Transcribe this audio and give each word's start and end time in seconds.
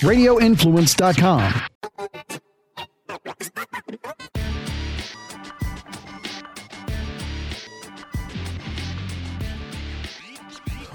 radioinfluence.com. 0.00 1.52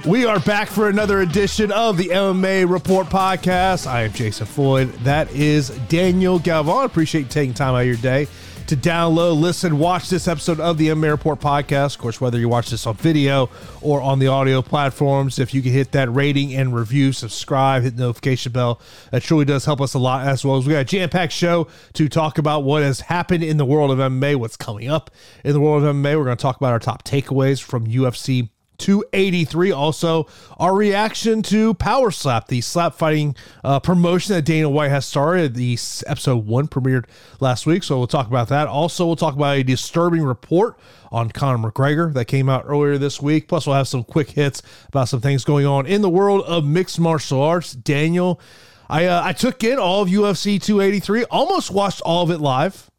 We 0.08 0.26
are 0.26 0.40
back 0.40 0.68
for 0.68 0.90
another 0.90 1.22
edition 1.22 1.72
of 1.72 1.96
the 1.98 2.08
MMA 2.08 2.68
Report 2.68 3.06
podcast. 3.08 3.86
I 3.86 4.04
am 4.04 4.12
Jason 4.14 4.48
Floyd. 4.48 4.92
That 5.04 5.32
is 5.32 5.70
Daniel 5.90 6.40
Galvan. 6.40 6.86
Appreciate 6.86 7.22
you 7.22 7.28
taking 7.28 7.54
time 7.54 7.76
out 7.76 7.82
of 7.82 7.86
your 7.88 7.98
day 7.98 8.28
to 8.72 8.78
download, 8.78 9.38
listen, 9.38 9.80
watch 9.80 10.10
this 10.10 10.30
episode 10.30 10.62
of 10.62 10.78
the 10.78 10.88
MMA 10.88 11.12
Report 11.12 11.42
podcast. 11.42 11.96
Of 11.96 11.98
course, 11.98 12.22
whether 12.22 12.40
you 12.40 12.48
watch 12.48 12.70
this 12.70 12.88
on 12.88 12.96
video 12.96 13.50
or 13.82 14.00
on 14.00 14.20
the 14.20 14.28
audio 14.28 14.62
platforms, 14.62 15.40
if 15.40 15.54
you 15.54 15.62
can 15.62 15.74
hit 15.74 15.92
that 15.92 16.10
rating 16.10 16.54
and 16.54 16.74
review, 16.74 17.12
subscribe, 17.12 17.84
hit 17.84 17.98
the 17.98 18.04
notification 18.04 18.54
bell, 18.54 18.80
that 19.12 19.24
truly 19.24 19.44
does 19.44 19.66
help 19.66 19.82
us 19.82 19.94
a 19.94 20.00
lot. 20.00 20.26
As 20.26 20.46
well 20.46 20.56
as 20.56 20.66
we 20.66 20.72
got 20.72 20.80
a 20.80 20.86
jam-packed 20.86 21.34
show 21.34 21.68
to 21.96 22.08
talk 22.08 22.38
about 22.38 22.64
what 22.64 22.82
has 22.82 23.02
happened 23.02 23.44
in 23.44 23.58
the 23.58 23.66
world 23.66 23.92
of 23.92 23.98
MMA, 23.98 24.38
what's 24.38 24.56
coming 24.56 24.88
up 24.88 25.12
in 25.44 25.52
the 25.52 25.60
world 25.60 25.84
of 25.84 25.94
MMA. 25.94 26.18
We're 26.18 26.24
going 26.24 26.38
to 26.38 26.42
talk 26.42 26.56
about 26.56 26.72
our 26.72 26.80
top 26.80 27.04
takeaways 27.04 27.62
from 27.62 27.88
UFC 27.88 28.52
283. 28.82 29.72
Also, 29.72 30.28
our 30.58 30.76
reaction 30.76 31.42
to 31.44 31.74
Power 31.76 32.12
Slap, 32.12 32.48
the 32.48 32.62
slap 32.62 32.96
fighting 32.96 33.36
uh, 33.64 33.80
promotion 33.80 34.36
that 34.36 34.42
Dana 34.42 34.70
White 34.70 34.90
has 34.90 35.06
started. 35.06 35.54
The 35.54 35.78
episode 36.08 36.46
one 36.46 36.68
premiered 36.68 37.06
last 37.40 37.66
week, 37.66 37.84
so 37.84 37.98
we'll 37.98 38.08
talk 38.08 38.28
about 38.28 38.50
that. 38.50 38.68
Also, 38.68 39.06
we'll 39.06 39.16
talk 39.16 39.36
about 39.36 39.58
a 39.58 39.64
disturbing 39.64 40.24
report 40.24 40.78
on 41.12 41.30
Conor 41.30 41.72
McGregor 41.72 42.14
that 42.14 42.26
came 42.26 42.50
out 42.50 42.66
earlier 42.68 42.98
this 42.98 43.22
week. 43.22 43.48
Plus, 43.48 43.68
we'll 43.68 43.76
have 43.76 43.88
some 43.88 44.04
quick 44.04 44.32
hits 44.32 44.62
about 44.88 45.08
some 45.08 45.22
things 45.22 45.44
going 45.44 45.66
on 45.66 45.86
in 45.86 46.02
the 46.02 46.10
world 46.10 46.44
of 46.46 46.66
mixed 46.66 47.00
martial 47.00 47.42
arts. 47.42 47.74
Daniel, 47.74 48.42
I 48.90 49.06
uh, 49.06 49.22
I 49.24 49.34
took 49.34 49.64
in 49.64 49.78
all 49.80 50.02
of 50.02 50.10
UFC 50.10 50.62
283, 50.62 51.26
almost 51.26 51.72
watched 51.72 52.02
all 52.02 52.24
of 52.24 52.32
it 52.32 52.40
live. 52.40 52.90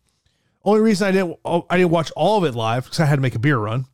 Only 0.65 0.81
reason 0.81 1.09
I 1.09 1.11
didn't 1.11 1.39
I 1.45 1.77
didn't 1.77 1.91
watch 1.91 2.13
all 2.17 2.39
of 2.39 2.45
it 2.45 2.55
live 2.55 2.85
because 2.85 3.01
I 3.01 3.07
had 3.07 3.17
to 3.17 3.23
make 3.23 3.35
a 3.35 3.41
beer 3.41 3.59
run. 3.59 3.87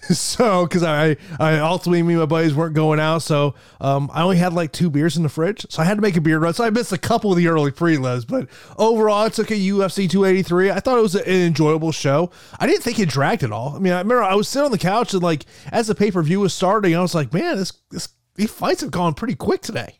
so 0.10 0.64
because 0.64 0.82
I, 0.82 1.16
I 1.40 1.58
ultimately 1.58 2.02
me 2.02 2.14
and 2.14 2.20
my 2.20 2.26
buddies 2.26 2.54
weren't 2.54 2.74
going 2.74 3.00
out 3.00 3.22
so 3.22 3.54
um, 3.80 4.10
i 4.12 4.22
only 4.22 4.36
had 4.36 4.52
like 4.52 4.72
two 4.72 4.90
beers 4.90 5.16
in 5.16 5.22
the 5.22 5.28
fridge 5.28 5.66
so 5.68 5.82
i 5.82 5.84
had 5.84 5.96
to 5.96 6.00
make 6.00 6.16
a 6.16 6.20
beer 6.20 6.38
run. 6.38 6.54
So 6.54 6.64
i 6.64 6.70
missed 6.70 6.92
a 6.92 6.98
couple 6.98 7.32
of 7.32 7.36
the 7.36 7.48
early 7.48 7.72
prelims 7.72 8.26
but 8.26 8.48
overall 8.78 9.26
i 9.26 9.28
took 9.28 9.50
a 9.50 9.54
ufc 9.54 10.08
283 10.08 10.70
i 10.70 10.80
thought 10.80 10.98
it 10.98 11.02
was 11.02 11.14
an 11.14 11.24
enjoyable 11.26 11.92
show. 11.92 12.30
I 12.58 12.66
didn't 12.66 12.82
think 12.82 12.98
it 12.98 13.08
dragged 13.08 13.42
at 13.42 13.52
all. 13.52 13.74
I 13.74 13.78
mean 13.78 13.92
i 13.92 13.98
remember 13.98 14.22
i 14.22 14.34
was 14.34 14.48
sitting 14.48 14.66
on 14.66 14.72
the 14.72 14.78
couch 14.78 15.12
and 15.14 15.22
like 15.22 15.44
as 15.72 15.88
the 15.88 15.94
pay-per-view 15.94 16.40
was 16.40 16.54
starting 16.54 16.94
i 16.94 17.00
was 17.00 17.14
like 17.14 17.32
man 17.32 17.56
this 17.56 17.72
this 17.90 18.08
these 18.36 18.50
fights 18.50 18.82
have 18.82 18.92
gone 18.92 19.14
pretty 19.14 19.34
quick 19.34 19.62
today. 19.62 19.98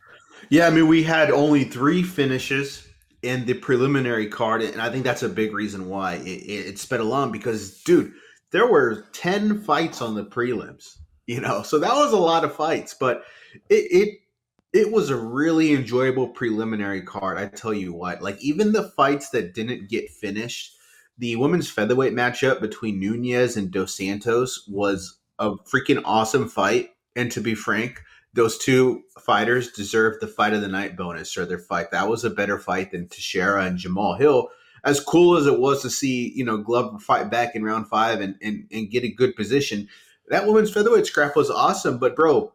Yeah 0.49 0.69
i 0.69 0.71
mean 0.71 0.87
we 0.87 1.03
had 1.03 1.31
only 1.31 1.65
three 1.65 2.03
finishes 2.03 2.87
in 3.23 3.45
the 3.47 3.55
preliminary 3.55 4.29
card 4.29 4.63
and 4.63 4.81
i 4.81 4.89
think 4.91 5.05
that's 5.05 5.25
a 5.25 5.29
big 5.29 5.53
reason 5.53 5.89
why 5.89 6.15
it, 6.15 6.27
it, 6.27 6.67
it 6.69 6.79
sped 6.79 7.01
along 7.01 7.33
because 7.33 7.83
dude 7.83 8.13
there 8.51 8.67
were 8.67 9.07
10 9.13 9.63
fights 9.63 10.01
on 10.01 10.15
the 10.15 10.25
prelims, 10.25 10.97
you 11.27 11.41
know, 11.41 11.63
so 11.63 11.79
that 11.79 11.95
was 11.95 12.13
a 12.13 12.19
lot 12.19 12.45
of 12.45 12.55
fights, 12.55 12.95
but 12.99 13.23
it, 13.69 13.87
it, 13.91 14.19
it 14.73 14.93
was 14.93 15.11
a 15.11 15.17
really 15.17 15.73
enjoyable 15.73 16.29
preliminary 16.29 17.03
card. 17.03 17.39
I 17.39 17.47
tell 17.47 17.75
you 17.75 17.93
what, 17.93 18.23
like 18.23 18.43
even 18.43 18.73
the 18.73 18.91
fights 18.91 19.31
that 19.31 19.55
didn't 19.55 19.89
get 19.89 20.11
finished, 20.11 20.75
the 21.19 21.37
women's 21.37 21.69
featherweight 21.69 22.15
matchup 22.15 22.61
between 22.61 23.01
Nunez 23.01 23.57
and 23.57 23.71
Dos 23.71 23.95
Santos 23.95 24.67
was 24.69 25.19
a 25.39 25.53
freaking 25.53 26.03
awesome 26.05 26.49
fight. 26.49 26.91
And 27.17 27.33
to 27.33 27.41
be 27.41 27.55
frank, 27.55 28.03
those 28.35 28.59
two 28.59 29.03
fighters 29.21 29.73
deserved 29.73 30.21
the 30.21 30.29
fight 30.29 30.53
of 30.53 30.61
the 30.61 30.69
night 30.69 30.97
bonus 30.97 31.37
or 31.37 31.45
their 31.45 31.59
fight. 31.59 31.91
That 31.91 32.09
was 32.09 32.25
a 32.25 32.31
better 32.31 32.59
fight 32.59 32.93
than 32.93 33.09
Teixeira 33.09 33.65
and 33.65 33.79
Jamal 33.79 34.15
Hill, 34.15 34.49
as 34.89 35.01
cool 35.01 35.37
as 35.37 35.47
it 35.47 35.61
was 35.61 35.83
to 35.83 35.91
see, 35.91 36.33
you 36.35 36.45
know, 36.45 36.59
Glover 36.59 36.99
fight 36.99 37.31
back 37.31 37.55
in 37.55 37.63
round 37.63 37.89
five 37.89 38.21
and, 38.21 38.37
and, 38.43 38.67
and 38.73 38.91
get 38.91 39.05
a 39.05 39.09
good 39.09 39.37
position, 39.37 39.89
that 40.29 40.47
women's 40.47 40.73
featherweight 40.73 41.07
scrap 41.07 41.37
was 41.37 41.51
awesome. 41.51 41.99
But, 41.99 42.17
bro, 42.17 42.53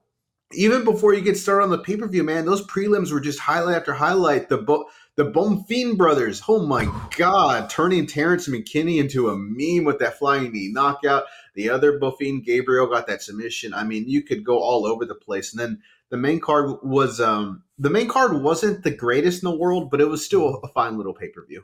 even 0.54 0.84
before 0.84 1.14
you 1.14 1.22
get 1.22 1.38
started 1.38 1.64
on 1.64 1.70
the 1.70 1.78
pay 1.78 1.98
per 1.98 2.08
view, 2.08 2.24
man, 2.24 2.46
those 2.46 2.66
prelims 2.66 3.12
were 3.12 3.20
just 3.20 3.40
highlight 3.40 3.76
after 3.76 3.94
highlight. 3.94 4.50
The 4.50 4.58
Bo- 4.58 4.86
the 5.16 5.32
Bonfim 5.32 5.96
brothers, 5.96 6.42
oh 6.48 6.66
my 6.66 6.92
god, 7.18 7.70
turning 7.70 8.08
Terrence 8.08 8.48
McKinney 8.48 8.98
into 9.00 9.30
a 9.30 9.38
meme 9.38 9.86
with 9.86 10.00
that 10.00 10.18
flying 10.18 10.52
knee 10.52 10.72
knockout. 10.74 11.26
The 11.54 11.70
other 11.70 12.00
Bonfim, 12.00 12.44
Gabriel, 12.44 12.88
got 12.88 13.06
that 13.08 13.22
submission. 13.22 13.76
I 13.76 13.84
mean, 13.84 14.10
you 14.10 14.24
could 14.24 14.44
go 14.44 14.58
all 14.58 14.88
over 14.88 15.06
the 15.06 15.14
place. 15.14 15.54
And 15.54 15.60
then 15.60 15.82
the 16.10 16.18
main 16.18 16.40
card 16.40 16.78
was 16.84 17.20
um 17.22 17.64
the 17.78 17.90
main 17.90 18.08
card 18.08 18.42
wasn't 18.42 18.84
the 18.84 18.92
greatest 18.92 19.44
in 19.44 19.50
the 19.50 19.56
world, 19.56 19.92
but 19.92 20.02
it 20.02 20.10
was 20.10 20.26
still 20.26 20.60
a 20.64 20.68
fine 20.70 20.98
little 20.98 21.14
pay 21.14 21.30
per 21.30 21.46
view. 21.46 21.64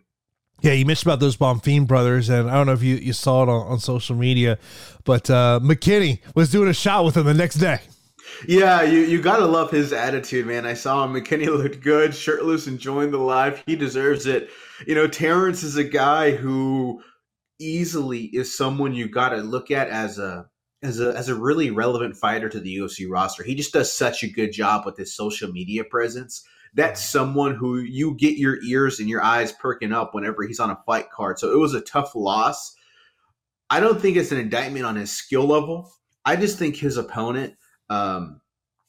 Yeah, 0.61 0.73
you 0.73 0.85
mentioned 0.85 1.09
about 1.11 1.19
those 1.19 1.37
Bonfim 1.37 1.87
brothers, 1.87 2.29
and 2.29 2.49
I 2.49 2.53
don't 2.53 2.65
know 2.67 2.73
if 2.73 2.83
you, 2.83 2.95
you 2.95 3.13
saw 3.13 3.43
it 3.43 3.49
on, 3.49 3.67
on 3.67 3.79
social 3.79 4.15
media, 4.15 4.57
but 5.05 5.29
uh, 5.29 5.59
McKinney 5.63 6.19
was 6.35 6.51
doing 6.51 6.69
a 6.69 6.73
shot 6.73 7.05
with 7.05 7.15
him 7.15 7.25
the 7.25 7.33
next 7.33 7.55
day. 7.55 7.79
Yeah, 8.47 8.83
you, 8.83 8.99
you 8.99 9.21
gotta 9.21 9.45
love 9.45 9.71
his 9.71 9.91
attitude, 9.91 10.45
man. 10.45 10.65
I 10.65 10.73
saw 10.73 11.03
him. 11.03 11.13
McKinney 11.13 11.47
looked 11.57 11.81
good, 11.81 12.13
shirtless, 12.13 12.67
enjoying 12.67 13.11
the 13.11 13.17
life. 13.17 13.63
He 13.65 13.75
deserves 13.75 14.25
it. 14.25 14.49
You 14.85 14.95
know, 14.95 15.07
Terrence 15.07 15.63
is 15.63 15.77
a 15.77 15.83
guy 15.83 16.31
who 16.31 17.01
easily 17.59 18.25
is 18.25 18.55
someone 18.55 18.93
you 18.93 19.09
gotta 19.09 19.37
look 19.37 19.71
at 19.71 19.89
as 19.89 20.19
a 20.19 20.47
as 20.81 20.99
a 20.99 21.15
as 21.15 21.27
a 21.27 21.35
really 21.35 21.71
relevant 21.71 22.15
fighter 22.15 22.49
to 22.49 22.59
the 22.59 22.77
UFC 22.77 23.05
roster. 23.09 23.43
He 23.43 23.55
just 23.55 23.73
does 23.73 23.91
such 23.91 24.23
a 24.23 24.29
good 24.29 24.51
job 24.51 24.85
with 24.85 24.97
his 24.97 25.15
social 25.15 25.51
media 25.51 25.83
presence 25.83 26.43
that's 26.75 27.07
someone 27.07 27.55
who 27.55 27.79
you 27.79 28.15
get 28.15 28.37
your 28.37 28.61
ears 28.63 28.99
and 28.99 29.09
your 29.09 29.23
eyes 29.23 29.51
perking 29.51 29.91
up 29.91 30.13
whenever 30.13 30.43
he's 30.43 30.59
on 30.59 30.69
a 30.69 30.79
fight 30.85 31.09
card. 31.11 31.39
So 31.39 31.51
it 31.51 31.57
was 31.57 31.73
a 31.73 31.81
tough 31.81 32.15
loss. 32.15 32.75
I 33.69 33.79
don't 33.79 34.01
think 34.01 34.17
it's 34.17 34.31
an 34.31 34.39
indictment 34.39 34.85
on 34.85 34.95
his 34.95 35.11
skill 35.11 35.45
level. 35.45 35.91
I 36.25 36.35
just 36.35 36.57
think 36.57 36.75
his 36.75 36.97
opponent, 36.97 37.55
um, 37.89 38.41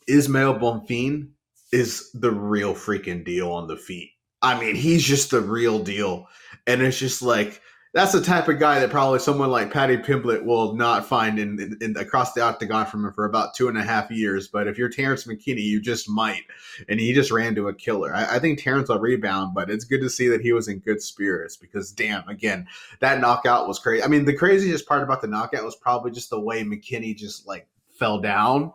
Ismael 0.08 0.58
Bonfim, 0.58 1.30
is 1.72 2.10
the 2.12 2.30
real 2.30 2.74
freaking 2.74 3.24
deal 3.24 3.52
on 3.52 3.69
the 3.69 3.76
feet. 3.76 4.10
I 4.42 4.58
mean, 4.58 4.74
he's 4.74 5.04
just 5.04 5.30
the 5.30 5.40
real 5.40 5.78
deal. 5.78 6.26
And 6.66 6.82
it's 6.82 6.98
just 6.98 7.22
like 7.22 7.60
that's 7.92 8.12
the 8.12 8.20
type 8.20 8.46
of 8.46 8.60
guy 8.60 8.78
that 8.78 8.90
probably 8.90 9.18
someone 9.18 9.50
like 9.50 9.72
Paddy 9.72 9.96
Pimblett 9.96 10.44
will 10.44 10.74
not 10.76 11.06
find 11.06 11.40
in, 11.40 11.60
in, 11.60 11.78
in, 11.80 11.96
across 11.96 12.32
the 12.32 12.40
octagon 12.40 12.86
from 12.86 13.04
him 13.04 13.12
for 13.12 13.24
about 13.24 13.54
two 13.54 13.66
and 13.66 13.76
a 13.76 13.82
half 13.82 14.12
years. 14.12 14.46
But 14.46 14.68
if 14.68 14.78
you're 14.78 14.88
Terrence 14.88 15.24
McKinney, 15.24 15.62
you 15.62 15.80
just 15.80 16.08
might. 16.08 16.42
And 16.88 17.00
he 17.00 17.12
just 17.12 17.32
ran 17.32 17.56
to 17.56 17.66
a 17.66 17.74
killer. 17.74 18.14
I, 18.14 18.36
I, 18.36 18.38
think 18.38 18.62
Terrence 18.62 18.88
will 18.88 19.00
rebound, 19.00 19.54
but 19.54 19.70
it's 19.70 19.84
good 19.84 20.02
to 20.02 20.10
see 20.10 20.28
that 20.28 20.40
he 20.40 20.52
was 20.52 20.68
in 20.68 20.78
good 20.78 21.02
spirits 21.02 21.56
because, 21.56 21.90
damn, 21.90 22.28
again, 22.28 22.68
that 23.00 23.20
knockout 23.20 23.66
was 23.66 23.80
crazy. 23.80 24.04
I 24.04 24.06
mean, 24.06 24.24
the 24.24 24.36
craziest 24.36 24.86
part 24.86 25.02
about 25.02 25.20
the 25.20 25.26
knockout 25.26 25.64
was 25.64 25.76
probably 25.76 26.12
just 26.12 26.30
the 26.30 26.40
way 26.40 26.62
McKinney 26.62 27.16
just 27.16 27.48
like 27.48 27.66
fell 27.90 28.20
down. 28.20 28.72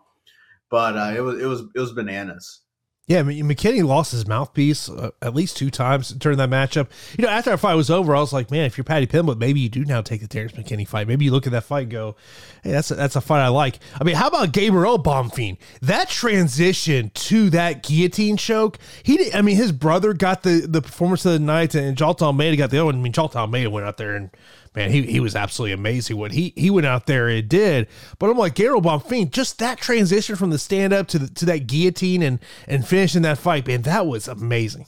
But 0.70 0.98
uh, 0.98 1.14
it 1.16 1.22
was 1.22 1.40
it 1.40 1.46
was 1.46 1.62
it 1.74 1.80
was 1.80 1.94
bananas. 1.94 2.62
Yeah, 3.08 3.22
McKinney 3.22 3.84
lost 3.84 4.14
his 4.14 4.26
mouthpiece 4.26 4.90
uh, 4.90 5.12
at 5.22 5.36
least 5.36 5.58
two 5.58 5.70
times 5.70 6.10
during 6.10 6.40
that 6.40 6.50
matchup. 6.50 6.88
You 7.16 7.24
know, 7.24 7.30
after 7.30 7.52
our 7.52 7.58
fight 7.58 7.76
was 7.76 7.92
over, 7.92 8.16
I 8.16 8.20
was 8.20 8.34
like, 8.34 8.50
man, 8.50 8.66
if 8.66 8.80
you're 8.80 8.84
Paddy 8.84 9.06
Pimblett, 9.06 9.38
maybe 9.38 9.60
you 9.60 9.70
do 9.70 9.86
now 9.86 10.02
take 10.02 10.22
the 10.22 10.28
Terrence 10.28 10.54
McKinney 10.54 10.88
fight. 10.88 11.08
Maybe 11.08 11.24
you 11.24 11.30
look 11.30 11.46
at 11.46 11.52
that 11.52 11.66
fight 11.66 11.84
and 11.84 11.92
go, 11.92 12.16
hey, 12.64 12.72
that's 12.72 12.90
a, 12.90 12.96
that's 12.96 13.16
a 13.16 13.22
fight 13.22 13.42
I 13.42 13.50
like. 13.50 13.78
I 14.02 14.04
mean, 14.04 14.16
how 14.16 14.28
about 14.28 14.54
Gabriel 14.54 14.98
Bonfim? 14.98 15.58
That 15.84 16.10
transition 16.10 17.12
to 17.14 17.52
that 17.52 17.84
guillotine 17.84 18.38
choke, 18.38 18.80
he, 19.04 19.32
I 19.32 19.44
mean, 19.44 19.56
his 19.56 19.72
brother 19.72 20.14
got 20.14 20.42
the, 20.42 20.66
the 20.68 20.82
performance 20.82 21.28
of 21.28 21.34
the 21.34 21.40
night, 21.40 21.76
and 21.76 21.96
Jailton 21.96 22.24
Almeida 22.24 22.58
got 22.58 22.72
the 22.72 22.78
other 22.78 22.86
one. 22.86 22.96
I 22.96 23.00
mean, 23.02 23.14
Jailton 23.14 23.36
Almeida 23.36 23.70
went 23.70 23.86
out 23.86 23.98
there 23.98 24.16
and 24.16 24.32
man, 24.76 24.92
he, 24.92 25.04
he 25.04 25.20
was 25.20 25.36
absolutely 25.36 25.74
amazing 25.74 26.18
what 26.18 26.32
he 26.32 26.54
he 26.56 26.70
went 26.70 26.86
out 26.86 27.06
there 27.08 27.28
and 27.28 27.48
did. 27.48 27.88
But 28.20 28.30
I'm 28.30 28.38
like 28.38 28.56
Gabriel 28.56 28.82
Bonfim, 28.82 29.32
just 29.32 29.60
that 29.60 29.80
transition 29.80 30.36
from 30.36 30.50
the 30.50 30.60
stand 30.60 30.94
up 30.94 31.08
to 31.08 31.20
the, 31.20 31.28
to 31.28 31.46
that 31.46 31.68
guillotine 31.68 32.22
and 32.22 32.40
and 32.68 32.88
finishing 32.88 33.22
that 33.24 33.38
fight, 33.38 33.68
man, 33.68 33.84
that 33.84 34.06
was 34.08 34.28
amazing. 34.28 34.88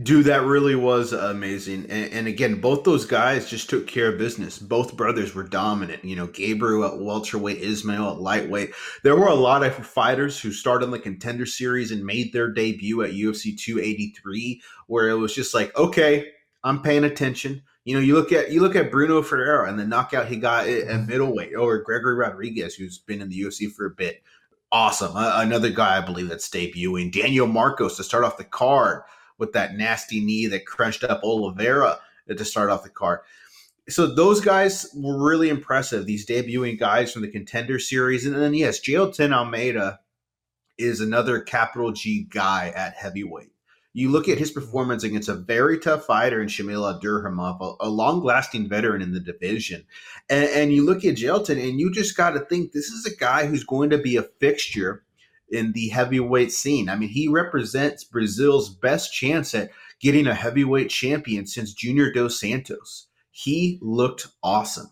Dude, 0.00 0.24
that 0.24 0.42
really 0.42 0.74
was 0.74 1.12
amazing. 1.12 1.86
And, 1.90 2.12
and, 2.12 2.26
again, 2.26 2.60
both 2.62 2.82
those 2.82 3.04
guys 3.04 3.50
just 3.50 3.68
took 3.68 3.86
care 3.86 4.08
of 4.08 4.18
business. 4.18 4.58
Both 4.58 4.96
brothers 4.96 5.34
were 5.34 5.42
dominant. 5.42 6.02
You 6.02 6.16
know, 6.16 6.28
Gabriel 6.28 6.84
at 6.84 6.98
welterweight, 6.98 7.58
Ismael 7.58 8.12
at 8.12 8.20
lightweight. 8.20 8.70
There 9.04 9.16
were 9.16 9.28
a 9.28 9.34
lot 9.34 9.62
of 9.62 9.74
fighters 9.74 10.40
who 10.40 10.50
started 10.50 10.86
in 10.86 10.92
the 10.92 10.98
contender 10.98 11.44
series 11.44 11.92
and 11.92 12.06
made 12.06 12.32
their 12.32 12.50
debut 12.50 13.02
at 13.02 13.10
UFC 13.10 13.58
283, 13.58 14.62
where 14.86 15.10
it 15.10 15.18
was 15.18 15.34
just 15.34 15.52
like, 15.52 15.76
okay, 15.76 16.26
I'm 16.64 16.80
paying 16.80 17.04
attention. 17.04 17.62
You 17.84 17.94
know, 17.94 18.00
you 18.00 18.14
look 18.14 18.30
at 18.30 18.50
you 18.50 18.60
look 18.60 18.76
at 18.76 18.90
Bruno 18.90 19.22
Ferreira 19.22 19.68
and 19.68 19.78
the 19.78 19.84
knockout 19.84 20.28
he 20.28 20.36
got 20.36 20.68
at 20.68 21.06
middleweight, 21.06 21.54
or 21.56 21.78
Gregory 21.78 22.14
Rodriguez, 22.14 22.74
who's 22.74 22.98
been 22.98 23.20
in 23.20 23.28
the 23.28 23.40
UFC 23.40 23.70
for 23.70 23.86
a 23.86 23.90
bit. 23.90 24.22
Awesome, 24.70 25.16
uh, 25.16 25.32
another 25.36 25.70
guy 25.70 25.98
I 25.98 26.00
believe 26.00 26.28
that's 26.28 26.48
debuting. 26.48 27.12
Daniel 27.12 27.46
Marcos 27.46 27.96
to 27.96 28.04
start 28.04 28.24
off 28.24 28.38
the 28.38 28.44
card 28.44 29.02
with 29.36 29.52
that 29.52 29.74
nasty 29.74 30.24
knee 30.24 30.46
that 30.46 30.66
crunched 30.66 31.04
up 31.04 31.22
Oliveira 31.22 31.98
to 32.28 32.44
start 32.44 32.70
off 32.70 32.84
the 32.84 32.88
card. 32.88 33.20
So 33.88 34.06
those 34.06 34.40
guys 34.40 34.86
were 34.94 35.18
really 35.18 35.48
impressive. 35.48 36.06
These 36.06 36.26
debuting 36.26 36.78
guys 36.78 37.12
from 37.12 37.22
the 37.22 37.30
contender 37.30 37.78
series, 37.78 38.24
and 38.24 38.36
then 38.36 38.54
yes, 38.54 38.80
Jailton 38.80 39.32
Almeida 39.32 39.98
is 40.78 41.00
another 41.00 41.40
capital 41.40 41.92
G 41.92 42.26
guy 42.30 42.72
at 42.74 42.94
heavyweight. 42.94 43.51
You 43.94 44.10
look 44.10 44.28
at 44.28 44.38
his 44.38 44.50
performance 44.50 45.04
against 45.04 45.28
a 45.28 45.34
very 45.34 45.78
tough 45.78 46.06
fighter 46.06 46.40
in 46.40 46.48
Shamil 46.48 47.00
Abdurakhimov, 47.00 47.60
a, 47.60 47.86
a 47.86 47.90
long-lasting 47.90 48.68
veteran 48.68 49.02
in 49.02 49.12
the 49.12 49.20
division, 49.20 49.84
and, 50.30 50.48
and 50.48 50.72
you 50.72 50.84
look 50.84 51.04
at 51.04 51.16
Jailton, 51.16 51.62
and 51.62 51.78
you 51.78 51.92
just 51.92 52.16
got 52.16 52.30
to 52.30 52.40
think 52.40 52.72
this 52.72 52.86
is 52.86 53.04
a 53.04 53.16
guy 53.16 53.46
who's 53.46 53.64
going 53.64 53.90
to 53.90 53.98
be 53.98 54.16
a 54.16 54.22
fixture 54.40 55.04
in 55.50 55.72
the 55.72 55.88
heavyweight 55.88 56.50
scene. 56.50 56.88
I 56.88 56.96
mean, 56.96 57.10
he 57.10 57.28
represents 57.28 58.04
Brazil's 58.04 58.70
best 58.70 59.12
chance 59.12 59.54
at 59.54 59.70
getting 60.00 60.26
a 60.26 60.34
heavyweight 60.34 60.88
champion 60.88 61.46
since 61.46 61.74
Junior 61.74 62.10
Dos 62.10 62.40
Santos. 62.40 63.08
He 63.30 63.78
looked 63.82 64.28
awesome. 64.42 64.90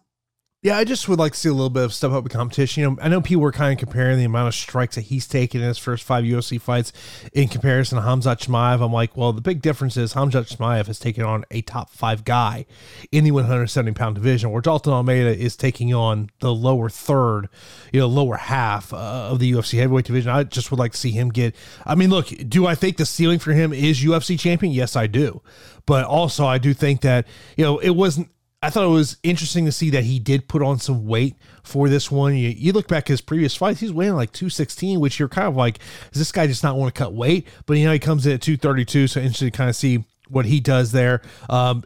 Yeah, 0.62 0.76
I 0.76 0.84
just 0.84 1.08
would 1.08 1.18
like 1.18 1.32
to 1.32 1.38
see 1.38 1.48
a 1.48 1.54
little 1.54 1.70
bit 1.70 1.84
of 1.84 1.94
step 1.94 2.10
up 2.10 2.22
in 2.22 2.28
competition. 2.28 2.82
You 2.82 2.90
know, 2.90 2.98
I 3.00 3.08
know 3.08 3.22
people 3.22 3.40
were 3.40 3.50
kind 3.50 3.72
of 3.72 3.78
comparing 3.78 4.18
the 4.18 4.26
amount 4.26 4.48
of 4.48 4.54
strikes 4.54 4.96
that 4.96 5.02
he's 5.02 5.26
taken 5.26 5.62
in 5.62 5.68
his 5.68 5.78
first 5.78 6.04
five 6.04 6.22
UFC 6.22 6.60
fights 6.60 6.92
in 7.32 7.48
comparison 7.48 7.96
to 7.96 8.04
Hamzat 8.04 8.46
Chimaev. 8.46 8.84
I'm 8.84 8.92
like, 8.92 9.16
well, 9.16 9.32
the 9.32 9.40
big 9.40 9.62
difference 9.62 9.96
is 9.96 10.12
Hamzat 10.12 10.54
Chimaev 10.54 10.86
has 10.88 10.98
taken 10.98 11.24
on 11.24 11.46
a 11.50 11.62
top 11.62 11.88
five 11.88 12.26
guy 12.26 12.66
in 13.10 13.24
the 13.24 13.30
170 13.30 13.92
pound 13.92 14.16
division, 14.16 14.50
where 14.50 14.60
Jailton 14.60 14.92
Almeida 14.92 15.34
is 15.34 15.56
taking 15.56 15.94
on 15.94 16.28
the 16.40 16.52
lower 16.52 16.90
third, 16.90 17.48
you 17.90 18.00
know, 18.00 18.06
lower 18.06 18.36
half 18.36 18.92
uh, 18.92 19.30
of 19.30 19.38
the 19.38 19.50
UFC 19.50 19.78
heavyweight 19.78 20.04
division. 20.04 20.30
I 20.30 20.44
just 20.44 20.70
would 20.70 20.78
like 20.78 20.92
to 20.92 20.98
see 20.98 21.12
him 21.12 21.30
get. 21.30 21.56
I 21.86 21.94
mean, 21.94 22.10
look, 22.10 22.26
do 22.50 22.66
I 22.66 22.74
think 22.74 22.98
the 22.98 23.06
ceiling 23.06 23.38
for 23.38 23.54
him 23.54 23.72
is 23.72 24.02
UFC 24.02 24.38
champion? 24.38 24.74
Yes, 24.74 24.94
I 24.94 25.06
do. 25.06 25.40
But 25.86 26.04
also, 26.04 26.44
I 26.44 26.58
do 26.58 26.74
think 26.74 27.00
that 27.00 27.26
you 27.56 27.64
know 27.64 27.78
it 27.78 27.90
wasn't 27.90 28.28
I 28.62 28.68
thought 28.68 28.84
it 28.84 28.88
was 28.88 29.16
interesting 29.22 29.64
to 29.64 29.72
see 29.72 29.88
that 29.90 30.04
he 30.04 30.18
did 30.18 30.46
put 30.46 30.62
on 30.62 30.78
some 30.78 31.06
weight 31.06 31.34
for 31.62 31.88
this 31.88 32.10
one. 32.10 32.36
You, 32.36 32.50
you 32.50 32.72
look 32.72 32.88
back 32.88 33.08
his 33.08 33.22
previous 33.22 33.56
fights, 33.56 33.80
he's 33.80 33.92
weighing 33.92 34.14
like 34.14 34.32
216, 34.32 35.00
which 35.00 35.18
you're 35.18 35.28
kind 35.28 35.48
of 35.48 35.56
like, 35.56 35.78
does 36.12 36.20
this 36.20 36.32
guy 36.32 36.46
just 36.46 36.62
not 36.62 36.76
want 36.76 36.94
to 36.94 36.98
cut 36.98 37.14
weight? 37.14 37.48
But 37.64 37.78
you 37.78 37.86
know, 37.86 37.92
he 37.92 37.98
comes 37.98 38.26
in 38.26 38.32
at 38.32 38.42
232, 38.42 39.06
so 39.06 39.20
interesting 39.20 39.50
to 39.50 39.56
kind 39.56 39.70
of 39.70 39.76
see 39.76 40.04
what 40.28 40.44
he 40.44 40.60
does 40.60 40.92
there. 40.92 41.22
Um, 41.48 41.84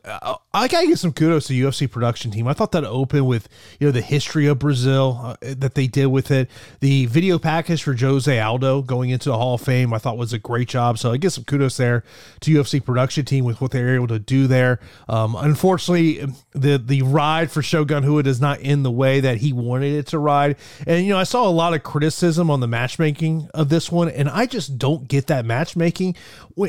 I 0.55 0.69
gotta 0.69 0.87
give 0.87 1.01
some 1.01 1.12
kudos 1.12 1.49
to 1.49 1.53
UFC 1.53 1.91
production 1.91 2.31
team. 2.31 2.47
I 2.47 2.53
thought 2.53 2.71
that 2.73 2.85
open 2.85 3.27
with 3.27 3.49
you 3.81 3.89
know 3.89 3.91
the 3.91 4.01
history 4.01 4.47
of 4.47 4.61
Brazil 4.61 5.19
uh, 5.21 5.37
that 5.41 5.75
they 5.75 5.89
did 5.89 6.06
with 6.06 6.31
it. 6.31 6.49
The 6.79 7.06
video 7.06 7.41
package 7.41 7.83
for 7.83 7.93
Jose 7.93 8.39
Aldo 8.39 8.83
going 8.83 9.11
into 9.11 9.31
the 9.31 9.37
Hall 9.37 9.55
of 9.55 9.62
Fame, 9.62 9.93
I 9.93 9.99
thought 9.99 10.17
was 10.17 10.33
a 10.33 10.39
great 10.39 10.69
job. 10.69 10.97
So 10.99 11.11
I 11.11 11.17
give 11.17 11.33
some 11.33 11.43
kudos 11.43 11.77
there 11.77 12.05
to 12.41 12.55
UFC 12.55 12.83
production 12.85 13.25
team 13.25 13.45
with 13.45 13.61
what 13.61 13.73
they 13.73 13.83
were 13.83 13.97
able 13.97 14.06
to 14.06 14.21
do 14.21 14.47
there. 14.47 14.79
Um, 15.09 15.35
unfortunately, 15.35 16.25
the 16.53 16.79
the 16.79 17.03
ride 17.03 17.51
for 17.51 17.61
Shogun 17.61 18.06
Rua 18.06 18.23
is 18.23 18.41
not 18.41 18.61
in 18.61 18.85
the 18.85 18.93
way 18.93 19.19
that 19.19 19.39
he 19.39 19.53
wanted 19.53 19.93
it 19.95 20.06
to 20.09 20.21
ride. 20.21 20.55
And 20.87 21.05
you 21.05 21.15
know, 21.15 21.19
I 21.19 21.25
saw 21.25 21.49
a 21.49 21.51
lot 21.51 21.75
of 21.75 21.83
criticism 21.83 22.49
on 22.49 22.61
the 22.61 22.69
matchmaking 22.69 23.49
of 23.55 23.71
this 23.71 23.91
one, 23.91 24.09
and 24.09 24.29
I 24.29 24.47
just 24.47 24.79
don't 24.79 25.09
get 25.09 25.27
that 25.27 25.45
matchmaking. 25.45 26.15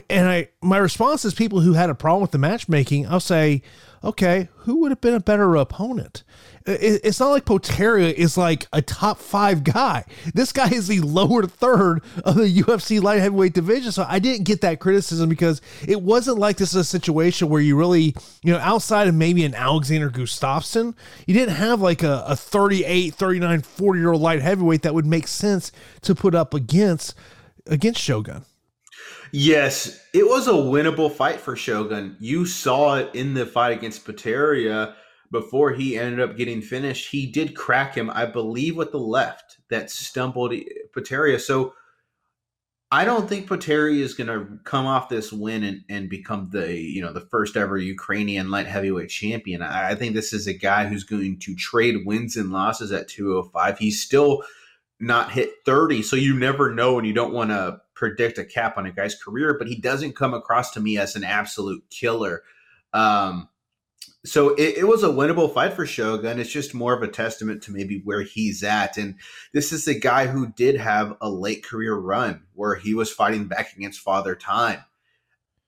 And 0.09 0.27
I 0.27 0.47
my 0.63 0.77
response 0.77 1.23
is 1.23 1.35
people 1.35 1.59
who 1.59 1.73
had 1.73 1.91
a 1.91 1.95
problem 1.95 2.23
with 2.23 2.31
the 2.31 2.39
matchmaking, 2.39 3.05
I'll 3.05 3.19
say 3.19 3.61
okay, 4.05 4.47
who 4.59 4.77
would 4.77 4.91
have 4.91 5.01
been 5.01 5.15
a 5.15 5.19
better 5.19 5.55
opponent? 5.55 6.23
It's 6.67 7.19
not 7.19 7.29
like 7.29 7.45
Potieria 7.45 8.11
is 8.11 8.37
like 8.37 8.67
a 8.73 8.81
top 8.81 9.19
five 9.19 9.63
guy. 9.63 10.03
This 10.33 10.51
guy 10.51 10.69
is 10.69 10.87
the 10.87 10.99
lower 11.01 11.43
third 11.45 12.01
of 12.23 12.35
the 12.35 12.61
UFC 12.61 13.01
light 13.01 13.19
heavyweight 13.19 13.53
division. 13.53 13.91
So 13.91 14.05
I 14.07 14.17
didn't 14.17 14.45
get 14.45 14.61
that 14.61 14.79
criticism 14.79 15.29
because 15.29 15.61
it 15.87 16.01
wasn't 16.01 16.39
like 16.39 16.57
this 16.57 16.69
is 16.69 16.75
a 16.75 16.83
situation 16.83 17.49
where 17.49 17.61
you 17.61 17.77
really, 17.77 18.15
you 18.43 18.51
know, 18.51 18.57
outside 18.59 19.07
of 19.07 19.13
maybe 19.13 19.43
an 19.45 19.53
Alexander 19.53 20.09
Gustafsson, 20.09 20.95
you 21.27 21.33
didn't 21.35 21.55
have 21.55 21.81
like 21.81 22.01
a, 22.01 22.23
a 22.27 22.35
38, 22.35 23.13
39, 23.13 23.61
40 23.61 23.99
year 23.99 24.11
old 24.11 24.21
light 24.21 24.41
heavyweight 24.41 24.81
that 24.83 24.93
would 24.95 25.05
make 25.05 25.27
sense 25.27 25.71
to 26.01 26.15
put 26.15 26.33
up 26.33 26.53
against 26.53 27.13
against 27.67 28.01
Shogun. 28.01 28.43
Yes, 29.31 29.99
it 30.13 30.27
was 30.27 30.47
a 30.47 30.51
winnable 30.51 31.11
fight 31.11 31.39
for 31.39 31.55
Shogun. 31.55 32.15
You 32.19 32.45
saw 32.45 32.97
it 32.97 33.13
in 33.13 33.33
the 33.33 33.45
fight 33.45 33.77
against 33.77 34.05
Potieria 34.05 34.95
before 35.31 35.71
he 35.71 35.97
ended 35.97 36.19
up 36.19 36.37
getting 36.37 36.61
finished. 36.61 37.09
He 37.09 37.25
did 37.25 37.55
crack 37.55 37.95
him, 37.95 38.09
I 38.09 38.25
believe, 38.25 38.75
with 38.75 38.91
the 38.91 38.99
left 38.99 39.57
that 39.69 39.89
stumbled 39.89 40.53
Potieria. 40.95 41.39
So 41.39 41.73
I 42.91 43.03
don't 43.03 43.27
think 43.27 43.47
Potieria 43.47 43.99
is 43.99 44.13
going 44.13 44.27
to 44.27 44.59
come 44.63 44.85
off 44.85 45.09
this 45.09 45.33
win 45.33 45.63
and, 45.63 45.81
and 45.89 46.09
become 46.09 46.49
the 46.51 46.73
you 46.73 47.01
know 47.01 47.11
the 47.11 47.27
first 47.31 47.57
ever 47.57 47.77
Ukrainian 47.77 48.51
light 48.51 48.67
heavyweight 48.67 49.09
champion. 49.09 49.61
I, 49.61 49.91
I 49.91 49.95
think 49.95 50.13
this 50.13 50.31
is 50.31 50.47
a 50.47 50.53
guy 50.53 50.85
who's 50.87 51.03
going 51.03 51.39
to 51.39 51.55
trade 51.55 52.05
wins 52.05 52.37
and 52.37 52.51
losses 52.51 52.91
at 52.91 53.07
205. 53.07 53.79
He's 53.79 54.01
still 54.01 54.43
not 54.99 55.31
hit 55.31 55.51
30, 55.65 56.03
so 56.03 56.15
you 56.15 56.37
never 56.37 56.73
know, 56.73 56.97
and 56.97 57.05
you 57.07 57.13
don't 57.13 57.33
want 57.33 57.49
to 57.49 57.81
predict 57.95 58.37
a 58.37 58.45
cap 58.45 58.77
on 58.77 58.85
a 58.85 58.91
guy's 58.91 59.15
career, 59.15 59.55
but 59.57 59.67
he 59.67 59.75
doesn't 59.75 60.15
come 60.15 60.33
across 60.33 60.71
to 60.71 60.79
me 60.79 60.97
as 60.97 61.15
an 61.15 61.23
absolute 61.23 61.83
killer. 61.89 62.43
Um, 62.93 63.49
so 64.25 64.55
it, 64.55 64.77
it, 64.79 64.87
was 64.87 65.03
a 65.03 65.09
winnable 65.09 65.53
fight 65.53 65.73
for 65.73 65.85
Shogun. 65.85 66.39
It's 66.39 66.51
just 66.51 66.73
more 66.73 66.93
of 66.93 67.03
a 67.03 67.07
testament 67.07 67.61
to 67.63 67.71
maybe 67.71 68.01
where 68.03 68.23
he's 68.23 68.63
at. 68.63 68.97
And 68.97 69.15
this 69.53 69.71
is 69.71 69.87
a 69.87 69.97
guy 69.97 70.25
who 70.25 70.51
did 70.53 70.75
have 70.77 71.15
a 71.21 71.29
late 71.29 71.63
career 71.63 71.95
run 71.95 72.43
where 72.53 72.75
he 72.75 72.93
was 72.93 73.11
fighting 73.11 73.45
back 73.45 73.75
against 73.75 73.99
Father 73.99 74.35
Time. 74.35 74.83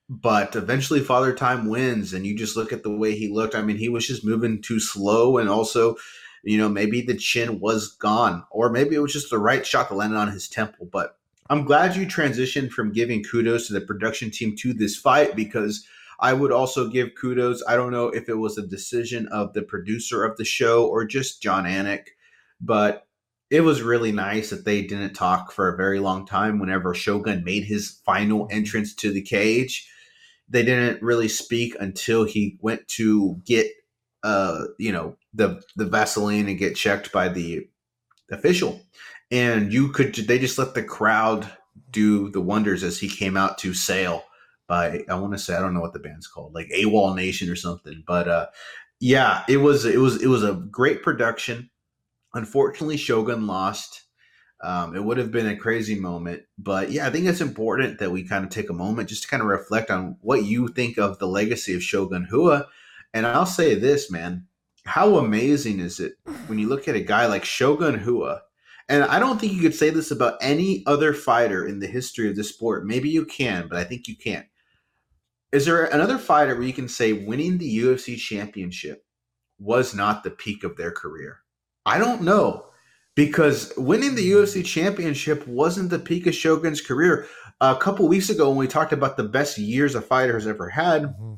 But 0.08 0.56
eventually, 0.56 1.00
Father 1.00 1.34
Time 1.34 1.68
wins, 1.68 2.12
and 2.12 2.26
you 2.26 2.36
just 2.36 2.56
look 2.56 2.72
at 2.72 2.82
the 2.82 2.90
way 2.90 3.14
he 3.14 3.28
looked. 3.28 3.54
I 3.54 3.62
mean, 3.62 3.76
he 3.76 3.90
was 3.90 4.06
just 4.06 4.24
moving 4.24 4.62
too 4.62 4.80
slow, 4.80 5.36
and 5.36 5.50
also, 5.50 5.96
you 6.42 6.56
know, 6.56 6.68
maybe 6.68 7.02
the 7.02 7.16
chin 7.16 7.60
was 7.60 7.88
gone, 7.88 8.44
or 8.50 8.70
maybe 8.70 8.94
it 8.94 9.00
was 9.00 9.12
just 9.12 9.28
the 9.28 9.38
right 9.38 9.66
shot 9.66 9.90
that 9.90 9.94
landed 9.94 10.16
on 10.16 10.32
his 10.32 10.48
temple. 10.48 10.88
But 10.90 11.17
I'm 11.50 11.64
glad 11.64 11.96
you 11.96 12.06
transitioned 12.06 12.70
from 12.70 12.92
giving 12.92 13.24
kudos 13.24 13.66
to 13.66 13.72
the 13.72 13.80
production 13.80 14.30
team 14.30 14.54
to 14.56 14.74
this 14.74 14.96
fight 14.96 15.34
because 15.34 15.86
I 16.20 16.32
would 16.32 16.52
also 16.52 16.88
give 16.88 17.14
kudos. 17.14 17.62
I 17.66 17.76
don't 17.76 17.92
know 17.92 18.08
if 18.08 18.28
it 18.28 18.34
was 18.34 18.58
a 18.58 18.66
decision 18.66 19.28
of 19.28 19.52
the 19.52 19.62
producer 19.62 20.24
of 20.24 20.36
the 20.36 20.44
show 20.44 20.86
or 20.86 21.04
just 21.04 21.40
Jon 21.40 21.64
Anik, 21.64 22.08
but 22.60 23.06
it 23.50 23.62
was 23.62 23.82
really 23.82 24.12
nice 24.12 24.50
that 24.50 24.64
they 24.64 24.82
didn't 24.82 25.14
talk 25.14 25.52
for 25.52 25.68
a 25.68 25.76
very 25.76 26.00
long 26.00 26.26
time 26.26 26.58
whenever 26.58 26.94
Shogun 26.94 27.44
made 27.44 27.64
his 27.64 28.00
final 28.04 28.46
entrance 28.50 28.94
to 28.96 29.10
the 29.10 29.22
cage. 29.22 29.88
They 30.50 30.62
didn't 30.62 31.02
really 31.02 31.28
speak 31.28 31.74
until 31.80 32.24
he 32.24 32.58
went 32.60 32.86
to 32.88 33.40
get 33.44 33.68
uh 34.24 34.64
you 34.78 34.90
know 34.90 35.16
the 35.32 35.62
the 35.76 35.86
Vaseline 35.86 36.48
and 36.48 36.58
get 36.58 36.74
checked 36.74 37.12
by 37.12 37.28
the 37.28 37.68
official 38.30 38.82
and 39.30 39.72
you 39.72 39.90
could 39.90 40.14
they 40.14 40.38
just 40.38 40.58
let 40.58 40.74
the 40.74 40.82
crowd 40.82 41.50
do 41.90 42.30
the 42.30 42.40
wonders 42.40 42.82
as 42.82 42.98
he 42.98 43.08
came 43.08 43.36
out 43.36 43.58
to 43.58 43.74
sail 43.74 44.24
by 44.66 45.02
I 45.08 45.14
want 45.14 45.32
to 45.32 45.38
say 45.38 45.54
I 45.54 45.60
don't 45.60 45.74
know 45.74 45.80
what 45.80 45.92
the 45.92 45.98
band's 45.98 46.26
called 46.26 46.54
like 46.54 46.68
AWOL 46.68 47.14
Nation 47.14 47.48
or 47.50 47.56
something 47.56 48.02
but 48.06 48.28
uh 48.28 48.46
yeah 49.00 49.44
it 49.48 49.58
was 49.58 49.84
it 49.84 49.98
was 49.98 50.22
it 50.22 50.28
was 50.28 50.44
a 50.44 50.54
great 50.54 51.02
production. 51.02 51.70
Unfortunately 52.34 52.96
Shogun 52.96 53.46
lost. 53.46 54.04
Um, 54.60 54.96
it 54.96 55.04
would 55.04 55.18
have 55.18 55.30
been 55.30 55.46
a 55.46 55.56
crazy 55.56 55.98
moment 55.98 56.42
but 56.58 56.90
yeah 56.90 57.06
I 57.06 57.10
think 57.10 57.26
it's 57.26 57.40
important 57.40 58.00
that 58.00 58.10
we 58.10 58.24
kind 58.24 58.44
of 58.44 58.50
take 58.50 58.70
a 58.70 58.74
moment 58.74 59.08
just 59.08 59.22
to 59.22 59.28
kind 59.28 59.40
of 59.40 59.48
reflect 59.48 59.90
on 59.90 60.16
what 60.20 60.44
you 60.44 60.68
think 60.68 60.98
of 60.98 61.18
the 61.18 61.28
legacy 61.28 61.74
of 61.74 61.82
Shogun 61.82 62.26
Rua. 62.30 62.66
And 63.14 63.26
I'll 63.26 63.46
say 63.46 63.74
this 63.74 64.10
man 64.10 64.46
how 64.84 65.16
amazing 65.16 65.80
is 65.80 66.00
it 66.00 66.14
when 66.46 66.58
you 66.58 66.66
look 66.66 66.88
at 66.88 66.96
a 66.96 67.00
guy 67.00 67.26
like 67.26 67.44
Shogun 67.44 68.02
Rua 68.04 68.42
and 68.88 69.04
I 69.04 69.18
don't 69.18 69.38
think 69.38 69.52
you 69.52 69.60
could 69.60 69.74
say 69.74 69.90
this 69.90 70.10
about 70.10 70.38
any 70.40 70.82
other 70.86 71.12
fighter 71.12 71.66
in 71.66 71.78
the 71.78 71.86
history 71.86 72.28
of 72.28 72.36
the 72.36 72.44
sport. 72.44 72.86
Maybe 72.86 73.10
you 73.10 73.26
can, 73.26 73.68
but 73.68 73.78
I 73.78 73.84
think 73.84 74.08
you 74.08 74.16
can't. 74.16 74.46
Is 75.52 75.66
there 75.66 75.84
another 75.84 76.18
fighter 76.18 76.54
where 76.54 76.66
you 76.66 76.72
can 76.72 76.88
say 76.88 77.12
winning 77.12 77.58
the 77.58 77.78
UFC 77.78 78.18
championship 78.18 79.04
was 79.58 79.94
not 79.94 80.24
the 80.24 80.30
peak 80.30 80.64
of 80.64 80.76
their 80.76 80.90
career? 80.90 81.40
I 81.84 81.98
don't 81.98 82.22
know 82.22 82.66
because 83.14 83.72
winning 83.76 84.14
the 84.14 84.30
UFC 84.30 84.64
championship 84.64 85.46
wasn't 85.46 85.90
the 85.90 85.98
peak 85.98 86.26
of 86.26 86.34
Shogun's 86.34 86.80
career. 86.80 87.26
A 87.60 87.76
couple 87.76 88.06
weeks 88.08 88.30
ago, 88.30 88.48
when 88.48 88.58
we 88.58 88.68
talked 88.68 88.92
about 88.92 89.16
the 89.16 89.24
best 89.24 89.58
years 89.58 89.94
a 89.94 90.00
fighter 90.00 90.34
has 90.34 90.46
ever 90.46 90.68
had, 90.68 91.02
mm-hmm. 91.02 91.34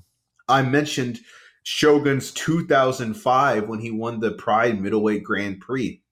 I 0.48 0.62
mentioned 0.62 1.20
Shogun's 1.62 2.32
2005 2.32 3.68
when 3.68 3.78
he 3.78 3.90
won 3.90 4.20
the 4.20 4.32
Pride 4.32 4.80
Middleweight 4.80 5.24
Grand 5.24 5.60
Prix 5.60 6.02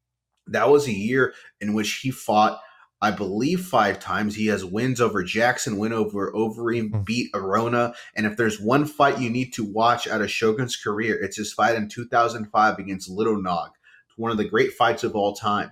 that 0.53 0.69
was 0.69 0.87
a 0.87 0.93
year 0.93 1.35
in 1.61 1.75
which 1.75 2.01
he 2.03 2.11
fought, 2.11 2.61
I 3.01 3.11
believe, 3.11 3.61
five 3.61 4.01
times. 4.01 4.35
He 4.35 4.47
has 4.47 4.65
wins 4.65 5.01
over 5.01 5.23
Jackson, 5.23 5.79
win 5.79 5.93
over 5.93 6.33
Overeem, 6.33 6.91
mm. 6.91 7.05
beat 7.05 7.31
Arona. 7.35 7.95
And 8.17 8.27
if 8.27 8.37
there's 8.37 8.61
one 8.61 8.85
fight 8.85 9.21
you 9.21 9.31
need 9.31 9.53
to 9.55 9.65
watch 9.65 10.07
out 10.09 10.23
of 10.23 10.31
Shogun's 10.31 10.77
career, 10.77 11.19
it's 11.23 11.37
his 11.37 11.53
fight 11.53 11.77
in 11.77 11.89
2005 11.89 12.79
against 12.79 13.11
Little 13.11 13.41
Nog. 13.41 13.71
It's 14.09 14.19
one 14.19 14.31
of 14.31 14.37
the 14.39 14.49
great 14.49 14.73
fights 14.73 15.05
of 15.05 15.15
all 15.15 15.35
time. 15.35 15.71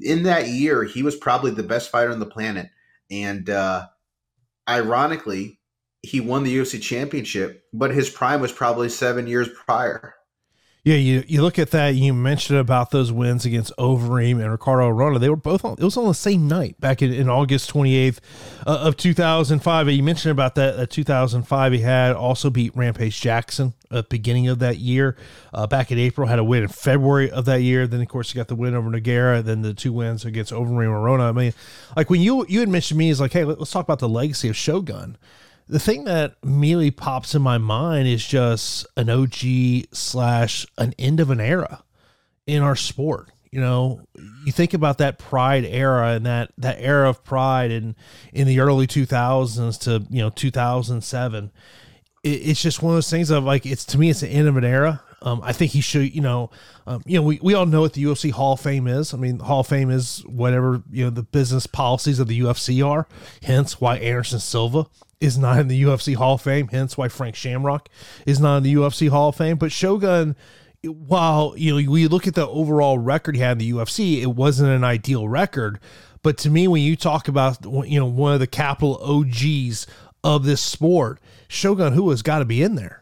In 0.00 0.22
that 0.24 0.48
year, 0.48 0.84
he 0.84 1.02
was 1.02 1.16
probably 1.16 1.50
the 1.50 1.62
best 1.62 1.90
fighter 1.90 2.10
on 2.10 2.20
the 2.20 2.26
planet. 2.26 2.68
And 3.10 3.50
uh, 3.50 3.86
ironically, 4.68 5.60
he 6.02 6.20
won 6.20 6.44
the 6.44 6.56
UFC 6.56 6.80
championship, 6.80 7.64
but 7.72 7.92
his 7.92 8.08
prime 8.08 8.40
was 8.40 8.52
probably 8.52 8.88
seven 8.88 9.26
years 9.26 9.48
prior. 9.48 10.14
Yeah, 10.82 10.94
you, 10.94 11.22
you 11.28 11.42
look 11.42 11.58
at 11.58 11.72
that. 11.72 11.94
You 11.94 12.14
mentioned 12.14 12.58
about 12.58 12.90
those 12.90 13.12
wins 13.12 13.44
against 13.44 13.70
Overeem 13.76 14.40
and 14.40 14.50
Ricardo 14.50 14.88
Arona. 14.88 15.18
They 15.18 15.28
were 15.28 15.36
both 15.36 15.62
on. 15.62 15.74
It 15.78 15.84
was 15.84 15.98
on 15.98 16.06
the 16.06 16.14
same 16.14 16.48
night 16.48 16.80
back 16.80 17.02
in, 17.02 17.12
in 17.12 17.28
August 17.28 17.68
twenty 17.68 17.94
eighth 17.96 18.18
uh, 18.66 18.78
of 18.78 18.96
two 18.96 19.12
thousand 19.12 19.58
five. 19.58 19.90
You 19.90 20.02
mentioned 20.02 20.32
about 20.32 20.54
that. 20.54 20.78
That 20.78 20.88
two 20.88 21.04
thousand 21.04 21.42
five. 21.42 21.74
He 21.74 21.80
had 21.80 22.12
also 22.12 22.48
beat 22.48 22.74
Rampage 22.74 23.20
Jackson 23.20 23.74
at 23.90 24.08
the 24.08 24.16
beginning 24.16 24.48
of 24.48 24.60
that 24.60 24.78
year. 24.78 25.16
Uh, 25.52 25.66
back 25.66 25.92
in 25.92 25.98
April, 25.98 26.26
had 26.26 26.38
a 26.38 26.44
win 26.44 26.62
in 26.62 26.68
February 26.68 27.30
of 27.30 27.44
that 27.44 27.60
year. 27.60 27.86
Then 27.86 28.00
of 28.00 28.08
course 28.08 28.32
he 28.32 28.36
got 28.36 28.48
the 28.48 28.56
win 28.56 28.74
over 28.74 28.88
Nogueira. 28.88 29.44
Then 29.44 29.60
the 29.60 29.74
two 29.74 29.92
wins 29.92 30.24
against 30.24 30.50
Overeem 30.50 30.84
and 30.84 30.94
Arona. 30.94 31.24
I 31.24 31.32
mean, 31.32 31.52
like 31.94 32.08
when 32.08 32.22
you 32.22 32.46
you 32.48 32.60
had 32.60 32.70
mentioned 32.70 32.96
me 32.96 33.10
is 33.10 33.20
like, 33.20 33.34
hey, 33.34 33.44
let's 33.44 33.70
talk 33.70 33.84
about 33.84 33.98
the 33.98 34.08
legacy 34.08 34.48
of 34.48 34.56
Shogun 34.56 35.18
the 35.70 35.78
thing 35.78 36.04
that 36.04 36.34
immediately 36.42 36.90
pops 36.90 37.34
in 37.34 37.42
my 37.42 37.56
mind 37.56 38.08
is 38.08 38.26
just 38.26 38.86
an 38.96 39.08
OG 39.08 39.86
slash 39.92 40.66
an 40.76 40.92
end 40.98 41.20
of 41.20 41.30
an 41.30 41.40
era 41.40 41.84
in 42.44 42.60
our 42.60 42.74
sport. 42.74 43.30
You 43.52 43.60
know, 43.60 44.00
you 44.44 44.50
think 44.50 44.74
about 44.74 44.98
that 44.98 45.18
Pride 45.18 45.64
era 45.64 46.10
and 46.10 46.26
that 46.26 46.50
that 46.58 46.78
era 46.80 47.08
of 47.08 47.22
Pride 47.22 47.70
in 47.70 47.94
in 48.32 48.48
the 48.48 48.58
early 48.58 48.88
two 48.88 49.06
thousands 49.06 49.78
to 49.78 50.04
you 50.10 50.20
know 50.20 50.30
two 50.30 50.50
thousand 50.50 51.02
seven. 51.02 51.52
It, 52.24 52.28
it's 52.28 52.62
just 52.62 52.82
one 52.82 52.92
of 52.92 52.96
those 52.96 53.10
things 53.10 53.30
of 53.30 53.44
like 53.44 53.64
it's 53.64 53.84
to 53.86 53.98
me 53.98 54.10
it's 54.10 54.20
the 54.20 54.28
end 54.28 54.48
of 54.48 54.56
an 54.56 54.64
era. 54.64 55.02
Um, 55.22 55.40
I 55.42 55.52
think 55.52 55.72
he 55.72 55.80
should, 55.80 56.14
you 56.14 56.22
know, 56.22 56.50
um, 56.86 57.02
you 57.06 57.18
know, 57.18 57.22
we, 57.22 57.38
we 57.42 57.54
all 57.54 57.66
know 57.66 57.82
what 57.82 57.92
the 57.92 58.02
UFC 58.02 58.30
Hall 58.30 58.54
of 58.54 58.60
Fame 58.60 58.86
is. 58.86 59.12
I 59.12 59.18
mean, 59.18 59.38
Hall 59.38 59.60
of 59.60 59.66
Fame 59.66 59.90
is 59.90 60.24
whatever 60.26 60.82
you 60.90 61.04
know 61.04 61.10
the 61.10 61.22
business 61.22 61.66
policies 61.66 62.18
of 62.18 62.26
the 62.26 62.40
UFC 62.40 62.84
are. 62.84 63.06
Hence, 63.42 63.80
why 63.80 63.98
Anderson 63.98 64.40
Silva 64.40 64.86
is 65.20 65.36
not 65.36 65.58
in 65.58 65.68
the 65.68 65.82
UFC 65.82 66.14
Hall 66.14 66.34
of 66.34 66.42
Fame. 66.42 66.68
Hence 66.68 66.96
why 66.96 67.08
Frank 67.08 67.36
Shamrock 67.36 67.88
is 68.26 68.40
not 68.40 68.58
in 68.58 68.62
the 68.62 68.74
UFC 68.74 69.08
Hall 69.08 69.28
of 69.28 69.36
Fame. 69.36 69.56
But 69.56 69.72
Shogun, 69.72 70.34
while 70.82 71.54
you 71.56 71.70
know 71.82 71.90
we 71.90 72.08
look 72.08 72.26
at 72.26 72.34
the 72.34 72.48
overall 72.48 72.98
record 72.98 73.36
he 73.36 73.42
had 73.42 73.52
in 73.52 73.58
the 73.58 73.72
UFC, 73.72 74.22
it 74.22 74.34
wasn't 74.34 74.70
an 74.70 74.84
ideal 74.84 75.28
record. 75.28 75.78
But 76.22 76.38
to 76.38 76.50
me, 76.50 76.68
when 76.68 76.82
you 76.82 76.96
talk 76.96 77.28
about 77.28 77.58
you 77.86 78.00
know 78.00 78.06
one 78.06 78.32
of 78.32 78.40
the 78.40 78.46
capital 78.46 78.96
OGs 79.02 79.86
of 80.24 80.44
this 80.44 80.62
sport, 80.62 81.20
Shogun 81.48 81.94
Rua 81.94 82.12
has 82.12 82.22
got 82.22 82.38
to 82.40 82.44
be 82.44 82.62
in 82.62 82.74
there. 82.74 82.99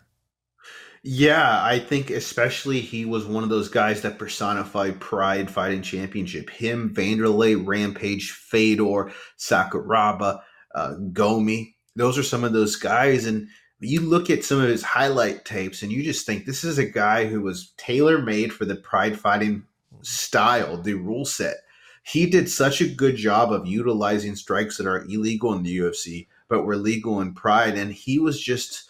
Yeah, 1.03 1.63
I 1.65 1.79
think 1.79 2.11
especially 2.11 2.81
he 2.81 3.05
was 3.05 3.25
one 3.25 3.45
of 3.45 3.51
those 3.51 3.69
guys 3.69 4.03
that 4.03 4.19
personified 4.19 5.01
Pride 5.01 5.51
Fighting 5.51 5.83
Championship. 5.83 6.51
Him, 6.51 6.93
Vanderlei, 6.95 7.65
Rampage, 7.65 8.33
Fedor, 8.33 9.13
Sakuraba, 9.39 10.41
uh, 10.75 10.95
Gomi 11.13 11.75
those 11.99 12.17
are 12.17 12.23
some 12.23 12.45
of 12.45 12.53
those 12.53 12.77
guys. 12.77 13.27
And 13.27 13.49
you 13.81 14.01
look 14.01 14.31
at 14.31 14.45
some 14.45 14.61
of 14.61 14.69
his 14.69 14.83
highlight 14.83 15.45
tapes 15.45 15.83
and 15.83 15.93
you 15.93 16.03
just 16.03 16.25
think 16.25 16.47
this 16.47 16.65
is 16.65 16.79
a 16.79 16.87
guy 16.87 17.27
who 17.27 17.43
was 17.43 17.73
tailor 17.77 18.23
made 18.23 18.53
for 18.53 18.65
the 18.65 18.77
pride 18.77 19.19
fighting 19.19 19.65
style, 20.03 20.81
the 20.81 20.95
rule 20.95 21.25
set. 21.25 21.57
He 22.05 22.25
did 22.27 22.49
such 22.49 22.81
a 22.81 22.89
good 22.89 23.17
job 23.17 23.53
of 23.53 23.67
utilizing 23.67 24.35
strikes 24.35 24.79
that 24.79 24.87
are 24.87 25.05
illegal 25.05 25.53
in 25.53 25.63
the 25.63 25.79
UFC, 25.79 26.29
but 26.49 26.65
were 26.65 26.77
legal 26.77 27.21
in 27.21 27.35
Pride. 27.35 27.77
And 27.77 27.93
he 27.93 28.19
was 28.19 28.41
just 28.41 28.88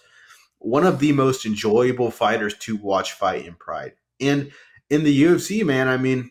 one 0.58 0.84
of 0.84 0.98
the 0.98 1.12
most 1.12 1.46
enjoyable 1.46 2.10
fighters 2.10 2.56
to 2.58 2.76
watch 2.76 3.12
fight 3.12 3.46
in 3.46 3.54
Pride. 3.54 3.92
And 4.20 4.50
in 4.90 5.04
the 5.04 5.22
UFC, 5.22 5.64
man, 5.64 5.88
I 5.88 5.96
mean, 5.96 6.30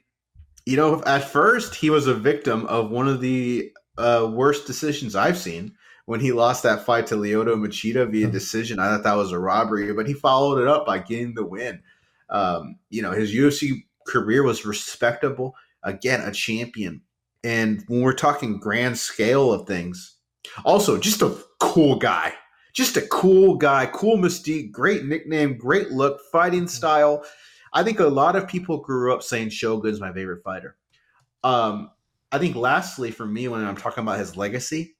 you 0.65 0.75
know, 0.75 1.01
at 1.05 1.29
first 1.29 1.75
he 1.75 1.89
was 1.89 2.07
a 2.07 2.13
victim 2.13 2.65
of 2.65 2.91
one 2.91 3.07
of 3.07 3.22
the 3.22 3.72
uh, 3.98 4.29
worst 4.31 4.67
decisions 4.67 5.15
I've 5.15 5.38
seen 5.38 5.74
when 6.05 6.19
he 6.19 6.31
lost 6.31 6.63
that 6.63 6.86
fight 6.86 7.07
to 7.07 7.15
Lyoto 7.15 7.55
Machida 7.55 8.10
via 8.10 8.25
mm-hmm. 8.25 8.31
decision. 8.31 8.79
I 8.79 8.89
thought 8.89 9.03
that 9.03 9.17
was 9.17 9.31
a 9.31 9.39
robbery, 9.39 9.93
but 9.93 10.07
he 10.07 10.13
followed 10.13 10.62
it 10.62 10.67
up 10.67 10.86
by 10.86 11.00
getting 11.00 11.34
the 11.36 11.46
win. 11.46 11.81
Um, 12.29 12.77
you 12.89 13.01
know, 13.01 13.12
his 13.12 13.34
UFC 13.34 13.84
career 14.07 14.43
was 14.43 14.65
respectable. 14.65 15.55
Again, 15.84 16.22
a 16.22 16.31
champion. 16.31 17.01
And 17.43 17.84
when 17.88 18.01
we're 18.01 18.13
talking 18.13 18.60
grand 18.60 18.98
scale 18.98 19.53
of 19.53 19.67
things, 19.67 20.17
also 20.65 20.98
just 20.98 21.22
a 21.22 21.38
cool 21.60 21.98
guy. 21.98 22.34
Just 22.77 22.96
a 22.96 23.07
cool 23.07 23.55
guy, 23.55 23.88
cool 23.88 24.17
mystique, 24.17 24.72
great 24.72 25.03
nickname, 25.03 25.57
great 25.57 25.89
look, 25.89 26.22
fighting 26.31 26.60
mm-hmm. 26.60 26.67
style. 26.67 27.25
I 27.74 27.81
think 27.81 28.00
a 28.00 28.05
lot 28.05 28.36
of 28.36 28.48
people 28.48 28.77
grew 28.77 29.12
up 29.12 29.24
saying 29.24 29.50
Shogun's 29.50 30.00
my 30.00 30.13
favorite 30.13 30.43
fighter. 30.43 30.77
Um, 31.43 31.89
I 32.31 32.38
think 32.38 32.55
lastly, 32.55 33.10
for 33.10 33.25
me, 33.25 33.48
when 33.48 33.65
I'm 33.65 33.77
talking 33.77 34.03
about 34.03 34.19
his 34.19 34.38
legacy, 34.38 34.96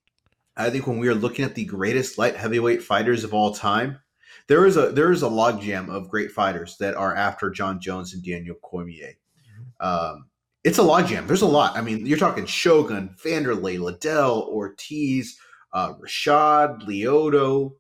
I 0.56 0.72
think 0.72 0.88
when 0.88 0.98
we 0.98 1.08
are 1.08 1.14
looking 1.14 1.46
at 1.46 1.54
the 1.54 1.66
greatest 1.66 2.18
light 2.18 2.36
heavyweight 2.36 2.82
fighters 2.82 3.24
of 3.24 3.32
all 3.32 3.54
time, 3.54 4.00
there 4.48 4.66
is 4.66 4.76
a 4.76 4.90
there 4.90 5.12
is 5.12 5.22
a 5.22 5.30
logjam 5.30 5.88
of 5.88 6.10
great 6.10 6.32
fighters 6.32 6.78
that 6.78 6.96
are 6.96 7.16
after 7.16 7.52
Jon 7.52 7.80
Jones 7.80 8.12
and 8.16 8.24
Daniel 8.24 8.56
Cormier. 8.56 9.14
Um, 9.80 10.26
it's 10.64 10.80
a 10.80 10.82
logjam. 10.82 11.28
There's 11.28 11.44
a 11.44 11.48
lot. 11.48 11.78
I 11.78 11.82
mean, 11.82 12.08
you're 12.08 12.18
talking 12.18 12.48
Shogun, 12.48 13.16
Vanderlei, 13.24 13.80
Liddell, 13.80 14.50
Ortiz, 14.52 15.38
uh, 15.78 15.94
Rashad, 15.94 16.88
Lyoto, 16.88 17.74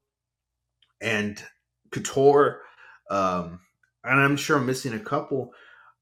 and 1.01 1.43
Couture. 1.89 2.61
Um, 3.09 3.61
and 4.03 4.19
I'm 4.19 4.37
sure 4.37 4.57
I'm 4.57 4.67
missing 4.67 4.93
a 4.93 4.99
couple, 4.99 5.51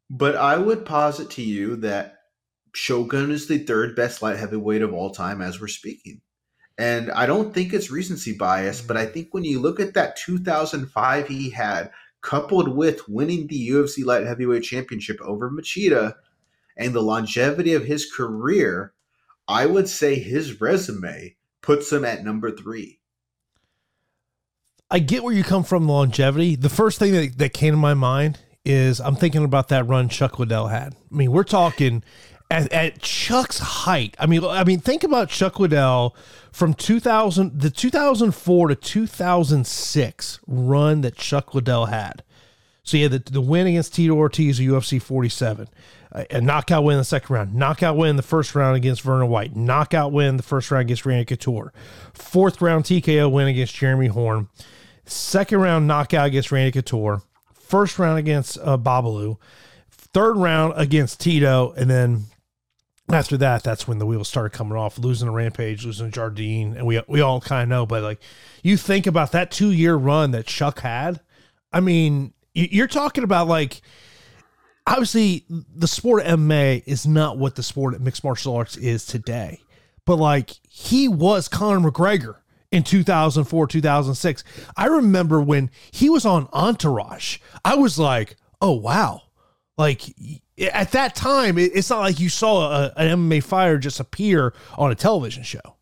but 0.09 0.35
I 0.35 0.57
would 0.57 0.85
posit 0.85 1.29
to 1.31 1.41
you 1.41 1.77
that 1.77 2.17
Shogun 2.73 3.31
is 3.31 3.47
the 3.47 3.59
third 3.59 3.95
best 3.95 4.21
light 4.21 4.37
heavyweight 4.37 4.81
of 4.81 4.93
all 4.93 5.11
time 5.11 5.41
as 5.41 5.61
we're 5.61 5.69
speaking. 5.69 6.19
And 6.77 7.09
I 7.11 7.25
don't 7.27 7.53
think 7.53 7.71
it's 7.71 7.89
recency 7.89 8.33
bias, 8.33 8.81
but 8.81 8.97
I 8.97 9.05
mm. 9.05 9.13
think 9.13 9.33
when 9.33 9.45
you 9.45 9.61
look 9.61 9.79
at 9.79 9.93
that 9.93 10.17
2005 10.17 11.29
he 11.29 11.49
had, 11.51 11.91
coupled 12.21 12.75
with 12.75 13.07
winning 13.07 13.47
the 13.47 13.69
UFC 13.69 14.03
Light 14.03 14.25
Heavyweight 14.25 14.63
Championship 14.63 15.21
over 15.21 15.49
Machida 15.49 16.15
and 16.75 16.93
the 16.93 17.01
longevity 17.01 17.73
of 17.73 17.85
his 17.85 18.11
career, 18.11 18.91
I 19.47 19.65
would 19.65 19.87
say 19.87 20.19
his 20.19 20.59
resume 20.59 21.37
puts 21.65 21.91
him 21.91 22.05
at 22.05 22.23
number 22.23 22.51
three. 22.51 22.99
I 24.89 24.99
get 24.99 25.23
where 25.23 25.33
you 25.33 25.43
come 25.43 25.63
from, 25.63 25.87
longevity. 25.87 26.55
The 26.55 26.69
first 26.69 26.99
thing 26.99 27.11
that, 27.13 27.37
that 27.39 27.53
came 27.53 27.73
to 27.73 27.77
my 27.77 27.95
mind 27.95 28.39
is 28.63 29.01
I'm 29.01 29.15
thinking 29.15 29.43
about 29.43 29.69
that 29.69 29.87
run 29.87 30.07
Chuck 30.07 30.39
Liddell 30.39 30.67
had. 30.67 30.93
I 30.93 31.15
mean, 31.15 31.31
we're 31.31 31.43
talking 31.43 32.03
at, 32.51 32.71
at 32.71 33.01
Chuck's 33.01 33.59
height. 33.59 34.15
I 34.19 34.27
mean, 34.27 34.43
I 34.43 34.63
mean, 34.63 34.79
think 34.79 35.03
about 35.03 35.29
Chuck 35.29 35.59
Liddell 35.59 36.15
from 36.51 36.73
2000, 36.73 37.59
the 37.59 37.69
2004 37.69 38.67
to 38.67 38.75
2006 38.75 40.39
run 40.47 41.01
that 41.01 41.15
Chuck 41.15 41.53
Liddell 41.55 41.87
had. 41.87 42.23
So 42.85 42.97
yeah, 42.97 43.07
the, 43.07 43.19
the 43.19 43.41
win 43.41 43.65
against 43.65 43.95
Tito 43.95 44.13
Ortiz, 44.13 44.59
a 44.59 44.63
UFC 44.63 45.01
47, 45.01 45.67
a 46.11 46.39
knockout 46.39 46.83
win 46.83 46.93
in 46.93 46.99
the 46.99 47.03
second 47.03 47.33
round, 47.33 47.55
knockout 47.55 47.97
win 47.97 48.11
in 48.11 48.15
the 48.15 48.21
first 48.21 48.53
round 48.53 48.77
against 48.77 49.01
Vernon 49.01 49.27
White, 49.27 49.55
knockout 49.55 50.11
win 50.11 50.27
in 50.27 50.37
the 50.37 50.43
first 50.43 50.69
round 50.69 50.83
against 50.83 51.05
Randy 51.05 51.25
Couture, 51.25 51.73
fourth 52.13 52.61
round 52.61 52.85
TKO 52.85 53.29
win 53.29 53.47
against 53.47 53.75
Jeremy 53.75 54.07
Horn, 54.07 54.47
second 55.03 55.59
round 55.59 55.87
knockout 55.87 56.27
against 56.27 56.51
Randy 56.51 56.71
Couture, 56.71 57.23
first 57.53 57.97
round 57.97 58.19
against 58.19 58.59
uh, 58.59 58.77
Babalu, 58.77 59.37
third 59.89 60.37
round 60.37 60.75
against 60.77 61.19
Tito, 61.19 61.73
and 61.75 61.89
then 61.89 62.25
after 63.09 63.35
that, 63.37 63.63
that's 63.63 63.87
when 63.87 63.97
the 63.97 64.05
wheels 64.05 64.27
started 64.27 64.55
coming 64.55 64.77
off, 64.77 64.99
losing 64.99 65.27
a 65.27 65.31
rampage, 65.31 65.85
losing 65.85 66.11
Jardine, 66.11 66.77
and 66.77 66.85
we 66.85 67.01
we 67.07 67.21
all 67.21 67.41
kind 67.41 67.63
of 67.63 67.69
know. 67.69 67.85
But 67.87 68.03
like, 68.03 68.21
you 68.61 68.77
think 68.77 69.07
about 69.07 69.31
that 69.31 69.49
two 69.49 69.71
year 69.71 69.95
run 69.95 70.31
that 70.31 70.45
Chuck 70.45 70.81
had. 70.81 71.19
I 71.73 71.81
mean, 71.81 72.33
you're 72.55 72.87
talking 72.87 73.23
about 73.23 73.47
like, 73.47 73.81
obviously, 74.87 75.45
the 75.49 75.87
sport 75.87 76.25
of 76.25 76.39
MMA 76.39 76.83
is 76.85 77.05
not 77.05 77.37
what 77.37 77.55
the 77.55 77.63
sport 77.63 77.93
of 77.93 78.01
mixed 78.01 78.23
martial 78.23 78.55
arts 78.55 78.77
is 78.77 79.05
today. 79.05 79.59
But 80.05 80.15
like, 80.15 80.51
he 80.67 81.07
was 81.07 81.47
Conor 81.47 81.91
McGregor 81.91 82.37
in 82.71 82.83
2004, 82.83 83.67
2006. 83.67 84.43
I 84.75 84.85
remember 84.85 85.41
when 85.41 85.69
he 85.91 86.09
was 86.09 86.25
on 86.25 86.47
Entourage. 86.53 87.39
I 87.63 87.75
was 87.75 87.99
like, 87.99 88.37
oh 88.61 88.73
wow, 88.73 89.21
like 89.77 90.03
at 90.57 90.91
that 90.91 91.15
time, 91.15 91.57
it's 91.57 91.89
not 91.89 91.99
like 91.99 92.19
you 92.19 92.29
saw 92.29 92.71
a, 92.71 92.93
an 92.95 93.29
MMA 93.29 93.43
fighter 93.43 93.77
just 93.77 93.99
appear 93.99 94.53
on 94.77 94.91
a 94.91 94.95
television 94.95 95.43
show. 95.43 95.75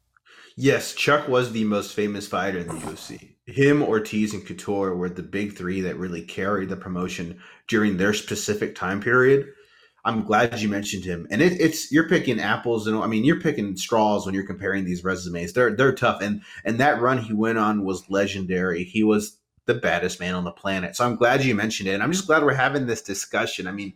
Yes, 0.56 0.94
Chuck 0.94 1.28
was 1.28 1.52
the 1.52 1.64
most 1.64 1.94
famous 1.94 2.28
fighter 2.28 2.60
in 2.60 2.68
the 2.68 2.74
UFC. 2.74 3.33
Him, 3.46 3.84
Ortiz, 3.84 4.34
and 4.34 4.46
Couture 4.46 4.96
were 4.96 5.10
the 5.10 5.24
big 5.24 5.56
three 5.58 5.82
that 5.82 5.98
really 5.98 6.22
carried 6.22 6.70
the 6.70 6.78
promotion 6.78 7.40
during 7.68 7.98
their 7.98 8.14
specific 8.14 8.76
time 8.76 9.02
period. 9.02 9.48
I'm 10.06 10.24
glad 10.24 10.60
you 10.60 10.68
mentioned 10.68 11.06
him. 11.06 11.28
And 11.32 11.42
it, 11.42 11.60
it's 11.62 11.92
you're 11.92 12.10
picking 12.10 12.40
apples 12.40 12.88
and 12.88 12.98
I 12.98 13.08
mean 13.08 13.24
you're 13.24 13.40
picking 13.40 13.76
straws 13.78 14.26
when 14.26 14.36
you're 14.36 14.46
comparing 14.46 14.84
these 14.84 15.04
resumes. 15.04 15.54
They're 15.54 15.76
they're 15.76 15.96
tough. 15.96 16.22
And 16.22 16.42
and 16.66 16.78
that 16.80 17.02
run 17.02 17.20
he 17.20 17.34
went 17.34 17.58
on 17.58 17.86
was 17.86 18.10
legendary. 18.10 18.84
He 18.84 19.04
was 19.04 19.38
the 19.66 19.74
baddest 19.74 20.20
man 20.20 20.36
on 20.36 20.44
the 20.44 20.52
planet. 20.52 20.96
So 20.96 21.06
I'm 21.06 21.16
glad 21.16 21.44
you 21.44 21.56
mentioned 21.56 21.88
it. 21.88 21.94
And 21.94 22.04
I'm 22.04 22.12
just 22.12 22.28
glad 22.28 22.44
we're 22.44 22.54
having 22.54 22.86
this 22.86 23.02
discussion. 23.02 23.66
I 23.66 23.72
mean, 23.72 23.94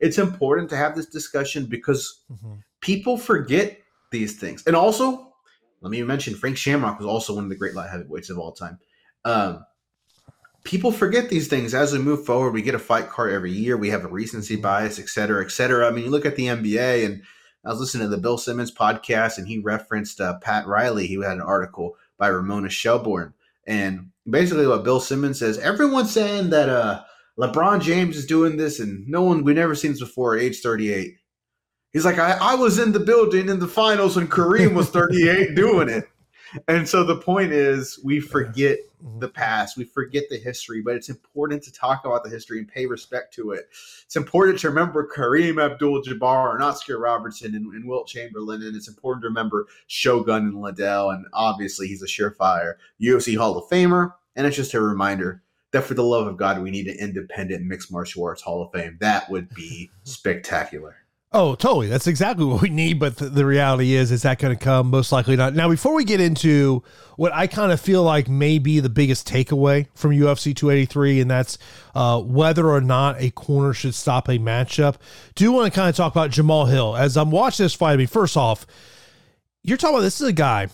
it's 0.00 0.18
important 0.18 0.70
to 0.70 0.76
have 0.76 0.96
this 0.96 1.06
discussion 1.06 1.66
because 1.66 2.22
mm-hmm. 2.32 2.54
people 2.80 3.18
forget 3.18 3.78
these 4.10 4.38
things. 4.38 4.66
And 4.66 4.74
also, 4.74 5.34
let 5.82 5.90
me 5.90 6.02
mention 6.02 6.34
Frank 6.34 6.56
Shamrock 6.56 6.98
was 6.98 7.06
also 7.06 7.34
one 7.34 7.44
of 7.44 7.50
the 7.50 7.56
great 7.56 7.74
light 7.74 7.90
heavyweights 7.90 8.30
of 8.30 8.38
all 8.38 8.52
time. 8.52 8.78
Um, 9.24 9.64
people 10.64 10.92
forget 10.92 11.28
these 11.28 11.48
things 11.48 11.74
as 11.74 11.92
we 11.92 11.98
move 11.98 12.24
forward. 12.24 12.52
We 12.52 12.62
get 12.62 12.74
a 12.74 12.78
fight 12.78 13.08
card 13.08 13.32
every 13.32 13.52
year. 13.52 13.76
We 13.76 13.90
have 13.90 14.04
a 14.04 14.08
recency 14.08 14.56
bias, 14.56 14.98
et 14.98 15.08
cetera, 15.08 15.44
et 15.44 15.50
cetera. 15.50 15.86
I 15.86 15.90
mean, 15.90 16.04
you 16.04 16.10
look 16.10 16.26
at 16.26 16.36
the 16.36 16.46
NBA, 16.46 17.04
and 17.06 17.22
I 17.64 17.70
was 17.70 17.80
listening 17.80 18.08
to 18.08 18.14
the 18.14 18.22
Bill 18.22 18.38
Simmons 18.38 18.72
podcast, 18.72 19.38
and 19.38 19.46
he 19.46 19.58
referenced 19.58 20.20
uh, 20.20 20.38
Pat 20.38 20.66
Riley. 20.66 21.06
He 21.06 21.14
had 21.14 21.32
an 21.32 21.40
article 21.40 21.96
by 22.18 22.28
Ramona 22.28 22.68
Shelburne, 22.68 23.34
and 23.66 24.10
basically 24.28 24.66
what 24.66 24.84
Bill 24.84 25.00
Simmons 25.00 25.38
says: 25.38 25.58
everyone's 25.58 26.12
saying 26.12 26.50
that 26.50 26.68
uh, 26.68 27.02
LeBron 27.38 27.80
James 27.80 28.16
is 28.16 28.26
doing 28.26 28.56
this, 28.56 28.80
and 28.80 29.06
no 29.08 29.22
one 29.22 29.44
we 29.44 29.54
never 29.54 29.74
seen 29.74 29.92
this 29.92 30.00
before 30.00 30.36
at 30.36 30.42
age 30.42 30.60
38. 30.60 31.16
He's 31.92 32.04
like, 32.04 32.18
I, 32.18 32.38
I 32.40 32.54
was 32.54 32.78
in 32.78 32.92
the 32.92 33.00
building 33.00 33.48
in 33.48 33.58
the 33.58 33.66
finals 33.66 34.14
when 34.16 34.28
Kareem 34.28 34.74
was 34.74 34.90
38 34.90 35.54
doing 35.56 35.88
it. 35.88 36.04
And 36.68 36.88
so 36.88 37.04
the 37.04 37.16
point 37.16 37.52
is, 37.52 37.98
we 38.02 38.20
forget 38.20 38.78
mm-hmm. 39.02 39.20
the 39.20 39.28
past, 39.28 39.76
we 39.76 39.84
forget 39.84 40.24
the 40.30 40.36
history, 40.36 40.82
but 40.82 40.94
it's 40.94 41.08
important 41.08 41.62
to 41.64 41.72
talk 41.72 42.04
about 42.04 42.24
the 42.24 42.30
history 42.30 42.58
and 42.58 42.68
pay 42.68 42.86
respect 42.86 43.32
to 43.34 43.52
it. 43.52 43.68
It's 44.04 44.16
important 44.16 44.58
to 44.60 44.68
remember 44.68 45.08
Kareem 45.08 45.62
Abdul 45.62 46.02
Jabbar 46.02 46.54
and 46.54 46.62
Oscar 46.62 46.98
Robertson 46.98 47.54
and, 47.54 47.72
and 47.74 47.88
Wilt 47.88 48.08
Chamberlain, 48.08 48.62
and 48.62 48.76
it's 48.76 48.88
important 48.88 49.22
to 49.22 49.28
remember 49.28 49.66
Shogun 49.86 50.44
and 50.44 50.60
Liddell, 50.60 51.10
and 51.10 51.26
obviously 51.32 51.86
he's 51.86 52.02
a 52.02 52.06
surefire 52.06 52.74
UFC 53.00 53.36
Hall 53.36 53.56
of 53.56 53.68
Famer. 53.68 54.12
And 54.36 54.46
it's 54.46 54.56
just 54.56 54.74
a 54.74 54.80
reminder 54.80 55.42
that 55.72 55.84
for 55.84 55.94
the 55.94 56.04
love 56.04 56.26
of 56.26 56.36
God, 56.36 56.62
we 56.62 56.70
need 56.70 56.88
an 56.88 56.96
independent 56.98 57.64
mixed 57.64 57.92
martial 57.92 58.24
arts 58.24 58.42
Hall 58.42 58.62
of 58.62 58.72
Fame. 58.72 58.96
That 59.00 59.30
would 59.30 59.52
be 59.54 59.90
spectacular. 60.04 60.96
Oh, 61.32 61.54
totally. 61.54 61.86
That's 61.86 62.08
exactly 62.08 62.44
what 62.46 62.62
we 62.62 62.70
need. 62.70 62.98
But 62.98 63.16
the, 63.16 63.26
the 63.28 63.46
reality 63.46 63.94
is, 63.94 64.10
is 64.10 64.22
that 64.22 64.38
going 64.38 64.56
to 64.56 64.62
come? 64.62 64.90
Most 64.90 65.12
likely 65.12 65.36
not. 65.36 65.54
Now, 65.54 65.68
before 65.68 65.94
we 65.94 66.04
get 66.04 66.20
into 66.20 66.82
what 67.16 67.32
I 67.32 67.46
kind 67.46 67.70
of 67.70 67.80
feel 67.80 68.02
like 68.02 68.28
may 68.28 68.58
be 68.58 68.80
the 68.80 68.88
biggest 68.88 69.28
takeaway 69.28 69.86
from 69.94 70.10
UFC 70.12 70.54
283, 70.54 71.20
and 71.20 71.30
that's 71.30 71.58
uh, 71.94 72.20
whether 72.20 72.68
or 72.68 72.80
not 72.80 73.20
a 73.20 73.30
corner 73.30 73.72
should 73.72 73.94
stop 73.94 74.28
a 74.28 74.38
matchup, 74.38 74.96
do 75.34 75.52
want 75.52 75.72
to 75.72 75.78
kind 75.78 75.88
of 75.88 75.96
talk 75.96 76.12
about 76.12 76.30
Jamal 76.30 76.66
Hill. 76.66 76.96
As 76.96 77.16
I'm 77.16 77.30
watching 77.30 77.64
this 77.64 77.74
fight, 77.74 77.92
I 77.92 77.96
mean, 77.96 78.06
first 78.06 78.36
off, 78.36 78.66
you're 79.62 79.76
talking 79.76 79.96
about 79.96 80.02
this 80.02 80.20
is 80.20 80.28
a 80.28 80.32
guy 80.32 80.68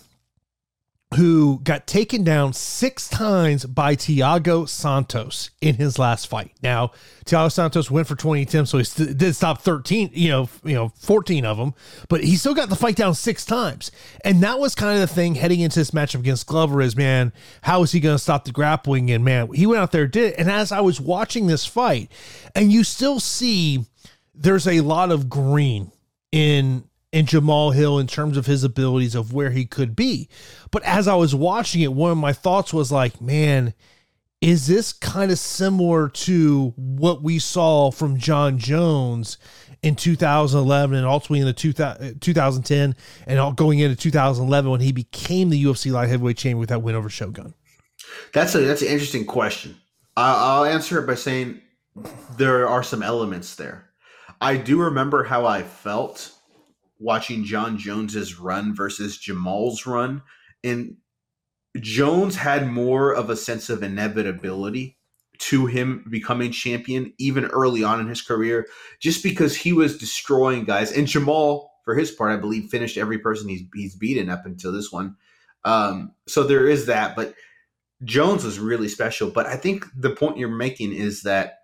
who 1.14 1.60
got 1.62 1.86
taken 1.86 2.24
down 2.24 2.52
six 2.52 3.08
times 3.08 3.64
by 3.64 3.94
Thiago 3.94 4.68
Santos 4.68 5.50
in 5.60 5.76
his 5.76 6.00
last 6.00 6.26
fight. 6.26 6.50
Now, 6.62 6.90
Thiago 7.24 7.50
Santos 7.50 7.90
went 7.90 8.08
for 8.08 8.16
20 8.16 8.42
attempts, 8.42 8.72
so 8.72 8.78
he 8.78 8.84
st- 8.84 9.16
did 9.16 9.36
stop 9.36 9.62
13, 9.62 10.10
you 10.12 10.30
know, 10.30 10.48
you 10.64 10.74
know, 10.74 10.88
14 10.98 11.44
of 11.44 11.58
them, 11.58 11.74
but 12.08 12.24
he 12.24 12.34
still 12.36 12.54
got 12.54 12.70
the 12.70 12.76
fight 12.76 12.96
down 12.96 13.14
six 13.14 13.44
times. 13.44 13.92
And 14.24 14.42
that 14.42 14.58
was 14.58 14.74
kind 14.74 15.00
of 15.00 15.08
the 15.08 15.14
thing 15.14 15.36
heading 15.36 15.60
into 15.60 15.78
this 15.78 15.92
matchup 15.92 16.20
against 16.20 16.48
Glover 16.48 16.82
is, 16.82 16.96
man, 16.96 17.32
how 17.62 17.82
is 17.82 17.92
he 17.92 18.00
going 18.00 18.16
to 18.16 18.22
stop 18.22 18.44
the 18.44 18.52
grappling? 18.52 19.08
And 19.12 19.24
man, 19.24 19.52
he 19.52 19.64
went 19.64 19.80
out 19.80 19.92
there, 19.92 20.08
did 20.08 20.32
it. 20.32 20.38
And 20.38 20.50
as 20.50 20.72
I 20.72 20.80
was 20.80 21.00
watching 21.00 21.46
this 21.46 21.64
fight, 21.64 22.10
and 22.54 22.72
you 22.72 22.82
still 22.82 23.20
see 23.20 23.86
there's 24.34 24.66
a 24.66 24.80
lot 24.80 25.12
of 25.12 25.28
green 25.28 25.92
in 26.32 26.84
and 27.16 27.26
Jamal 27.26 27.70
Hill 27.70 27.98
in 27.98 28.06
terms 28.06 28.36
of 28.36 28.44
his 28.44 28.62
abilities 28.62 29.14
of 29.14 29.32
where 29.32 29.50
he 29.50 29.64
could 29.64 29.96
be. 29.96 30.28
But 30.70 30.82
as 30.82 31.08
I 31.08 31.14
was 31.14 31.34
watching 31.34 31.80
it, 31.80 31.94
one 31.94 32.10
of 32.12 32.18
my 32.18 32.34
thoughts 32.34 32.74
was 32.74 32.92
like, 32.92 33.22
man, 33.22 33.72
is 34.42 34.66
this 34.66 34.92
kind 34.92 35.32
of 35.32 35.38
similar 35.38 36.10
to 36.10 36.74
what 36.76 37.22
we 37.22 37.38
saw 37.38 37.90
from 37.90 38.18
Jon 38.18 38.58
Jones 38.58 39.38
in 39.82 39.96
2011 39.96 40.94
and 40.94 41.06
ultimately 41.06 41.40
in 41.40 41.46
the 41.46 42.18
2010 42.20 42.90
uh, 42.90 42.92
and 43.26 43.38
all 43.38 43.52
going 43.52 43.78
into 43.78 43.96
2011 43.96 44.70
when 44.70 44.80
he 44.80 44.92
became 44.92 45.48
the 45.48 45.64
UFC 45.64 45.90
light 45.90 46.10
heavyweight 46.10 46.36
champion 46.36 46.58
with 46.58 46.68
that 46.68 46.82
win 46.82 46.94
over 46.94 47.08
Shogun? 47.08 47.54
That's 48.34 48.54
a 48.54 48.58
that's 48.58 48.82
an 48.82 48.88
interesting 48.88 49.24
question. 49.24 49.76
I'll 50.18 50.64
answer 50.64 51.02
it 51.02 51.06
by 51.06 51.14
saying 51.14 51.62
there 52.36 52.68
are 52.68 52.82
some 52.82 53.02
elements 53.02 53.56
there. 53.56 53.88
I 54.38 54.58
do 54.58 54.82
remember 54.82 55.24
how 55.24 55.46
I 55.46 55.62
felt 55.62 56.35
watching 56.98 57.44
Jon 57.44 57.78
Jones's 57.78 58.38
run 58.38 58.74
versus 58.74 59.18
Jamal's 59.18 59.86
run, 59.86 60.22
and 60.64 60.96
Jones 61.80 62.36
had 62.36 62.68
more 62.68 63.12
of 63.12 63.30
a 63.30 63.36
sense 63.36 63.68
of 63.68 63.82
inevitability 63.82 64.96
to 65.38 65.66
him 65.66 66.04
becoming 66.08 66.50
champion 66.50 67.12
even 67.18 67.44
early 67.46 67.84
on 67.84 68.00
in 68.00 68.08
his 68.08 68.22
career, 68.22 68.66
just 69.00 69.22
because 69.22 69.56
he 69.56 69.72
was 69.72 69.98
destroying 69.98 70.64
guys. 70.64 70.90
And 70.90 71.06
Jamal, 71.06 71.70
for 71.84 71.94
his 71.94 72.10
part, 72.10 72.32
I 72.32 72.40
believe 72.40 72.70
finished 72.70 72.96
every 72.96 73.18
person 73.18 73.48
he's 73.48 73.62
he's 73.74 73.94
beaten 73.94 74.30
up 74.30 74.46
until 74.46 74.72
this 74.72 74.90
one. 74.90 75.16
Um, 75.64 76.12
so 76.26 76.44
there 76.44 76.66
is 76.68 76.86
that, 76.86 77.16
but 77.16 77.34
Jones 78.04 78.44
was 78.44 78.58
really 78.58 78.88
special. 78.88 79.30
But 79.30 79.46
I 79.46 79.56
think 79.56 79.86
the 79.96 80.10
point 80.10 80.38
you're 80.38 80.48
making 80.48 80.92
is 80.92 81.22
that 81.22 81.55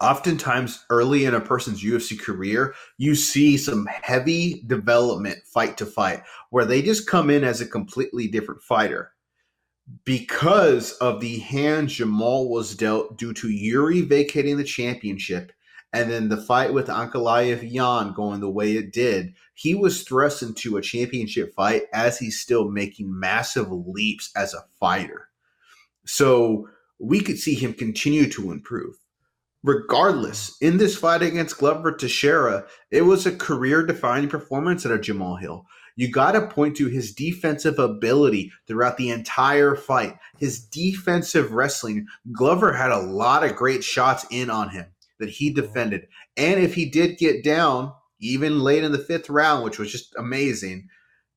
oftentimes 0.00 0.84
early 0.90 1.24
in 1.24 1.34
a 1.34 1.40
person's 1.40 1.82
UFC 1.82 2.18
career, 2.18 2.74
you 2.98 3.14
see 3.14 3.56
some 3.56 3.86
heavy 3.86 4.62
development 4.66 5.38
fight 5.44 5.76
to 5.78 5.86
fight 5.86 6.22
where 6.50 6.64
they 6.64 6.82
just 6.82 7.08
come 7.08 7.30
in 7.30 7.44
as 7.44 7.60
a 7.60 7.66
completely 7.66 8.28
different 8.28 8.62
fighter. 8.62 9.12
Because 10.04 10.92
of 10.94 11.20
the 11.20 11.38
hand 11.38 11.88
Jamal 11.88 12.48
was 12.48 12.76
dealt 12.76 13.16
due 13.16 13.32
to 13.34 13.48
Yuri 13.48 14.02
vacating 14.02 14.56
the 14.56 14.64
championship 14.64 15.52
and 15.92 16.10
then 16.10 16.28
the 16.28 16.36
fight 16.36 16.74
with 16.74 16.88
Ankalaev 16.88 17.72
Jan 17.72 18.12
going 18.12 18.40
the 18.40 18.50
way 18.50 18.76
it 18.76 18.92
did, 18.92 19.34
he 19.54 19.74
was 19.74 20.02
thrust 20.02 20.42
into 20.42 20.76
a 20.76 20.82
championship 20.82 21.54
fight 21.54 21.84
as 21.94 22.18
he's 22.18 22.38
still 22.38 22.70
making 22.70 23.18
massive 23.18 23.72
leaps 23.72 24.30
as 24.36 24.52
a 24.52 24.64
fighter. 24.78 25.28
So 26.04 26.68
we 26.98 27.20
could 27.20 27.38
see 27.38 27.54
him 27.54 27.72
continue 27.72 28.28
to 28.30 28.52
improve 28.52 28.96
regardless, 29.62 30.56
in 30.60 30.78
this 30.78 30.96
fight 30.96 31.22
against 31.22 31.58
Glover 31.58 31.92
Teixeira, 31.92 32.66
it 32.90 33.02
was 33.02 33.26
a 33.26 33.36
career 33.36 33.84
defining 33.84 34.28
performance 34.28 34.84
at 34.86 34.92
a 34.92 34.98
Jamal 34.98 35.36
Hill. 35.36 35.66
You 35.96 36.10
got 36.10 36.32
to 36.32 36.46
point 36.46 36.76
to 36.76 36.86
his 36.86 37.12
defensive 37.12 37.78
ability 37.78 38.52
throughout 38.68 38.96
the 38.96 39.10
entire 39.10 39.74
fight, 39.74 40.16
his 40.38 40.60
defensive 40.60 41.52
wrestling. 41.52 42.06
Glover 42.30 42.72
had 42.72 42.92
a 42.92 43.00
lot 43.00 43.42
of 43.42 43.56
great 43.56 43.82
shots 43.82 44.24
in 44.30 44.48
on 44.48 44.70
him 44.70 44.86
that 45.18 45.28
he 45.28 45.52
defended. 45.52 46.06
And 46.36 46.60
if 46.60 46.74
he 46.74 46.88
did 46.88 47.18
get 47.18 47.42
down, 47.42 47.92
even 48.20 48.60
late 48.60 48.84
in 48.84 48.92
the 48.92 48.98
fifth 48.98 49.28
round, 49.28 49.64
which 49.64 49.78
was 49.78 49.90
just 49.90 50.14
amazing, 50.16 50.88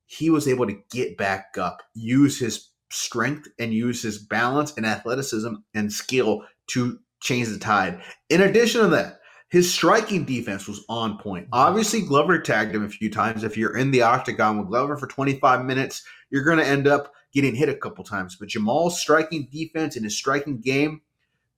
he 0.06 0.30
was 0.30 0.48
able 0.48 0.68
to 0.68 0.80
get 0.92 1.18
back 1.18 1.58
up, 1.58 1.82
use 1.96 2.38
his 2.38 2.70
strength 2.92 3.48
and 3.58 3.74
use 3.74 4.04
his 4.04 4.20
balance 4.20 4.74
and 4.78 4.86
athleticism 4.86 5.54
and 5.74 5.92
skill 5.92 6.44
to 6.68 7.00
change 7.22 7.48
the 7.48 7.58
tide. 7.58 8.02
In 8.30 8.42
addition 8.42 8.82
to 8.82 8.88
that, 8.90 9.20
his 9.50 9.72
striking 9.72 10.24
defense 10.24 10.68
was 10.68 10.86
on 10.88 11.18
point. 11.18 11.48
Obviously, 11.52 12.02
Glover 12.02 12.40
tagged 12.40 12.74
him 12.74 12.86
a 12.86 12.90
few 12.90 13.10
times. 13.10 13.44
If 13.44 13.58
you're 13.58 13.78
in 13.78 13.92
the 13.92 14.02
octagon 14.02 14.58
with 14.58 14.70
Glover 14.70 14.98
for 14.98 15.08
25 15.08 15.66
minutes, 15.66 16.04
you're 16.30 16.44
going 16.44 16.58
to 16.58 16.66
end 16.66 16.88
up 16.88 17.14
getting 17.34 17.54
hit 17.54 17.70
a 17.70 17.76
couple 17.76 18.04
times. 18.04 18.38
But 18.38 18.48
Jamal's 18.48 19.00
striking 19.00 19.50
defense 19.52 19.96
and 19.96 20.06
his 20.06 20.18
striking 20.18 20.62
game, 20.62 21.02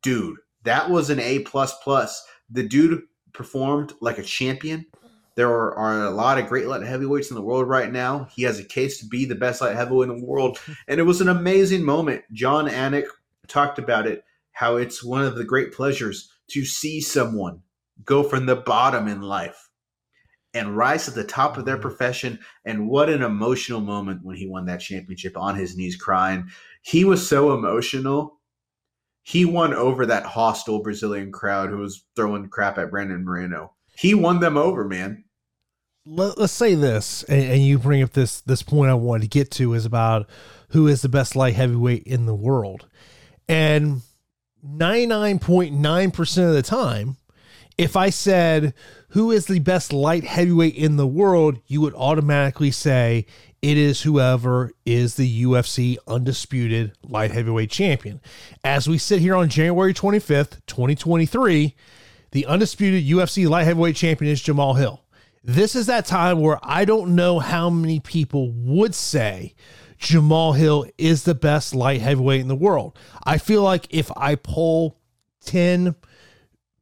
dude, 0.02 0.38
that 0.63 0.89
was 0.89 1.12
an 1.12 1.19
A 1.19 1.39
plus 1.39 1.76
plus. 1.84 2.26
The 2.49 2.67
dude 2.67 3.04
performed 3.32 3.93
like 4.02 4.17
a 4.17 4.23
champion. 4.23 4.88
There 5.36 5.49
are, 5.49 5.76
are, 5.76 6.06
a 6.06 6.12
lot 6.12 6.38
of 6.39 6.47
great 6.47 6.67
light 6.67 6.84
heavyweights 6.84 7.30
in 7.30 7.36
the 7.36 7.41
world 7.41 7.67
right 7.67 7.91
now. 7.91 8.28
He 8.36 8.43
has 8.43 8.60
a 8.60 8.63
case 8.63 8.99
to 8.99 9.08
be 9.08 9.26
the 9.26 9.36
best 9.36 9.62
light 9.62 9.76
heavyweight 9.76 10.10
in 10.10 10.17
the 10.17 10.26
world, 10.26 10.60
and 10.88 10.99
it 10.99 11.04
was 11.04 11.21
an 11.21 11.30
amazing 11.30 11.84
moment. 11.84 12.23
Jon 12.32 12.67
Anik 12.67 13.06
talked 13.47 13.80
about 13.80 14.06
it 14.06 14.23
how 14.54 14.78
it's 14.78 15.04
one 15.04 15.24
of 15.24 15.36
the 15.36 15.44
great 15.44 15.74
pleasures 15.74 16.30
to 16.52 16.63
see 16.66 17.02
someone 17.02 17.62
go 18.06 18.24
from 18.24 18.46
the 18.46 18.56
bottom 18.56 19.08
in 19.08 19.22
life 19.22 19.70
and 20.54 20.78
rise 20.78 21.06
to 21.06 21.12
the 21.12 21.24
top 21.24 21.58
of 21.58 21.66
their 21.66 21.76
mm-hmm. 21.76 21.82
profession. 21.82 22.39
And 22.66 22.88
what 22.88 23.10
an 23.10 23.24
emotional 23.24 23.82
moment 23.82 24.22
when 24.24 24.36
he 24.36 24.48
won 24.48 24.66
that 24.66 24.80
championship 24.80 25.38
on 25.38 25.56
his 25.56 25.76
knees 25.76 25.96
crying. 25.96 26.50
He 26.84 27.06
was 27.06 27.28
so 27.28 27.54
emotional. 27.54 28.39
He 29.24 29.46
won 29.46 29.74
over 29.74 30.06
that 30.06 30.26
hostile 30.26 30.84
Brazilian 30.84 31.32
crowd 31.32 31.70
who 31.70 31.78
was 31.78 32.04
throwing 32.16 32.50
crap 32.50 32.78
at 32.78 32.92
Brandon 32.92 33.24
Moreno. 33.24 33.74
He 33.96 34.13
won 34.13 34.39
them 34.39 34.58
over, 34.58 34.88
man. 34.88 35.24
Let, 36.06 36.38
us 36.38 36.52
say 36.52 36.76
this, 36.76 37.24
and, 37.24 37.42
and 37.44 37.63
you 37.63 37.80
bring 37.80 38.04
up 38.04 38.12
this 38.12 38.42
this 38.42 38.62
point 38.62 38.92
I 38.92 38.96
wanted 38.96 39.22
to 39.22 39.28
get 39.30 39.52
to 39.52 39.74
is 39.74 39.86
about 39.86 40.30
who 40.70 40.88
is 40.88 41.02
the 41.02 41.08
best 41.08 41.34
light 41.34 41.54
heavyweight 41.54 42.04
in 42.04 42.26
the 42.26 42.36
world, 42.36 42.89
and 43.48 44.02
99.9% 44.65 46.47
of 46.47 46.54
the 46.54 46.62
time, 46.62 47.17
if 47.78 47.95
I 47.95 48.10
said, 48.10 48.73
who 49.10 49.32
is 49.32 49.45
the 49.45 49.60
best 49.60 49.91
light 49.91 50.23
heavyweight 50.23 50.76
in 50.76 50.95
the 50.95 51.08
world, 51.08 51.60
you 51.67 51.82
would 51.82 51.95
automatically 51.95 52.71
say 52.71 53.26
it 53.62 53.78
is 53.78 54.02
whoever 54.02 54.71
is 54.86 55.15
the 55.15 55.43
UFC 55.43 55.97
undisputed 56.08 56.93
light 57.04 57.32
heavyweight 57.32 57.71
champion. 57.71 58.21
As 58.63 58.88
we 58.88 58.97
sit 58.97 59.19
here 59.19 59.36
on 59.36 59.49
January 59.49 59.93
25th, 59.93 60.60
2023, 60.67 61.76
the 62.32 62.45
undisputed 62.45 63.06
UFC 63.06 63.47
light 63.47 63.63
heavyweight 63.63 63.95
champion 63.95 64.32
is 64.32 64.41
Jamal 64.41 64.73
Hill. 64.76 65.04
This 65.43 65.76
is 65.76 65.88
that 65.88 66.06
time 66.06 66.39
where 66.39 66.60
I 66.63 66.86
don't 66.86 67.15
know 67.15 67.39
how 67.39 67.69
many 67.69 67.99
people 67.99 68.52
would 68.52 68.95
say 68.95 69.56
Jamal 70.04 70.52
Hill 70.52 70.86
is 70.98 71.24
the 71.24 71.34
best 71.34 71.74
light 71.74 72.02
heavyweight 72.02 72.42
in 72.42 72.50
the 72.50 72.56
world. 72.56 72.98
I 73.24 73.38
feel 73.38 73.63
like 73.63 73.88
if 73.89 74.12
I 74.18 74.36
poll 74.36 75.00
10 75.46 75.96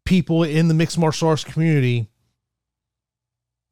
people 0.05 0.43
in 0.43 0.67
the 0.67 0.73
mixed 0.73 0.97
martial 0.97 1.29
arts 1.29 1.43
community, 1.43 2.07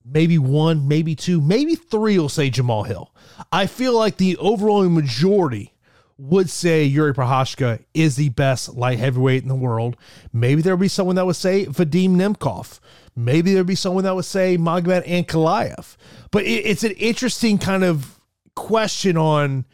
maybe 0.05 0.37
one, 0.37 0.87
maybe 0.87 1.15
two, 1.15 1.41
maybe 1.41 1.73
three 1.73 2.19
will 2.19 2.29
say 2.29 2.51
Jamal 2.51 2.83
Hill. 2.83 3.11
I 3.51 3.65
feel 3.65 3.97
like 3.97 4.17
the 4.17 4.37
overwhelming 4.37 4.93
majority 4.93 5.73
would 6.19 6.49
say 6.49 6.83
Yuri 6.83 7.13
Prochazka 7.13 7.83
is 7.95 8.17
the 8.17 8.29
best 8.29 8.75
light 8.75 8.99
heavyweight 8.99 9.41
in 9.41 9.47
the 9.47 9.55
world. 9.55 9.97
Maybe 10.31 10.61
there'll 10.61 10.77
be 10.77 10.87
someone 10.87 11.15
that 11.15 11.25
would 11.25 11.35
say 11.37 11.65
Vadim 11.65 12.09
Nemkov. 12.11 12.79
Maybe 13.15 13.51
there'll 13.51 13.65
be 13.65 13.75
someone 13.75 14.03
that 14.03 14.15
would 14.15 14.25
say 14.25 14.57
Magomed 14.57 15.07
Ankalaev. 15.07 15.97
But 16.29 16.43
it, 16.43 16.65
it's 16.65 16.83
an 16.83 16.91
interesting 16.91 17.57
kind 17.57 17.83
of 17.83 18.18
question 18.55 19.17
on 19.17 19.65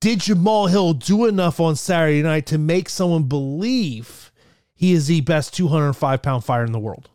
did 0.00 0.20
Jamal 0.20 0.66
Hill 0.66 0.92
do 0.94 1.24
enough 1.26 1.60
on 1.60 1.76
Saturday 1.76 2.22
night 2.22 2.46
to 2.46 2.58
make 2.58 2.88
someone 2.88 3.24
believe 3.24 4.30
he 4.74 4.92
is 4.92 5.08
the 5.08 5.22
best 5.22 5.54
205 5.54 6.22
pound 6.22 6.44
fighter 6.44 6.64
in 6.64 6.72
the 6.72 6.78
world? 6.78 7.08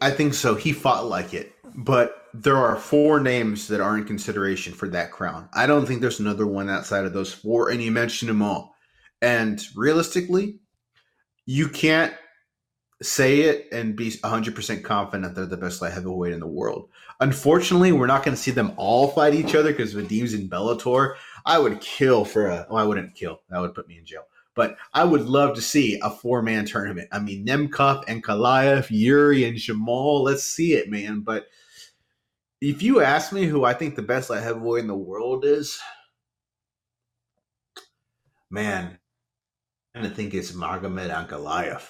I 0.00 0.10
think 0.10 0.34
so. 0.34 0.54
He 0.54 0.72
fought 0.72 1.06
like 1.06 1.34
it. 1.34 1.52
But 1.76 2.28
there 2.32 2.56
are 2.56 2.76
four 2.76 3.20
names 3.20 3.68
that 3.68 3.80
are 3.80 3.96
in 3.96 4.04
consideration 4.04 4.72
for 4.72 4.88
that 4.88 5.12
crown. 5.12 5.48
I 5.52 5.66
don't 5.66 5.86
think 5.86 6.00
there's 6.00 6.20
another 6.20 6.46
one 6.46 6.68
outside 6.68 7.04
of 7.04 7.12
those 7.12 7.32
four, 7.32 7.70
and 7.70 7.82
you 7.82 7.90
mentioned 7.90 8.28
them 8.28 8.42
all. 8.42 8.74
And 9.22 9.62
realistically, 9.74 10.60
you 11.46 11.68
can't 11.68 12.14
say 13.02 13.42
it 13.42 13.68
and 13.72 13.96
be 13.96 14.10
100% 14.10 14.82
confident 14.82 15.34
they're 15.34 15.46
the 15.46 15.56
best 15.56 15.82
light 15.82 15.92
heavyweight 15.92 16.32
in 16.32 16.40
the 16.40 16.46
world. 16.46 16.88
Unfortunately, 17.20 17.92
we're 17.92 18.06
not 18.06 18.24
going 18.24 18.36
to 18.36 18.42
see 18.42 18.50
them 18.50 18.72
all 18.76 19.08
fight 19.08 19.34
each 19.34 19.54
other 19.54 19.70
because 19.70 19.94
Vadim's 19.94 20.34
in 20.34 20.48
Bellator. 20.48 21.14
I 21.46 21.58
would 21.58 21.80
kill 21.80 22.24
for 22.24 22.46
a. 22.46 22.66
I 22.70 22.84
wouldn't 22.84 23.14
kill. 23.14 23.40
That 23.50 23.60
would 23.60 23.74
put 23.74 23.88
me 23.88 23.98
in 23.98 24.04
jail. 24.04 24.24
But 24.54 24.76
I 24.92 25.04
would 25.04 25.22
love 25.22 25.54
to 25.56 25.62
see 25.62 25.98
a 26.02 26.10
four 26.10 26.42
man 26.42 26.64
tournament. 26.64 27.08
I 27.12 27.18
mean, 27.18 27.44
Nemkov 27.46 28.04
Ankalaev, 28.06 28.86
Yuri, 28.90 29.44
and 29.44 29.56
Jamal. 29.56 30.22
Let's 30.22 30.44
see 30.44 30.74
it, 30.74 30.90
man. 30.90 31.20
But 31.20 31.46
if 32.60 32.82
you 32.82 33.00
ask 33.00 33.32
me 33.32 33.46
who 33.46 33.64
I 33.64 33.74
think 33.74 33.94
the 33.94 34.02
best 34.02 34.30
light 34.30 34.42
heavyweight 34.42 34.82
in 34.82 34.88
the 34.88 34.94
world 34.94 35.44
is, 35.44 35.80
man, 38.50 38.98
I 39.94 40.08
think 40.08 40.34
it's 40.34 40.52
Magomed 40.52 41.10
Ankalaev, 41.10 41.82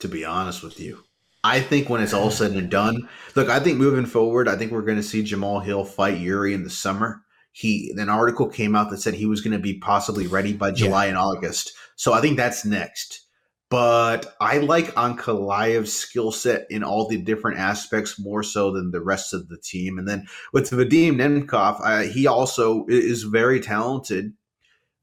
to 0.00 0.08
be 0.08 0.24
honest 0.24 0.62
with 0.62 0.78
you. 0.78 1.04
I 1.44 1.60
think 1.60 1.88
when 1.88 2.02
it's 2.02 2.12
all 2.12 2.30
said 2.30 2.52
and 2.52 2.70
done, 2.70 3.08
look, 3.34 3.48
I 3.48 3.60
think 3.60 3.78
moving 3.78 4.06
forward, 4.06 4.48
I 4.48 4.56
think 4.56 4.72
we're 4.72 4.82
going 4.82 4.98
to 4.98 5.02
see 5.02 5.22
Jamal 5.22 5.60
Hill 5.60 5.84
fight 5.84 6.18
Yuri 6.18 6.52
in 6.52 6.64
the 6.64 6.70
summer. 6.70 7.22
He 7.52 7.92
an 7.96 8.08
article 8.08 8.48
came 8.48 8.76
out 8.76 8.90
that 8.90 8.98
said 8.98 9.14
he 9.14 9.26
was 9.26 9.40
going 9.40 9.56
to 9.56 9.62
be 9.62 9.78
possibly 9.78 10.26
ready 10.26 10.52
by 10.52 10.70
July 10.70 11.04
yeah. 11.04 11.10
and 11.10 11.18
August. 11.18 11.72
So 11.96 12.12
I 12.12 12.20
think 12.20 12.36
that's 12.36 12.64
next. 12.64 13.24
But 13.70 14.34
I 14.40 14.58
like 14.58 14.94
Ankalaev's 14.94 15.92
skill 15.92 16.32
set 16.32 16.66
in 16.70 16.82
all 16.82 17.06
the 17.06 17.18
different 17.18 17.58
aspects 17.58 18.18
more 18.18 18.42
so 18.42 18.72
than 18.72 18.90
the 18.90 19.02
rest 19.02 19.34
of 19.34 19.48
the 19.48 19.58
team. 19.58 19.98
And 19.98 20.08
then 20.08 20.26
with 20.54 20.70
Vadim 20.70 21.16
Nemkov, 21.16 21.80
uh, 21.84 22.10
he 22.10 22.26
also 22.26 22.86
is 22.88 23.24
very 23.24 23.60
talented. 23.60 24.32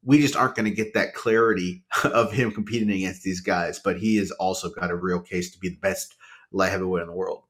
We 0.04 0.20
just 0.20 0.36
aren't 0.36 0.56
going 0.56 0.70
to 0.70 0.76
get 0.76 0.96
that 0.96 1.14
clarity 1.14 1.84
of 2.04 2.32
him 2.32 2.52
competing 2.52 2.90
against 2.90 3.22
these 3.22 3.40
guys. 3.40 3.80
But 3.80 4.00
he 4.00 4.16
has 4.18 4.32
also 4.32 4.70
got 4.72 4.90
a 4.90 4.96
real 4.96 5.20
case 5.20 5.52
to 5.52 5.60
be 5.60 5.70
the 5.70 5.80
best 5.80 6.16
light 6.56 6.72
heavyweight 6.72 7.02
in 7.02 7.08
the 7.08 7.14
world. 7.14 7.44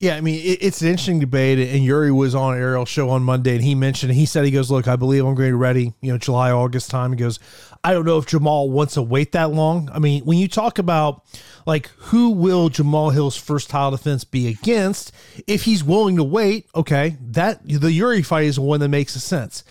Yeah, 0.00 0.14
I 0.14 0.20
mean, 0.20 0.36
it, 0.36 0.58
it's 0.62 0.80
an 0.80 0.88
interesting 0.88 1.18
debate. 1.18 1.58
And 1.58 1.84
Yuri 1.84 2.12
was 2.12 2.32
on 2.34 2.56
Ariel 2.56 2.84
show 2.84 3.10
on 3.10 3.24
Monday, 3.24 3.56
and 3.56 3.64
he 3.64 3.74
mentioned, 3.74 4.12
he 4.12 4.26
said, 4.26 4.44
he 4.44 4.52
goes, 4.52 4.70
Look, 4.70 4.86
I 4.86 4.94
believe 4.94 5.24
I'm 5.24 5.34
going 5.34 5.48
to 5.48 5.52
be 5.56 5.60
ready, 5.60 5.92
you 6.00 6.12
know, 6.12 6.18
July, 6.18 6.52
August 6.52 6.88
time. 6.88 7.10
He 7.10 7.18
goes, 7.18 7.40
I 7.82 7.92
don't 7.92 8.04
know 8.04 8.18
if 8.18 8.26
Jamal 8.26 8.70
wants 8.70 8.94
to 8.94 9.02
wait 9.02 9.32
that 9.32 9.50
long. 9.50 9.90
I 9.92 9.98
mean, 9.98 10.24
when 10.24 10.38
you 10.38 10.46
talk 10.46 10.78
about 10.78 11.24
like 11.66 11.88
who 11.96 12.30
will 12.30 12.68
Jamal 12.68 13.10
Hill's 13.10 13.36
first 13.36 13.70
title 13.70 13.90
defense 13.90 14.22
be 14.22 14.46
against, 14.46 15.12
if 15.48 15.64
he's 15.64 15.82
willing 15.82 16.16
to 16.16 16.24
wait, 16.24 16.68
okay, 16.76 17.16
that 17.20 17.60
the 17.68 17.90
Yuri 17.90 18.22
fight 18.22 18.44
is 18.44 18.58
one 18.58 18.80
that 18.80 18.88
makes 18.88 19.16
a 19.16 19.20
sense 19.20 19.64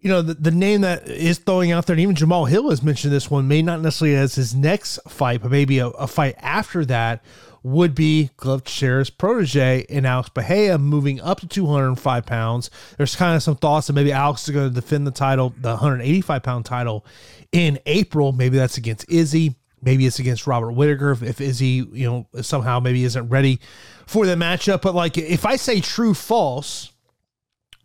you 0.00 0.08
know, 0.08 0.22
the, 0.22 0.34
the 0.34 0.50
name 0.50 0.80
that 0.80 1.06
is 1.08 1.38
throwing 1.38 1.72
out 1.72 1.86
there, 1.86 1.94
and 1.94 2.00
even 2.00 2.14
Jamal 2.14 2.46
Hill 2.46 2.70
has 2.70 2.82
mentioned 2.82 3.12
this 3.12 3.30
one, 3.30 3.48
may 3.48 3.60
not 3.60 3.80
necessarily 3.80 4.16
as 4.16 4.34
his 4.34 4.54
next 4.54 4.98
fight, 5.08 5.42
but 5.42 5.50
maybe 5.50 5.78
a, 5.78 5.88
a 5.88 6.06
fight 6.06 6.36
after 6.38 6.84
that 6.86 7.22
would 7.62 7.94
be 7.94 8.30
Glove 8.36 8.64
Teixeira's 8.64 9.10
protege 9.10 9.84
in 9.88 10.06
Alex 10.06 10.30
Bahia 10.30 10.78
moving 10.78 11.20
up 11.20 11.40
to 11.40 11.46
205 11.46 12.26
pounds. 12.26 12.70
There's 12.96 13.16
kind 13.16 13.36
of 13.36 13.42
some 13.42 13.56
thoughts 13.56 13.86
that 13.86 13.92
maybe 13.92 14.12
Alex 14.12 14.48
is 14.48 14.54
going 14.54 14.68
to 14.68 14.74
defend 14.74 15.06
the 15.06 15.12
title, 15.12 15.54
the 15.60 15.70
185 15.70 16.42
pound 16.42 16.64
title 16.64 17.04
in 17.52 17.78
April. 17.86 18.32
Maybe 18.32 18.56
that's 18.56 18.78
against 18.78 19.10
Izzy. 19.10 19.56
Maybe 19.82 20.06
it's 20.06 20.18
against 20.18 20.46
Robert 20.46 20.72
Whitaker 20.72 21.12
if, 21.12 21.22
if 21.22 21.40
Izzy, 21.40 21.86
you 21.92 22.26
know, 22.34 22.42
somehow 22.42 22.80
maybe 22.80 23.04
isn't 23.04 23.28
ready 23.28 23.60
for 24.06 24.26
the 24.26 24.34
matchup. 24.34 24.82
But 24.82 24.94
like, 24.94 25.16
if 25.16 25.46
I 25.46 25.56
say 25.56 25.80
true, 25.80 26.14
false, 26.14 26.92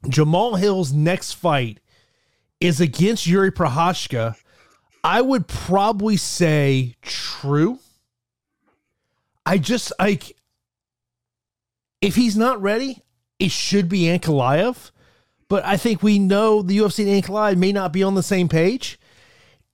Jamal 0.09 0.55
Hill's 0.55 0.91
next 0.91 1.33
fight 1.33 1.79
is 2.59 2.81
against 2.81 3.27
Yuri 3.27 3.51
Prochazka. 3.51 4.35
I 5.03 5.21
would 5.21 5.47
probably 5.47 6.17
say 6.17 6.95
true 7.01 7.79
I 9.45 9.57
just 9.57 9.91
like 9.99 10.35
if 12.01 12.15
he's 12.15 12.37
not 12.37 12.61
ready, 12.61 13.03
it 13.39 13.51
should 13.51 13.89
be 13.89 14.03
Ankalaev. 14.03 14.91
But 15.47 15.63
I 15.65 15.77
think 15.77 16.01
we 16.01 16.17
know 16.19 16.61
the 16.61 16.77
UFC 16.77 17.07
and 17.07 17.23
Ankalaev 17.23 17.57
may 17.57 17.71
not 17.71 17.93
be 17.93 18.03
on 18.03 18.15
the 18.15 18.23
same 18.23 18.49
page. 18.49 18.99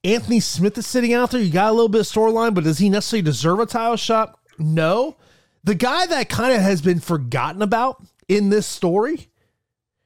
Anthony 0.03 0.39
Smith 0.39 0.77
is 0.77 0.88
sitting 0.88 1.13
out 1.13 1.31
there. 1.31 1.41
You 1.41 1.51
got 1.51 1.69
a 1.69 1.73
little 1.73 1.89
bit 1.89 2.01
of 2.01 2.07
storyline, 2.07 2.53
but 2.53 2.63
does 2.63 2.79
he 2.79 2.89
necessarily 2.89 3.21
deserve 3.21 3.60
a 3.60 3.65
title 3.65 3.95
shot? 3.95 4.38
No. 4.57 5.15
The 5.63 5.75
guy 5.75 6.07
that 6.07 6.27
kind 6.27 6.53
of 6.53 6.62
has 6.62 6.81
been 6.81 6.99
forgotten 6.99 7.62
about 7.62 8.03
in 8.27 8.49
this 8.49 8.65
story 8.65 9.29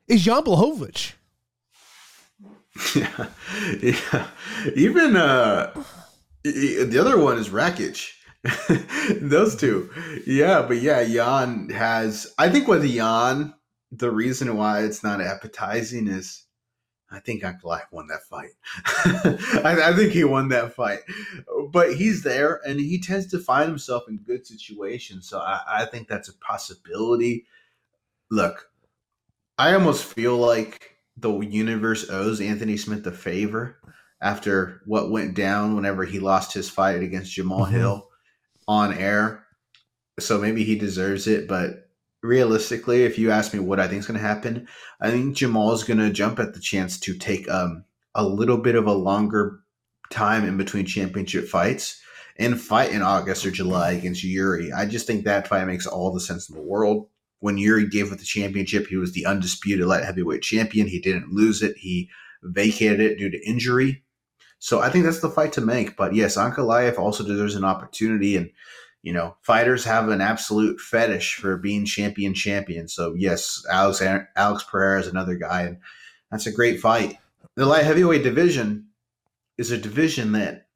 is 0.07 0.23
Jan 0.23 0.43
Blachowicz. 0.43 1.13
Yeah, 2.93 3.27
yeah. 3.81 4.27
Even 4.75 5.15
uh, 5.15 5.71
the 6.43 6.97
other 6.99 7.17
one 7.17 7.37
is 7.37 7.47
Rakic. 7.47 8.11
Those 9.21 9.55
two. 9.55 9.89
Yeah, 10.25 10.63
but 10.67 10.77
yeah, 10.77 11.03
Jan 11.03 11.69
has 11.69 12.33
I 12.37 12.49
think 12.49 12.67
with 12.67 12.85
Jan, 12.89 13.53
the 13.91 14.11
reason 14.11 14.55
why 14.55 14.83
it's 14.83 15.03
not 15.03 15.21
appetizing 15.21 16.07
is 16.07 16.45
I 17.11 17.19
think 17.19 17.43
Ankalaev 17.43 17.85
won 17.91 18.07
that 18.07 18.23
fight. 18.23 18.51
I, 19.63 19.89
I, 19.89 19.93
think 19.93 20.11
he 20.11 20.23
won 20.23 20.49
that 20.49 20.73
fight. 20.73 20.99
But 21.71 21.95
he's 21.95 22.23
there 22.23 22.59
and 22.65 22.79
he 22.79 22.99
tends 22.99 23.27
to 23.27 23.39
find 23.39 23.69
himself 23.69 24.03
in 24.09 24.17
good 24.17 24.45
situations. 24.45 25.29
So 25.29 25.39
I, 25.39 25.61
I 25.67 25.85
think 25.85 26.07
that's 26.07 26.29
a 26.29 26.37
possibility. 26.39 27.45
Look, 28.31 28.69
I 29.57 29.73
almost 29.73 30.03
feel 30.03 30.35
like 30.35 30.97
the 31.15 31.31
universe 31.39 32.09
owes 32.09 32.41
Anthony 32.41 32.75
Smith 32.75 33.05
a 33.07 33.11
favor 33.11 33.77
after 34.19 34.81
what 34.85 35.11
went 35.11 35.35
down 35.35 35.75
whenever 35.75 36.03
he 36.03 36.19
lost 36.19 36.53
his 36.53 36.69
fight 36.69 37.01
against 37.01 37.33
Jamal 37.33 37.65
mm-hmm. 37.65 37.75
Hill 37.75 38.09
on 38.67 38.93
air. 38.93 39.45
So 40.19 40.39
maybe 40.39 40.63
he 40.63 40.75
deserves 40.77 41.27
it, 41.27 41.47
but 41.47 41.89
realistically, 42.23 43.03
if 43.03 43.17
you 43.19 43.31
ask 43.31 43.53
me 43.53 43.59
what 43.59 43.79
I 43.79 43.87
think 43.87 43.99
is 43.99 44.07
going 44.07 44.19
to 44.19 44.25
happen, 44.25 44.67
I 45.01 45.11
think 45.11 45.35
Jamal 45.35 45.73
is 45.73 45.83
going 45.83 45.99
to 45.99 46.11
jump 46.11 46.39
at 46.39 46.53
the 46.53 46.59
chance 46.59 46.99
to 47.01 47.17
take 47.17 47.49
um, 47.49 47.83
a 48.13 48.25
little 48.25 48.57
bit 48.57 48.75
of 48.75 48.87
a 48.87 48.93
longer 48.93 49.59
time 50.09 50.45
in 50.45 50.57
between 50.57 50.85
championship 50.85 51.47
fights 51.47 52.01
and 52.37 52.59
fight 52.59 52.91
in 52.91 53.01
August 53.01 53.45
or 53.45 53.51
July 53.51 53.91
against 53.91 54.23
Yuri. 54.23 54.71
I 54.71 54.85
just 54.85 55.07
think 55.07 55.23
that 55.23 55.47
fight 55.47 55.65
makes 55.67 55.87
all 55.87 56.13
the 56.13 56.19
sense 56.19 56.49
in 56.49 56.55
the 56.55 56.61
world. 56.61 57.07
When 57.39 57.57
Yuri 57.57 57.87
gave 57.87 58.11
up 58.11 58.17
the 58.17 58.25
championship, 58.25 58.87
he 58.87 58.95
was 58.95 59.11
the 59.11 59.25
undisputed 59.25 59.85
light 59.85 60.03
heavyweight 60.03 60.41
champion. 60.41 60.87
He 60.87 60.99
didn't 60.99 61.31
lose 61.31 61.61
it. 61.61 61.77
He 61.77 62.09
vacated 62.43 62.99
it 62.99 63.17
due 63.17 63.29
to 63.29 63.47
injury. 63.47 64.03
So 64.59 64.79
I 64.79 64.89
think 64.89 65.05
that's 65.05 65.19
the 65.19 65.29
fight 65.29 65.53
to 65.53 65.61
make. 65.61 65.95
But 65.95 66.15
yes, 66.15 66.37
Ankalaev 66.37 66.97
also 66.97 67.23
deserves 67.23 67.55
an 67.55 67.63
opportunity. 67.63 68.35
And, 68.35 68.49
you 69.03 69.13
know, 69.13 69.35
fighters 69.41 69.83
have 69.85 70.09
an 70.09 70.21
absolute 70.21 70.79
fetish 70.79 71.35
for 71.35 71.57
being 71.57 71.85
champion 71.85 72.33
champion. 72.33 72.87
So 72.87 73.13
yes, 73.15 73.63
Alex 73.69 74.01
Alex 74.35 74.63
Pereira 74.63 74.99
is 74.99 75.07
another 75.07 75.35
guy. 75.35 75.63
And 75.63 75.77
that's 76.31 76.47
a 76.47 76.51
great 76.51 76.79
fight. 76.79 77.17
The 77.55 77.65
light 77.65 77.85
heavyweight 77.85 78.23
division 78.23 78.87
is 79.57 79.71
a 79.71 79.77
division 79.77 80.33
that 80.33 80.67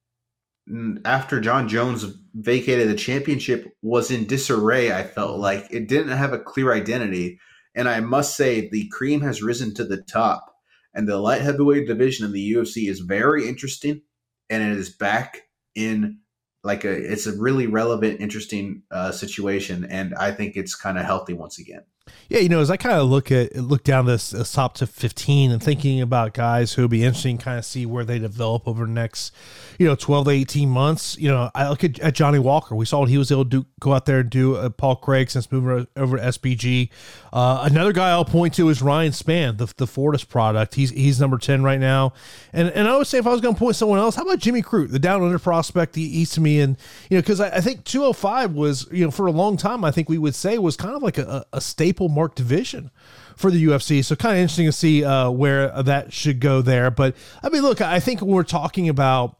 after 1.03 1.41
Jon 1.41 1.67
Jones 1.67 2.05
vacated 2.35 2.89
the 2.89 2.95
championship 2.95 3.75
was 3.81 4.11
in 4.11 4.27
disarray. 4.27 4.93
I 4.93 5.03
felt 5.03 5.39
like 5.39 5.67
it 5.71 5.87
didn't 5.87 6.15
have 6.15 6.31
a 6.31 6.39
clear 6.39 6.73
identity. 6.73 7.39
And 7.75 7.89
I 7.89 7.99
must 7.99 8.35
say, 8.35 8.69
the 8.69 8.87
cream 8.89 9.21
has 9.21 9.41
risen 9.41 9.73
to 9.75 9.83
the 9.83 10.01
top 10.01 10.55
and 10.93 11.07
the 11.07 11.17
light 11.17 11.41
heavyweight 11.41 11.87
division 11.87 12.25
in 12.25 12.31
the 12.31 12.53
UFC 12.53 12.89
is 12.89 12.99
very 12.99 13.47
interesting, 13.47 14.01
and 14.49 14.63
it 14.63 14.77
is 14.77 14.89
back 14.89 15.43
in 15.75 16.19
like 16.63 16.83
a 16.83 16.91
it's 16.91 17.27
a 17.27 17.37
really 17.37 17.67
relevant, 17.67 18.19
interesting 18.19 18.83
uh, 18.91 19.11
situation, 19.11 19.85
and 19.85 20.13
I 20.15 20.31
think 20.31 20.55
it's 20.55 20.75
kind 20.75 20.97
of 20.97 21.05
healthy 21.05 21.33
once 21.33 21.59
again. 21.59 21.83
Yeah, 22.29 22.39
you 22.39 22.49
know, 22.49 22.59
as 22.59 22.69
I 22.69 22.77
kind 22.77 22.95
of 22.95 23.09
look 23.09 23.31
at 23.31 23.55
look 23.55 23.83
down 23.83 24.05
this, 24.05 24.29
this 24.29 24.51
top 24.51 24.75
to 24.75 24.87
fifteen 24.87 25.51
and 25.51 25.61
thinking 25.61 25.99
about 25.99 26.33
guys 26.33 26.73
who 26.73 26.83
would 26.83 26.91
be 26.91 27.03
interesting, 27.03 27.39
kind 27.39 27.57
of 27.57 27.65
see 27.65 27.87
where 27.87 28.05
they 28.05 28.19
develop 28.19 28.67
over 28.67 28.85
the 28.85 28.91
next, 28.91 29.33
you 29.79 29.87
know, 29.87 29.95
twelve 29.95 30.25
to 30.25 30.31
eighteen 30.31 30.69
months. 30.69 31.17
You 31.17 31.29
know, 31.29 31.49
I 31.55 31.69
look 31.69 31.83
at, 31.83 31.99
at 31.99 32.13
Johnny 32.13 32.37
Walker. 32.37 32.75
We 32.75 32.85
saw 32.85 32.99
what 32.99 33.09
he 33.09 33.17
was 33.17 33.31
able 33.31 33.45
to 33.45 33.49
do, 33.49 33.65
go 33.79 33.93
out 33.93 34.05
there 34.05 34.19
and 34.19 34.29
do. 34.29 34.55
Uh, 34.55 34.69
Paul 34.69 34.97
Craig 34.97 35.31
since 35.31 35.51
moving 35.51 35.87
over 35.95 36.17
to 36.17 36.23
SBG. 36.23 36.89
Uh, 37.33 37.67
another 37.69 37.93
guy 37.93 38.09
I'll 38.09 38.25
point 38.25 38.53
to 38.55 38.69
is 38.69 38.81
Ryan 38.81 39.11
Spann, 39.11 39.57
the 39.57 39.73
the 39.77 39.87
Fortis 39.87 40.23
product. 40.23 40.75
He's 40.75 40.91
he's 40.91 41.19
number 41.19 41.39
ten 41.39 41.63
right 41.63 41.79
now. 41.79 42.13
And 42.53 42.69
and 42.69 42.87
I 42.87 42.95
would 42.95 43.07
say 43.07 43.17
if 43.17 43.25
I 43.25 43.31
was 43.31 43.41
going 43.41 43.55
to 43.55 43.59
point 43.59 43.75
someone 43.75 43.99
else, 43.99 44.15
how 44.15 44.21
about 44.23 44.37
Jimmy 44.37 44.61
Crute, 44.61 44.91
the 44.91 44.99
down 44.99 45.23
under 45.23 45.39
prospect? 45.39 45.95
He, 45.95 46.09
he's 46.09 46.29
to 46.31 46.41
me, 46.41 46.59
and 46.59 46.77
you 47.09 47.17
know, 47.17 47.21
because 47.21 47.39
I, 47.39 47.57
I, 47.57 47.61
think 47.61 47.83
two 47.85 48.01
hundred 48.01 48.13
five 48.13 48.53
was 48.53 48.87
you 48.91 49.03
know 49.03 49.11
for 49.11 49.25
a 49.27 49.31
long 49.31 49.57
time 49.57 49.83
I 49.83 49.91
think 49.91 50.09
we 50.09 50.17
would 50.17 50.35
say 50.35 50.57
was 50.57 50.77
kind 50.77 50.95
of 50.95 51.01
like 51.01 51.17
a, 51.17 51.45
a 51.53 51.59
staple 51.59 51.98
mark 52.07 52.35
division 52.35 52.91
for 53.35 53.51
the 53.51 53.65
UFC. 53.65 54.03
So 54.05 54.15
kind 54.15 54.35
of 54.35 54.41
interesting 54.41 54.67
to 54.67 54.71
see 54.71 55.03
uh, 55.03 55.29
where 55.31 55.69
that 55.83 56.13
should 56.13 56.39
go 56.39 56.61
there. 56.61 56.91
But 56.91 57.15
I 57.43 57.49
mean, 57.49 57.61
look, 57.61 57.81
I 57.81 57.99
think 57.99 58.21
when 58.21 58.31
we're 58.31 58.43
talking 58.43 58.87
about 58.87 59.37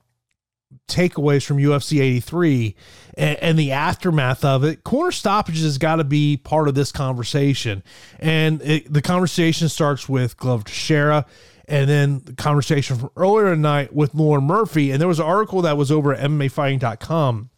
takeaways 0.88 1.46
from 1.46 1.58
UFC 1.58 2.00
83 2.00 2.76
and, 3.18 3.38
and, 3.40 3.60
the 3.60 3.72
aftermath 3.72 4.46
of 4.46 4.64
it, 4.64 4.84
corner 4.84 5.12
stoppages 5.12 5.64
has 5.64 5.78
got 5.78 5.96
to 5.98 6.04
be 6.04 6.38
part 6.38 6.68
of 6.68 6.76
this 6.76 6.92
conversation. 6.92 7.84
And 8.20 8.62
it, 8.62 8.92
the 8.92 9.02
conversation 9.02 9.70
starts 9.70 10.08
with 10.08 10.38
Glover 10.38 10.64
Teixeira 10.64 11.26
and 11.68 11.90
then 11.90 12.22
the 12.26 12.34
conversation 12.34 12.98
from 12.98 13.12
earlier 13.16 13.54
tonight 13.54 13.94
with 13.94 14.14
Lauren 14.14 14.44
Murphy. 14.44 14.92
And 14.92 15.00
there 15.00 15.08
was 15.08 15.20
an 15.20 15.26
article 15.26 15.62
that 15.64 15.78
was 15.78 15.92
over 15.92 16.14
at 16.14 16.28
MMAfighting.com 16.30 17.50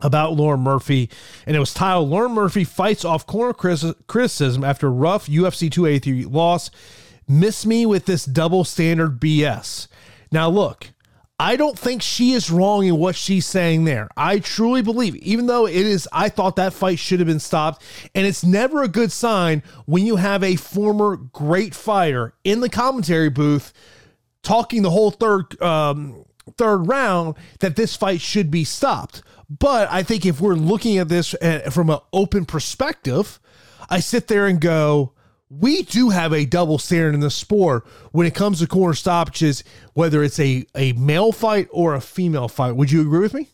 about 0.00 0.34
Lauren 0.34 0.60
Murphy, 0.60 1.08
and 1.46 1.56
it 1.56 1.60
was 1.60 1.72
titled 1.72 2.08
Lauren 2.08 2.32
Murphy 2.32 2.64
Fights 2.64 3.04
Off 3.04 3.26
Corner 3.26 3.52
Criticism 3.52 4.64
After 4.64 4.90
Rough 4.90 5.26
UFC 5.26 5.70
283 5.70 6.24
Loss. 6.24 6.70
Miss 7.28 7.66
me 7.66 7.86
with 7.86 8.06
this 8.06 8.24
double 8.24 8.64
standard 8.64 9.18
BS. 9.20 9.88
Now, 10.30 10.48
look, 10.48 10.90
I 11.38 11.56
don't 11.56 11.78
think 11.78 12.00
she 12.00 12.32
is 12.32 12.50
wrong 12.50 12.86
in 12.86 12.96
what 12.96 13.14
she's 13.14 13.44
saying 13.44 13.84
there. 13.84 14.08
I 14.16 14.38
truly 14.38 14.80
believe, 14.80 15.16
even 15.16 15.46
though 15.46 15.66
it 15.66 15.74
is, 15.74 16.08
I 16.12 16.30
thought 16.30 16.56
that 16.56 16.72
fight 16.72 16.98
should 16.98 17.20
have 17.20 17.26
been 17.26 17.40
stopped. 17.40 17.82
And 18.14 18.26
it's 18.26 18.42
never 18.44 18.82
a 18.82 18.88
good 18.88 19.12
sign 19.12 19.62
when 19.84 20.06
you 20.06 20.16
have 20.16 20.42
a 20.42 20.56
former 20.56 21.16
great 21.16 21.74
fighter 21.74 22.32
in 22.44 22.60
the 22.60 22.70
commentary 22.70 23.28
booth 23.28 23.74
talking 24.42 24.82
the 24.82 24.90
whole 24.90 25.10
third 25.10 25.60
um, 25.60 26.24
third 26.56 26.86
round 26.86 27.34
that 27.60 27.76
this 27.76 27.96
fight 27.96 28.20
should 28.20 28.50
be 28.50 28.64
stopped. 28.64 29.22
But 29.48 29.88
I 29.90 30.02
think 30.02 30.26
if 30.26 30.40
we're 30.40 30.54
looking 30.54 30.98
at 30.98 31.08
this 31.08 31.34
uh, 31.34 31.70
from 31.70 31.90
an 31.90 31.98
open 32.12 32.44
perspective, 32.44 33.38
I 33.88 34.00
sit 34.00 34.28
there 34.28 34.46
and 34.46 34.60
go, 34.60 35.12
we 35.48 35.82
do 35.82 36.10
have 36.10 36.32
a 36.32 36.44
double 36.44 36.78
standard 36.78 37.14
in 37.14 37.20
the 37.20 37.30
sport 37.30 37.86
when 38.10 38.26
it 38.26 38.34
comes 38.34 38.58
to 38.58 38.66
corner 38.66 38.94
stoppages, 38.94 39.62
whether 39.94 40.24
it's 40.24 40.40
a, 40.40 40.66
a 40.74 40.92
male 40.94 41.30
fight 41.30 41.68
or 41.70 41.94
a 41.94 42.00
female 42.00 42.48
fight. 42.48 42.74
Would 42.74 42.90
you 42.90 43.02
agree 43.02 43.20
with 43.20 43.34
me? 43.34 43.48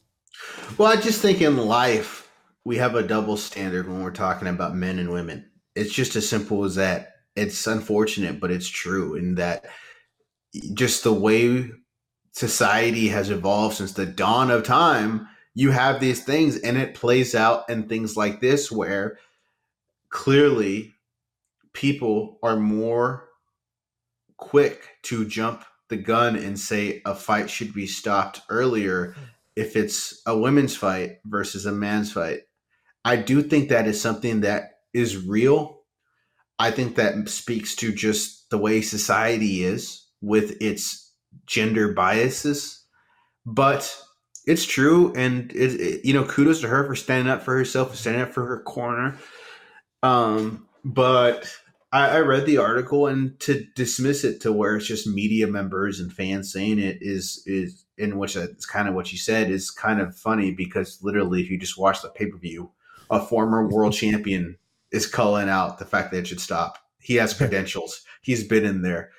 Well, 0.78 0.90
I 0.90 0.96
just 0.96 1.20
think 1.20 1.42
in 1.42 1.57
life, 1.57 2.31
we 2.64 2.76
have 2.76 2.94
a 2.94 3.02
double 3.02 3.37
standard 3.37 3.88
when 3.88 4.02
we're 4.02 4.11
talking 4.11 4.48
about 4.48 4.74
men 4.74 4.98
and 4.98 5.11
women. 5.11 5.50
It's 5.74 5.92
just 5.92 6.16
as 6.16 6.28
simple 6.28 6.64
as 6.64 6.76
that. 6.76 7.09
It's 7.37 7.66
unfortunate, 7.66 8.40
but 8.40 8.50
it's 8.50 8.68
true 8.68 9.14
in 9.14 9.35
that 9.37 9.66
just 10.74 11.05
the 11.05 11.12
way 11.12 11.70
society 12.33 13.09
has 13.09 13.31
evolved 13.31 13.76
since 13.76 13.92
the 13.92 14.07
dawn 14.07 14.50
of 14.50 14.64
time, 14.64 15.28
you 15.54 15.70
have 15.70 16.00
these 16.00 16.24
things 16.24 16.56
and 16.58 16.76
it 16.76 16.94
plays 16.94 17.34
out 17.34 17.68
in 17.68 17.88
things 17.88 18.16
like 18.16 18.40
this 18.40 18.70
where 18.72 19.18
clearly 20.08 20.94
people 21.72 22.38
are 22.42 22.56
more 22.56 23.28
quick 24.36 24.88
to 25.02 25.26
jump 25.26 25.64
the 25.88 25.96
gun 25.96 26.36
and 26.36 26.58
say 26.58 27.02
a 27.04 27.14
fight 27.14 27.50
should 27.50 27.74
be 27.74 27.86
stopped 27.86 28.40
earlier 28.48 29.12
hmm. 29.12 29.24
if 29.56 29.76
it's 29.76 30.22
a 30.26 30.36
women's 30.36 30.76
fight 30.76 31.18
versus 31.24 31.66
a 31.66 31.72
man's 31.72 32.12
fight. 32.12 32.40
I 33.04 33.16
do 33.16 33.42
think 33.42 33.68
that 33.68 33.86
is 33.86 34.00
something 34.00 34.40
that 34.40 34.70
is 34.94 35.26
real. 35.26 35.80
I 36.58 36.70
think 36.70 36.96
that 36.96 37.28
speaks 37.28 37.74
to 37.76 37.92
just 37.92 38.48
the 38.50 38.58
way 38.58 38.80
society 38.80 39.64
is 39.64 40.06
with 40.20 40.60
its 40.62 41.12
gender 41.46 41.92
biases. 41.92 42.84
But 43.44 43.94
it's 44.46 44.64
true, 44.64 45.12
and 45.14 45.52
it, 45.52 45.81
it, 45.81 46.05
you 46.05 46.12
know, 46.12 46.24
kudos 46.24 46.61
to 46.62 46.68
her 46.68 46.85
for 46.85 46.96
standing 46.96 47.31
up 47.31 47.42
for 47.42 47.57
herself, 47.57 47.94
standing 47.94 48.22
up 48.22 48.33
for 48.33 48.44
her 48.46 48.61
corner. 48.61 49.16
Um, 50.02 50.66
but 50.85 51.48
I, 51.92 52.16
I 52.16 52.18
read 52.20 52.46
the 52.46 52.59
article, 52.59 53.07
and 53.07 53.38
to 53.40 53.64
dismiss 53.76 54.24
it 54.24 54.40
to 54.40 54.52
where 54.52 54.76
it's 54.76 54.87
just 54.87 55.07
media 55.07 55.46
members 55.46 56.00
and 56.00 56.12
fans 56.12 56.52
saying 56.52 56.78
it 56.78 56.98
is 57.00 57.42
is 57.46 57.85
in 57.98 58.18
which 58.18 58.35
it's 58.35 58.66
kind 58.66 58.88
of 58.88 58.94
what 58.94 59.12
you 59.12 59.18
said 59.18 59.50
is 59.50 59.70
kind 59.70 60.00
of 60.00 60.16
funny 60.16 60.52
because 60.52 60.98
literally, 61.02 61.40
if 61.40 61.50
you 61.50 61.59
just 61.59 61.78
watch 61.78 62.02
the 62.02 62.09
pay 62.09 62.26
per 62.26 62.38
view, 62.38 62.70
a 63.11 63.20
former 63.20 63.68
world 63.68 63.92
champion 63.92 64.57
is 64.90 65.07
calling 65.07 65.48
out 65.48 65.78
the 65.78 65.85
fact 65.85 66.11
that 66.11 66.18
it 66.18 66.26
should 66.26 66.40
stop. 66.40 66.78
He 66.98 67.14
has 67.16 67.35
credentials. 67.35 68.02
He's 68.22 68.44
been 68.44 68.64
in 68.64 68.83
there. 68.83 69.11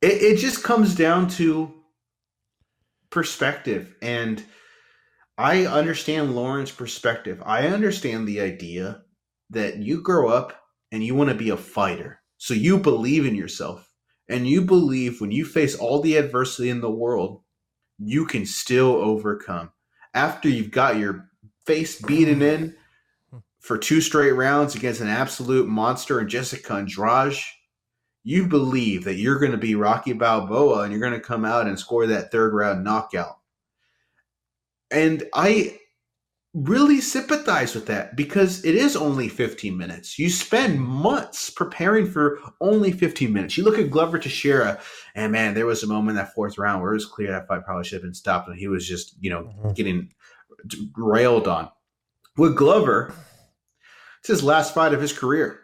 It, 0.00 0.22
it 0.22 0.38
just 0.38 0.62
comes 0.62 0.94
down 0.94 1.28
to 1.30 1.74
perspective. 3.10 3.94
And 4.02 4.44
I 5.36 5.66
understand 5.66 6.34
Lauren's 6.34 6.70
perspective. 6.70 7.42
I 7.44 7.68
understand 7.68 8.26
the 8.26 8.40
idea 8.40 9.02
that 9.50 9.76
you 9.76 10.02
grow 10.02 10.28
up 10.28 10.60
and 10.90 11.02
you 11.02 11.14
want 11.14 11.30
to 11.30 11.36
be 11.36 11.50
a 11.50 11.56
fighter. 11.56 12.20
So 12.38 12.54
you 12.54 12.78
believe 12.78 13.26
in 13.26 13.34
yourself 13.34 13.88
and 14.28 14.46
you 14.46 14.62
believe 14.62 15.20
when 15.20 15.30
you 15.30 15.44
face 15.44 15.74
all 15.74 16.00
the 16.00 16.16
adversity 16.16 16.70
in 16.70 16.80
the 16.80 16.90
world, 16.90 17.42
you 17.98 18.26
can 18.26 18.46
still 18.46 18.96
overcome. 18.96 19.70
After 20.14 20.48
you've 20.48 20.70
got 20.70 20.98
your 20.98 21.28
face 21.66 22.00
beaten 22.00 22.42
in 22.42 22.74
hmm. 23.30 23.38
for 23.60 23.78
two 23.78 24.00
straight 24.00 24.32
rounds 24.32 24.74
against 24.74 25.00
an 25.00 25.08
absolute 25.08 25.68
monster 25.68 26.18
and 26.18 26.28
Jessica 26.28 26.74
Andrade, 26.74 27.36
you 28.28 28.46
believe 28.46 29.04
that 29.04 29.14
you're 29.14 29.38
going 29.38 29.52
to 29.52 29.56
be 29.56 29.74
Rocky 29.74 30.12
Balboa 30.12 30.82
and 30.82 30.92
you're 30.92 31.00
going 31.00 31.14
to 31.14 31.18
come 31.18 31.46
out 31.46 31.66
and 31.66 31.78
score 31.78 32.06
that 32.06 32.30
third 32.30 32.52
round 32.52 32.84
knockout. 32.84 33.38
And 34.90 35.22
I 35.32 35.78
really 36.52 37.00
sympathize 37.00 37.74
with 37.74 37.86
that 37.86 38.16
because 38.16 38.62
it 38.66 38.74
is 38.74 38.96
only 38.96 39.30
15 39.30 39.74
minutes. 39.74 40.18
You 40.18 40.28
spend 40.28 40.78
months 40.78 41.48
preparing 41.48 42.04
for 42.04 42.38
only 42.60 42.92
15 42.92 43.32
minutes. 43.32 43.56
You 43.56 43.64
look 43.64 43.78
at 43.78 43.90
Glover 43.90 44.18
Teixeira, 44.18 44.78
and 45.14 45.32
man, 45.32 45.54
there 45.54 45.64
was 45.64 45.82
a 45.82 45.86
moment 45.86 46.10
in 46.10 46.16
that 46.16 46.34
fourth 46.34 46.58
round 46.58 46.82
where 46.82 46.90
it 46.90 46.96
was 46.96 47.06
clear 47.06 47.32
that 47.32 47.48
fight 47.48 47.64
probably 47.64 47.84
should 47.84 47.96
have 47.96 48.02
been 48.02 48.12
stopped, 48.12 48.46
and 48.46 48.58
he 48.58 48.68
was 48.68 48.86
just, 48.86 49.14
you 49.20 49.30
know, 49.30 49.44
mm-hmm. 49.44 49.72
getting 49.72 50.12
railed 50.98 51.48
on. 51.48 51.70
With 52.36 52.56
Glover, 52.56 53.14
it's 54.18 54.28
his 54.28 54.44
last 54.44 54.74
fight 54.74 54.92
of 54.92 55.00
his 55.00 55.14
career. 55.14 55.60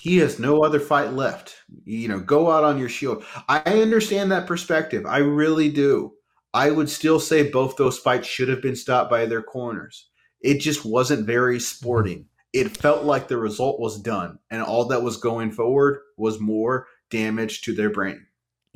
He 0.00 0.18
has 0.18 0.38
no 0.38 0.62
other 0.62 0.78
fight 0.78 1.12
left. 1.12 1.56
You 1.84 2.08
know, 2.08 2.20
go 2.20 2.50
out 2.50 2.64
on 2.64 2.78
your 2.78 2.88
shield. 2.88 3.24
I 3.48 3.60
understand 3.64 4.30
that 4.30 4.46
perspective. 4.46 5.04
I 5.06 5.18
really 5.18 5.68
do. 5.68 6.12
I 6.54 6.70
would 6.70 6.88
still 6.88 7.20
say 7.20 7.50
both 7.50 7.76
those 7.76 7.98
fights 7.98 8.26
should 8.26 8.48
have 8.48 8.62
been 8.62 8.76
stopped 8.76 9.10
by 9.10 9.26
their 9.26 9.42
corners. 9.42 10.08
It 10.40 10.60
just 10.60 10.84
wasn't 10.84 11.26
very 11.26 11.58
sporting. 11.58 12.26
It 12.52 12.76
felt 12.76 13.04
like 13.04 13.28
the 13.28 13.36
result 13.36 13.80
was 13.80 14.00
done, 14.00 14.38
and 14.50 14.62
all 14.62 14.86
that 14.86 15.02
was 15.02 15.18
going 15.18 15.50
forward 15.50 15.98
was 16.16 16.40
more 16.40 16.86
damage 17.10 17.62
to 17.62 17.74
their 17.74 17.90
brain. 17.90 18.24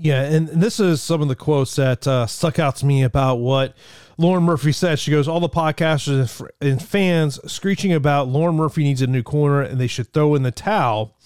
Yeah, 0.03 0.23
and, 0.25 0.49
this 0.49 0.81
is 0.81 1.01
some 1.01 1.23
of 1.23 1.29
the 1.29 1.37
quotes 1.37 1.77
that 1.77 2.09
uh, 2.09 2.27
stuck 2.27 2.59
out 2.59 2.75
to 2.77 2.87
me 2.87 3.05
about 3.05 3.37
what 3.37 3.77
Lauren 4.19 4.43
Murphy 4.43 4.73
said. 4.73 4.99
She 4.99 5.13
goes, 5.13 5.29
All 5.29 5.39
the 5.39 5.49
podcasters 5.49 6.45
and 6.61 6.83
fans 6.83 7.39
screeching 7.51 7.93
about 7.93 8.27
Lauren 8.27 8.57
Murphy 8.57 8.83
needs 8.83 9.01
a 9.01 9.07
new 9.07 9.23
corner 9.23 9.63
and 9.63 9.81
they 9.81 9.87
should 9.87 10.13
throw 10.13 10.35
in 10.35 10.43
the 10.43 10.51
towel. 10.51 11.17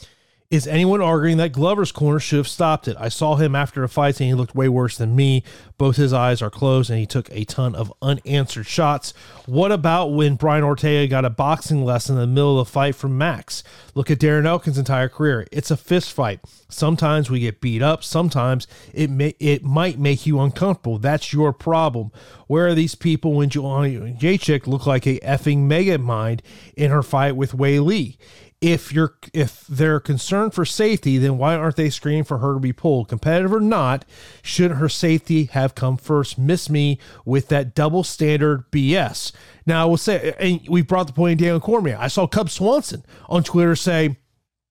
Is 0.49 0.69
anyone 0.69 1.03
arguing 1.03 1.39
that 1.39 1.51
Glover's 1.51 1.91
corner 1.91 2.21
should 2.21 2.37
have 2.37 2.47
stopped 2.47 2.87
it? 2.87 2.97
I 3.01 3.09
saw 3.09 3.35
him 3.35 3.57
after 3.57 3.83
a 3.83 3.89
fight 3.89 4.21
and 4.21 4.29
he 4.29 4.35
looked 4.35 4.55
way 4.55 4.69
worse 4.69 4.97
than 4.97 5.17
me. 5.17 5.43
Both 5.77 5.97
his 5.97 6.13
eyes 6.13 6.41
are 6.41 6.51
closed 6.51 6.89
and 6.89 7.01
he 7.01 7.07
took 7.07 7.29
a 7.33 7.45
ton 7.45 7.75
of 7.75 7.93
unanswered 8.01 8.69
shots. 8.69 9.13
What 9.47 9.73
about 9.73 10.13
when 10.13 10.37
Brian 10.37 10.63
Ortega 10.63 11.09
got 11.09 11.25
a 11.25 11.31
boxing 11.31 11.85
lesson 11.85 12.15
in 12.15 12.21
the 12.21 12.27
middle 12.29 12.61
of 12.61 12.69
the 12.69 12.73
fight 12.73 12.95
from 12.95 13.19
Max? 13.19 13.65
Look 13.97 14.09
at 14.09 14.21
Darren 14.21 14.47
Elkins' 14.47 14.79
entire 14.79 15.09
career. 15.09 15.49
It's 15.51 15.73
a 15.73 15.77
fist 15.77 16.13
fight. 16.13 16.39
Sometimes 16.69 17.29
we 17.29 17.41
get 17.41 17.61
beat 17.61 17.83
up. 17.83 18.05
Sometimes 18.05 18.69
it 18.95 19.11
may 19.11 19.35
it 19.41 19.65
might 19.65 19.99
make 19.99 20.27
you 20.27 20.39
uncomfortable. 20.39 20.99
That's 20.99 21.33
your 21.33 21.53
problem. 21.53 22.13
Where 22.47 22.69
are 22.69 22.75
these 22.75 22.95
people 22.95 23.33
when 23.33 23.51
Joanna 23.51 23.89
Jedrzejczyk 23.89 24.69
looked 24.69 24.87
like 24.87 25.07
a 25.07 25.19
effing 25.21 25.63
mega 25.63 25.99
mind 25.99 26.43
in 26.77 26.93
her 26.93 27.03
fight 27.03 27.35
with 27.35 27.51
Weili? 27.51 28.17
If 28.61 28.93
you're 28.93 29.15
if 29.35 29.67
they're 29.67 30.01
concerned 30.01 30.55
for 30.55 30.65
safety, 30.65 31.19
then 31.19 31.37
why 31.37 31.55
aren't 31.57 31.77
they 31.77 31.91
screaming 31.91 32.25
for 32.25 32.39
her 32.39 32.55
to 32.55 32.61
be 32.61 32.73
pulled? 32.73 33.09
Competitive 33.09 33.53
or 33.53 33.61
not, 33.61 34.05
shouldn't 34.43 34.81
her 34.81 34.89
safety 34.89 35.45
have 35.47 35.75
come 35.75 35.97
first? 35.97 36.39
Miss 36.39 36.71
me 36.71 36.99
with 37.25 37.49
that 37.49 37.75
double 37.75 38.03
standard 38.03 38.71
BS. 38.71 39.33
Now 39.67 39.83
I 39.83 39.85
will 39.85 39.99
say, 39.99 40.35
and 40.39 40.61
we 40.69 40.83
brought 40.83 41.07
the 41.07 41.13
point 41.13 41.33
in 41.33 41.39
Daniel 41.39 41.61
Cormier. 41.61 41.99
I 42.01 42.09
saw 42.09 42.27
Cub 42.27 42.49
Swanson 42.49 43.05
on 43.29 43.43
Twitter 43.43 43.77
say, 43.77 44.17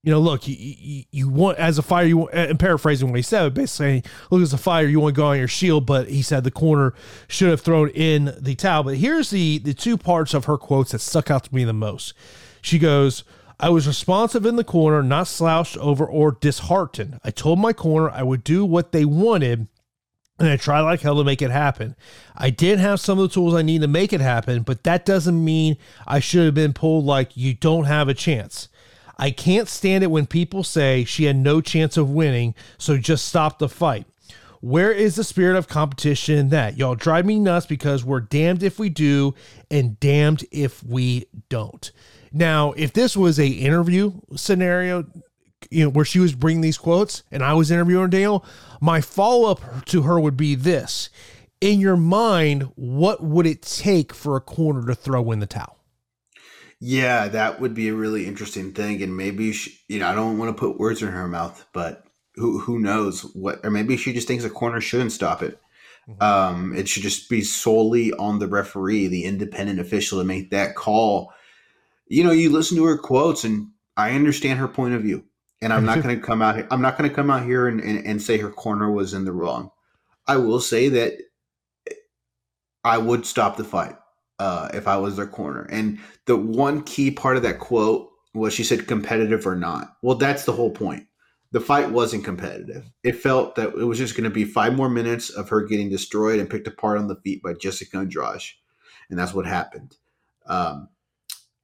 you 0.02 0.12
know, 0.12 0.20
look, 0.20 0.48
you, 0.48 0.56
you, 0.58 1.04
you 1.12 1.30
want 1.30 1.58
as 1.58 1.78
a 1.78 1.82
fire, 1.84 2.06
you 2.06 2.18
want, 2.18 2.34
and 2.34 2.60
paraphrasing 2.60 3.10
what 3.10 3.18
he 3.18 3.24
said, 3.24 3.54
basically, 3.56 4.04
look, 4.30 4.42
as 4.42 4.54
a 4.54 4.58
fire, 4.58 4.86
you 4.86 5.00
want 5.00 5.16
to 5.16 5.20
go 5.20 5.28
on 5.28 5.38
your 5.38 5.48
shield, 5.48 5.86
but 5.86 6.10
he 6.10 6.22
said 6.22 6.44
the 6.44 6.52
corner 6.52 6.94
should 7.28 7.50
have 7.50 7.62
thrown 7.62 7.90
in 7.90 8.36
the 8.40 8.56
towel. 8.56 8.84
But 8.84 8.98
here's 8.98 9.32
the 9.32 9.58
the 9.60 9.74
two 9.74 9.98
parts 9.98 10.34
of 10.34 10.46
her 10.46 10.58
quotes 10.58 10.92
that 10.92 11.00
stuck 11.00 11.32
out 11.32 11.46
to 11.46 11.56
me 11.56 11.64
the 11.64 11.74
most. 11.74 12.14
She 12.62 12.78
goes, 12.78 13.24
I 13.60 13.70
was 13.70 13.88
responsive 13.88 14.46
in 14.46 14.58
the 14.58 14.64
corner, 14.64 15.02
not 15.02 15.28
slouched 15.28 15.78
over 15.78 16.06
or 16.06 16.34
disheartened. 16.34 17.20
I 17.24 17.32
told 17.32 17.60
my 17.60 17.74
corner 17.74 18.10
I 18.10 18.24
would 18.24 18.44
do 18.44 18.66
what 18.66 18.92
they 18.92 19.06
wanted 19.06 19.68
and 20.38 20.50
I 20.50 20.58
tried 20.58 20.82
like 20.82 21.02
hell 21.02 21.16
to 21.16 21.24
make 21.24 21.42
it 21.42 21.52
happen. 21.52 21.96
I 22.36 22.50
did 22.50 22.80
have 22.80 23.00
some 23.00 23.20
of 23.20 23.30
the 23.30 23.34
tools 23.34 23.54
I 23.54 23.62
need 23.62 23.82
to 23.82 23.88
make 23.88 24.12
it 24.12 24.20
happen, 24.22 24.64
but 24.64 24.84
that 24.84 25.06
doesn't 25.06 25.44
mean 25.44 25.78
I 26.06 26.20
should 26.20 26.46
have 26.46 26.54
been 26.54 26.74
pulled 26.74 27.06
like 27.06 27.38
you 27.38 27.54
don't 27.54 27.86
have 27.86 28.10
a 28.10 28.14
chance. 28.14 28.68
I 29.18 29.32
can't 29.32 29.70
stand 29.70 30.04
it 30.04 30.12
when 30.12 30.26
people 30.26 30.64
say 30.64 31.06
she 31.06 31.24
had 31.24 31.38
no 31.38 31.62
chance 31.62 31.96
of 31.96 32.10
winning, 32.10 32.54
so 32.78 32.98
just 32.98 33.26
stop 33.26 33.60
the 33.60 33.70
fight. 33.70 34.06
Where 34.60 34.92
is 34.92 35.16
the 35.16 35.24
spirit 35.24 35.56
of 35.58 35.70
competition 35.70 36.38
in 36.38 36.50
that? 36.50 36.78
Y'all 36.78 36.96
drive 36.96 37.26
me 37.26 37.40
nuts 37.40 37.66
because 37.66 38.04
we're 38.04 38.20
damned 38.20 38.64
if 38.64 38.78
we 38.78 38.90
do 38.90 39.36
and 39.72 39.98
damned 40.02 40.44
if 40.52 40.84
we 40.84 41.28
don't. 41.48 41.92
Now, 42.36 42.74
if 42.74 42.92
this 42.92 43.16
was 43.16 43.40
a 43.40 43.48
interview 43.48 44.12
scenario, 44.36 45.06
you 45.72 45.86
know, 45.86 45.90
where 45.90 46.04
she 46.04 46.20
was 46.20 46.36
bringing 46.36 46.60
these 46.60 46.78
quotes 46.78 47.24
and 47.32 47.42
I 47.42 47.54
was 47.54 47.72
interviewing 47.72 48.10
Daniel, 48.10 48.44
my 48.82 49.00
follow 49.00 49.50
up 49.50 49.86
to 49.86 50.02
her 50.02 50.20
would 50.20 50.36
be 50.36 50.54
this: 50.54 51.10
In 51.62 51.80
your 51.80 51.96
mind, 51.96 52.64
what 52.76 53.24
would 53.24 53.48
it 53.48 53.62
take 53.62 54.14
for 54.14 54.36
a 54.36 54.42
corner 54.42 54.86
to 54.86 54.96
throw 54.96 55.32
in 55.32 55.40
the 55.40 55.46
towel? 55.46 55.80
Yeah, 56.82 57.30
that 57.30 57.62
would 57.62 57.74
be 57.74 57.88
a 57.88 57.96
really 57.96 58.28
interesting 58.28 58.74
thing, 58.74 59.02
and 59.02 59.16
maybe 59.16 59.54
she, 59.54 59.80
you 59.88 60.00
know 60.00 60.10
I 60.10 60.14
don't 60.14 60.38
want 60.38 60.56
to 60.56 60.60
put 60.60 60.78
words 60.78 61.02
in 61.02 61.08
her 61.08 61.30
mouth, 61.30 61.66
but 61.72 62.04
who 62.36 62.60
who 62.60 62.80
knows 62.80 63.22
what? 63.34 63.62
Or 63.64 63.72
maybe 63.72 63.96
she 63.96 64.12
just 64.12 64.28
thinks 64.28 64.44
a 64.44 64.50
corner 64.50 64.82
shouldn't 64.82 65.14
stop 65.14 65.42
it. 65.42 65.58
Mm-hmm. 66.10 66.22
Um, 66.22 66.76
it 66.76 66.90
should 66.90 67.04
just 67.04 67.30
be 67.30 67.44
solely 67.44 68.12
on 68.12 68.40
the 68.40 68.48
referee, 68.50 69.08
the 69.08 69.24
independent 69.24 69.80
official, 69.80 70.20
to 70.20 70.26
make 70.26 70.52
that 70.52 70.76
call 70.76 71.32
you 72.08 72.24
know, 72.24 72.32
you 72.32 72.52
listen 72.52 72.78
to 72.78 72.86
her 72.86 72.98
quotes, 72.98 73.44
and 73.44 73.70
I 73.98 74.12
understand 74.12 74.60
her 74.60 74.68
point 74.68 74.94
of 74.94 75.02
view. 75.02 75.24
And 75.62 75.74
I'm 75.74 75.86
not 75.86 76.04
going 76.04 76.16
to 76.16 76.24
come 76.24 76.42
out. 76.42 76.56
Here, 76.58 76.68
I'm 76.70 76.82
not 76.82 76.98
going 76.98 77.10
to 77.10 77.16
come 77.16 77.32
out 77.32 77.44
here 77.44 77.68
and, 77.68 77.80
and, 77.80 78.06
and 78.06 78.22
say 78.22 78.38
her 78.38 78.52
corner 78.52 78.92
was 78.92 79.14
in 79.14 79.26
the 79.26 79.32
wrong. 79.32 79.72
I 80.28 80.38
will 80.38 80.60
say 80.60 80.90
that 80.90 81.14
I 82.84 82.98
would 83.00 83.26
stop 83.26 83.58
the 83.58 83.64
fight 83.64 83.96
uh, 84.38 84.70
if 84.74 84.88
I 84.88 84.98
was 84.98 85.16
their 85.16 85.28
corner. 85.28 85.68
And 85.72 86.00
the 86.26 86.36
one 86.36 86.84
key 86.84 87.10
part 87.10 87.38
of 87.38 87.44
that 87.44 87.60
quote 87.60 88.10
was 88.34 88.54
she 88.54 88.64
said 88.64 88.88
competitive 88.88 89.48
or 89.48 89.56
not. 89.56 89.96
Well, 90.02 90.16
that's 90.16 90.46
the 90.46 90.52
whole 90.52 90.72
point. 90.72 91.08
The 91.52 91.62
fight 91.62 91.90
wasn't 91.90 92.26
competitive. 92.26 92.92
It 93.04 93.14
felt 93.14 93.56
that 93.56 93.70
it 93.70 93.86
was 93.86 93.98
just 93.98 94.16
going 94.16 94.26
to 94.26 94.30
be 94.30 94.44
five 94.44 94.76
more 94.76 94.90
minutes 94.90 95.30
of 95.30 95.48
her 95.50 95.62
getting 95.62 95.90
destroyed 95.90 96.40
and 96.40 96.50
picked 96.50 96.68
apart 96.68 96.98
on 96.98 97.08
the 97.08 97.16
feet 97.24 97.42
by 97.42 97.54
Jessica 97.54 97.98
Andrade, 97.98 98.42
and 99.10 99.18
that's 99.18 99.34
what 99.34 99.46
happened. 99.46 99.96
Um, 100.48 100.90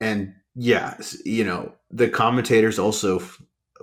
and 0.02 0.34
yeah, 0.56 0.98
you 1.24 1.46
know, 1.46 1.74
the 1.92 2.10
commentators 2.10 2.80
also, 2.80 3.22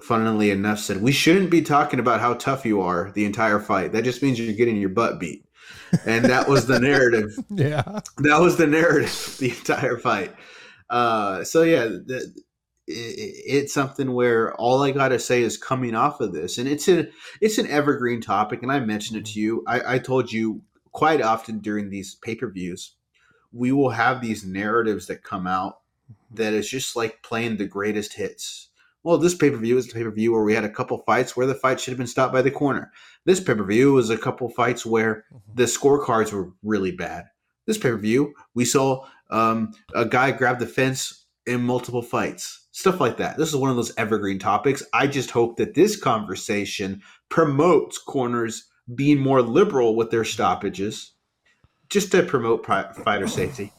funnily 0.02 0.50
enough, 0.50 0.80
said 0.80 1.00
we 1.00 1.12
shouldn't 1.12 1.50
be 1.50 1.62
talking 1.62 2.00
about 2.00 2.20
how 2.20 2.34
tough 2.34 2.66
you 2.66 2.82
are 2.82 3.10
the 3.12 3.24
entire 3.24 3.60
fight. 3.60 3.92
That 3.92 4.04
just 4.04 4.22
means 4.22 4.38
you're 4.38 4.52
getting 4.54 4.76
your 4.76 4.90
butt 4.90 5.18
beat. 5.18 5.46
And 6.04 6.24
that 6.26 6.48
was 6.48 6.66
the 6.66 6.80
narrative. 6.80 7.34
yeah. 7.50 8.00
That 8.18 8.40
was 8.40 8.56
the 8.56 8.66
narrative 8.66 9.36
the 9.38 9.50
entire 9.50 9.96
fight. 9.96 10.34
Uh, 10.90 11.44
so, 11.44 11.62
yeah, 11.62 11.84
the, 11.84 12.34
it, 12.86 13.34
it's 13.46 13.72
something 13.72 14.12
where 14.12 14.54
all 14.56 14.82
I 14.82 14.90
got 14.90 15.08
to 15.08 15.18
say 15.18 15.42
is 15.42 15.56
coming 15.56 15.94
off 15.94 16.20
of 16.20 16.32
this. 16.32 16.58
And 16.58 16.68
it's, 16.68 16.88
a, 16.88 17.08
it's 17.40 17.58
an 17.58 17.68
evergreen 17.68 18.20
topic. 18.20 18.62
And 18.62 18.72
I 18.72 18.80
mentioned 18.80 19.20
it 19.20 19.26
to 19.26 19.40
you. 19.40 19.64
I, 19.66 19.94
I 19.94 19.98
told 19.98 20.32
you 20.32 20.62
quite 20.92 21.22
often 21.22 21.60
during 21.60 21.88
these 21.88 22.16
pay 22.16 22.34
per 22.34 22.50
views, 22.50 22.94
we 23.52 23.72
will 23.72 23.90
have 23.90 24.20
these 24.20 24.44
narratives 24.44 25.06
that 25.06 25.22
come 25.22 25.46
out 25.46 25.78
that 26.30 26.52
is 26.52 26.68
just 26.68 26.96
like 26.96 27.22
playing 27.22 27.56
the 27.56 27.66
greatest 27.66 28.14
hits. 28.14 28.68
Well, 29.02 29.18
this 29.18 29.34
pay 29.34 29.50
per 29.50 29.56
view 29.56 29.78
is 29.78 29.90
a 29.90 29.94
pay 29.94 30.02
per 30.02 30.10
view 30.10 30.32
where 30.32 30.42
we 30.42 30.54
had 30.54 30.64
a 30.64 30.70
couple 30.70 30.98
fights 30.98 31.36
where 31.36 31.46
the 31.46 31.54
fight 31.54 31.80
should 31.80 31.92
have 31.92 31.98
been 31.98 32.06
stopped 32.06 32.32
by 32.32 32.42
the 32.42 32.50
corner. 32.50 32.90
This 33.24 33.40
pay 33.40 33.54
per 33.54 33.64
view 33.64 33.92
was 33.94 34.10
a 34.10 34.18
couple 34.18 34.48
fights 34.50 34.84
where 34.84 35.24
mm-hmm. 35.32 35.54
the 35.54 35.64
scorecards 35.64 36.32
were 36.32 36.52
really 36.62 36.92
bad. 36.92 37.24
This 37.66 37.78
pay 37.78 37.90
per 37.90 37.96
view, 37.96 38.34
we 38.54 38.64
saw 38.64 39.06
um, 39.30 39.72
a 39.94 40.04
guy 40.04 40.32
grab 40.32 40.58
the 40.58 40.66
fence 40.66 41.26
in 41.46 41.62
multiple 41.62 42.02
fights, 42.02 42.66
stuff 42.72 43.00
like 43.00 43.16
that. 43.16 43.38
This 43.38 43.48
is 43.48 43.56
one 43.56 43.70
of 43.70 43.76
those 43.76 43.96
evergreen 43.96 44.38
topics. 44.38 44.82
I 44.92 45.06
just 45.06 45.30
hope 45.30 45.56
that 45.56 45.74
this 45.74 45.98
conversation 45.98 47.02
promotes 47.30 47.98
corners 47.98 48.66
being 48.94 49.18
more 49.18 49.42
liberal 49.42 49.96
with 49.96 50.10
their 50.10 50.24
stoppages, 50.24 51.12
just 51.88 52.12
to 52.12 52.22
promote 52.22 52.66
fighter 52.66 53.26
safety. 53.26 53.72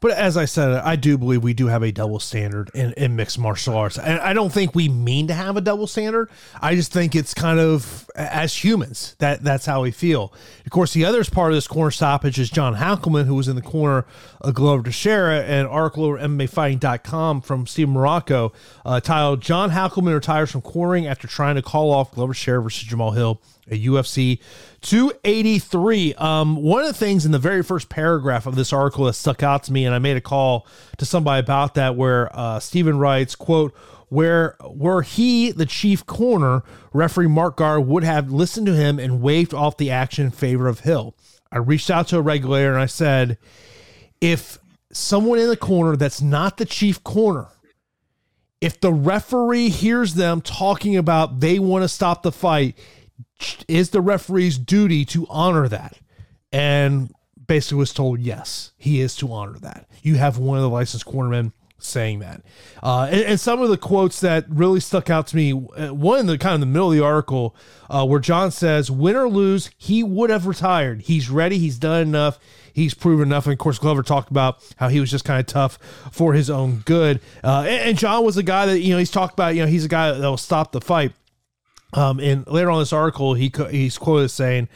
But 0.00 0.12
as 0.12 0.36
I 0.36 0.44
said, 0.44 0.72
I 0.72 0.96
do 0.96 1.16
believe 1.16 1.42
we 1.42 1.54
do 1.54 1.66
have 1.66 1.82
a 1.82 1.92
double 1.92 2.18
standard 2.18 2.70
in, 2.74 2.92
in 2.94 3.16
mixed 3.16 3.38
martial 3.38 3.76
arts. 3.76 3.98
And 3.98 4.20
I 4.20 4.32
don't 4.32 4.52
think 4.52 4.74
we 4.74 4.88
mean 4.88 5.28
to 5.28 5.34
have 5.34 5.56
a 5.56 5.60
double 5.60 5.86
standard. 5.86 6.28
I 6.60 6.74
just 6.74 6.92
think 6.92 7.14
it's 7.14 7.34
kind 7.34 7.60
of 7.60 8.10
as 8.14 8.64
humans 8.64 9.16
that 9.18 9.42
that's 9.42 9.66
how 9.66 9.82
we 9.82 9.90
feel. 9.90 10.32
Of 10.64 10.70
course, 10.70 10.92
the 10.92 11.04
other 11.04 11.24
part 11.24 11.52
of 11.52 11.56
this 11.56 11.68
corner 11.68 11.90
stoppage 11.90 12.38
is 12.38 12.50
John 12.50 12.74
Hackleman, 12.74 13.26
who 13.26 13.34
was 13.34 13.48
in 13.48 13.56
the 13.56 13.62
corner 13.62 14.04
of 14.40 14.54
Glover 14.54 14.82
Teixeira, 14.82 15.42
an 15.42 15.66
article 15.66 16.04
over 16.04 16.18
MMAfighting.com 16.18 17.40
from 17.42 17.66
Steve 17.66 17.88
Marrocco 17.88 18.52
uh, 18.84 19.00
titled 19.00 19.40
John 19.40 19.70
Hackleman 19.70 20.14
retires 20.14 20.50
from 20.50 20.62
cornering 20.62 21.06
after 21.06 21.28
trying 21.28 21.54
to 21.54 21.62
call 21.62 21.92
off 21.92 22.12
Glover 22.12 22.34
Teixeira 22.34 22.62
versus 22.62 22.88
Jamahal 22.88 23.14
Hill 23.14 23.40
at 23.70 23.78
UFC 23.78 24.40
283. 24.80 26.14
Um, 26.14 26.56
one 26.56 26.80
of 26.80 26.86
the 26.86 26.94
things 26.94 27.24
in 27.24 27.32
the 27.32 27.38
very 27.38 27.62
first 27.62 27.88
paragraph 27.88 28.46
of 28.46 28.56
this 28.56 28.72
article 28.72 29.04
that 29.06 29.14
stuck 29.14 29.42
out 29.42 29.64
to 29.64 29.72
me, 29.72 29.84
and 29.84 29.94
I 29.94 29.98
made 29.98 30.16
a 30.16 30.20
call 30.20 30.66
to 30.98 31.04
somebody 31.04 31.40
about 31.40 31.74
that, 31.74 31.96
where 31.96 32.34
uh, 32.36 32.60
Stephen 32.60 32.98
writes, 32.98 33.34
"quote." 33.34 33.74
Where 34.08 34.56
were 34.62 35.00
he 35.00 35.52
the 35.52 35.64
chief 35.64 36.04
corner, 36.04 36.64
referee 36.92 37.28
Marc 37.28 37.56
Goddard 37.56 37.80
would 37.80 38.04
have 38.04 38.30
listened 38.30 38.66
to 38.66 38.76
him 38.76 38.98
and 38.98 39.22
waved 39.22 39.54
off 39.54 39.78
the 39.78 39.90
action 39.90 40.26
in 40.26 40.30
favor 40.32 40.68
of 40.68 40.80
Hill. 40.80 41.14
I 41.50 41.56
reached 41.56 41.90
out 41.90 42.08
to 42.08 42.18
a 42.18 42.20
regulator 42.20 42.72
and 42.72 42.82
I 42.82 42.84
said, 42.84 43.38
if 44.20 44.58
someone 44.92 45.38
in 45.38 45.48
the 45.48 45.56
corner 45.56 45.96
that's 45.96 46.20
not 46.20 46.58
the 46.58 46.66
chief 46.66 47.02
corner, 47.02 47.48
if 48.60 48.80
the 48.80 48.92
referee 48.92 49.68
hears 49.70 50.14
them 50.14 50.40
talking 50.40 50.96
about 50.96 51.40
they 51.40 51.58
want 51.58 51.82
to 51.82 51.88
stop 51.88 52.22
the 52.22 52.32
fight, 52.32 52.78
is 53.68 53.90
the 53.90 54.00
referee's 54.00 54.58
duty 54.58 55.04
to 55.06 55.26
honor 55.28 55.68
that? 55.68 55.98
And 56.52 57.12
basically 57.46 57.78
was 57.78 57.92
told, 57.92 58.20
yes, 58.20 58.72
he 58.76 59.00
is 59.00 59.16
to 59.16 59.32
honor 59.32 59.58
that. 59.60 59.88
You 60.02 60.16
have 60.16 60.38
one 60.38 60.58
of 60.58 60.62
the 60.62 60.70
licensed 60.70 61.06
cornermen 61.06 61.52
saying 61.78 62.20
that. 62.20 62.42
Uh, 62.82 63.08
and, 63.10 63.20
and, 63.22 63.40
some 63.40 63.60
of 63.60 63.68
the 63.68 63.76
quotes 63.76 64.20
that 64.20 64.44
really 64.48 64.80
stuck 64.80 65.10
out 65.10 65.26
to 65.28 65.36
me, 65.36 65.52
uh, 65.52 65.92
one 65.92 66.20
in 66.20 66.26
the 66.26 66.38
kind 66.38 66.54
of 66.54 66.60
the 66.60 66.66
middle 66.66 66.92
of 66.92 66.96
the 66.96 67.04
article, 67.04 67.56
uh, 67.90 68.06
where 68.06 68.20
John 68.20 68.50
says, 68.50 68.90
win 68.90 69.16
or 69.16 69.28
lose, 69.28 69.70
he 69.76 70.02
would 70.02 70.30
have 70.30 70.46
retired. 70.46 71.02
He's 71.02 71.28
ready. 71.28 71.58
He's 71.58 71.78
done 71.78 72.02
enough. 72.02 72.38
He's 72.72 72.94
proven 72.94 73.28
enough. 73.28 73.46
And 73.46 73.52
of 73.52 73.58
course, 73.58 73.78
Glover 73.78 74.02
talked 74.02 74.30
about 74.30 74.62
how 74.76 74.88
he 74.88 75.00
was 75.00 75.10
just 75.10 75.24
kind 75.24 75.40
of 75.40 75.46
tough 75.46 75.78
for 76.10 76.32
his 76.32 76.48
own 76.48 76.82
good. 76.84 77.20
Uh, 77.42 77.64
and, 77.66 77.90
and 77.90 77.98
John 77.98 78.24
was 78.24 78.36
a 78.36 78.42
guy 78.42 78.66
that, 78.66 78.80
you 78.80 78.92
know, 78.92 78.98
he's 78.98 79.10
talked 79.10 79.34
about, 79.34 79.54
you 79.54 79.62
know, 79.62 79.68
he's 79.68 79.84
a 79.84 79.88
guy 79.88 80.12
that 80.12 80.26
will 80.26 80.36
stop 80.36 80.72
the 80.72 80.80
fight. 80.80 81.12
Um, 81.92 82.20
and 82.20 82.46
later 82.46 82.70
on 82.70 82.78
this 82.80 82.92
article, 82.92 83.34
he 83.34 83.52
he's 83.70 83.98
quoted 83.98 84.30
saying, 84.30 84.68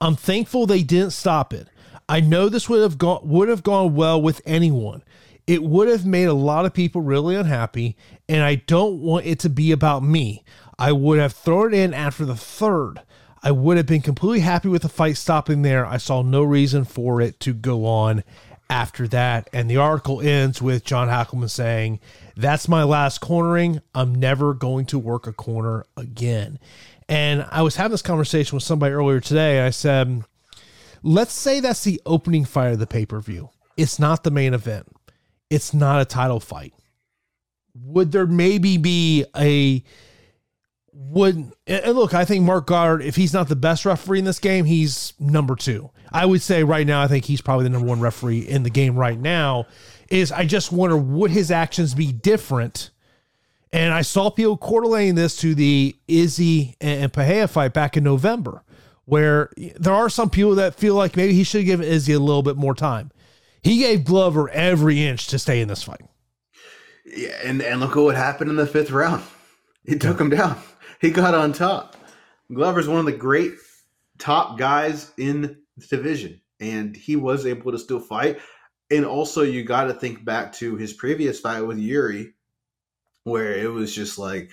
"I'm 0.00 0.16
thankful 0.16 0.66
they 0.66 0.82
didn't 0.82 1.12
stop 1.12 1.52
it. 1.52 1.68
I 2.08 2.20
know 2.20 2.48
this 2.48 2.68
would 2.68 2.82
have 2.82 2.98
gone 2.98 3.20
would 3.24 3.48
have 3.48 3.62
gone 3.62 3.94
well 3.94 4.20
with 4.20 4.42
anyone. 4.44 5.02
It 5.46 5.62
would 5.62 5.88
have 5.88 6.06
made 6.06 6.24
a 6.24 6.34
lot 6.34 6.64
of 6.64 6.72
people 6.72 7.02
really 7.02 7.36
unhappy, 7.36 7.96
and 8.28 8.42
I 8.42 8.56
don't 8.56 9.00
want 9.00 9.26
it 9.26 9.38
to 9.40 9.50
be 9.50 9.72
about 9.72 10.02
me. 10.02 10.42
I 10.78 10.92
would 10.92 11.18
have 11.18 11.32
thrown 11.32 11.74
it 11.74 11.78
in 11.78 11.94
after 11.94 12.24
the 12.24 12.36
third. 12.36 13.00
I 13.42 13.50
would 13.50 13.76
have 13.76 13.86
been 13.86 14.00
completely 14.00 14.40
happy 14.40 14.68
with 14.68 14.82
the 14.82 14.88
fight 14.88 15.18
stopping 15.18 15.62
there. 15.62 15.84
I 15.84 15.98
saw 15.98 16.22
no 16.22 16.42
reason 16.42 16.84
for 16.84 17.20
it 17.20 17.38
to 17.40 17.52
go 17.52 17.84
on 17.84 18.24
after 18.70 19.06
that. 19.08 19.50
And 19.52 19.70
the 19.70 19.76
article 19.76 20.22
ends 20.22 20.62
with 20.62 20.84
John 20.84 21.08
Hackleman 21.08 21.50
saying, 21.50 22.00
That's 22.36 22.68
my 22.68 22.82
last 22.82 23.20
cornering. 23.20 23.80
I'm 23.94 24.14
never 24.14 24.54
going 24.54 24.86
to 24.86 24.98
work 24.98 25.26
a 25.26 25.32
corner 25.32 25.84
again. 25.96 26.58
And 27.08 27.46
I 27.50 27.62
was 27.62 27.76
having 27.76 27.92
this 27.92 28.02
conversation 28.02 28.56
with 28.56 28.64
somebody 28.64 28.92
earlier 28.92 29.20
today. 29.20 29.64
I 29.64 29.70
said, 29.70 30.24
Let's 31.06 31.34
say 31.34 31.60
that's 31.60 31.84
the 31.84 32.00
opening 32.06 32.46
fight 32.46 32.72
of 32.72 32.78
the 32.78 32.86
pay 32.86 33.04
per 33.04 33.20
view. 33.20 33.50
It's 33.76 33.98
not 33.98 34.24
the 34.24 34.30
main 34.30 34.54
event, 34.54 34.86
it's 35.50 35.74
not 35.74 36.00
a 36.00 36.06
title 36.06 36.40
fight. 36.40 36.72
would 37.74 38.10
there 38.10 38.26
maybe 38.26 38.78
be 38.78 39.26
a 39.36 39.84
would 40.92 41.52
and 41.66 41.94
look, 41.94 42.14
I 42.14 42.24
think 42.24 42.44
Marc 42.44 42.66
Goddard, 42.66 43.02
if 43.02 43.16
he's 43.16 43.34
not 43.34 43.48
the 43.48 43.56
best 43.56 43.84
referee 43.84 44.20
in 44.20 44.24
this 44.24 44.38
game, 44.38 44.64
he's 44.64 45.12
number 45.18 45.56
two. 45.56 45.90
I 46.12 46.24
would 46.24 46.40
say 46.40 46.64
right 46.64 46.86
now, 46.86 47.02
I 47.02 47.08
think 47.08 47.24
he's 47.24 47.40
probably 47.40 47.64
the 47.64 47.70
number 47.70 47.88
one 47.88 48.00
referee 48.00 48.40
in 48.40 48.62
the 48.62 48.70
game 48.70 48.96
right 48.96 49.18
now. 49.18 49.66
Is 50.14 50.30
I 50.32 50.44
just 50.44 50.72
wonder 50.72 50.96
would 50.96 51.30
his 51.30 51.50
actions 51.50 51.94
be 51.94 52.12
different? 52.12 52.90
And 53.72 53.92
I 53.92 54.02
saw 54.02 54.30
people 54.30 54.56
correlating 54.56 55.16
this 55.16 55.36
to 55.38 55.54
the 55.54 55.96
Izzy 56.06 56.76
and 56.80 57.12
Pereira 57.12 57.48
fight 57.48 57.72
back 57.72 57.96
in 57.96 58.04
November, 58.04 58.62
where 59.04 59.50
there 59.56 59.92
are 59.92 60.08
some 60.08 60.30
people 60.30 60.54
that 60.54 60.76
feel 60.76 60.94
like 60.94 61.16
maybe 61.16 61.34
he 61.34 61.42
should 61.42 61.64
give 61.64 61.82
Izzy 61.82 62.12
a 62.12 62.20
little 62.20 62.44
bit 62.44 62.56
more 62.56 62.74
time. 62.74 63.10
He 63.62 63.78
gave 63.78 64.04
Glover 64.04 64.48
every 64.50 65.04
inch 65.04 65.26
to 65.28 65.38
stay 65.38 65.60
in 65.60 65.66
this 65.66 65.82
fight. 65.82 66.02
Yeah, 67.04 67.36
and, 67.42 67.60
and 67.60 67.80
look 67.80 67.96
at 67.96 68.02
what 68.02 68.14
happened 68.14 68.50
in 68.50 68.56
the 68.56 68.66
fifth 68.66 68.92
round. 68.92 69.24
He 69.84 69.98
took 69.98 70.20
him 70.20 70.30
down 70.30 70.62
he 71.04 71.10
got 71.10 71.34
on 71.34 71.52
top. 71.52 71.96
Glover's 72.52 72.88
one 72.88 72.98
of 72.98 73.04
the 73.04 73.12
great 73.12 73.52
top 74.18 74.58
guys 74.58 75.12
in 75.18 75.58
the 75.76 75.86
division, 75.86 76.40
and 76.60 76.96
he 76.96 77.14
was 77.14 77.44
able 77.44 77.72
to 77.72 77.78
still 77.78 78.00
fight. 78.00 78.38
And 78.94 79.04
also, 79.04 79.42
you 79.42 79.64
got 79.64 79.84
to 79.84 79.94
think 79.94 80.24
back 80.24 80.52
to 80.54 80.76
his 80.76 80.92
previous 80.92 81.40
fight 81.40 81.62
with 81.62 81.78
Jiri, 81.78 82.32
where 83.24 83.52
it 83.52 83.70
was 83.70 83.94
just 83.94 84.18
like 84.18 84.50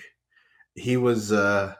he 0.74 0.96
was 0.96 1.32
uh 1.32 1.74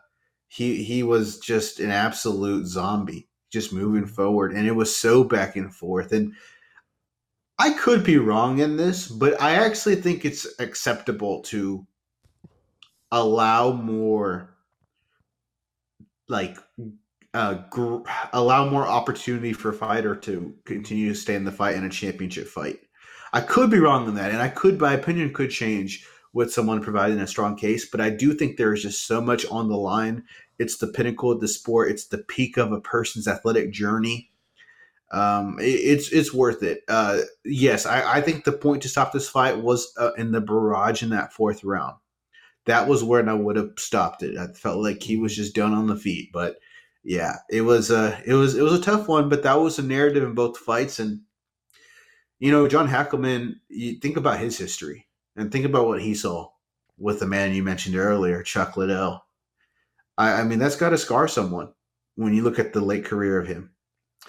he 0.48 0.82
he 0.84 1.02
was 1.02 1.38
just 1.38 1.80
an 1.80 1.90
absolute 1.90 2.66
zombie, 2.66 3.28
just 3.50 3.72
moving 3.72 4.06
forward, 4.06 4.52
and 4.52 4.66
it 4.66 4.72
was 4.72 4.94
so 4.94 5.24
back 5.24 5.56
and 5.56 5.74
forth. 5.74 6.12
And 6.12 6.34
I 7.58 7.70
could 7.70 8.04
be 8.04 8.18
wrong 8.18 8.58
in 8.58 8.76
this, 8.76 9.08
but 9.08 9.40
I 9.40 9.54
actually 9.54 9.96
think 9.96 10.24
it's 10.24 10.46
acceptable 10.58 11.42
to 11.42 11.86
allow 13.10 13.72
more 13.72 14.56
like 16.28 16.56
uh, 17.34 17.54
gr- 17.70 18.00
allow 18.32 18.68
more 18.68 18.86
opportunity 18.86 19.52
for 19.52 19.70
a 19.70 19.74
fighter 19.74 20.14
to 20.14 20.54
continue 20.64 21.08
to 21.08 21.18
stay 21.18 21.34
in 21.34 21.44
the 21.44 21.52
fight 21.52 21.76
in 21.76 21.84
a 21.84 21.90
championship 21.90 22.46
fight. 22.46 22.80
I 23.32 23.40
could 23.40 23.70
be 23.70 23.78
wrong 23.78 24.06
on 24.06 24.14
that, 24.16 24.30
and 24.30 24.42
I 24.42 24.48
could, 24.48 24.80
my 24.80 24.92
opinion 24.92 25.32
could 25.32 25.50
change 25.50 26.06
with 26.34 26.52
someone 26.52 26.82
providing 26.82 27.20
a 27.20 27.26
strong 27.26 27.56
case, 27.56 27.88
but 27.88 28.00
I 28.00 28.10
do 28.10 28.34
think 28.34 28.56
there 28.56 28.72
is 28.72 28.82
just 28.82 29.06
so 29.06 29.20
much 29.20 29.46
on 29.50 29.68
the 29.68 29.76
line. 29.76 30.24
It's 30.58 30.78
the 30.78 30.86
pinnacle 30.86 31.30
of 31.30 31.40
the 31.40 31.48
sport. 31.48 31.90
It's 31.90 32.06
the 32.06 32.18
peak 32.18 32.56
of 32.56 32.72
a 32.72 32.80
person's 32.80 33.28
athletic 33.28 33.70
journey. 33.70 34.30
Um, 35.12 35.58
it, 35.60 35.64
it's 35.64 36.10
it's 36.10 36.32
worth 36.32 36.62
it. 36.62 36.84
Uh, 36.88 37.20
yes, 37.44 37.84
I, 37.84 38.14
I 38.18 38.20
think 38.22 38.44
the 38.44 38.52
point 38.52 38.82
to 38.82 38.88
stop 38.88 39.12
this 39.12 39.28
fight 39.28 39.58
was 39.58 39.92
uh, 39.98 40.12
in 40.14 40.32
the 40.32 40.40
barrage 40.40 41.02
in 41.02 41.10
that 41.10 41.34
fourth 41.34 41.64
round 41.64 41.96
that 42.64 42.88
was 42.88 43.02
when 43.02 43.28
I 43.28 43.34
would 43.34 43.56
have 43.56 43.72
stopped 43.76 44.22
it. 44.22 44.36
I 44.36 44.46
felt 44.48 44.82
like 44.82 45.02
he 45.02 45.16
was 45.16 45.34
just 45.34 45.54
done 45.54 45.72
on 45.72 45.86
the 45.86 45.96
feet. 45.96 46.30
But 46.32 46.56
yeah, 47.04 47.36
it 47.50 47.62
was 47.62 47.90
a 47.90 48.20
it 48.24 48.34
was 48.34 48.56
it 48.56 48.62
was 48.62 48.74
a 48.74 48.82
tough 48.82 49.08
one, 49.08 49.28
but 49.28 49.42
that 49.42 49.54
was 49.60 49.78
a 49.78 49.82
narrative 49.82 50.22
in 50.22 50.34
both 50.34 50.58
fights. 50.58 50.98
And 50.98 51.22
you 52.38 52.50
know, 52.50 52.68
John 52.68 52.88
Hackleman, 52.88 53.56
you 53.68 53.94
think 53.94 54.16
about 54.16 54.38
his 54.38 54.58
history 54.58 55.06
and 55.36 55.50
think 55.50 55.64
about 55.64 55.86
what 55.86 56.02
he 56.02 56.14
saw 56.14 56.50
with 56.98 57.20
the 57.20 57.26
man 57.26 57.54
you 57.54 57.62
mentioned 57.62 57.96
earlier, 57.96 58.42
Chuck 58.42 58.76
Liddell. 58.76 59.24
I, 60.16 60.40
I 60.40 60.44
mean, 60.44 60.58
that's 60.58 60.76
got 60.76 60.90
to 60.90 60.98
scar 60.98 61.26
someone 61.26 61.72
when 62.16 62.34
you 62.34 62.42
look 62.42 62.58
at 62.58 62.72
the 62.72 62.80
late 62.80 63.04
career 63.04 63.40
of 63.40 63.48
him. 63.48 63.72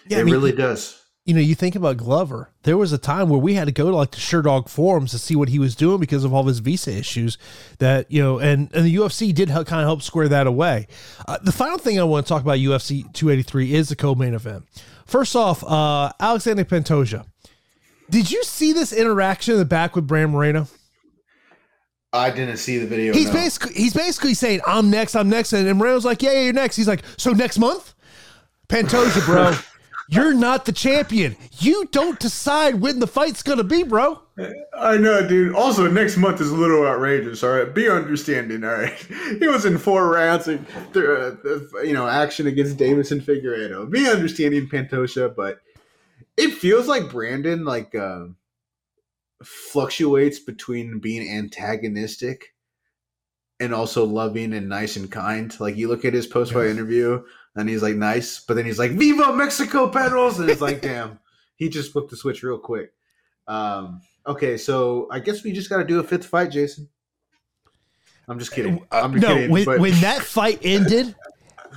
Yeah, 0.08 0.18
it 0.18 0.22
I 0.22 0.24
mean, 0.24 0.34
really 0.34 0.52
does 0.52 1.03
you 1.26 1.34
know, 1.34 1.40
you 1.40 1.56
think 1.56 1.76
about 1.76 1.96
Glover. 1.96 2.50
There 2.64 2.76
was 2.76 2.92
a 2.92 2.98
time 2.98 3.30
where 3.30 3.40
we 3.40 3.54
had 3.54 3.66
to 3.66 3.72
go 3.72 3.90
to 3.90 3.96
like 3.96 4.12
the 4.12 4.18
Sherdog 4.18 4.68
forums 4.68 5.12
to 5.12 5.20
see 5.20 5.36
what 5.36 5.50
he 5.50 5.58
was 5.58 5.74
doing 5.74 6.00
because 6.00 6.26
of 6.26 6.34
all 6.34 6.44
his 6.44 6.60
visa 6.60 6.92
issues. 6.92 7.38
That 7.80 8.12
you 8.12 8.22
know, 8.22 8.40
and 8.40 8.70
and 8.74 8.86
the 8.86 8.96
UFC 8.96 9.34
did 9.34 9.50
help, 9.50 9.68
kind 9.68 9.82
of 9.82 9.88
help 9.88 10.02
square 10.02 10.28
that 10.28 10.48
away. 10.48 10.88
Uh, 11.26 11.38
the 11.42 11.54
final 11.54 11.78
thing 11.78 11.98
I 11.98 12.04
want 12.04 12.26
to 12.26 12.30
talk 12.30 12.42
about 12.42 12.58
UFC 12.58 13.12
283 13.14 13.74
is 13.74 13.90
the 13.90 13.96
co-main 13.96 14.34
event. 14.34 14.66
First 15.06 15.36
off, 15.36 15.64
uh, 15.64 16.12
Alexander 16.20 16.66
Pantoja. 16.66 17.26
Did 18.10 18.30
you 18.30 18.44
see 18.44 18.74
this 18.74 18.92
interaction 18.92 19.54
in 19.54 19.60
the 19.60 19.66
back 19.66 19.96
with 19.96 20.06
Brandon 20.06 20.32
Moreno? 20.32 20.68
I 22.12 22.30
didn't 22.32 22.58
see 22.58 22.78
the 22.78 22.86
video. 22.86 23.14
He's 23.14 23.28
no. 23.28 23.34
basically 23.34 23.74
he's 23.76 23.94
basically 23.94 24.34
saying, 24.34 24.60
"I'm 24.68 24.90
next, 24.90 25.16
I'm 25.16 25.30
next," 25.30 25.54
and, 25.54 25.68
and 25.70 25.80
Moreno's 25.80 26.04
like, 26.04 26.22
"Yeah, 26.22 26.34
yeah, 26.34 26.42
you're 26.42 26.54
next." 26.54 26.76
He's 26.76 26.88
like, 26.88 27.02
"So 27.18 27.32
next 27.32 27.58
month?" 27.60 27.94
Pantoja, 28.68 29.26
bro. 29.26 29.56
You're 30.10 30.34
not 30.34 30.66
the 30.66 30.72
champion. 30.72 31.36
You 31.60 31.88
don't 31.92 32.20
decide 32.20 32.82
when 32.82 33.00
the 33.00 33.08
fight's 33.08 33.44
gonna 33.44 33.64
be, 33.64 33.84
bro. 33.84 34.22
I 34.78 34.98
know, 34.98 35.28
dude. 35.28 35.56
Also, 35.56 35.90
next 35.90 36.18
month 36.18 36.42
is 36.42 36.50
a 36.50 36.56
little 36.56 36.86
outrageous. 36.86 37.44
All 37.44 37.52
right, 37.52 37.74
be 37.74 37.90
understanding. 37.90 38.64
All 38.64 38.74
right, 38.74 38.94
he 39.40 39.48
was 39.48 39.66
in 39.66 39.78
four 39.78 40.10
rounds, 40.10 40.48
and 40.48 40.66
uh, 40.96 41.32
you 41.84 41.94
know, 41.94 42.08
action 42.08 42.48
against 42.48 42.78
Deiveson 42.78 43.22
Figueiredo. 43.22 43.90
Be 43.90 44.10
understanding, 44.10 44.68
Pantoja. 44.68 45.34
but 45.36 45.60
it 46.38 46.52
feels 46.52 46.88
like 46.88 47.12
Brandon 47.12 47.64
like 47.64 47.96
uh, 47.96 48.26
fluctuates 49.44 50.40
between 50.40 51.00
being 51.00 51.30
antagonistic 51.30 52.54
and 53.60 53.74
also 53.74 54.06
loving 54.06 54.54
and 54.54 54.68
nice 54.68 54.96
and 54.96 55.12
kind. 55.12 55.58
Like 55.60 55.78
you 55.78 55.88
look 55.88 56.06
at 56.06 56.14
his 56.14 56.28
post 56.28 56.54
fight 56.54 56.64
yes. 56.64 56.72
interview 56.72 57.24
and 57.56 57.70
he's 57.70 57.84
like 57.84 57.96
nice, 57.96 58.40
but 58.40 58.56
then 58.56 58.66
he's 58.66 58.80
like 58.80 58.92
"Viva 58.92 59.34
Mexico 59.34 59.88
pedals," 59.90 60.40
and 60.40 60.50
it's 60.50 60.62
like, 60.62 60.82
damn, 60.82 61.20
he 61.56 61.70
just 61.70 61.92
flipped 61.92 62.10
the 62.10 62.18
switch 62.18 62.44
real 62.44 62.58
quick. 62.58 62.94
Um, 63.48 64.02
okay, 64.26 64.58
so 64.58 65.08
I 65.12 65.20
guess 65.20 65.44
we 65.44 65.52
just 65.52 65.70
got 65.70 65.78
to 65.78 65.84
do 65.84 66.00
a 66.00 66.04
fifth 66.04 66.26
fight, 66.26 66.52
Jason. 66.52 66.90
I'm 68.28 68.40
just 68.40 68.54
kidding. 68.54 68.86
Uh, 68.92 69.02
I'm 69.04 69.14
just 69.14 69.22
no, 69.22 69.36
kidding, 69.36 69.52
when, 69.52 69.66
but- 69.66 69.80
when 69.80 69.94
that 70.02 70.22
fight 70.22 70.60
ended, 70.64 71.14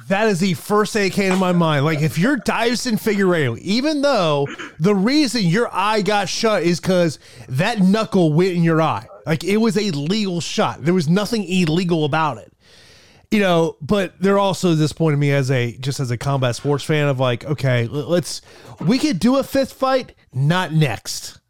that 0.09 0.29
is 0.29 0.39
the 0.39 0.55
first 0.55 0.93
thing 0.93 1.09
that 1.09 1.15
came 1.15 1.33
to 1.33 1.37
my 1.37 1.53
mind. 1.53 1.85
Like, 1.85 2.03
if 2.03 2.19
you're 2.19 2.37
Deiveson 2.37 2.93
Figueiredo, 2.93 3.59
even 3.59 4.03
though 4.03 4.47
the 4.79 4.95
reason 4.95 5.43
your 5.43 5.69
eye 5.73 6.03
got 6.03 6.29
shut 6.29 6.63
is 6.63 6.81
because 6.81 7.19
that 7.49 7.81
knuckle 7.81 8.33
went 8.33 8.53
in 8.53 8.63
your 8.63 8.81
eye, 8.81 9.07
like 9.27 9.43
it 9.43 9.57
was 9.57 9.77
a 9.77 9.91
legal 9.91 10.41
shot. 10.41 10.85
There 10.85 10.95
was 10.95 11.09
nothing 11.09 11.45
illegal 11.45 12.05
about 12.05 12.39
it 12.39 12.53
you 13.31 13.41
know, 13.41 13.77
but 13.81 14.21
they're 14.21 14.39
also 14.39 14.75
disappointing 14.75 15.19
me 15.19 15.33
as 15.33 15.51
a 15.51 15.77
just 15.79 16.01
as 16.01 16.11
a 16.11 16.19
combat 16.19 16.57
sports 16.57 16.85
fan 16.85 17.09
of 17.09 17.19
like, 17.19 17.45
okay, 17.45 17.87
let's 17.87 18.43
we 18.81 18.99
could 18.99 19.19
do 19.19 19.37
a 19.37 19.43
fifth 19.43 19.73
fight, 19.73 20.15
not 20.33 20.73
next. 20.73 21.41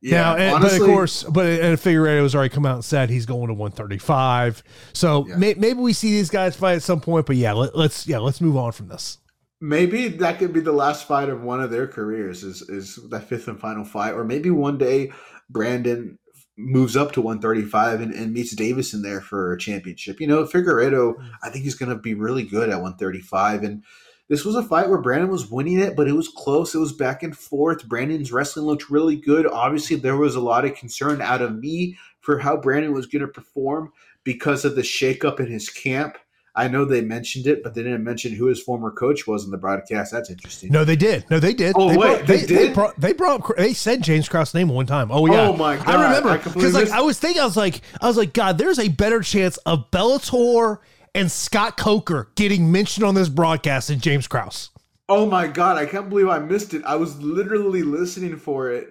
Yeah, 0.00 0.20
now, 0.20 0.36
and, 0.36 0.54
honestly, 0.56 0.78
but 0.80 0.84
of 0.84 0.90
course, 0.90 1.22
but 1.22 1.46
and 1.46 1.78
Figueiredo 1.78 2.22
has 2.22 2.34
already 2.34 2.52
come 2.52 2.66
out 2.66 2.74
and 2.74 2.84
said 2.84 3.08
he's 3.08 3.24
going 3.24 3.46
to 3.46 3.54
135. 3.54 4.64
So 4.92 5.26
yeah. 5.28 5.36
may, 5.36 5.54
maybe 5.54 5.78
we 5.78 5.92
see 5.92 6.10
these 6.10 6.28
guys 6.28 6.56
fight 6.56 6.74
at 6.74 6.82
some 6.82 7.00
point. 7.00 7.26
But 7.26 7.36
yeah, 7.36 7.52
let, 7.52 7.76
let's 7.76 8.06
yeah 8.06 8.18
let's 8.18 8.40
move 8.40 8.56
on 8.56 8.72
from 8.72 8.88
this. 8.88 9.18
Maybe 9.60 10.08
that 10.08 10.40
could 10.40 10.52
be 10.52 10.58
the 10.58 10.72
last 10.72 11.06
fight 11.06 11.28
of 11.28 11.42
one 11.42 11.62
of 11.62 11.70
their 11.70 11.86
careers. 11.86 12.42
Is 12.42 12.62
is 12.62 12.98
that 13.10 13.28
fifth 13.28 13.46
and 13.46 13.60
final 13.60 13.84
fight, 13.84 14.14
or 14.14 14.24
maybe 14.24 14.50
one 14.50 14.76
day 14.76 15.12
Brandon 15.50 16.18
moves 16.56 16.96
up 16.96 17.12
to 17.12 17.20
135 17.20 18.00
and, 18.00 18.12
and 18.12 18.32
meets 18.32 18.54
Deiveson 18.54 18.94
in 18.94 19.02
there 19.02 19.20
for 19.20 19.52
a 19.52 19.58
championship. 19.58 20.20
You 20.20 20.26
know, 20.26 20.44
Figueiredo, 20.44 21.16
mm. 21.16 21.30
I 21.42 21.50
think 21.50 21.64
he's 21.64 21.74
going 21.74 21.90
to 21.90 21.96
be 21.96 22.14
really 22.14 22.44
good 22.44 22.68
at 22.68 22.82
135. 22.82 23.62
And 23.62 23.82
this 24.28 24.44
was 24.44 24.54
a 24.54 24.62
fight 24.62 24.88
where 24.88 25.00
Brandon 25.00 25.30
was 25.30 25.50
winning 25.50 25.78
it, 25.78 25.96
but 25.96 26.08
it 26.08 26.12
was 26.12 26.28
close. 26.28 26.74
It 26.74 26.78
was 26.78 26.92
back 26.92 27.22
and 27.22 27.36
forth. 27.36 27.88
Brandon's 27.88 28.32
wrestling 28.32 28.66
looked 28.66 28.90
really 28.90 29.16
good. 29.16 29.46
Obviously, 29.46 29.96
there 29.96 30.16
was 30.16 30.34
a 30.34 30.40
lot 30.40 30.64
of 30.64 30.74
concern 30.74 31.20
out 31.20 31.42
of 31.42 31.58
me 31.58 31.96
for 32.20 32.38
how 32.38 32.56
Brandon 32.56 32.92
was 32.92 33.06
going 33.06 33.22
to 33.22 33.28
perform 33.28 33.92
because 34.24 34.64
of 34.64 34.76
the 34.76 34.82
shakeup 34.82 35.40
in 35.40 35.50
his 35.50 35.68
camp. 35.68 36.16
I 36.54 36.68
know 36.68 36.84
they 36.84 37.00
mentioned 37.00 37.46
it, 37.46 37.62
but 37.62 37.74
they 37.74 37.82
didn't 37.82 38.04
mention 38.04 38.34
who 38.34 38.46
his 38.46 38.60
former 38.60 38.90
coach 38.90 39.26
was 39.26 39.44
in 39.44 39.50
the 39.50 39.56
broadcast. 39.56 40.12
That's 40.12 40.28
interesting. 40.28 40.70
No, 40.70 40.84
they 40.84 40.96
did. 40.96 41.28
No, 41.30 41.40
they 41.40 41.54
did. 41.54 41.74
Oh 41.76 41.88
they 41.88 41.96
wait, 41.96 42.06
brought, 42.06 42.26
they, 42.26 42.36
they, 42.36 42.46
did. 42.46 42.58
They 42.58 42.74
brought, 42.74 43.00
they 43.00 43.12
brought. 43.14 43.56
They 43.56 43.72
said 43.72 44.02
James 44.02 44.28
Krause' 44.28 44.52
name 44.52 44.68
one 44.68 44.86
time. 44.86 45.10
Oh 45.10 45.26
yeah. 45.26 45.48
Oh 45.48 45.56
my 45.56 45.76
god. 45.76 45.88
I 45.88 46.04
remember 46.04 46.38
because 46.52 46.74
like 46.74 46.90
I 46.90 47.00
was 47.00 47.18
thinking, 47.18 47.40
I 47.40 47.46
was 47.46 47.56
like, 47.56 47.80
I 48.02 48.06
was 48.06 48.18
like, 48.18 48.34
God, 48.34 48.58
there's 48.58 48.78
a 48.78 48.88
better 48.88 49.20
chance 49.20 49.56
of 49.58 49.90
Bellator 49.90 50.78
and 51.14 51.30
Scott 51.30 51.78
Coker 51.78 52.30
getting 52.34 52.70
mentioned 52.70 53.06
on 53.06 53.14
this 53.14 53.30
broadcast 53.30 53.88
than 53.88 54.00
James 54.00 54.26
Krause. 54.26 54.70
Oh 55.08 55.26
my 55.26 55.46
god, 55.46 55.78
I 55.78 55.86
can't 55.86 56.10
believe 56.10 56.28
I 56.28 56.38
missed 56.38 56.74
it. 56.74 56.84
I 56.84 56.96
was 56.96 57.18
literally 57.20 57.82
listening 57.82 58.36
for 58.36 58.70
it 58.70 58.88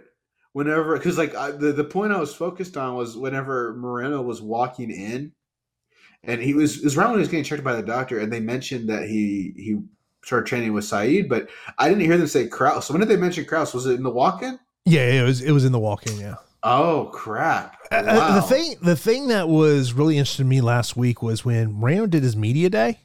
whenever 0.54 0.98
because 0.98 1.18
like 1.18 1.36
I, 1.36 1.52
the 1.52 1.72
the 1.72 1.84
point 1.84 2.12
I 2.12 2.20
was 2.20 2.34
focused 2.34 2.76
on 2.76 2.96
was 2.96 3.16
whenever 3.16 3.76
Moreno 3.76 4.22
was 4.22 4.42
walking 4.42 4.90
in 4.90 5.34
and 6.24 6.42
he 6.42 6.54
was 6.54 6.80
it 6.80 6.84
was 6.84 6.98
around 6.98 7.12
when 7.12 7.20
he 7.20 7.22
was 7.22 7.30
getting 7.30 7.44
checked 7.44 7.64
by 7.64 7.76
the 7.76 7.84
doctor, 7.84 8.20
and 8.20 8.32
they 8.32 8.40
mentioned 8.40 8.90
that 8.90 9.08
he 9.08 9.54
he 9.56 9.80
started 10.24 10.48
training 10.48 10.74
with 10.74 10.86
Saeed, 10.86 11.28
but 11.28 11.50
I 11.78 11.90
didn't 11.90 12.04
hear 12.04 12.18
them 12.18 12.28
say 12.28 12.48
Krause. 12.48 12.86
So 12.86 12.94
when 12.94 13.00
did 13.00 13.10
they 13.10 13.18
mention 13.18 13.46
Krause? 13.46 13.74
Was 13.74 13.86
it 13.88 13.96
in 13.96 14.04
the 14.04 14.12
walk-in? 14.12 14.60
Yeah, 14.86 15.02
it 15.02 15.24
was. 15.24 15.42
It 15.42 15.52
was 15.52 15.66
in 15.66 15.72
the 15.72 15.80
walk-in. 15.80 16.20
Yeah. 16.20 16.36
Oh 16.64 17.10
crap! 17.12 17.78
Wow. 17.92 18.00
Uh, 18.00 18.36
the 18.36 18.42
thing, 18.44 18.76
the 18.82 18.96
thing 18.96 19.30
that 19.30 19.50
was 19.50 19.94
really 19.94 20.18
interesting 20.18 20.46
to 20.46 20.50
me 20.50 20.62
last 20.62 20.96
week 20.96 21.24
was 21.24 21.44
when 21.44 21.74
Moreno 21.74 22.06
did 22.06 22.24
his 22.24 22.36
media 22.36 22.70
day. 22.70 23.00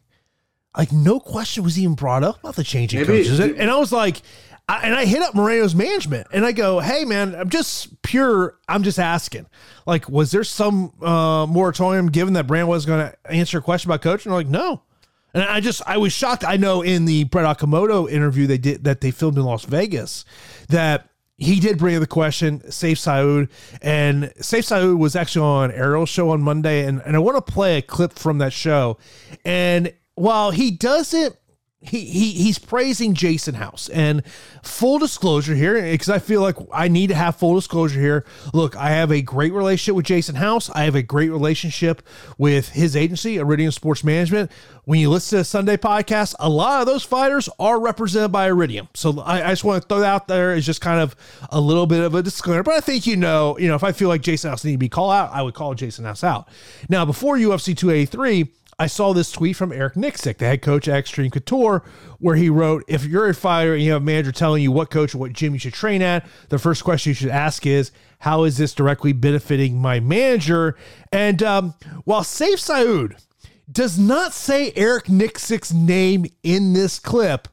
Like, 0.77 0.93
no 0.93 1.21
question 1.21 1.65
was 1.65 1.79
even 1.79 1.95
brought 1.95 2.23
up 2.23 2.39
about 2.41 2.57
the 2.57 2.63
changing 2.63 3.01
Maybe, 3.01 3.25
coaches, 3.25 3.39
and, 3.39 3.57
and 3.57 3.71
I 3.71 3.77
was 3.77 3.93
like, 3.93 4.21
I, 4.69 4.81
and 4.81 4.95
I 4.95 5.05
hit 5.05 5.23
up 5.23 5.35
Moreno's 5.35 5.75
management 5.75 6.27
and 6.33 6.45
I 6.45 6.53
go, 6.53 6.81
"Hey, 6.81 7.05
man, 7.05 7.35
I'm 7.35 7.49
just 7.49 8.03
pure. 8.03 8.59
I'm 8.69 8.83
just 8.83 8.99
asking. 8.99 9.47
Like, 9.87 10.09
was 10.09 10.33
there 10.33 10.45
some 10.45 10.93
uh, 11.03 11.47
moratorium 11.47 12.09
given 12.09 12.35
that 12.35 12.47
Brand 12.47 12.69
was 12.69 12.85
going 12.85 13.09
to 13.09 13.31
answer 13.31 13.59
a 13.59 13.63
question 13.63 13.91
about 13.91 14.03
coaching?" 14.03 14.31
they're 14.31 14.39
like, 14.39 14.49
"No." 14.49 14.83
And 15.35 15.45
I 15.45 15.61
just 15.61 15.83
I 15.87 15.99
was 15.99 16.13
shocked. 16.13 16.45
I 16.45 16.57
know 16.57 16.83
in 16.83 17.05
the 17.05 17.25
Brett 17.25 17.59
Okamoto 17.59 18.11
interview 18.11 18.47
they 18.47 18.59
did 18.59 18.85
that 18.85 19.03
they 19.03 19.11
filmed 19.11 19.37
in 19.37 19.45
Las 19.45 19.65
Vegas 19.65 20.25
that 20.69 21.11
he 21.37 21.61
did 21.61 21.79
bring 21.79 21.95
up 21.95 22.01
the 22.01 22.07
question, 22.07 22.61
Sayif 22.61 22.97
Saud, 22.97 23.51
and 23.83 24.25
Sayif 24.39 24.65
Saud 24.65 24.97
was 24.97 25.15
actually 25.15 25.45
on 25.45 25.71
Ariel's 25.71 26.09
show 26.09 26.31
on 26.31 26.41
Monday, 26.41 26.87
and, 26.87 27.03
and 27.03 27.15
I 27.15 27.19
want 27.19 27.37
to 27.37 27.53
play 27.53 27.77
a 27.77 27.83
clip 27.83 28.15
from 28.15 28.39
that 28.39 28.55
show. 28.55 28.97
And 29.45 29.93
while 30.15 30.51
he 30.51 30.71
doesn't 30.71 31.37
he, 31.89 32.05
he 32.05 32.33
he's 32.33 32.59
praising 32.59 33.15
Jason 33.15 33.55
House 33.55 33.89
and 33.89 34.23
full 34.63 34.99
disclosure 34.99 35.55
here 35.55 35.81
because 35.81 36.09
I 36.09 36.19
feel 36.19 36.41
like 36.41 36.57
I 36.73 36.89
need 36.89 37.09
to 37.09 37.15
have 37.15 37.37
full 37.37 37.55
disclosure 37.55 38.01
here. 38.01 38.25
Look, 38.53 38.77
I 38.77 38.91
have 38.91 39.11
a 39.11 39.23
great 39.23 39.53
relationship 39.53 39.95
with 39.95 40.07
Jason 40.07 40.35
House. 40.35 40.71
I 40.71 40.85
have 40.85 40.95
a 40.95 41.03
great 41.03 41.31
relationship 41.31 42.03
with 42.39 42.71
his 42.71 42.97
agency, 42.97 43.37
Iridium 43.37 43.71
Sports 43.71 44.05
Management. 44.05 44.51
When 44.85 45.01
you 45.01 45.11
listen 45.11 45.39
to 45.39 45.45
Sunday 45.45 45.77
podcast, 45.77 46.35
a 46.39 46.49
lot 46.49 46.81
of 46.81 46.87
those 46.87 47.03
fighters 47.03 47.49
are 47.59 47.81
represented 47.81 48.33
by 48.33 48.47
Iridium. 48.47 48.89
So 48.95 49.21
I, 49.21 49.47
I 49.47 49.51
just 49.51 49.65
want 49.65 49.83
to 49.83 49.89
throw 49.89 50.01
that 50.01 50.07
out 50.07 50.29
there 50.29 50.53
as 50.53 50.65
just 50.65 50.81
kind 50.81 51.01
of 51.01 51.17
a 51.51 51.61
little 51.61 51.87
bit 51.87 52.01
of 52.01 52.15
a 52.15 52.23
disclaimer. 52.23 52.63
But 52.63 52.75
I 52.75 52.81
think 52.81 53.07
you 53.07 53.17
know, 53.17 53.59
you 53.59 53.69
know, 53.69 53.75
if 53.75 53.85
I 53.85 53.93
feel 53.93 54.09
like 54.09 54.23
Jason 54.23 54.51
House 54.51 54.65
needs 54.65 54.75
to 54.75 54.79
be 54.79 54.89
called 54.89 55.13
out, 55.13 55.31
I 55.33 55.43
would 55.43 55.55
call 55.55 55.75
Jason 55.75 56.05
House 56.05 56.23
out. 56.23 56.49
Now, 56.89 57.05
before 57.05 57.37
UFC 57.37 57.77
283, 57.77 58.49
I 58.79 58.89
saw 58.89 59.15
this 59.15 59.33
tweet 59.33 59.57
from 59.57 59.73
Eric 59.73 59.95
Nicksick, 59.95 60.37
the 60.37 60.45
head 60.45 60.61
coach 60.61 60.87
at 60.87 60.99
Extreme 60.99 61.31
Couture, 61.31 61.83
where 62.19 62.37
he 62.37 62.51
wrote, 62.51 62.85
If 62.87 63.07
you're 63.07 63.29
a 63.29 63.35
fighter 63.35 63.73
and 63.73 63.83
you 63.83 63.93
have 63.93 64.03
a 64.03 64.05
manager 64.05 64.33
telling 64.33 64.63
you 64.63 64.71
what 64.71 64.91
coach 64.91 65.15
or 65.15 65.19
what 65.19 65.33
gym 65.33 65.55
you 65.55 65.59
should 65.59 65.73
train 65.73 66.03
at, 66.03 66.27
the 66.51 66.59
first 66.59 66.85
question 66.85 67.11
you 67.11 67.15
should 67.15 67.31
ask 67.31 67.65
is, 67.65 67.91
How 68.19 68.45
is 68.45 68.59
this 68.59 68.75
directly 68.75 69.15
benefiting 69.15 69.81
my 69.81 69.99
manager? 69.99 70.77
And 71.11 71.43
um, 71.43 71.75
while 72.05 72.21
Sayif 72.21 72.59
Saud 72.59 73.19
does 73.73 73.99
not 73.99 74.35
say 74.35 74.73
Eric 74.77 75.07
Nicksick's 75.07 75.73
name 75.73 76.27
in 76.43 76.75
this 76.75 76.99
clip, 76.99 77.49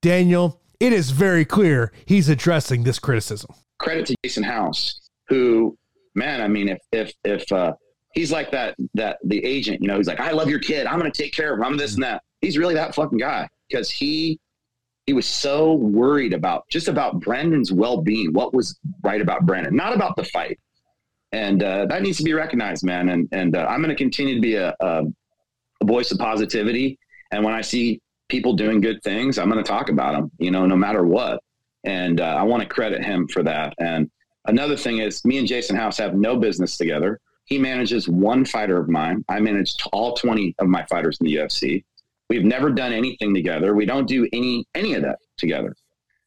Daniel, 0.00 0.60
it 0.78 0.92
is 0.92 1.10
very 1.10 1.44
clear 1.44 1.92
he's 2.06 2.28
addressing 2.28 2.84
this 2.84 3.00
criticism. 3.00 3.52
Credit 3.80 4.06
to 4.06 4.14
Jason 4.24 4.44
House, 4.44 5.00
who, 5.26 5.76
man, 6.14 6.40
I 6.40 6.46
mean, 6.46 6.68
if, 6.68 6.78
if, 6.92 7.12
if, 7.24 7.50
uh, 7.50 7.72
he's 8.12 8.32
like 8.32 8.50
that 8.50 8.76
that 8.94 9.18
the 9.24 9.44
agent, 9.44 9.82
you 9.82 9.88
know, 9.88 9.96
he's 9.96 10.08
like, 10.08 10.20
I 10.20 10.32
love 10.32 10.48
your 10.48 10.60
kid. 10.60 10.86
I'm 10.86 10.98
gonna 10.98 11.10
take 11.10 11.32
care 11.32 11.52
of 11.52 11.58
him. 11.58 11.64
I'm 11.64 11.76
this 11.76 11.94
and 11.94 12.02
that. 12.02 12.22
He's 12.40 12.58
really 12.58 12.74
that 12.74 12.94
fucking 12.94 13.18
guy 13.18 13.48
because 13.68 13.90
he 13.90 14.38
he 15.06 15.12
was 15.12 15.26
so 15.26 15.74
worried 15.74 16.32
about 16.32 16.68
just 16.68 16.88
about 16.88 17.20
Brandon's 17.20 17.72
well 17.72 18.00
being, 18.00 18.32
what 18.32 18.54
was 18.54 18.78
right 19.02 19.20
about 19.20 19.46
Brandon, 19.46 19.74
not 19.74 19.94
about 19.94 20.16
the 20.16 20.24
fight. 20.24 20.58
And 21.32 21.62
uh, 21.62 21.86
that 21.86 22.02
needs 22.02 22.18
to 22.18 22.24
be 22.24 22.34
recognized, 22.34 22.84
man. 22.84 23.08
And 23.08 23.28
and 23.32 23.56
uh, 23.56 23.66
I'm 23.68 23.80
going 23.80 23.88
to 23.90 23.96
continue 23.96 24.34
to 24.34 24.40
be 24.40 24.54
a, 24.54 24.74
a, 24.80 25.04
a 25.80 25.84
voice 25.84 26.12
of 26.12 26.18
positivity. 26.18 26.98
And 27.32 27.44
when 27.44 27.54
I 27.54 27.62
see 27.62 28.00
people 28.28 28.52
doing 28.52 28.80
good 28.80 29.02
things, 29.02 29.38
I'm 29.38 29.50
going 29.50 29.62
to 29.62 29.68
talk 29.68 29.88
about 29.88 30.12
them, 30.12 30.30
you 30.38 30.50
know, 30.50 30.66
no 30.66 30.76
matter 30.76 31.04
what. 31.04 31.42
And 31.84 32.20
uh, 32.20 32.36
I 32.38 32.42
want 32.42 32.62
to 32.62 32.68
credit 32.68 33.02
him 33.02 33.26
for 33.28 33.42
that. 33.42 33.74
And 33.78 34.10
another 34.46 34.76
thing 34.76 34.98
is, 34.98 35.24
me 35.24 35.38
and 35.38 35.48
Jason 35.48 35.74
House 35.74 35.98
have 35.98 36.14
no 36.14 36.36
business 36.36 36.76
together. 36.76 37.18
He 37.52 37.58
manages 37.58 38.08
one 38.08 38.46
fighter 38.46 38.78
of 38.78 38.88
mine. 38.88 39.26
I 39.28 39.38
manage 39.38 39.74
all 39.92 40.14
20 40.14 40.54
of 40.58 40.68
my 40.68 40.86
fighters 40.86 41.18
in 41.20 41.26
the 41.26 41.34
UFC. 41.34 41.84
We've 42.30 42.46
never 42.46 42.70
done 42.70 42.94
anything 42.94 43.34
together. 43.34 43.74
We 43.74 43.84
don't 43.84 44.08
do 44.08 44.26
any 44.32 44.64
any 44.74 44.94
of 44.94 45.02
that 45.02 45.18
together. 45.36 45.76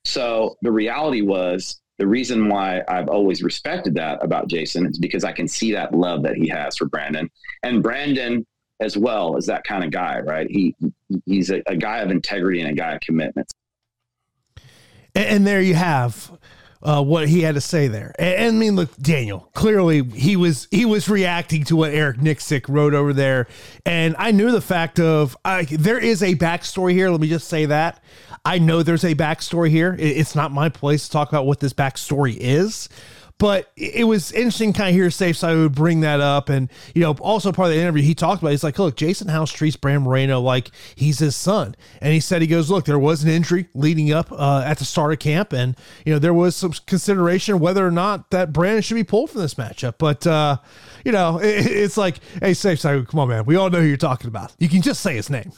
So 0.03 0.55
the 0.61 0.71
reality 0.71 1.21
was 1.21 1.81
the 1.97 2.05
reason 2.05 2.47
why 2.47 2.83
I've 2.87 3.07
always 3.07 3.41
respected 3.41 3.95
that 3.95 4.23
about 4.23 4.49
Jason 4.49 4.85
is 4.85 4.99
because 4.99 5.23
I 5.23 5.31
can 5.31 5.47
see 5.47 5.71
that 5.71 5.95
love 5.95 6.21
that 6.21 6.35
he 6.35 6.47
has 6.49 6.77
for 6.77 6.85
Brandon. 6.85 7.27
And 7.63 7.81
Brandon 7.81 8.45
as 8.79 8.95
well 8.95 9.35
is 9.35 9.47
that 9.47 9.63
kind 9.63 9.83
of 9.83 9.89
guy, 9.89 10.19
right? 10.19 10.45
He 10.47 10.75
he's 11.25 11.49
a, 11.49 11.63
a 11.65 11.75
guy 11.75 12.01
of 12.01 12.11
integrity 12.11 12.61
and 12.61 12.69
a 12.69 12.75
guy 12.75 12.93
of 12.93 13.01
commitment. 13.01 13.51
And, 15.15 15.25
and 15.25 15.47
there 15.47 15.59
you 15.59 15.73
have 15.73 16.34
uh, 16.85 17.01
what 17.01 17.27
he 17.27 17.41
had 17.41 17.55
to 17.55 17.61
say 17.61 17.87
there. 17.87 18.13
And, 18.19 18.35
and, 18.35 18.55
I 18.55 18.59
mean, 18.59 18.75
look, 18.75 18.95
Daniel, 18.97 19.49
clearly 19.53 20.03
he 20.03 20.35
was 20.35 20.67
he 20.69 20.85
was 20.85 21.09
reacting 21.09 21.63
to 21.65 21.75
what 21.75 21.91
Eric 21.91 22.17
Nicksick 22.17 22.69
wrote 22.69 22.93
over 22.93 23.11
there, 23.11 23.47
and 23.85 24.15
I 24.19 24.31
knew 24.31 24.51
the 24.51 24.61
fact 24.61 24.99
of 24.99 25.35
I, 25.43 25.63
there 25.63 25.97
is 25.97 26.21
a 26.21 26.35
backstory 26.35 26.93
here. 26.93 27.09
Let 27.09 27.19
me 27.19 27.27
just 27.27 27.47
say 27.47 27.65
that 27.65 28.03
I 28.45 28.59
know 28.59 28.83
there's 28.83 29.03
a 29.03 29.15
backstory 29.15 29.71
here. 29.71 29.95
It, 29.97 30.17
it's 30.17 30.35
not 30.35 30.51
my 30.51 30.69
place 30.69 31.05
to 31.07 31.11
talk 31.11 31.29
about 31.29 31.47
what 31.47 31.59
this 31.59 31.73
backstory 31.73 32.37
is. 32.39 32.87
But 33.37 33.69
it 33.75 34.07
was 34.07 34.31
interesting 34.31 34.71
kind 34.71 34.89
of 34.89 34.95
hear 34.95 35.07
Sayif 35.07 35.61
would 35.61 35.75
bring 35.75 35.99
that 36.01 36.21
up. 36.21 36.47
And, 36.47 36.71
you 36.93 37.01
know, 37.01 37.11
also 37.19 37.51
part 37.51 37.67
of 37.67 37.75
the 37.75 37.81
interview, 37.81 38.01
he 38.01 38.15
talked 38.15 38.41
about, 38.41 38.51
he's 38.51 38.63
like, 38.63 38.79
look, 38.79 38.95
Jason 38.95 39.27
House 39.27 39.51
treats 39.51 39.75
Brandon 39.75 40.03
Moreno 40.03 40.39
like 40.39 40.71
he's 40.95 41.19
his 41.19 41.35
son. 41.35 41.75
And 41.99 42.13
he 42.13 42.21
said, 42.21 42.41
he 42.41 42.47
goes, 42.47 42.71
look, 42.71 42.85
there 42.85 42.97
was 42.97 43.25
an 43.25 43.29
injury 43.29 43.67
leading 43.73 44.13
up 44.13 44.31
uh, 44.31 44.63
at 44.65 44.77
the 44.77 44.85
start 44.85 45.11
of 45.11 45.19
camp. 45.19 45.51
And, 45.51 45.75
you 46.05 46.13
know, 46.13 46.19
there 46.19 46.33
was 46.33 46.55
some 46.55 46.71
consideration 46.85 47.59
whether 47.59 47.85
or 47.85 47.91
not 47.91 48.31
that 48.31 48.53
Brandon 48.53 48.81
should 48.81 48.95
be 48.95 49.03
pulled 49.03 49.31
from 49.31 49.41
this 49.41 49.55
matchup. 49.55 49.95
But, 49.97 50.25
uh, 50.25 50.57
you 51.03 51.11
know, 51.11 51.37
it, 51.43 51.65
it's 51.65 51.97
like, 51.97 52.19
hey, 52.41 52.51
Sayif 52.51 52.79
Saud, 52.79 53.05
come 53.09 53.19
on, 53.19 53.27
man. 53.27 53.43
We 53.43 53.57
all 53.57 53.69
know 53.69 53.81
who 53.81 53.87
you're 53.87 53.97
talking 53.97 54.29
about. 54.29 54.53
You 54.59 54.69
can 54.69 54.81
just 54.81 55.01
say 55.01 55.15
his 55.15 55.29
name. 55.29 55.51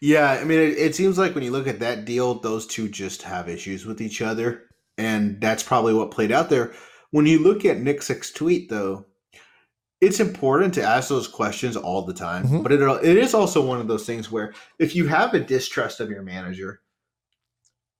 Yeah, 0.00 0.32
I 0.32 0.42
mean, 0.42 0.58
it, 0.58 0.78
it, 0.78 0.94
seems 0.96 1.16
like 1.16 1.36
when 1.36 1.44
you 1.44 1.52
look 1.52 1.68
at 1.68 1.78
that 1.78 2.04
deal, 2.04 2.34
those 2.34 2.66
two 2.66 2.88
just 2.88 3.22
have 3.22 3.48
issues 3.48 3.86
with 3.86 4.00
each 4.00 4.20
other 4.20 4.64
and 4.98 5.40
that's 5.40 5.62
probably 5.62 5.94
what 5.94 6.10
played 6.10 6.32
out 6.32 6.50
there. 6.50 6.72
When 7.10 7.26
you 7.26 7.38
look 7.38 7.64
at 7.64 7.78
Nicksick's 7.78 8.30
tweet, 8.30 8.70
though, 8.70 9.06
it's 10.00 10.18
important 10.18 10.74
to 10.74 10.82
ask 10.82 11.08
those 11.08 11.28
questions 11.28 11.76
all 11.76 12.02
the 12.02 12.14
time. 12.14 12.44
Mm-hmm. 12.44 12.62
But 12.62 12.72
it 12.72 12.80
it 13.04 13.16
is 13.16 13.34
also 13.34 13.64
one 13.64 13.80
of 13.80 13.88
those 13.88 14.04
things 14.04 14.30
where 14.30 14.52
if 14.78 14.96
you 14.96 15.06
have 15.06 15.32
a 15.32 15.40
distrust 15.40 16.00
of 16.00 16.10
your 16.10 16.22
manager 16.22 16.80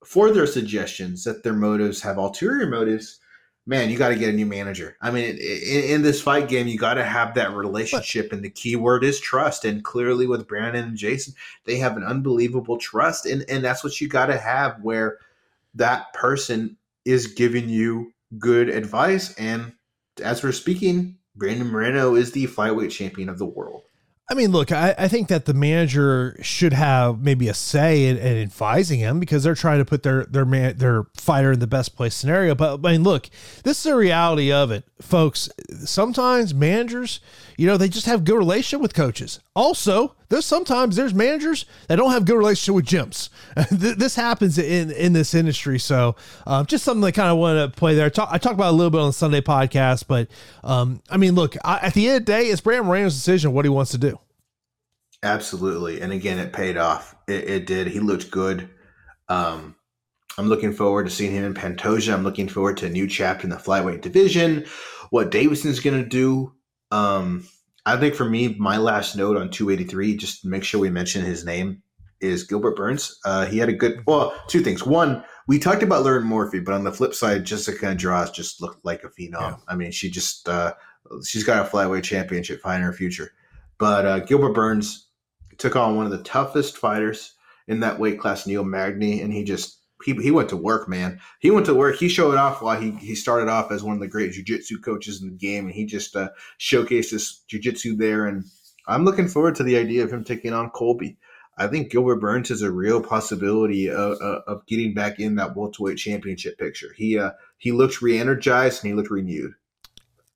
for 0.05 0.30
their 0.30 0.47
suggestions 0.47 1.24
that 1.24 1.45
their 1.45 1.53
motives 1.53 2.03
have 2.03 2.18
ulterior 2.18 2.66
motives, 2.66 3.20
man, 3.66 3.88
you 3.88 3.97
got 3.97 4.09
to 4.09 4.16
get 4.16 4.30
a 4.30 4.32
new 4.32 4.47
manager. 4.47 4.97
I 5.01 5.12
mean, 5.12 5.36
in, 5.36 5.84
in 5.84 6.03
this 6.03 6.20
fight 6.20 6.49
game, 6.49 6.66
you 6.66 6.76
got 6.76 6.95
to 6.95 7.05
have 7.05 7.34
that 7.34 7.55
relationship, 7.55 8.32
and 8.32 8.43
the 8.43 8.51
key 8.51 8.74
word 8.74 9.05
is 9.05 9.20
trust. 9.20 9.64
And 9.64 9.84
clearly, 9.84 10.26
with 10.26 10.49
Brandon 10.49 10.84
and 10.84 10.97
Jason, 10.97 11.34
they 11.66 11.76
have 11.76 11.97
an 11.97 12.03
unbelievable 12.03 12.78
trust, 12.78 13.26
and 13.26 13.45
and 13.49 13.64
that's 13.64 13.84
what 13.84 14.01
you 14.01 14.09
got 14.09 14.26
to 14.26 14.38
have 14.38 14.80
where 14.82 15.18
that 15.74 16.12
person 16.12 16.76
is 17.05 17.28
giving 17.28 17.68
you 17.68 18.12
good 18.38 18.68
advice. 18.68 19.34
And 19.34 19.72
as 20.22 20.42
we're 20.42 20.53
speaking, 20.53 21.18
Brandon 21.34 21.68
Moreno 21.68 22.14
is 22.14 22.32
the 22.32 22.46
flyweight 22.46 22.90
champion 22.90 23.28
of 23.28 23.38
the 23.38 23.46
world. 23.46 23.82
I 24.32 24.34
mean, 24.34 24.50
look, 24.50 24.72
I, 24.72 24.94
I 24.96 25.09
think 25.09 25.28
that 25.28 25.44
the 25.44 25.53
manager 25.53 26.38
should 26.40 26.72
have 26.72 27.20
maybe 27.20 27.48
a 27.48 27.55
say 27.55 28.07
in, 28.07 28.16
in, 28.16 28.38
advising 28.38 28.98
him 28.98 29.20
because 29.20 29.42
they're 29.42 29.55
trying 29.55 29.78
to 29.78 29.84
put 29.84 30.05
their 30.05 30.24
their 30.24 30.46
man 30.46 30.78
their 30.78 31.05
fighter 31.16 31.53
in 31.53 31.59
the 31.59 31.66
best 31.66 31.96
place 31.96 32.14
scenario. 32.14 32.55
But 32.55 32.80
I 32.82 32.92
mean, 32.92 33.03
look, 33.03 33.28
this 33.64 33.78
is 33.78 33.82
the 33.82 33.94
reality 33.94 34.50
of 34.50 34.70
it, 34.70 34.84
folks. 35.03 35.50
Sometimes 35.84 36.55
managers, 36.55 37.20
you 37.59 37.66
know, 37.66 37.76
they 37.76 37.88
just 37.88 38.07
have 38.07 38.24
good 38.24 38.38
relationship 38.38 38.80
with 38.80 38.94
coaches. 38.94 39.40
Also, 39.55 40.14
there's 40.33 40.47
sometimes 40.47 40.97
there's 40.97 41.12
managers 41.12 41.66
that 41.89 41.97
don't 41.97 42.11
have 42.11 42.24
good 42.24 42.39
relationship 42.39 42.74
with 42.74 42.87
gyms. 42.87 43.28
this 43.70 44.16
happens 44.16 44.57
in 44.57 44.91
in 44.91 45.12
this 45.12 45.35
industry. 45.35 45.78
So 45.78 46.16
um, 46.47 46.64
just 46.64 46.85
something 46.85 47.05
I 47.05 47.11
kind 47.11 47.28
of 47.28 47.37
want 47.37 47.59
to 47.59 47.78
play 47.78 47.95
there. 47.95 48.07
I 48.07 48.09
talk, 48.09 48.30
I 48.33 48.39
talk 48.39 48.55
about 48.55 48.70
a 48.70 48.72
little 48.72 48.91
bit 48.91 49.03
on 49.03 49.09
the 49.09 49.12
Sunday 49.12 49.43
podcast, 49.43 50.07
but 50.09 50.28
um, 50.64 51.03
I 51.11 51.18
mean, 51.18 51.35
look, 51.35 51.55
I, 51.66 51.80
at 51.83 51.93
the 51.93 52.09
end 52.09 52.16
of 52.16 52.26
the 52.26 52.33
day, 52.33 52.47
it's 52.47 52.62
Brandon 52.62 52.87
Moreno's 52.87 53.12
decision 53.12 53.53
what 53.53 53.66
he 53.66 53.68
wants 53.68 53.91
to 53.91 53.99
do. 53.99 54.18
Absolutely, 55.22 56.01
and 56.01 56.14
again, 56.14 56.39
it 56.39 56.55
paid 56.55 56.78
off. 56.78 57.14
It, 57.28 57.51
it 57.51 57.66
did. 57.66 57.89
He 57.89 58.01
looked 58.01 58.30
good. 58.30 58.70
Um, 59.28 59.76
I'm 60.39 60.49
looking 60.49 60.72
forward 60.72 61.05
to 61.05 61.11
seeing 61.11 61.33
him 61.33 61.45
in 61.45 61.53
Pantoja. 61.53 62.14
I'm 62.14 62.24
looking 62.24 62.49
forward 62.49 62.78
to 62.78 62.87
a 62.87 62.91
new 62.91 63.07
chapter 63.07 63.45
in 63.45 63.51
the 63.51 63.57
flyweight 63.57 64.01
division. 64.01 64.64
What 65.11 65.30
Deiveson's 65.30 65.80
going 65.80 66.03
to 66.03 66.09
do. 66.09 66.55
Um, 66.91 67.47
I 67.85 67.97
think 67.97 68.14
for 68.14 68.24
me, 68.24 68.55
my 68.59 68.76
last 68.76 69.16
note 69.16 69.37
on 69.37 69.51
283, 69.51 70.16
just 70.16 70.45
make 70.45 70.64
sure 70.64 70.80
we 70.80 70.91
mention 70.91 71.24
his 71.24 71.45
name, 71.45 71.83
is 72.20 72.45
Gilbert 72.45 72.76
Burns. 72.76 73.18
Uh, 73.24 73.47
he 73.47 73.59
had 73.59 73.68
a 73.68 73.72
good, 73.72 74.03
well, 74.07 74.33
two 74.47 74.61
things. 74.61 74.87
One, 74.87 75.24
we 75.49 75.59
talked 75.59 75.83
about 75.83 76.05
Lauren 76.05 76.24
Murphy, 76.24 76.61
but 76.61 76.74
on 76.74 76.85
the 76.85 76.93
flip 76.93 77.14
side, 77.14 77.45
Jessica 77.45 77.89
Andrade 77.89 78.33
just 78.33 78.62
looked 78.62 78.85
like 78.85 79.03
a 79.03 79.09
phenom. 79.09 79.41
Yeah. 79.41 79.57
I 79.66 79.74
mean, 79.74 79.91
she 79.91 80.09
just, 80.09 80.49
uh, 80.49 80.74
she's 81.26 81.45
got 81.45 81.66
a 81.66 81.68
flyweight 81.68 82.05
championship 82.05 82.61
fight 82.62 82.76
in 82.76 82.83
her 82.83 82.93
future. 82.93 83.33
But 83.78 84.07
uh, 84.07 84.18
Gilbert 84.20 84.55
Burns 84.55 85.09
took 85.59 85.74
on 85.74 85.97
one 85.97 86.07
of 86.07 86.12
the 86.12 86.22
toughest 86.22 86.78
fighters 86.78 87.35
in 87.66 87.80
that 87.80 87.99
weight 87.99 88.20
class, 88.20 88.47
Neil 88.47 88.64
Magny, 88.64 89.20
and 89.20 89.33
he 89.33 89.43
just 89.43 89.78
he, 90.05 90.14
he 90.14 90.30
went 90.30 90.48
to 90.50 90.57
work, 90.57 90.88
man. 90.88 91.20
He 91.40 91.50
went 91.50 91.66
to 91.66 91.74
work. 91.74 91.96
He 91.96 92.09
showed 92.09 92.36
off 92.36 92.62
while 92.62 92.80
he, 92.80 92.92
he 92.92 93.14
started 93.14 93.48
off 93.48 93.70
as 93.70 93.82
one 93.82 93.94
of 93.94 94.00
the 94.00 94.09
great 94.09 94.32
jiu-jitsu 94.32 94.80
coaches 94.80 95.22
in 95.22 95.28
the 95.28 95.36
game, 95.36 95.66
and 95.66 95.74
he 95.74 95.84
just 95.86 96.16
uh, 96.16 96.30
showcased 96.59 97.11
his 97.11 97.42
jiu-jitsu 97.48 97.96
there. 97.96 98.26
And 98.26 98.44
I'm 98.86 99.05
looking 99.05 99.28
forward 99.28 99.55
to 99.57 99.62
the 99.62 99.76
idea 99.76 100.05
of 100.05 100.12
him 100.12 100.24
taking 100.24 100.53
on 100.53 100.70
Colby. 100.70 101.18
I 101.59 101.66
think 101.66 101.90
Gilbert 101.90 102.16
Burns 102.16 102.50
is 102.50 102.62
a 102.62 102.70
real 102.70 103.03
possibility 103.03 103.90
of, 103.90 104.18
of 104.46 104.66
getting 104.66 104.94
back 104.94 105.20
in 105.20 105.34
that 105.36 105.55
welterweight 105.55 105.98
championship 105.98 106.59
picture. 106.59 106.94
He 106.96 107.18
uh, 107.18 107.32
he 107.59 107.72
looks 107.72 108.00
re-energized 108.00 108.82
and 108.82 108.90
he 108.90 108.94
looked 108.94 109.11
renewed. 109.11 109.53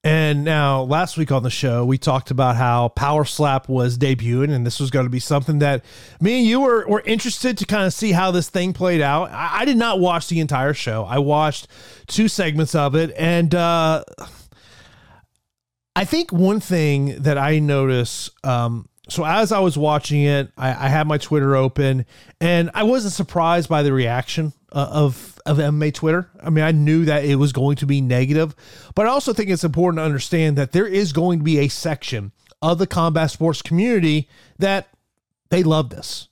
And 0.07 0.44
now, 0.44 0.82
last 0.82 1.16
week 1.16 1.32
on 1.32 1.42
the 1.42 1.50
show, 1.50 1.84
we 1.84 1.98
talked 1.98 2.30
about 2.30 2.54
how 2.54 2.90
Power 2.90 3.24
Slap 3.24 3.68
was 3.68 3.98
debuting, 3.98 4.52
and 4.52 4.64
this 4.64 4.78
was 4.78 4.88
going 4.88 5.04
to 5.04 5.11
be 5.11 5.18
something 5.18 5.59
that 5.59 5.84
me 6.20 6.38
and 6.38 6.46
you 6.46 6.61
were, 6.61 6.86
were 6.86 7.02
interested 7.04 7.59
to 7.59 7.66
kind 7.66 7.84
of 7.86 7.92
see 7.92 8.12
how 8.12 8.30
this 8.30 8.48
thing 8.48 8.72
played 8.72 9.00
out. 9.00 9.32
I, 9.32 9.62
I 9.62 9.64
did 9.64 9.76
not 9.76 9.98
watch 9.98 10.28
the 10.28 10.38
entire 10.38 10.74
show, 10.74 11.02
I 11.02 11.18
watched 11.18 11.66
two 12.07 12.28
segments 12.28 12.72
of 12.76 12.94
it. 12.94 13.12
And 13.18 13.52
uh, 13.52 14.04
I 15.96 16.04
think 16.04 16.30
one 16.30 16.61
thing 16.61 17.20
that 17.22 17.36
I 17.36 17.59
noticed 17.59 18.30
um, 18.46 18.88
so 19.09 19.24
as 19.24 19.50
I 19.50 19.59
was 19.59 19.76
watching 19.76 20.22
it, 20.22 20.52
I, 20.57 20.68
I, 20.68 20.88
had 20.88 21.09
my 21.09 21.18
Twitter 21.18 21.54
open, 21.57 22.07
and 22.40 22.70
I 22.74 22.82
wasn't 22.84 23.12
surprised 23.12 23.68
by 23.68 23.82
the 23.84 23.92
reaction 23.92 24.52
uh, 24.72 24.88
of 24.90 25.36
of 25.47 25.59
MMA 25.59 25.94
Twitter. 25.94 26.30
I 26.42 26.51
mean, 26.51 26.64
I 26.64 26.72
knew 26.72 27.05
that 27.05 27.24
it 27.24 27.36
was 27.36 27.53
going 27.53 27.76
to 27.76 27.86
be 27.86 28.01
negative, 28.01 28.55
but 28.94 29.07
I 29.07 29.11
also 29.11 29.32
think 29.32 29.51
it's 29.51 29.64
important 29.64 30.01
to 30.01 30.05
understand 30.05 30.57
that 30.59 30.72
there 30.72 30.86
is 30.86 31.12
going 31.12 31.38
to 31.38 31.44
be 31.44 31.59
a 31.59 31.68
section 31.68 32.32
of 32.62 32.78
the 32.78 32.86
combat 32.86 33.30
sports 33.30 33.62
community 33.62 34.28
that 34.59 34.88
they 35.51 35.62
love 35.62 35.90
this. 35.90 36.28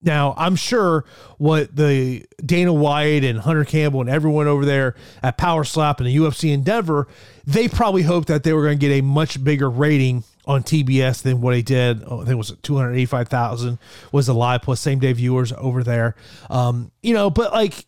Now, 0.00 0.34
I'm 0.36 0.54
sure 0.54 1.04
what 1.38 1.74
the 1.74 2.24
Dana 2.44 2.72
White 2.72 3.24
and 3.24 3.40
Hunter 3.40 3.64
Campbell 3.64 4.00
and 4.00 4.08
everyone 4.08 4.46
over 4.46 4.64
there 4.64 4.94
at 5.24 5.36
Power 5.36 5.64
Slap 5.64 5.98
and 5.98 6.06
the 6.06 6.16
UFC 6.16 6.52
Endeavor, 6.52 7.08
they 7.44 7.66
probably 7.66 8.02
hoped 8.02 8.28
that 8.28 8.44
they 8.44 8.52
were 8.52 8.62
going 8.62 8.78
to 8.78 8.86
get 8.86 8.96
a 8.96 9.02
much 9.02 9.42
bigger 9.42 9.68
rating 9.68 10.22
on 10.46 10.62
TBS 10.62 11.22
than 11.22 11.40
what 11.40 11.56
he 11.56 11.62
did. 11.62 12.04
Oh, 12.06 12.16
I 12.16 12.24
think 12.24 12.30
it 12.30 12.36
was 12.36 12.54
285,000 12.62 13.78
was 14.12 14.26
the 14.26 14.34
live 14.34 14.62
plus 14.62 14.80
same 14.80 15.00
day 15.00 15.12
viewers 15.12 15.52
over 15.52 15.82
there. 15.82 16.14
Um, 16.48 16.92
you 17.02 17.12
know, 17.12 17.28
but 17.28 17.52
like 17.52 17.84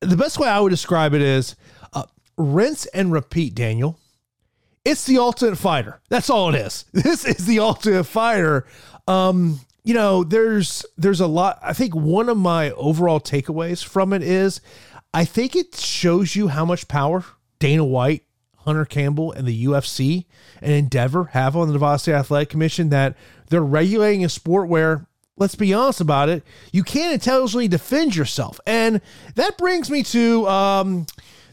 the 0.00 0.16
best 0.16 0.38
way 0.38 0.48
I 0.48 0.60
would 0.60 0.70
describe 0.70 1.14
it 1.14 1.22
is 1.22 1.56
uh, 1.92 2.04
rinse 2.36 2.86
and 2.86 3.12
repeat, 3.12 3.54
Daniel. 3.54 3.98
It's 4.84 5.04
the 5.04 5.18
ultimate 5.18 5.56
fighter. 5.56 6.00
That's 6.08 6.30
all 6.30 6.54
it 6.54 6.58
is. 6.58 6.84
This 6.92 7.24
is 7.24 7.46
the 7.46 7.60
ultimate 7.60 8.04
fighter. 8.04 8.66
Um, 9.06 9.60
you 9.84 9.94
know, 9.94 10.24
there's 10.24 10.84
there's 10.96 11.20
a 11.20 11.26
lot. 11.26 11.58
I 11.62 11.72
think 11.72 11.94
one 11.94 12.28
of 12.28 12.36
my 12.36 12.70
overall 12.72 13.20
takeaways 13.20 13.84
from 13.84 14.12
it 14.12 14.22
is 14.22 14.60
I 15.12 15.24
think 15.24 15.56
it 15.56 15.74
shows 15.74 16.36
you 16.36 16.48
how 16.48 16.64
much 16.64 16.88
power 16.88 17.24
Dana 17.58 17.84
White 17.84 18.24
Hunter 18.58 18.84
Campbell 18.84 19.32
and 19.32 19.46
the 19.46 19.64
UFC 19.64 20.26
and 20.60 20.72
Endeavor 20.72 21.24
have 21.32 21.56
on 21.56 21.66
the 21.66 21.72
Nevada 21.72 21.98
State 21.98 22.14
Athletic 22.14 22.50
Commission 22.50 22.90
that 22.90 23.16
they're 23.48 23.62
regulating 23.62 24.24
a 24.24 24.28
sport 24.28 24.68
where, 24.68 25.06
let's 25.36 25.54
be 25.54 25.72
honest 25.72 26.00
about 26.00 26.28
it, 26.28 26.42
you 26.72 26.82
can't 26.82 27.14
intelligently 27.14 27.68
defend 27.68 28.14
yourself. 28.14 28.60
And 28.66 29.00
that 29.34 29.58
brings 29.58 29.90
me 29.90 30.02
to 30.04 30.46
um, 30.48 31.06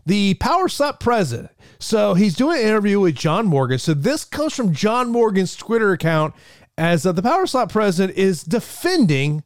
the 0.05 0.35
Power 0.35 0.67
Slap 0.67 0.99
president. 0.99 1.51
So 1.79 2.13
he's 2.13 2.35
doing 2.35 2.59
an 2.59 2.67
interview 2.67 2.99
with 2.99 3.15
John 3.15 3.45
Morgan. 3.45 3.79
So 3.79 3.93
this 3.93 4.25
comes 4.25 4.55
from 4.55 4.73
John 4.73 5.09
Morgan's 5.11 5.55
Twitter 5.55 5.91
account 5.91 6.33
as 6.77 7.05
uh, 7.05 7.11
the 7.11 7.21
Power 7.21 7.45
Slap 7.45 7.71
president 7.71 8.17
is 8.17 8.43
defending 8.43 9.43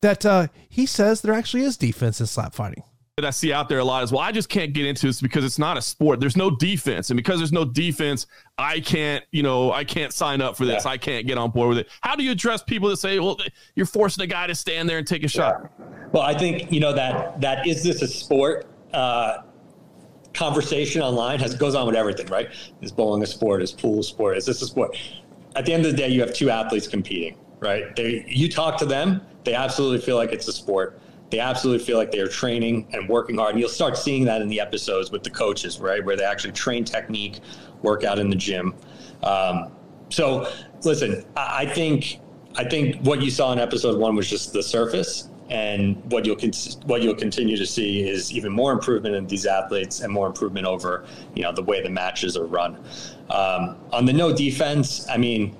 that 0.00 0.26
uh, 0.26 0.48
he 0.68 0.86
says 0.86 1.20
there 1.20 1.34
actually 1.34 1.62
is 1.62 1.76
defense 1.76 2.20
in 2.20 2.26
slap 2.26 2.54
fighting 2.54 2.82
that 3.18 3.26
I 3.26 3.30
see 3.30 3.52
out 3.52 3.68
there 3.68 3.78
a 3.78 3.84
lot 3.84 4.02
is, 4.02 4.10
well, 4.10 4.22
I 4.22 4.32
just 4.32 4.48
can't 4.48 4.72
get 4.72 4.86
into 4.86 5.06
this 5.06 5.20
because 5.20 5.44
it's 5.44 5.58
not 5.58 5.76
a 5.76 5.82
sport. 5.82 6.18
There's 6.18 6.36
no 6.36 6.48
defense. 6.50 7.10
And 7.10 7.16
because 7.18 7.38
there's 7.38 7.52
no 7.52 7.62
defense, 7.62 8.26
I 8.56 8.80
can't, 8.80 9.22
you 9.32 9.42
know, 9.42 9.70
I 9.70 9.84
can't 9.84 10.14
sign 10.14 10.40
up 10.40 10.56
for 10.56 10.64
this. 10.64 10.86
Yeah. 10.86 10.92
I 10.92 10.96
can't 10.96 11.26
get 11.26 11.36
on 11.36 11.50
board 11.50 11.68
with 11.68 11.78
it. 11.78 11.88
How 12.00 12.16
do 12.16 12.24
you 12.24 12.30
address 12.30 12.62
people 12.62 12.88
that 12.88 12.96
say, 12.96 13.18
well, 13.18 13.36
you're 13.74 13.84
forcing 13.84 14.24
a 14.24 14.26
guy 14.26 14.46
to 14.46 14.54
stand 14.54 14.88
there 14.88 14.96
and 14.96 15.06
take 15.06 15.24
a 15.24 15.28
shot? 15.28 15.70
Well, 16.12 16.22
I 16.22 16.32
think, 16.32 16.72
you 16.72 16.80
know, 16.80 16.94
that, 16.94 17.38
that 17.42 17.66
is 17.66 17.82
this 17.84 18.00
a 18.00 18.08
sport? 18.08 18.66
Uh, 18.94 19.42
conversation 20.32 21.02
online 21.02 21.38
has 21.38 21.54
goes 21.54 21.74
on 21.74 21.86
with 21.86 21.96
everything, 21.96 22.28
right? 22.28 22.48
Is 22.80 22.92
bowling 22.92 23.22
a 23.22 23.26
sport? 23.26 23.62
Is 23.62 23.72
pool 23.72 24.00
a 24.00 24.02
sport? 24.02 24.38
Is 24.38 24.46
this 24.46 24.62
a 24.62 24.66
sport? 24.66 24.96
At 25.54 25.66
the 25.66 25.74
end 25.74 25.84
of 25.84 25.92
the 25.92 25.98
day, 25.98 26.08
you 26.08 26.22
have 26.22 26.32
two 26.32 26.48
athletes 26.48 26.88
competing, 26.88 27.36
right? 27.60 27.94
They, 27.94 28.24
you 28.26 28.48
talk 28.48 28.78
to 28.78 28.86
them, 28.86 29.20
they 29.44 29.52
absolutely 29.52 30.00
feel 30.00 30.16
like 30.16 30.32
it's 30.32 30.48
a 30.48 30.52
sport 30.52 30.98
they 31.32 31.40
absolutely 31.40 31.82
feel 31.82 31.96
like 31.96 32.12
they 32.12 32.20
are 32.20 32.28
training 32.28 32.86
and 32.92 33.08
working 33.08 33.38
hard. 33.38 33.52
And 33.52 33.58
you'll 33.60 33.70
start 33.70 33.96
seeing 33.96 34.26
that 34.26 34.42
in 34.42 34.48
the 34.48 34.60
episodes 34.60 35.10
with 35.10 35.24
the 35.24 35.30
coaches, 35.30 35.80
right? 35.80 36.04
Where 36.04 36.14
they 36.14 36.24
actually 36.24 36.52
train 36.52 36.84
technique, 36.84 37.40
work 37.80 38.04
out 38.04 38.18
in 38.18 38.28
the 38.28 38.36
gym. 38.36 38.74
Um, 39.22 39.72
so 40.10 40.46
listen, 40.84 41.24
I 41.34 41.64
think 41.64 42.20
I 42.54 42.64
think 42.64 42.96
what 43.06 43.22
you 43.22 43.30
saw 43.30 43.50
in 43.50 43.58
episode 43.58 43.98
one 43.98 44.14
was 44.14 44.28
just 44.28 44.52
the 44.52 44.62
surface, 44.62 45.30
and 45.48 45.96
what 46.12 46.26
you'll 46.26 46.36
con- 46.36 46.52
what 46.84 47.00
you'll 47.00 47.14
continue 47.14 47.56
to 47.56 47.64
see 47.64 48.06
is 48.06 48.30
even 48.30 48.52
more 48.52 48.70
improvement 48.70 49.14
in 49.14 49.26
these 49.26 49.46
athletes 49.46 50.00
and 50.00 50.12
more 50.12 50.26
improvement 50.26 50.66
over 50.66 51.06
you 51.34 51.42
know 51.42 51.50
the 51.50 51.62
way 51.62 51.82
the 51.82 51.88
matches 51.88 52.36
are 52.36 52.44
run. 52.44 52.76
Um, 53.30 53.78
on 53.90 54.04
the 54.04 54.12
no 54.12 54.36
defense, 54.36 55.08
I 55.08 55.16
mean, 55.16 55.56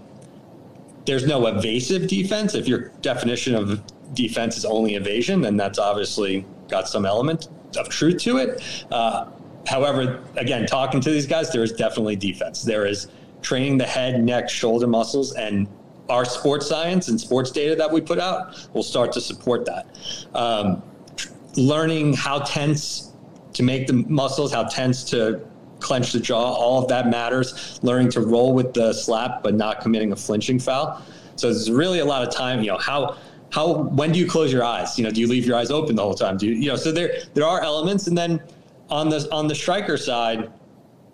there's 1.06 1.26
no 1.26 1.46
evasive 1.46 2.08
defense. 2.08 2.54
If 2.54 2.68
your 2.68 2.90
definition 3.00 3.54
of 3.54 3.82
defense 4.14 4.56
is 4.56 4.64
only 4.64 4.94
evasion, 4.94 5.40
then 5.40 5.56
that's 5.56 5.78
obviously 5.78 6.44
got 6.68 6.88
some 6.88 7.04
element 7.06 7.48
of 7.76 7.88
truth 7.88 8.18
to 8.22 8.38
it. 8.38 8.84
Uh, 8.90 9.26
however, 9.66 10.22
again, 10.36 10.66
talking 10.66 11.00
to 11.00 11.10
these 11.10 11.26
guys, 11.26 11.52
there 11.52 11.62
is 11.62 11.72
definitely 11.72 12.16
defense. 12.16 12.62
There 12.62 12.86
is 12.86 13.08
training 13.40 13.78
the 13.78 13.86
head, 13.86 14.22
neck, 14.22 14.48
shoulder 14.48 14.86
muscles, 14.86 15.32
and 15.34 15.66
our 16.08 16.24
sports 16.24 16.66
science 16.66 17.08
and 17.08 17.20
sports 17.20 17.50
data 17.50 17.74
that 17.76 17.90
we 17.90 18.00
put 18.00 18.18
out 18.18 18.68
will 18.74 18.82
start 18.82 19.12
to 19.12 19.20
support 19.20 19.64
that. 19.64 19.86
Um, 20.34 20.82
learning 21.56 22.14
how 22.14 22.40
tense 22.40 23.12
to 23.54 23.62
make 23.62 23.86
the 23.86 23.92
muscles, 23.92 24.52
how 24.52 24.64
tense 24.64 25.04
to 25.04 25.40
clench 25.80 26.12
the 26.12 26.20
jaw, 26.20 26.52
all 26.54 26.82
of 26.82 26.88
that 26.88 27.08
matters. 27.08 27.80
Learning 27.82 28.10
to 28.10 28.20
roll 28.20 28.54
with 28.54 28.72
the 28.72 28.92
slap, 28.92 29.42
but 29.42 29.54
not 29.54 29.80
committing 29.80 30.12
a 30.12 30.16
flinching 30.16 30.58
foul. 30.58 31.02
So 31.36 31.48
there's 31.48 31.70
really 31.70 31.98
a 32.00 32.04
lot 32.04 32.26
of 32.26 32.32
time, 32.34 32.60
you 32.60 32.68
know, 32.68 32.78
how 32.78 33.16
how 33.52 33.74
when 33.74 34.12
do 34.12 34.18
you 34.18 34.26
close 34.26 34.52
your 34.52 34.64
eyes? 34.64 34.98
You 34.98 35.04
know, 35.04 35.10
do 35.10 35.20
you 35.20 35.28
leave 35.28 35.46
your 35.46 35.56
eyes 35.56 35.70
open 35.70 35.94
the 35.94 36.02
whole 36.02 36.14
time? 36.14 36.38
Do 36.38 36.46
you, 36.46 36.54
you 36.54 36.68
know? 36.68 36.76
So 36.76 36.90
there 36.90 37.18
there 37.34 37.46
are 37.46 37.60
elements, 37.60 38.06
and 38.06 38.16
then 38.16 38.42
on 38.88 39.10
the 39.10 39.28
on 39.30 39.46
the 39.46 39.54
striker 39.54 39.98
side, 39.98 40.50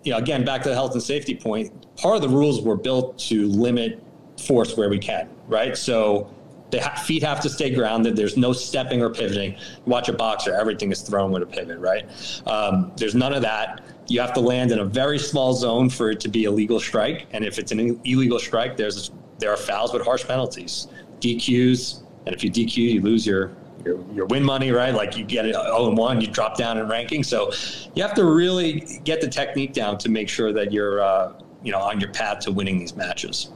you 0.03 0.13
know, 0.13 0.17
again 0.17 0.45
back 0.45 0.63
to 0.63 0.69
the 0.69 0.75
health 0.75 0.93
and 0.93 1.03
safety 1.03 1.35
point. 1.35 1.71
Part 1.97 2.15
of 2.15 2.21
the 2.21 2.29
rules 2.29 2.61
were 2.61 2.77
built 2.77 3.19
to 3.29 3.47
limit 3.47 4.01
force 4.39 4.77
where 4.77 4.89
we 4.89 4.99
can, 4.99 5.29
right? 5.49 5.77
So 5.77 6.33
the 6.71 6.79
feet 7.03 7.23
have 7.23 7.41
to 7.41 7.49
stay 7.49 7.73
grounded. 7.75 8.15
There's 8.15 8.37
no 8.37 8.53
stepping 8.53 9.01
or 9.01 9.09
pivoting. 9.09 9.57
watch 9.85 10.07
a 10.07 10.13
boxer; 10.13 10.53
everything 10.53 10.93
is 10.93 11.01
thrown 11.01 11.31
with 11.31 11.43
a 11.43 11.45
pivot, 11.45 11.79
right? 11.79 12.05
Um, 12.47 12.93
there's 12.95 13.15
none 13.15 13.33
of 13.33 13.41
that. 13.41 13.81
You 14.07 14.21
have 14.21 14.33
to 14.33 14.39
land 14.39 14.71
in 14.71 14.79
a 14.79 14.85
very 14.85 15.19
small 15.19 15.53
zone 15.53 15.89
for 15.89 16.09
it 16.09 16.21
to 16.21 16.29
be 16.29 16.45
a 16.45 16.51
legal 16.51 16.79
strike, 16.79 17.27
and 17.31 17.43
if 17.43 17.59
it's 17.59 17.73
an 17.73 17.99
illegal 18.05 18.39
strike, 18.39 18.77
there's 18.77 19.11
there 19.39 19.51
are 19.51 19.57
fouls 19.57 19.91
with 19.91 20.03
harsh 20.03 20.25
penalties, 20.25 20.87
DQs, 21.19 22.01
and 22.29 22.35
if 22.35 22.43
you 22.43 22.51
DQ, 22.51 22.77
you 22.77 23.01
lose 23.01 23.25
your 23.25 23.51
your, 23.83 24.05
your 24.13 24.25
win 24.27 24.43
money, 24.43 24.69
right? 24.71 24.93
Like 24.93 25.17
you 25.17 25.25
get 25.25 25.47
it 25.47 25.55
all 25.55 25.89
in 25.89 25.95
1, 25.95 26.21
you 26.21 26.27
drop 26.27 26.57
down 26.57 26.77
in 26.77 26.87
ranking. 26.87 27.23
So 27.23 27.51
you 27.95 28.03
have 28.03 28.13
to 28.15 28.25
really 28.25 28.99
get 29.03 29.19
the 29.19 29.27
technique 29.27 29.73
down 29.73 29.97
to 29.99 30.09
make 30.09 30.29
sure 30.29 30.53
that 30.53 30.71
you're, 30.71 31.01
uh, 31.01 31.33
you 31.63 31.71
know, 31.71 31.79
on 31.79 31.99
your 31.99 32.11
path 32.11 32.39
to 32.41 32.51
winning 32.51 32.77
these 32.77 32.95
matches. 32.95 33.49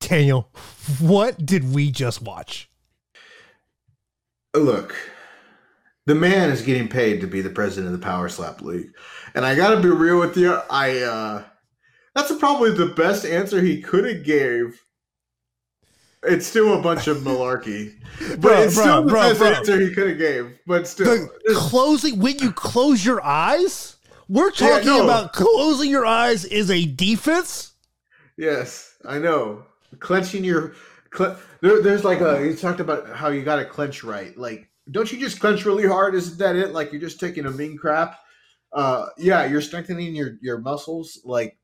Daniel, 0.00 0.50
what 0.98 1.46
did 1.46 1.72
we 1.72 1.90
just 1.90 2.20
watch? 2.20 2.68
Look, 4.54 4.94
the 6.04 6.14
man 6.14 6.50
is 6.50 6.60
getting 6.60 6.88
paid 6.88 7.22
to 7.22 7.26
be 7.26 7.40
the 7.40 7.48
president 7.48 7.94
of 7.94 7.98
the 7.98 8.04
Power 8.04 8.28
Slap 8.28 8.60
League. 8.60 8.90
And 9.34 9.46
I 9.46 9.54
got 9.54 9.74
to 9.74 9.80
be 9.80 9.88
real 9.88 10.18
with 10.18 10.36
you. 10.36 10.60
I, 10.68 10.98
uh, 10.98 11.44
that's 12.14 12.34
probably 12.36 12.72
the 12.72 12.86
best 12.86 13.24
answer 13.24 13.62
he 13.62 13.80
could 13.80 14.04
have 14.04 14.24
gave 14.24 14.84
it's 16.24 16.46
still 16.46 16.78
a 16.78 16.82
bunch 16.82 17.06
of 17.06 17.18
malarkey, 17.18 17.94
but 18.30 18.40
bro, 18.40 18.62
it's 18.62 18.74
bro, 18.74 18.84
still 18.84 19.02
the 19.02 19.08
bro, 19.10 19.22
best 19.22 19.42
answer 19.42 19.80
he 19.80 19.92
could 19.94 20.08
have 20.08 20.18
gave. 20.18 20.58
But 20.66 20.86
still, 20.86 21.28
the 21.44 21.54
closing 21.54 22.18
when 22.18 22.38
you 22.38 22.52
close 22.52 23.04
your 23.04 23.22
eyes, 23.24 23.96
we're 24.28 24.50
talking 24.50 24.88
yeah, 24.88 24.98
no. 24.98 25.04
about 25.04 25.32
closing 25.32 25.90
your 25.90 26.06
eyes 26.06 26.44
is 26.44 26.70
a 26.70 26.84
defense. 26.86 27.72
Yes, 28.36 28.96
I 29.04 29.18
know. 29.18 29.64
Clenching 29.98 30.44
your, 30.44 30.74
there, 31.60 31.82
there's 31.82 32.04
like 32.04 32.20
a. 32.20 32.44
You 32.44 32.54
talked 32.54 32.80
about 32.80 33.08
how 33.10 33.28
you 33.28 33.42
got 33.42 33.56
to 33.56 33.64
clench 33.64 34.04
right. 34.04 34.36
Like, 34.36 34.68
don't 34.90 35.10
you 35.10 35.18
just 35.18 35.40
clench 35.40 35.64
really 35.64 35.86
hard? 35.86 36.14
Isn't 36.14 36.38
that 36.38 36.56
it? 36.56 36.72
Like 36.72 36.92
you're 36.92 37.00
just 37.00 37.20
taking 37.20 37.46
a 37.46 37.50
mean 37.50 37.76
crap. 37.76 38.18
Uh, 38.72 39.06
yeah, 39.16 39.46
you're 39.46 39.60
strengthening 39.60 40.14
your 40.14 40.38
your 40.40 40.58
muscles. 40.58 41.20
Like 41.24 41.57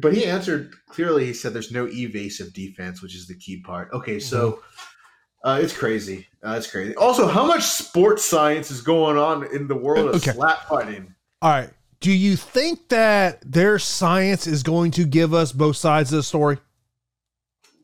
but 0.00 0.14
he 0.14 0.24
answered 0.24 0.74
clearly. 0.88 1.26
He 1.26 1.32
said 1.32 1.52
there's 1.52 1.72
no 1.72 1.86
evasive 1.88 2.52
defense, 2.52 3.02
which 3.02 3.14
is 3.14 3.26
the 3.26 3.36
key 3.36 3.60
part. 3.60 3.90
Okay, 3.92 4.18
so 4.18 4.52
mm-hmm. 4.52 5.48
uh, 5.48 5.58
it's 5.60 5.76
crazy. 5.76 6.26
Uh, 6.44 6.54
it's 6.56 6.70
crazy. 6.70 6.94
Also, 6.96 7.26
how 7.26 7.46
much 7.46 7.62
sports 7.62 8.24
science 8.24 8.70
is 8.70 8.80
going 8.80 9.16
on 9.16 9.46
in 9.54 9.68
the 9.68 9.76
world 9.76 10.08
of 10.08 10.16
okay. 10.16 10.32
slap 10.32 10.68
fighting? 10.68 11.14
All 11.42 11.50
right. 11.50 11.70
Do 12.00 12.12
you 12.12 12.36
think 12.36 12.88
that 12.90 13.40
their 13.40 13.78
science 13.78 14.46
is 14.46 14.62
going 14.62 14.90
to 14.92 15.04
give 15.04 15.32
us 15.32 15.52
both 15.52 15.76
sides 15.76 16.12
of 16.12 16.18
the 16.18 16.22
story? 16.22 16.58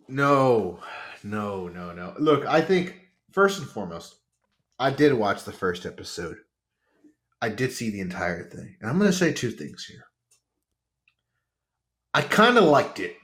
No, 0.09 0.81
no, 1.25 1.69
no, 1.69 1.93
no. 1.93 2.15
Look, 2.19 2.45
I 2.47 2.61
think 2.61 3.09
first 3.33 3.59
and 3.59 3.69
foremost, 3.69 4.17
I 4.79 4.91
did 4.91 5.15
watch 5.15 5.45
the 5.45 5.53
first 5.53 5.87
episode. 5.87 6.37
I 7.41 7.49
did 7.49 7.73
see 7.73 7.91
the 7.91 8.01
entire 8.01 8.49
thing. 8.49 8.77
And 8.81 8.91
I'm 8.91 8.99
going 8.99 9.11
to 9.11 9.17
say 9.17 9.33
two 9.33 9.51
things 9.51 9.85
here. 9.85 10.05
I 12.15 12.23
kind 12.23 12.59
of 12.59 12.65
liked 12.65 13.01
it. 13.01 13.17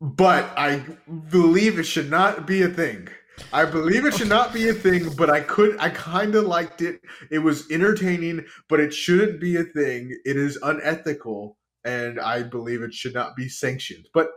But 0.00 0.52
I 0.56 0.82
believe 1.30 1.78
it 1.78 1.84
should 1.84 2.10
not 2.10 2.46
be 2.46 2.62
a 2.62 2.68
thing. 2.68 3.08
I 3.52 3.64
believe 3.64 4.04
it 4.04 4.14
should 4.14 4.28
not 4.28 4.52
be 4.52 4.68
a 4.68 4.74
thing, 4.74 5.08
but 5.16 5.28
I 5.30 5.40
could 5.40 5.76
I 5.80 5.90
kind 5.90 6.34
of 6.34 6.44
liked 6.44 6.82
it. 6.82 7.00
It 7.30 7.38
was 7.40 7.68
entertaining, 7.70 8.44
but 8.68 8.80
it 8.80 8.92
shouldn't 8.92 9.40
be 9.40 9.56
a 9.56 9.64
thing. 9.64 10.16
It 10.24 10.36
is 10.36 10.58
unethical 10.62 11.56
and 11.84 12.20
I 12.20 12.42
believe 12.42 12.82
it 12.82 12.94
should 12.94 13.14
not 13.14 13.34
be 13.34 13.48
sanctioned. 13.48 14.08
But 14.14 14.28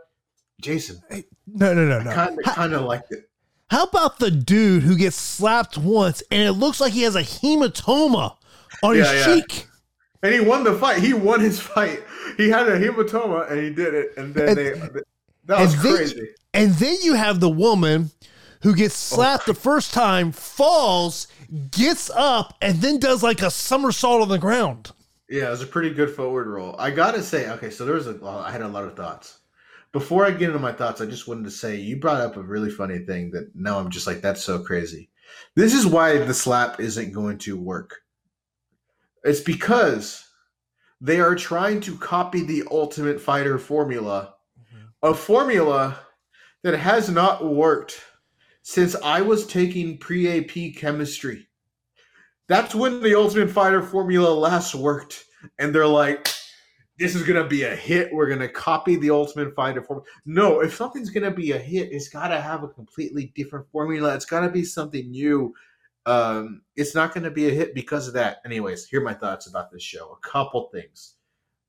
Jason, 0.60 1.00
No, 1.46 1.74
no, 1.74 1.86
no, 1.86 2.00
no. 2.02 2.12
kind 2.12 2.38
of 2.44 2.54
kind 2.54 2.72
of 2.72 2.82
liked 2.82 3.12
it. 3.12 3.30
how 3.70 3.84
about 3.84 4.18
the 4.18 4.30
dude 4.30 4.82
who 4.82 4.96
gets 4.96 5.16
slapped 5.16 5.78
once 5.78 6.22
and 6.32 6.42
it 6.42 6.52
looks 6.52 6.80
like 6.80 6.92
he 6.92 7.02
has 7.02 7.14
a 7.14 7.22
hematoma 7.22 8.36
on 8.82 8.96
Yeah, 8.96 9.12
his 9.12 9.26
yeah. 9.26 9.34
cheek? 9.34 9.68
And 10.22 10.34
he 10.34 10.40
won 10.40 10.64
the 10.64 10.74
fight. 10.74 10.98
He 10.98 11.14
won 11.14 11.40
his 11.40 11.60
fight. 11.60 12.02
He 12.36 12.48
had 12.48 12.68
a 12.68 12.78
hematoma 12.78 13.50
and 13.50 13.60
he 13.60 13.70
did 13.70 13.94
it. 13.94 14.16
And 14.16 14.34
then 14.34 14.48
And- 14.48 14.56
they 14.56 14.70
that 15.46 15.60
was 15.60 15.74
and 15.74 15.82
then- 15.82 15.96
crazy. 15.96 16.28
And 16.54 16.74
then 16.74 16.96
you 17.02 17.14
have 17.14 17.40
the 17.40 17.48
woman 17.48 18.10
who 18.62 18.74
gets 18.74 19.12
oh. 19.12 19.16
slapped 19.16 19.46
the 19.46 19.54
first 19.54 19.92
time, 19.92 20.32
falls, 20.32 21.28
gets 21.70 22.10
up, 22.10 22.56
and 22.60 22.80
then 22.80 22.98
does 22.98 23.22
like 23.22 23.42
a 23.42 23.50
somersault 23.50 24.22
on 24.22 24.28
the 24.28 24.38
ground. 24.38 24.90
Yeah, 25.28 25.48
it 25.48 25.50
was 25.50 25.62
a 25.62 25.66
pretty 25.66 25.90
good 25.90 26.10
forward 26.10 26.46
roll. 26.46 26.74
I 26.78 26.90
gotta 26.90 27.22
say, 27.22 27.48
okay, 27.50 27.70
so 27.70 27.84
there 27.84 27.94
was 27.94 28.06
a 28.06 28.14
well, 28.14 28.38
I 28.38 28.50
had 28.50 28.62
a 28.62 28.68
lot 28.68 28.84
of 28.84 28.96
thoughts. 28.96 29.38
Before 29.92 30.24
I 30.24 30.30
get 30.30 30.48
into 30.48 30.58
my 30.58 30.72
thoughts, 30.72 31.00
I 31.00 31.06
just 31.06 31.28
wanted 31.28 31.44
to 31.44 31.50
say 31.50 31.76
you 31.76 31.96
brought 31.98 32.20
up 32.20 32.36
a 32.36 32.42
really 32.42 32.70
funny 32.70 32.98
thing 33.00 33.30
that 33.32 33.50
now 33.54 33.78
I'm 33.78 33.90
just 33.90 34.06
like, 34.06 34.20
that's 34.20 34.42
so 34.42 34.58
crazy. 34.58 35.10
This 35.54 35.74
is 35.74 35.86
why 35.86 36.18
the 36.18 36.34
slap 36.34 36.80
isn't 36.80 37.12
going 37.12 37.38
to 37.38 37.56
work. 37.56 38.00
It's 39.24 39.40
because 39.40 40.24
they 41.00 41.20
are 41.20 41.34
trying 41.34 41.80
to 41.82 41.96
copy 41.96 42.42
the 42.42 42.64
ultimate 42.70 43.20
fighter 43.20 43.58
formula, 43.58 44.34
mm-hmm. 44.58 44.86
a 45.02 45.14
formula 45.14 45.98
that 46.62 46.76
has 46.76 47.08
not 47.08 47.44
worked 47.44 48.00
since 48.62 48.94
I 49.02 49.22
was 49.22 49.46
taking 49.46 49.98
pre 49.98 50.40
AP 50.40 50.76
chemistry. 50.76 51.48
That's 52.48 52.74
when 52.74 53.00
the 53.02 53.14
Ultimate 53.14 53.50
Fighter 53.50 53.82
formula 53.82 54.28
last 54.32 54.74
worked. 54.74 55.24
And 55.58 55.74
they're 55.74 55.86
like, 55.86 56.28
this 56.98 57.14
is 57.14 57.22
going 57.22 57.40
to 57.42 57.48
be 57.48 57.62
a 57.62 57.76
hit. 57.76 58.12
We're 58.12 58.26
going 58.26 58.40
to 58.40 58.48
copy 58.48 58.96
the 58.96 59.10
Ultimate 59.10 59.54
Fighter 59.54 59.82
formula. 59.82 60.06
No, 60.26 60.60
if 60.60 60.74
something's 60.74 61.10
going 61.10 61.24
to 61.24 61.30
be 61.30 61.52
a 61.52 61.58
hit, 61.58 61.92
it's 61.92 62.08
got 62.08 62.28
to 62.28 62.40
have 62.40 62.62
a 62.64 62.68
completely 62.68 63.32
different 63.34 63.66
formula. 63.70 64.14
It's 64.14 64.24
got 64.24 64.40
to 64.40 64.48
be 64.48 64.64
something 64.64 65.10
new. 65.10 65.54
Um, 66.08 66.62
it's 66.74 66.94
not 66.94 67.12
going 67.12 67.24
to 67.24 67.30
be 67.30 67.48
a 67.48 67.52
hit 67.52 67.74
because 67.74 68.08
of 68.08 68.14
that. 68.14 68.38
Anyways, 68.46 68.86
here 68.86 69.00
are 69.00 69.04
my 69.04 69.12
thoughts 69.12 69.46
about 69.46 69.70
this 69.70 69.82
show. 69.82 70.12
A 70.12 70.26
couple 70.26 70.70
things. 70.72 71.16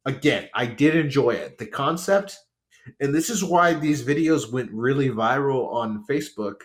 Again, 0.06 0.48
I 0.54 0.66
did 0.66 0.96
enjoy 0.96 1.32
it. 1.32 1.58
The 1.58 1.66
concept, 1.66 2.38
and 3.02 3.14
this 3.14 3.30
is 3.30 3.44
why 3.44 3.74
these 3.74 4.06
videos 4.06 4.50
went 4.50 4.72
really 4.72 5.10
viral 5.10 5.74
on 5.74 6.06
Facebook, 6.10 6.62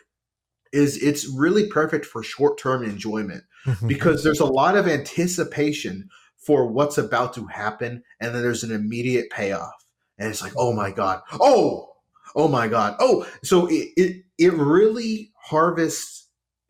is 0.73 1.03
it's 1.03 1.29
really 1.29 1.69
perfect 1.69 2.07
for 2.07 2.23
short-term 2.23 2.85
enjoyment 2.85 3.43
because 3.89 4.23
there's 4.23 4.41
a 4.41 4.45
lot 4.45 4.77
of 4.77 4.87
anticipation 4.87 6.09
for 6.37 6.67
what's 6.67 6.99
about 6.99 7.35
to 7.35 7.47
happen 7.47 8.03
and 8.21 8.35
then 8.35 8.43
there's 8.43 8.63
an 8.63 8.73
immediate 8.73 9.31
payoff 9.31 9.73
and 10.19 10.29
it's 10.29 10.43
like 10.43 10.53
oh 10.57 10.73
my 10.75 10.91
god 10.91 11.23
oh 11.41 11.89
oh 12.37 12.49
my 12.49 12.69
god 12.69 12.95
oh 12.99 13.27
so 13.43 13.67
it 13.67 13.89
it, 13.97 14.25
it 14.37 14.53
really 14.53 15.33
harvests 15.37 16.24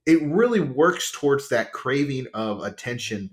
it 0.06 0.22
really 0.22 0.60
works 0.60 1.10
towards 1.12 1.48
that 1.48 1.72
craving 1.72 2.26
of 2.34 2.62
attention 2.62 3.30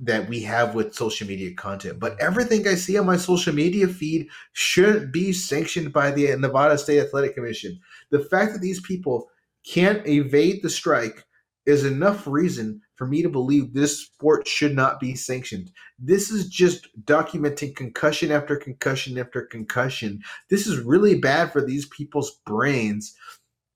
that 0.00 0.28
we 0.28 0.42
have 0.42 0.74
with 0.74 0.94
social 0.94 1.26
media 1.26 1.54
content 1.54 1.98
but 1.98 2.20
everything 2.20 2.66
i 2.68 2.74
see 2.74 2.98
on 2.98 3.06
my 3.06 3.16
social 3.16 3.54
media 3.54 3.88
feed 3.88 4.28
shouldn't 4.52 5.12
be 5.12 5.32
sanctioned 5.32 5.92
by 5.92 6.10
the 6.10 6.36
nevada 6.36 6.76
state 6.76 7.00
athletic 7.00 7.34
commission 7.34 7.78
the 8.10 8.20
fact 8.20 8.52
that 8.52 8.60
these 8.60 8.80
people 8.80 9.28
can't 9.64 10.06
evade 10.06 10.62
the 10.62 10.70
strike 10.70 11.24
is 11.66 11.84
enough 11.84 12.26
reason 12.26 12.80
for 12.94 13.06
me 13.06 13.22
to 13.22 13.28
believe 13.28 13.72
this 13.72 14.00
sport 14.00 14.46
should 14.46 14.74
not 14.74 15.00
be 15.00 15.14
sanctioned. 15.14 15.70
This 15.98 16.30
is 16.30 16.48
just 16.48 16.88
documenting 17.04 17.74
concussion 17.74 18.30
after 18.30 18.56
concussion 18.56 19.18
after 19.18 19.42
concussion. 19.42 20.22
This 20.48 20.66
is 20.66 20.78
really 20.78 21.18
bad 21.18 21.52
for 21.52 21.60
these 21.60 21.86
people's 21.86 22.40
brains. 22.46 23.14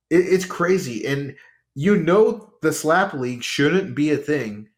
It, 0.09 0.21
it's 0.21 0.45
crazy. 0.45 1.05
And 1.05 1.35
you 1.75 1.97
know, 1.97 2.53
the 2.63 2.73
slap 2.73 3.15
league 3.15 3.43
shouldn't 3.43 3.95
be 3.95 4.11
a 4.11 4.17
thing 4.17 4.69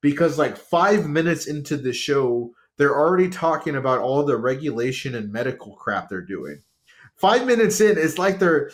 because, 0.00 0.38
like, 0.38 0.56
five 0.56 1.08
minutes 1.08 1.46
into 1.46 1.76
the 1.76 1.92
show, 1.92 2.52
they're 2.76 2.96
already 2.98 3.28
talking 3.28 3.76
about 3.76 3.98
all 3.98 4.24
the 4.24 4.36
regulation 4.36 5.14
and 5.14 5.32
medical 5.32 5.74
crap 5.74 6.08
they're 6.08 6.22
doing. 6.22 6.62
Five 7.16 7.46
minutes 7.46 7.80
in, 7.80 7.98
it's 7.98 8.18
like 8.18 8.38
they're 8.38 8.70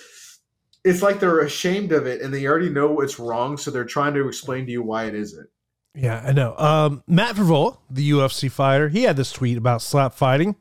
it's 0.84 1.00
like 1.00 1.18
they're 1.18 1.40
ashamed 1.40 1.92
of 1.92 2.06
it 2.06 2.20
and 2.20 2.32
they 2.32 2.46
already 2.46 2.68
know 2.68 3.00
it's 3.00 3.18
wrong, 3.18 3.56
so 3.56 3.70
they're 3.70 3.86
trying 3.86 4.12
to 4.14 4.28
explain 4.28 4.66
to 4.66 4.72
you 4.72 4.82
why 4.82 5.04
it 5.04 5.14
isn't. 5.14 5.48
Yeah, 5.94 6.22
I 6.26 6.32
know. 6.32 6.56
Um, 6.58 7.02
Matt 7.06 7.36
Frevola, 7.36 7.78
the 7.88 8.10
UFC 8.10 8.50
fighter, 8.50 8.88
he 8.88 9.04
had 9.04 9.16
this 9.16 9.32
tweet 9.32 9.56
about 9.56 9.80
slap 9.80 10.12
fighting. 10.12 10.56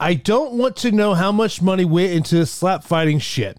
I 0.00 0.14
don't 0.14 0.54
want 0.54 0.76
to 0.78 0.90
know 0.90 1.14
how 1.14 1.30
much 1.30 1.62
money 1.62 1.84
went 1.84 2.12
into 2.12 2.44
slap 2.46 2.82
fighting 2.82 3.20
shit. 3.20 3.58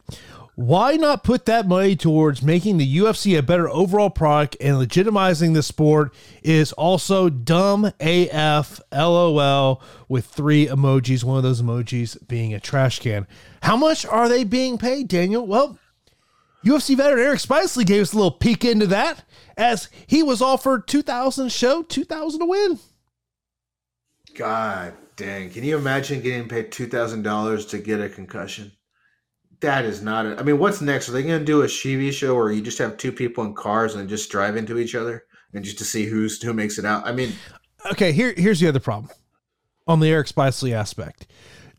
Why 0.56 0.95
not 0.95 1.26
put 1.26 1.45
that 1.47 1.68
money 1.68 1.97
towards 1.97 2.41
making 2.41 2.78
the 2.78 2.97
UFC 2.97 3.38
a 3.38 3.43
better 3.43 3.70
overall 3.70 4.10
product 4.10 4.56
and 4.62 4.78
legitimizing 4.78 5.53
the 5.53 5.62
sport 5.62 6.14
is 6.43 6.72
also 6.74 7.30
dumb 7.30 7.91
AF 7.99 8.80
LOL 8.93 9.82
with 10.08 10.26
three 10.26 10.68
emojis, 10.68 11.26
one 11.26 11.36
of 11.36 11.43
those 11.43 11.62
emojis 11.62 12.26
being 12.26 12.53
a 12.53 12.62
trash 12.62 12.99
can. 12.99 13.28
How 13.64 13.76
much 13.76 14.06
are 14.06 14.30
they 14.30 14.45
being 14.45 14.78
paid, 14.78 15.10
Daniel? 15.10 15.45
Well, 15.45 15.78
UFC 16.66 16.95
veteran 16.95 17.26
Eric 17.26 17.39
Spicely 17.39 17.86
gave 17.86 18.03
us 18.03 18.14
a 18.14 18.16
little 18.16 18.32
peek 18.32 18.64
into 18.64 18.88
that 18.88 19.26
as 19.58 19.89
he 20.08 20.24
was 20.24 20.41
offered 20.41 20.88
2000 20.88 21.51
show, 21.51 21.84
2000 21.84 22.39
to 22.39 22.45
win. 22.45 22.80
God 24.36 24.93
dang. 25.18 25.49
Can 25.49 25.66
you 25.66 25.78
imagine 25.78 26.22
getting 26.22 26.47
paid 26.47 26.72
$2,000 26.72 27.70
to 27.70 27.78
get 27.78 27.99
a 27.99 28.08
concussion? 28.08 28.72
That 29.66 29.86
is 29.86 30.01
not 30.01 30.26
a, 30.26 30.39
I 30.39 30.43
mean, 30.43 30.59
what's 30.59 30.82
next? 30.82 31.09
Are 31.09 31.11
they 31.11 31.24
going 31.24 31.39
to 31.39 31.45
do 31.45 31.61
a 31.61 31.66
TV 31.66 32.11
show 32.11 32.36
where 32.36 32.51
you 32.51 32.61
just 32.61 32.78
have 32.78 32.97
two 32.97 33.11
people 33.11 33.43
in 33.43 33.53
cars 33.53 33.95
and 33.95 34.07
just 34.07 34.30
drive 34.30 34.55
into 34.55 34.78
each 34.78 34.95
other 34.95 35.26
and 35.53 35.63
just 35.63 35.78
to 35.80 35.86
see 35.86 36.05
who's 36.05 36.41
who 36.41 36.53
makes 36.53 36.78
it 36.78 36.86
out? 36.86 37.07
I 37.07 37.11
mean, 37.11 37.34
Okay, 37.91 38.11
here 38.11 38.34
here's 38.36 38.59
the 38.59 38.68
other 38.68 38.80
problem 38.80 39.11
on 39.88 39.99
the 39.99 40.09
Eric 40.09 40.28
Spicely 40.28 40.74
aspect. 40.74 41.28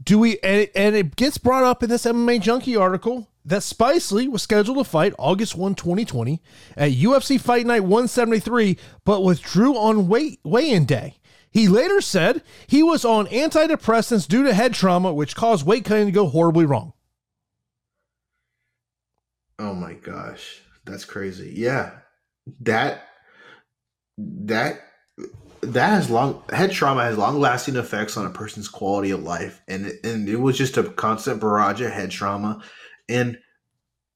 Do 0.03 0.19
we 0.19 0.39
and 0.43 0.63
it, 0.63 0.73
and 0.75 0.95
it 0.95 1.17
gets 1.17 1.39
brought 1.39 1.65
up 1.65 1.83
in 1.83 1.91
this 1.91 2.05
MMA 2.05 2.41
Junkie 2.41 2.77
article 2.77 3.29
that 3.45 3.63
Spicely 3.63 4.29
was 4.29 4.43
scheduled 4.43 4.79
to 4.79 4.85
fight 4.85 5.15
August 5.19 5.57
1, 5.57 5.75
2020 5.75 6.43
at 6.77 6.93
UFC 6.93 7.41
Fight 7.41 7.67
Night 7.67 7.81
173, 7.85 8.77
but 9.05 9.23
withdrew 9.23 9.77
on 9.77 10.09
weigh, 10.09 10.39
weigh-in 10.45 10.85
day. 10.85 11.19
He 11.51 11.69
later 11.69 12.01
said 12.01 12.43
he 12.67 12.83
was 12.83 13.05
on 13.05 13.27
antidepressants 13.29 14.29
due 14.29 14.43
to 14.43 14.53
head 14.53 14.75
trauma, 14.75 15.15
which 15.15 15.37
caused 15.37 15.65
weight 15.65 15.85
cutting 15.85 16.07
to 16.07 16.13
go 16.13 16.29
horribly 16.29 16.67
wrong. 16.67 16.93
Oh 19.59 19.75
my 19.75 19.95
gosh. 19.95 20.61
That's 20.85 21.05
crazy. 21.05 21.53
Yeah. 21.57 21.99
That 22.61 23.09
that 24.19 24.81
that 25.63 25.91
has 25.91 26.11
long 26.11 26.43
head 26.51 26.71
trauma 26.71 27.03
has 27.03 27.19
long 27.19 27.41
lasting 27.41 27.77
effects 27.77 28.17
on 28.17 28.27
a 28.27 28.31
person's 28.31 28.69
quality 28.69 29.11
of 29.11 29.23
life 29.23 29.63
and 29.69 29.93
and 30.05 30.29
it 30.29 30.37
was 30.37 30.57
just 30.57 30.77
a 30.77 30.85
constant 30.85 31.41
barrage 31.41 31.81
of 31.81 31.91
head 31.91 32.11
trauma 32.11 32.63
and 33.09 33.39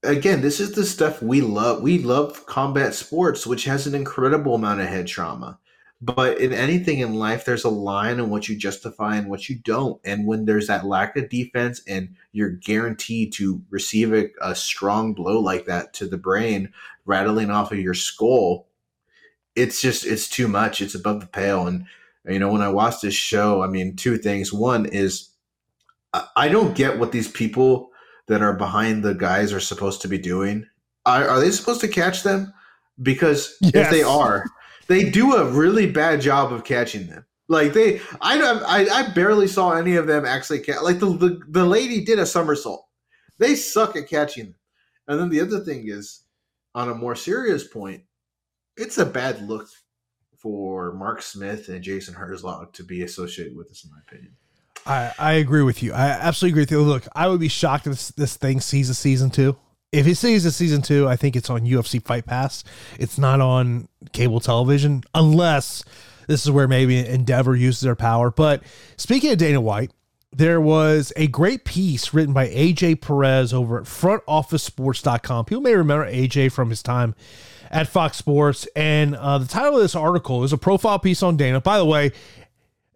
again 0.03 0.43
this 0.43 0.61
is 0.61 0.72
the 0.72 0.84
stuff 0.84 1.22
we 1.22 1.41
love 1.41 1.82
we 1.82 1.99
love 1.99 2.47
combat 2.47 2.95
sports 2.95 3.47
which 3.47 3.64
has 3.64 3.86
an 3.86 3.95
incredible 3.95 4.55
amount 4.55 4.80
of 4.80 4.86
head 4.86 5.07
trauma 5.07 5.59
but 6.03 6.38
in 6.38 6.53
anything 6.53 7.01
in 7.01 7.14
life 7.14 7.44
there's 7.44 7.64
a 7.64 7.70
line 7.70 8.20
on 8.20 8.30
what 8.30 8.48
you 8.48 8.57
justify 8.57 9.16
and 9.16 9.28
what 9.28 9.48
you 9.48 9.57
don't. 9.57 10.01
And 10.05 10.26
when 10.26 10.44
there's 10.44 10.66
that 10.68 10.86
lack 10.86 11.16
of 11.16 11.28
defense 11.28 11.82
and 11.86 12.14
you're 12.32 12.51
guaranteed 12.51 13.32
to 13.34 13.62
receive 13.70 14.14
a, 14.14 14.30
a 14.40 14.55
strong 14.55 15.12
blow 15.12 15.40
like 15.40 15.66
that 15.66 15.92
to 15.94 16.07
the 16.07 16.18
brain 16.18 16.72
rattling 17.05 17.51
off 17.51 17.72
of 17.72 17.78
your 17.78 17.94
skull 17.94 18.66
it's 19.57 19.80
just 19.80 20.07
it's 20.07 20.28
too 20.28 20.48
much. 20.48 20.80
It's 20.80 20.94
above 20.94 21.20
the 21.20 21.26
pale. 21.26 21.66
And 21.66 21.86
you 22.28 22.38
know 22.38 22.53
when 22.53 22.61
i 22.61 22.68
watch 22.68 23.01
this 23.01 23.14
show 23.14 23.62
i 23.62 23.66
mean 23.66 23.96
two 23.96 24.18
things. 24.18 24.53
One 24.53 24.86
is 24.86 25.30
i, 26.12 26.26
I 26.36 26.48
don't 26.48 26.76
get 26.76 26.98
what 26.98 27.12
these 27.12 27.28
people 27.28 27.90
that 28.28 28.42
are 28.42 28.53
behind 28.53 29.03
the 29.03 29.14
guys 29.14 29.53
are 29.53 29.61
supposed 29.61 30.03
to 30.03 30.09
be 30.09 30.18
doing. 30.18 30.66
Are, 31.07 31.26
are 31.26 31.40
they 31.40 31.51
supposed 31.51 31.80
to 31.80 31.88
catch 31.88 32.22
them? 32.22 32.53
Because 33.03 33.57
if 33.62 33.90
they 33.90 34.03
are 34.03 34.44
they 34.91 35.09
do 35.09 35.36
a 35.36 35.51
really 35.51 35.91
bad 35.91 36.20
job 36.20 36.53
of 36.53 36.64
catching 36.64 37.07
them 37.07 37.24
like 37.49 37.72
they 37.72 38.01
i 38.20 38.38
I, 38.38 38.86
I 38.93 39.14
barely 39.14 39.47
saw 39.47 39.72
any 39.72 39.97
of 39.97 40.07
them 40.07 40.26
actually 40.26 40.61
catch 40.61 40.82
like 40.82 40.99
the, 40.99 41.07
the 41.16 41.41
the 41.49 41.64
lady 41.64 42.05
did 42.05 42.18
a 42.18 42.26
somersault 42.26 42.86
They 43.41 43.55
suck 43.57 43.97
at 43.97 44.09
catching 44.09 44.45
them. 44.45 44.55
And 45.09 45.18
then 45.18 45.30
the 45.30 45.41
other 45.41 45.61
thing 45.61 45.88
is, 45.88 46.24
on 46.74 46.91
a 46.91 46.95
more 46.95 47.16
serious 47.16 47.66
point, 47.66 48.03
it's 48.76 48.99
a 48.99 49.07
bad 49.07 49.49
look 49.49 49.66
for 50.36 50.93
Mark 50.93 51.22
Smith 51.22 51.68
and 51.68 51.82
Jason 51.82 52.14
Herzog 52.14 52.72
to 52.74 52.84
be 52.84 53.03
associated 53.03 53.57
with 53.57 53.68
this, 53.68 53.84
in 53.84 53.91
my 53.91 53.99
opinion. 54.07 54.36
I, 54.86 55.12
I 55.18 55.32
agree 55.34 55.62
with 55.62 55.82
you. 55.82 55.93
I 55.93 56.11
absolutely 56.11 56.53
agree 56.53 56.62
with 56.62 56.70
you. 56.70 56.82
Look, 56.82 57.09
I 57.14 57.28
would 57.28 57.41
be 57.41 57.49
shocked 57.49 57.86
if 57.86 57.95
this, 57.95 58.09
this 58.11 58.36
thing 58.36 58.61
sees 58.61 58.88
a 58.91 58.95
season 58.95 59.30
two. 59.30 59.57
If 59.93 60.07
it 60.07 60.14
sees 60.16 60.45
a 60.45 60.53
season 60.53 60.82
two, 60.82 61.09
I 61.09 61.16
think 61.16 61.34
it's 61.34 61.51
on 61.51 61.62
UFC 61.62 62.03
Fight 62.05 62.26
Pass. 62.26 62.62
It's 62.99 63.18
not 63.18 63.41
on 63.41 63.88
cable 64.12 64.38
television, 64.38 65.03
unless 65.14 65.84
this 66.28 66.45
is 66.45 66.51
where 66.51 66.68
maybe 66.68 67.05
Endeavor 67.05 67.57
uses 67.57 67.80
their 67.80 67.97
power. 67.97 68.30
But 68.30 68.62
speaking 68.97 69.32
of 69.32 69.38
Dana 69.38 69.61
White, 69.61 69.91
there 70.32 70.61
was 70.61 71.12
a 71.16 71.26
great 71.26 71.64
piece 71.64 72.14
written 72.14 72.32
by 72.32 72.49
AJ 72.49 73.01
Perez 73.01 73.53
over 73.53 73.78
at 73.78 73.84
frontofficesports.com. 73.84 75.45
People 75.47 75.62
may 75.62 75.74
remember 75.74 76.09
AJ 76.09 76.53
from 76.53 76.70
his 76.70 76.82
time 76.84 77.16
at 77.70 77.88
Fox 77.88 78.16
Sports. 78.16 78.68
And 78.76 79.16
uh, 79.16 79.38
the 79.38 79.49
title 79.49 79.74
of 79.76 79.82
this 79.82 79.97
article 79.97 80.45
is 80.45 80.53
a 80.53 80.59
profile 80.59 80.99
piece 80.99 81.22
on 81.22 81.36
Dana. 81.36 81.61
By 81.61 81.78
the 81.78 81.84
way, 81.84 82.12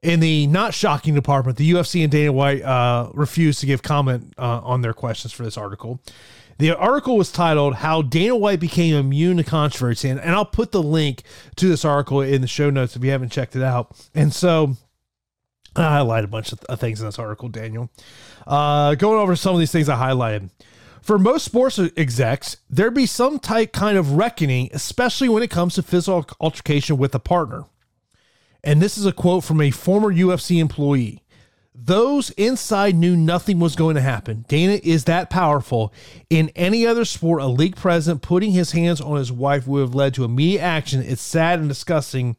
in 0.02 0.20
the 0.20 0.46
not 0.46 0.74
shocking 0.74 1.14
department, 1.14 1.56
the 1.56 1.70
UFC 1.72 2.02
and 2.02 2.12
Dana 2.12 2.32
White 2.32 2.62
uh, 2.62 3.10
refused 3.14 3.60
to 3.60 3.66
give 3.66 3.82
comment 3.82 4.34
uh, 4.38 4.60
on 4.62 4.82
their 4.82 4.92
questions 4.92 5.32
for 5.32 5.42
this 5.42 5.56
article. 5.56 6.00
The 6.58 6.76
article 6.76 7.16
was 7.16 7.32
titled 7.32 7.76
How 7.76 8.02
Dana 8.02 8.36
White 8.36 8.60
Became 8.60 8.94
Immune 8.94 9.38
to 9.38 9.44
Controversy. 9.44 10.08
And, 10.08 10.20
and 10.20 10.30
I'll 10.30 10.44
put 10.44 10.72
the 10.72 10.82
link 10.82 11.22
to 11.56 11.68
this 11.68 11.84
article 11.84 12.20
in 12.20 12.40
the 12.40 12.46
show 12.46 12.70
notes 12.70 12.94
if 12.94 13.04
you 13.04 13.10
haven't 13.10 13.32
checked 13.32 13.56
it 13.56 13.62
out. 13.62 13.96
And 14.14 14.32
so 14.32 14.76
I 15.76 15.82
highlighted 15.82 16.24
a 16.24 16.28
bunch 16.28 16.52
of 16.52 16.80
things 16.80 17.00
in 17.00 17.06
this 17.06 17.18
article, 17.18 17.48
Daniel. 17.48 17.90
Uh, 18.46 18.94
going 18.94 19.18
over 19.18 19.34
some 19.34 19.54
of 19.54 19.58
these 19.58 19.72
things 19.72 19.88
I 19.88 19.96
highlighted. 19.96 20.50
For 21.02 21.18
most 21.18 21.44
sports 21.44 21.78
execs, 21.96 22.56
there'd 22.70 22.94
be 22.94 23.06
some 23.06 23.38
type 23.38 23.72
kind 23.72 23.98
of 23.98 24.12
reckoning, 24.12 24.70
especially 24.72 25.28
when 25.28 25.42
it 25.42 25.50
comes 25.50 25.74
to 25.74 25.82
physical 25.82 26.26
altercation 26.40 26.96
with 26.96 27.14
a 27.14 27.18
partner. 27.18 27.64
And 28.62 28.80
this 28.80 28.96
is 28.96 29.04
a 29.04 29.12
quote 29.12 29.44
from 29.44 29.60
a 29.60 29.70
former 29.70 30.10
UFC 30.10 30.58
employee. 30.60 31.22
Those 31.74 32.30
inside 32.30 32.94
knew 32.94 33.16
nothing 33.16 33.58
was 33.58 33.74
going 33.74 33.96
to 33.96 34.00
happen. 34.00 34.44
Dana 34.48 34.80
is 34.84 35.04
that 35.04 35.28
powerful. 35.28 35.92
In 36.30 36.50
any 36.54 36.86
other 36.86 37.04
sport, 37.04 37.42
a 37.42 37.46
league 37.46 37.74
president 37.74 38.22
putting 38.22 38.52
his 38.52 38.72
hands 38.72 39.00
on 39.00 39.16
his 39.16 39.32
wife 39.32 39.66
would 39.66 39.80
have 39.80 39.94
led 39.94 40.14
to 40.14 40.24
immediate 40.24 40.62
action. 40.62 41.02
It's 41.02 41.20
sad 41.20 41.58
and 41.58 41.68
disgusting 41.68 42.36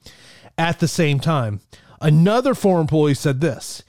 at 0.58 0.80
the 0.80 0.88
same 0.88 1.20
time. 1.20 1.60
Another 2.00 2.56
former 2.56 2.82
employee 2.82 3.14
said 3.14 3.42
this 3.42 3.84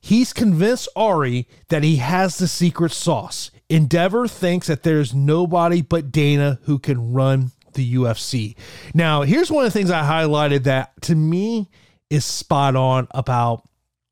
He's 0.00 0.34
convinced 0.34 0.88
Ari 0.94 1.48
that 1.70 1.82
he 1.82 1.96
has 1.96 2.36
the 2.36 2.46
secret 2.46 2.92
sauce. 2.92 3.50
Endeavor 3.70 4.28
thinks 4.28 4.66
that 4.66 4.82
there's 4.82 5.14
nobody 5.14 5.80
but 5.80 6.12
Dana 6.12 6.58
who 6.64 6.78
can 6.78 7.14
run 7.14 7.52
the 7.72 7.94
UFC. 7.94 8.54
Now, 8.92 9.22
here's 9.22 9.50
one 9.50 9.64
of 9.64 9.72
the 9.72 9.78
things 9.78 9.90
I 9.90 10.02
highlighted 10.02 10.64
that 10.64 10.92
to 11.02 11.14
me 11.14 11.70
is 12.10 12.26
spot 12.26 12.76
on 12.76 13.08
about 13.12 13.66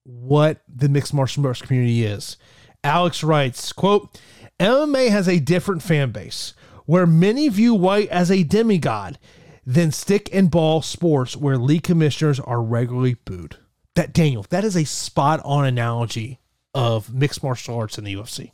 what 0.04 0.62
the 0.68 0.88
mixed 0.88 1.14
martial 1.14 1.46
arts 1.46 1.62
community 1.62 2.04
is. 2.04 2.36
Alex 2.84 3.22
writes, 3.22 3.72
quote, 3.72 4.20
MMA 4.58 5.08
has 5.10 5.28
a 5.28 5.38
different 5.38 5.82
fan 5.82 6.10
base 6.10 6.54
where 6.86 7.06
many 7.06 7.48
view 7.48 7.74
White 7.74 8.08
as 8.08 8.30
a 8.30 8.42
demigod 8.42 9.18
than 9.64 9.92
stick 9.92 10.28
and 10.32 10.50
ball 10.50 10.82
sports 10.82 11.36
where 11.36 11.56
league 11.56 11.84
commissioners 11.84 12.40
are 12.40 12.62
regularly 12.62 13.14
booed. 13.24 13.56
That 13.94 14.12
Daniel, 14.12 14.46
that 14.50 14.64
is 14.64 14.76
a 14.76 14.84
spot 14.84 15.40
on 15.44 15.64
analogy 15.64 16.40
of 16.74 17.14
mixed 17.14 17.42
martial 17.42 17.76
arts 17.76 17.98
in 17.98 18.04
the 18.04 18.14
UFC. 18.14 18.52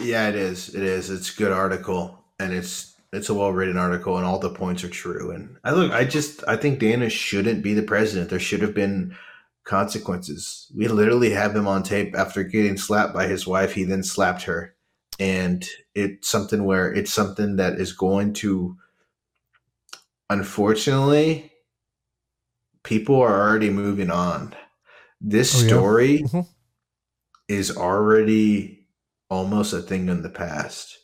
Yeah, 0.00 0.28
it 0.28 0.34
is. 0.34 0.74
It 0.74 0.82
is. 0.82 1.08
It's 1.08 1.32
a 1.32 1.36
good 1.36 1.52
article 1.52 2.24
and 2.38 2.52
it's 2.52 2.94
it's 3.12 3.28
a 3.28 3.34
well 3.34 3.52
written 3.52 3.76
article 3.76 4.16
and 4.16 4.26
all 4.26 4.40
the 4.40 4.50
points 4.50 4.82
are 4.82 4.88
true. 4.88 5.30
And 5.30 5.56
I 5.62 5.70
look 5.70 5.92
I 5.92 6.04
just 6.04 6.42
I 6.48 6.56
think 6.56 6.80
Dana 6.80 7.08
shouldn't 7.08 7.62
be 7.62 7.74
the 7.74 7.82
president. 7.82 8.30
There 8.30 8.40
should 8.40 8.60
have 8.60 8.74
been 8.74 9.16
consequences. 9.64 10.70
We 10.74 10.88
literally 10.88 11.30
have 11.30 11.56
him 11.56 11.66
on 11.66 11.82
tape 11.82 12.14
after 12.16 12.44
getting 12.44 12.76
slapped 12.76 13.14
by 13.14 13.26
his 13.26 13.46
wife. 13.46 13.72
He 13.72 13.84
then 13.84 14.02
slapped 14.02 14.42
her. 14.42 14.74
And 15.18 15.66
it's 15.94 16.28
something 16.28 16.64
where 16.64 16.92
it's 16.92 17.12
something 17.12 17.56
that 17.56 17.74
is 17.74 17.92
going 17.92 18.34
to, 18.34 18.76
unfortunately, 20.28 21.52
people 22.82 23.20
are 23.20 23.48
already 23.48 23.70
moving 23.70 24.10
on. 24.10 24.54
This 25.20 25.54
oh, 25.54 25.66
story 25.66 26.16
yeah. 26.16 26.26
mm-hmm. 26.26 26.40
is 27.48 27.76
already 27.76 28.86
almost 29.30 29.72
a 29.72 29.80
thing 29.80 30.08
in 30.08 30.22
the 30.22 30.30
past. 30.30 30.98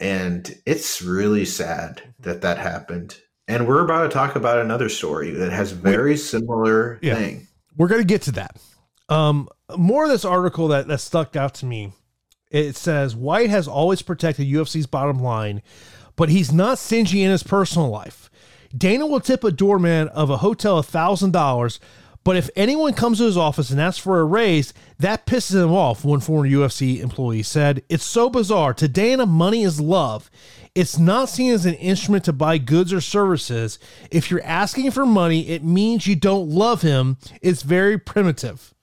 And 0.00 0.54
it's 0.66 1.00
really 1.00 1.44
sad 1.44 2.02
that 2.20 2.42
that 2.42 2.58
happened. 2.58 3.18
And 3.48 3.68
we're 3.68 3.84
about 3.84 4.02
to 4.02 4.08
talk 4.08 4.34
about 4.34 4.58
another 4.58 4.88
story 4.88 5.30
that 5.30 5.52
has 5.52 5.70
very 5.70 6.16
similar 6.16 6.98
yeah. 7.00 7.14
thing 7.14 7.46
we're 7.76 7.88
going 7.88 8.00
to 8.00 8.06
get 8.06 8.22
to 8.22 8.32
that. 8.32 8.56
Um, 9.08 9.48
more 9.76 10.04
of 10.04 10.10
this 10.10 10.24
article 10.24 10.68
that, 10.68 10.88
that 10.88 11.00
stuck 11.00 11.36
out 11.36 11.54
to 11.54 11.66
me. 11.66 11.92
It 12.50 12.76
says 12.76 13.14
White 13.16 13.50
has 13.50 13.68
always 13.68 14.02
protected 14.02 14.46
UFC's 14.46 14.86
bottom 14.86 15.18
line, 15.18 15.62
but 16.14 16.28
he's 16.28 16.52
not 16.52 16.78
stingy 16.78 17.22
in 17.22 17.30
his 17.30 17.42
personal 17.42 17.88
life. 17.88 18.30
Dana 18.76 19.06
will 19.06 19.20
tip 19.20 19.44
a 19.44 19.50
doorman 19.50 20.08
of 20.08 20.30
a 20.30 20.38
hotel 20.38 20.78
a 20.78 20.82
thousand 20.82 21.32
dollars, 21.32 21.80
but 22.26 22.36
if 22.36 22.50
anyone 22.56 22.92
comes 22.92 23.18
to 23.18 23.24
his 23.24 23.36
office 23.36 23.70
and 23.70 23.80
asks 23.80 24.02
for 24.02 24.18
a 24.18 24.24
raise, 24.24 24.74
that 24.98 25.26
pisses 25.26 25.62
him 25.62 25.70
off, 25.70 26.04
one 26.04 26.18
former 26.18 26.48
UFC 26.48 26.98
employee 26.98 27.44
said. 27.44 27.84
It's 27.88 28.02
so 28.02 28.28
bizarre. 28.28 28.74
To 28.74 28.88
Dana, 28.88 29.26
money 29.26 29.62
is 29.62 29.80
love. 29.80 30.28
It's 30.74 30.98
not 30.98 31.28
seen 31.28 31.52
as 31.52 31.66
an 31.66 31.74
instrument 31.74 32.24
to 32.24 32.32
buy 32.32 32.58
goods 32.58 32.92
or 32.92 33.00
services. 33.00 33.78
If 34.10 34.28
you're 34.28 34.42
asking 34.42 34.90
for 34.90 35.06
money, 35.06 35.50
it 35.50 35.62
means 35.62 36.08
you 36.08 36.16
don't 36.16 36.48
love 36.48 36.82
him. 36.82 37.16
It's 37.42 37.62
very 37.62 37.96
primitive. 37.96 38.74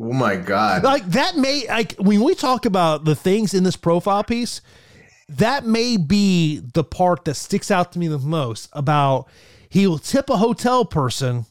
Oh 0.00 0.12
my 0.12 0.34
god. 0.34 0.82
Like 0.82 1.06
that 1.06 1.36
may 1.36 1.68
like 1.68 1.94
when 2.00 2.24
we 2.24 2.34
talk 2.34 2.66
about 2.66 3.04
the 3.04 3.14
things 3.14 3.54
in 3.54 3.62
this 3.62 3.76
profile 3.76 4.24
piece, 4.24 4.60
that 5.28 5.64
may 5.64 5.96
be 5.98 6.58
the 6.58 6.82
part 6.82 7.26
that 7.26 7.34
sticks 7.34 7.70
out 7.70 7.92
to 7.92 8.00
me 8.00 8.08
the 8.08 8.18
most 8.18 8.70
about 8.72 9.28
he 9.68 9.86
will 9.86 9.98
tip 9.98 10.28
a 10.28 10.36
hotel 10.36 10.84
person, 10.84 11.46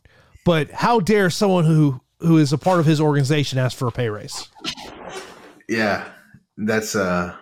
but 0.46 0.72
how 0.72 1.00
dare 1.00 1.30
someone 1.30 1.66
who 1.66 2.02
who 2.20 2.38
is 2.38 2.54
a 2.54 2.58
part 2.58 2.80
of 2.80 2.86
his 2.86 3.02
organization 3.02 3.60
ask 3.60 3.78
for 3.78 3.88
a 3.88 3.92
pay 3.92 4.10
raise? 4.10 4.48
Yeah. 5.68 6.08
That's 6.58 6.96
uh 6.96 7.36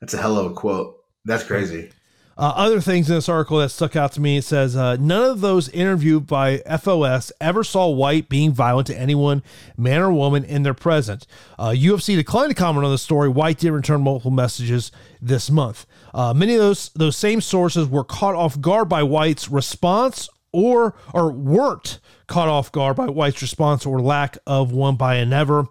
that's 0.00 0.14
a 0.14 0.18
hell 0.18 0.38
of 0.38 0.50
a 0.50 0.54
quote. 0.54 0.96
That's 1.24 1.44
crazy. 1.44 1.90
Uh, 2.36 2.52
other 2.56 2.80
things 2.80 3.10
in 3.10 3.14
this 3.14 3.28
article 3.28 3.58
that 3.58 3.68
stuck 3.68 3.94
out 3.94 4.10
to 4.12 4.20
me 4.20 4.38
it 4.38 4.42
says 4.42 4.74
uh, 4.74 4.96
none 4.96 5.30
of 5.30 5.42
those 5.42 5.68
interviewed 5.68 6.26
by 6.26 6.58
FOS 6.80 7.30
ever 7.40 7.62
saw 7.62 7.88
White 7.88 8.28
being 8.30 8.52
violent 8.52 8.86
to 8.86 8.98
anyone, 8.98 9.42
man 9.76 10.00
or 10.00 10.10
woman, 10.10 10.42
in 10.42 10.62
their 10.62 10.74
presence. 10.74 11.26
Uh, 11.58 11.68
UFC 11.68 12.16
declined 12.16 12.48
to 12.48 12.54
comment 12.54 12.86
on 12.86 12.90
the 12.90 12.98
story. 12.98 13.28
White 13.28 13.58
did 13.58 13.70
return 13.70 14.00
multiple 14.00 14.30
messages 14.30 14.90
this 15.20 15.50
month. 15.50 15.86
Uh, 16.14 16.32
many 16.32 16.54
of 16.54 16.60
those 16.60 16.90
those 16.94 17.16
same 17.16 17.40
sources 17.40 17.86
were 17.86 18.04
caught 18.04 18.34
off 18.34 18.60
guard 18.60 18.88
by 18.88 19.02
White's 19.02 19.50
response 19.50 20.28
or 20.52 20.94
or 21.12 21.32
weren't 21.32 21.98
caught 22.26 22.48
off 22.48 22.72
guard 22.72 22.96
by 22.96 23.06
White's 23.06 23.42
response 23.42 23.84
or 23.84 24.00
lack 24.00 24.38
of 24.46 24.72
one 24.72 24.96
by 24.96 25.16
Endeavor. 25.16 25.66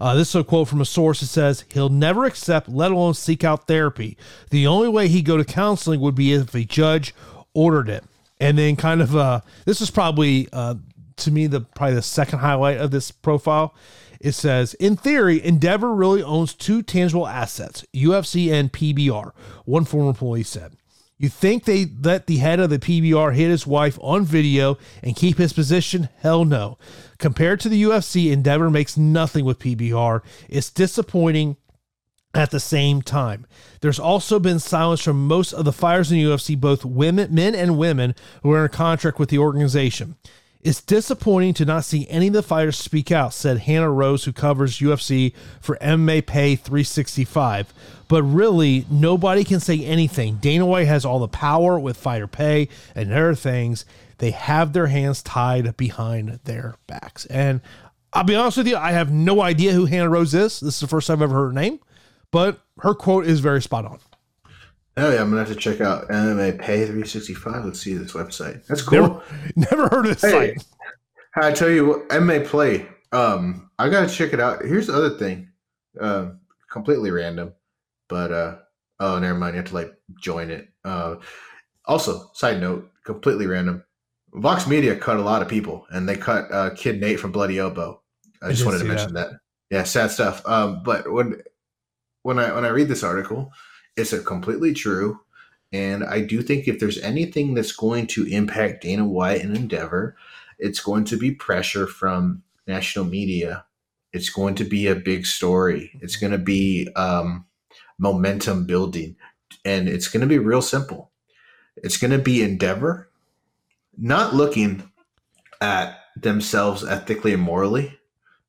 Uh, 0.00 0.14
this 0.14 0.28
is 0.30 0.34
a 0.36 0.44
quote 0.44 0.68
from 0.68 0.80
a 0.80 0.84
source 0.84 1.20
that 1.20 1.26
says 1.26 1.64
he'll 1.72 1.88
never 1.88 2.24
accept, 2.24 2.68
let 2.68 2.90
alone 2.90 3.14
seek 3.14 3.42
out 3.42 3.66
therapy. 3.66 4.16
The 4.50 4.66
only 4.66 4.88
way 4.88 5.08
he'd 5.08 5.24
go 5.24 5.36
to 5.36 5.44
counseling 5.44 6.00
would 6.00 6.14
be 6.14 6.32
if 6.32 6.54
a 6.54 6.64
judge 6.64 7.14
ordered 7.54 7.88
it. 7.88 8.04
And 8.40 8.58
then, 8.58 8.76
kind 8.76 9.00
of, 9.00 9.16
uh, 9.16 9.40
this 9.64 9.80
is 9.80 9.90
probably 9.90 10.48
uh, 10.52 10.74
to 11.16 11.30
me 11.30 11.46
the 11.46 11.60
probably 11.60 11.94
the 11.94 12.02
second 12.02 12.40
highlight 12.40 12.78
of 12.78 12.90
this 12.90 13.10
profile. 13.10 13.74
It 14.20 14.32
says, 14.32 14.74
in 14.74 14.96
theory, 14.96 15.44
Endeavor 15.44 15.94
really 15.94 16.22
owns 16.22 16.54
two 16.54 16.82
tangible 16.82 17.28
assets, 17.28 17.84
UFC 17.92 18.50
and 18.50 18.72
PBR. 18.72 19.32
One 19.66 19.84
former 19.84 20.08
employee 20.08 20.44
said. 20.44 20.76
You 21.16 21.28
think 21.28 21.64
they 21.64 21.86
let 22.02 22.26
the 22.26 22.38
head 22.38 22.58
of 22.58 22.70
the 22.70 22.78
PBR 22.78 23.34
hit 23.34 23.48
his 23.48 23.66
wife 23.66 23.98
on 24.02 24.24
video 24.24 24.78
and 25.02 25.14
keep 25.14 25.38
his 25.38 25.52
position? 25.52 26.08
Hell 26.18 26.44
no. 26.44 26.76
Compared 27.18 27.60
to 27.60 27.68
the 27.68 27.82
UFC, 27.84 28.32
Endeavor 28.32 28.68
makes 28.68 28.96
nothing 28.96 29.44
with 29.44 29.60
PBR. 29.60 30.22
It's 30.48 30.70
disappointing 30.70 31.56
at 32.34 32.50
the 32.50 32.58
same 32.58 33.00
time. 33.00 33.46
There's 33.80 34.00
also 34.00 34.40
been 34.40 34.58
silence 34.58 35.02
from 35.02 35.28
most 35.28 35.52
of 35.52 35.64
the 35.64 35.72
fighters 35.72 36.10
in 36.10 36.18
the 36.18 36.24
UFC, 36.24 36.58
both 36.58 36.84
women, 36.84 37.32
men 37.32 37.54
and 37.54 37.78
women, 37.78 38.16
who 38.42 38.50
are 38.50 38.64
in 38.64 38.70
contract 38.70 39.20
with 39.20 39.28
the 39.28 39.38
organization. 39.38 40.16
It's 40.64 40.80
disappointing 40.80 41.52
to 41.54 41.66
not 41.66 41.84
see 41.84 42.08
any 42.08 42.28
of 42.28 42.32
the 42.32 42.42
fighters 42.42 42.78
speak 42.78 43.12
out, 43.12 43.34
said 43.34 43.58
Hannah 43.58 43.90
Rose, 43.90 44.24
who 44.24 44.32
covers 44.32 44.78
UFC 44.78 45.34
for 45.60 45.76
MMA 45.76 46.26
Play 46.26 46.56
365. 46.56 47.72
But 48.08 48.22
really, 48.22 48.86
nobody 48.90 49.44
can 49.44 49.60
say 49.60 49.84
anything. 49.84 50.36
Dana 50.36 50.64
White 50.64 50.86
has 50.86 51.04
all 51.04 51.18
the 51.18 51.28
power 51.28 51.78
with 51.78 51.98
fighter 51.98 52.26
pay 52.26 52.68
and 52.94 53.12
other 53.12 53.34
things. 53.34 53.84
They 54.18 54.30
have 54.30 54.72
their 54.72 54.86
hands 54.86 55.22
tied 55.22 55.76
behind 55.76 56.40
their 56.44 56.76
backs. 56.86 57.26
And 57.26 57.60
I'll 58.14 58.24
be 58.24 58.34
honest 58.34 58.56
with 58.56 58.68
you, 58.68 58.78
I 58.78 58.92
have 58.92 59.12
no 59.12 59.42
idea 59.42 59.72
who 59.72 59.84
Hannah 59.84 60.08
Rose 60.08 60.32
is. 60.32 60.60
This 60.60 60.74
is 60.74 60.80
the 60.80 60.86
first 60.86 61.08
time 61.08 61.18
I've 61.18 61.24
ever 61.24 61.34
heard 61.34 61.48
her 61.48 61.52
name. 61.52 61.78
but 62.30 62.60
her 62.80 62.94
quote 62.94 63.26
is 63.26 63.40
very 63.40 63.60
spot 63.60 63.84
on. 63.84 63.98
Oh 64.96 65.12
yeah, 65.12 65.20
I'm 65.20 65.30
gonna 65.30 65.44
have 65.44 65.48
to 65.48 65.56
check 65.56 65.80
out 65.80 66.08
MMA 66.08 66.58
Play 66.58 66.84
365. 66.84 67.64
Let's 67.64 67.80
see 67.80 67.94
this 67.94 68.12
website. 68.12 68.64
That's 68.66 68.82
cool. 68.82 69.00
Never, 69.00 69.22
never 69.56 69.88
heard 69.88 70.06
of 70.06 70.20
this 70.20 70.30
Hey, 70.30 70.54
site. 70.54 70.66
I 71.36 71.52
tell 71.52 71.70
you, 71.70 71.86
what, 71.86 72.08
MMA 72.10 72.46
Play. 72.46 72.86
Um, 73.12 73.70
I 73.78 73.88
gotta 73.88 74.12
check 74.12 74.32
it 74.32 74.40
out. 74.40 74.64
Here's 74.64 74.86
the 74.86 74.94
other 74.94 75.18
thing. 75.18 75.48
Uh, 76.00 76.30
completely 76.70 77.10
random, 77.10 77.54
but 78.08 78.32
uh, 78.32 78.56
oh, 79.00 79.18
never 79.18 79.38
mind. 79.38 79.54
You 79.54 79.62
have 79.62 79.70
to 79.70 79.74
like 79.74 79.92
join 80.20 80.50
it. 80.50 80.68
Uh, 80.84 81.16
also, 81.86 82.30
side 82.34 82.60
note, 82.60 82.88
completely 83.04 83.46
random. 83.46 83.82
Vox 84.34 84.66
Media 84.66 84.96
cut 84.96 85.16
a 85.16 85.22
lot 85.22 85.42
of 85.42 85.48
people, 85.48 85.86
and 85.90 86.08
they 86.08 86.16
cut 86.16 86.50
uh, 86.52 86.70
Kid 86.70 87.00
Nate 87.00 87.18
from 87.18 87.32
Bloody 87.32 87.58
Elbow. 87.58 88.00
I 88.42 88.48
I 88.48 88.50
just 88.50 88.64
wanted 88.64 88.78
to 88.78 88.84
mention 88.84 89.14
that. 89.14 89.30
Yeah, 89.70 89.82
sad 89.84 90.10
stuff. 90.12 90.44
Um, 90.46 90.82
but 90.84 91.10
when 91.10 91.42
when 92.22 92.38
I 92.38 92.52
when 92.54 92.64
I 92.64 92.68
read 92.68 92.88
this 92.88 93.02
article, 93.02 93.52
it's 93.96 94.12
a 94.12 94.20
completely 94.20 94.74
true. 94.74 95.20
And 95.72 96.04
I 96.04 96.20
do 96.20 96.42
think 96.42 96.68
if 96.68 96.78
there's 96.78 96.98
anything 96.98 97.54
that's 97.54 97.72
going 97.72 98.06
to 98.08 98.26
impact 98.26 98.82
Dana 98.82 99.04
White 99.04 99.42
and 99.42 99.56
Endeavor, 99.56 100.16
it's 100.58 100.80
going 100.80 101.04
to 101.06 101.16
be 101.16 101.32
pressure 101.32 101.86
from 101.86 102.42
national 102.66 103.06
media. 103.06 103.64
It's 104.12 104.30
going 104.30 104.54
to 104.56 104.64
be 104.64 104.86
a 104.86 104.94
big 104.94 105.26
story. 105.26 105.90
It's 106.00 106.16
going 106.16 106.32
to 106.32 106.38
be 106.38 106.88
um, 106.94 107.46
momentum 107.98 108.66
building. 108.66 109.16
And 109.64 109.88
it's 109.88 110.08
going 110.08 110.20
to 110.20 110.26
be 110.26 110.38
real 110.38 110.62
simple. 110.62 111.10
It's 111.76 111.96
going 111.96 112.12
to 112.12 112.18
be 112.18 112.42
Endeavor 112.42 113.10
not 113.96 114.34
looking 114.34 114.90
at 115.60 115.98
themselves 116.16 116.84
ethically 116.84 117.32
and 117.32 117.42
morally, 117.42 117.98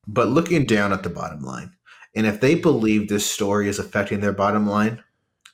but 0.08 0.28
looking 0.28 0.66
down 0.66 0.94
at 0.94 1.04
the 1.04 1.10
bottom 1.10 1.42
line. 1.42 1.72
And 2.16 2.26
if 2.26 2.40
they 2.40 2.56
believe 2.56 3.08
this 3.08 3.30
story 3.30 3.68
is 3.68 3.80
affecting 3.80 4.22
their 4.22 4.34
bottom 4.34 4.68
line, 4.68 5.04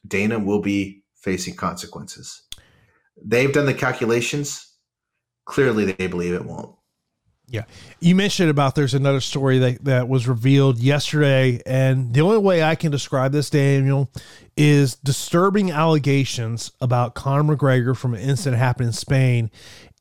Dana 0.08 0.40
will 0.40 0.62
be 0.62 1.04
facing 1.16 1.56
consequences. 1.56 2.44
They've 3.24 3.54
done 3.54 3.66
the 3.66 3.74
calculations. 3.74 4.68
Clearly, 5.46 5.92
they 5.92 6.08
believe 6.08 6.34
it 6.34 6.46
won't. 6.46 6.76
Yeah. 7.52 7.66
You 8.00 8.16
mentioned 8.16 8.50
about 8.50 8.76
there's 8.76 8.94
another 8.94 9.20
story 9.20 9.60
that, 9.60 9.84
that 9.84 10.08
was 10.08 10.26
revealed 10.26 10.80
yesterday. 10.80 11.62
And 11.66 12.14
the 12.14 12.22
only 12.22 12.38
way 12.38 12.64
I 12.64 12.76
can 12.76 12.92
describe 12.92 13.34
this, 13.34 13.50
Daniel, 13.50 14.10
is 14.56 14.96
disturbing 14.96 15.70
allegations 15.70 16.72
about 16.80 17.14
Conor 17.14 17.56
McGregor 17.56 17.96
from 17.96 18.14
an 18.14 18.22
incident 18.22 18.58
happened 18.58 18.88
in 18.88 18.94
Spain 18.94 19.52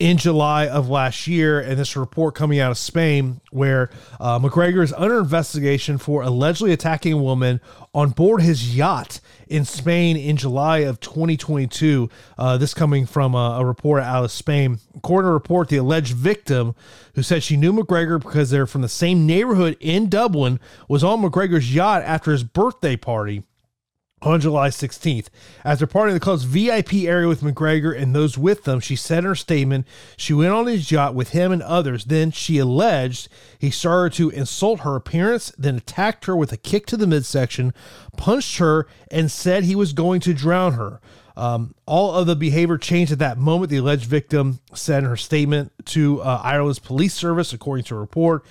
in 0.01 0.17
July 0.17 0.67
of 0.67 0.89
last 0.89 1.29
year. 1.29 1.61
And 1.61 1.79
this 1.79 1.95
report 1.95 2.35
coming 2.35 2.59
out 2.59 2.73
of 2.73 2.79
Spain 2.79 3.41
where 3.53 3.91
uh, 4.19 4.39
McGregor 4.39 4.83
is 4.83 4.93
under 4.95 5.21
investigation 5.21 5.99
for 5.99 6.23
allegedly 6.23 6.73
attacking 6.73 7.13
a 7.13 7.19
woman 7.19 7.61
on 7.95 8.11
board 8.11 8.41
his 8.41 8.75
yacht 8.75 9.21
in 9.47 9.65
Spain 9.65 10.17
in 10.17 10.37
July 10.37 10.79
of 10.79 11.01
2022. 11.01 12.09
Uh, 12.39 12.57
this 12.57 12.73
coming 12.73 13.05
from 13.05 13.35
a, 13.35 13.59
a 13.61 13.65
report 13.65 14.03
out 14.03 14.25
of 14.25 14.33
Spain. 14.33 14.79
According 14.97 15.29
to 15.29 15.33
report, 15.33 15.69
the 15.69 15.77
alleged 15.77 16.15
victim, 16.15 16.75
who 17.15 17.23
said 17.23 17.43
she 17.43 17.57
knew 17.57 17.73
McGregor 17.73 18.21
because 18.21 18.51
they're 18.51 18.67
from 18.67 18.81
the 18.81 18.89
same 18.89 19.27
neighborhood 19.27 19.77
in 19.81 20.09
Dublin, 20.09 20.59
was 20.89 21.05
on 21.05 21.21
McGregor's 21.21 21.75
yacht 21.75 22.03
after 22.03 22.33
his 22.33 22.43
birthday 22.43 22.97
party 22.97 23.43
on 24.23 24.41
July 24.41 24.69
16th. 24.69 25.29
After 25.65 25.87
partying 25.87 26.09
in 26.09 26.15
the 26.15 26.21
club's 26.21 26.45
VIP 26.45 26.95
area 27.05 27.29
with 27.29 27.41
McGregor 27.43 27.97
and 27.97 28.15
those 28.15 28.37
with 28.37 28.65
them, 28.65 28.81
she 28.81 28.97
said 28.97 29.19
in 29.19 29.25
her 29.25 29.35
statement 29.35 29.87
she 30.17 30.33
went 30.33 30.53
on 30.53 30.67
his 30.67 30.91
yacht 30.91 31.15
with 31.15 31.31
him 31.31 31.53
and 31.53 31.63
others. 31.63 32.05
Then 32.05 32.31
she 32.31 32.59
alleged 32.59 33.29
he 33.59 33.71
started 33.71 34.17
to 34.17 34.31
insult 34.31 34.81
her 34.81 34.97
appearance, 34.97 35.53
then 35.57 35.77
attacked 35.77 36.27
her 36.27 36.37
with 36.37 36.53
a 36.53 36.57
kick 36.57 36.87
to 36.87 36.97
the 36.97 37.07
midsection, 37.07 37.73
punched 38.17 38.59
her, 38.59 38.87
and 39.11 39.31
said 39.31 39.65
he 39.65 39.75
was 39.75 39.93
going 39.93 40.21
to 40.21 40.35
drown 40.35 40.75
her. 40.75 41.01
Um, 41.37 41.75
all 41.87 42.15
of 42.15 42.27
the 42.27 42.37
behavior 42.37 42.77
changed 42.77 43.13
at 43.13 43.19
that 43.21 43.39
moment, 43.39 43.71
the 43.71 43.79
alleged 43.79 44.05
victim 44.05 44.61
said 44.75 45.05
in 45.05 45.09
her 45.09 45.17
statement 45.17 45.73
to 45.87 46.21
uh, 46.21 46.41
Ireland's 46.45 46.79
police 46.79 47.15
service, 47.15 47.55
according 47.55 47.85
to 47.85 47.95
a 47.95 47.99
report. 47.99 48.45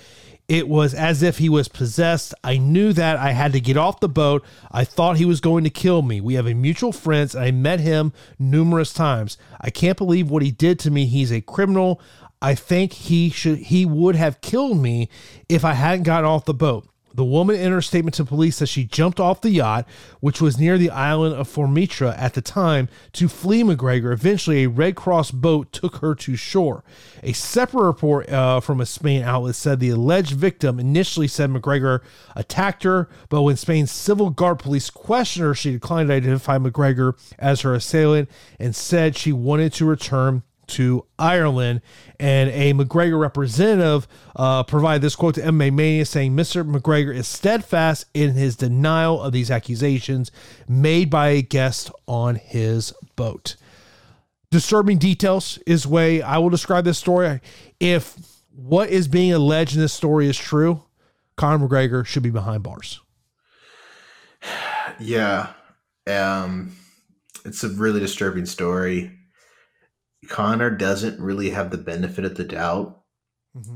It 0.50 0.68
was 0.68 0.96
as 0.96 1.22
if 1.22 1.38
he 1.38 1.48
was 1.48 1.68
possessed. 1.68 2.34
I 2.44 2.58
knew 2.58 2.92
that 2.94 3.18
I 3.18 3.34
had 3.34 3.54
to 3.54 3.62
get 3.62 3.78
off 3.78 4.00
the 4.00 4.10
boat. 4.10 4.44
I 4.72 4.84
thought 4.84 5.18
he 5.18 5.26
was 5.26 5.42
going 5.42 5.64
to 5.64 5.70
kill 5.70 6.02
me. 6.02 6.20
We 6.20 6.34
have 6.34 6.48
a 6.48 6.56
mutual 6.56 6.92
friend, 6.92 7.34
and 7.36 7.44
I 7.44 7.52
met 7.52 7.80
him 7.80 8.14
numerous 8.40 8.92
times. 8.92 9.38
I 9.62 9.70
can't 9.70 9.98
believe 9.98 10.32
what 10.32 10.42
he 10.42 10.50
did 10.50 10.80
to 10.80 10.92
me. 10.92 11.06
He's 11.06 11.32
a 11.32 11.42
criminal. 11.42 12.02
I 12.42 12.56
think 12.56 12.94
he 12.94 13.30
should 13.30 13.60
he 13.60 13.86
would 13.86 14.16
have 14.16 14.42
killed 14.42 14.78
me 14.78 15.10
if 15.48 15.64
I 15.64 15.74
hadn't 15.74 16.04
gotten 16.04 16.26
off 16.26 16.46
the 16.46 16.54
boat. 16.54 16.88
The 17.20 17.26
woman 17.26 17.58
in 17.58 17.74
her 17.74 17.82
statement 17.82 18.16
to 18.16 18.24
police 18.24 18.56
says 18.56 18.70
she 18.70 18.86
jumped 18.86 19.20
off 19.20 19.42
the 19.42 19.50
yacht, 19.50 19.86
which 20.22 20.40
was 20.40 20.58
near 20.58 20.78
the 20.78 20.90
island 20.90 21.36
of 21.36 21.50
Formica 21.50 22.16
at 22.18 22.34
the 22.34 22.42
time, 22.42 22.88
to 23.12 23.28
flee 23.28 23.62
McGregor. 23.62 24.14
Eventually, 24.14 24.64
a 24.64 24.70
Red 24.70 24.96
Cross 24.96 25.32
boat 25.32 25.74
took 25.74 25.98
her 25.98 26.16
to 26.16 26.38
shore. 26.38 26.82
A 27.22 27.34
separate 27.34 27.86
report 27.86 28.30
uh, 28.30 28.62
from 28.62 28.80
a 28.80 28.86
Spain 28.86 29.22
outlet 29.24 29.56
said 29.56 29.82
the 29.82 29.90
alleged 29.90 30.32
victim 30.32 30.80
initially 30.80 31.28
said 31.28 31.50
McGregor 31.50 32.00
attacked 32.38 32.84
her, 32.84 33.10
but 33.28 33.42
when 33.42 33.58
Spain's 33.58 33.92
civil 33.92 34.30
guard 34.30 34.60
police 34.60 34.90
questioned 34.90 35.46
her, 35.46 35.54
she 35.54 35.74
declined 35.74 36.08
to 36.08 36.16
identify 36.16 36.58
McGregor 36.58 37.18
as 37.38 37.60
her 37.64 37.74
assailant 37.74 38.30
and 38.62 38.74
said 38.74 39.18
she 39.18 39.34
wanted 39.34 39.74
to 39.74 39.84
return 39.84 40.44
to 40.70 41.06
Ireland. 41.18 41.82
And 42.20 42.50
a 42.50 42.74
McGregor 42.74 43.20
representative 43.20 44.08
uh, 44.36 44.64
provided 44.64 45.02
this 45.02 45.16
quote 45.16 45.36
to 45.36 45.42
MMA 45.42 45.74
Mania 45.74 46.06
saying 46.06 46.36
Mr. 46.36 46.70
McGregor 46.70 47.14
is 47.14 47.28
steadfast 47.28 48.06
in 48.14 48.32
his 48.32 48.56
denial 48.56 49.22
of 49.22 49.34
these 49.34 49.52
accusations 49.52 50.32
made 50.68 51.10
by 51.10 51.30
a 51.30 51.42
guest 51.42 51.92
on 52.08 52.36
his 52.36 52.94
boat. 53.16 53.56
Disturbing 54.52 54.98
details 54.98 55.60
is 55.68 55.86
way 55.86 56.22
I 56.22 56.40
will 56.40 56.50
describe 56.50 56.84
this 56.84 56.98
story. 56.98 57.40
If 57.80 58.18
what 58.56 58.90
is 58.90 59.08
being 59.08 59.32
alleged 59.32 59.76
in 59.76 59.82
this 59.82 59.94
story 59.94 60.28
is 60.28 60.38
true, 60.38 60.84
Conor 61.38 61.68
McGregor 61.68 62.06
should 62.06 62.24
be 62.24 62.32
behind 62.32 62.64
bars. 62.64 63.00
Yeah. 65.00 65.54
Um, 66.08 66.76
it's 67.46 67.64
a 67.64 67.70
really 67.70 68.00
disturbing 68.00 68.46
story. 68.46 69.12
Conor 70.30 70.70
doesn't 70.70 71.20
really 71.20 71.50
have 71.50 71.72
the 71.72 71.78
benefit 71.78 72.24
of 72.24 72.36
the 72.36 72.44
doubt. 72.44 73.02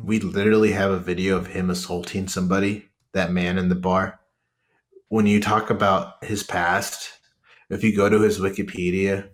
We 0.06 0.20
literally 0.20 0.72
have 0.72 0.92
a 0.92 1.00
video 1.00 1.36
of 1.36 1.48
him 1.48 1.70
assaulting 1.70 2.28
somebody, 2.28 2.90
that 3.14 3.32
man 3.32 3.58
in 3.58 3.70
the 3.70 3.76
bar. 3.76 4.20
When 5.10 5.26
you 5.26 5.42
talk 5.42 5.70
about 5.70 6.24
his 6.24 6.44
past, 6.44 7.12
if 7.70 7.84
you 7.84 7.96
go 7.96 8.08
to 8.08 8.22
his 8.22 8.40
Wikipedia 8.40 9.30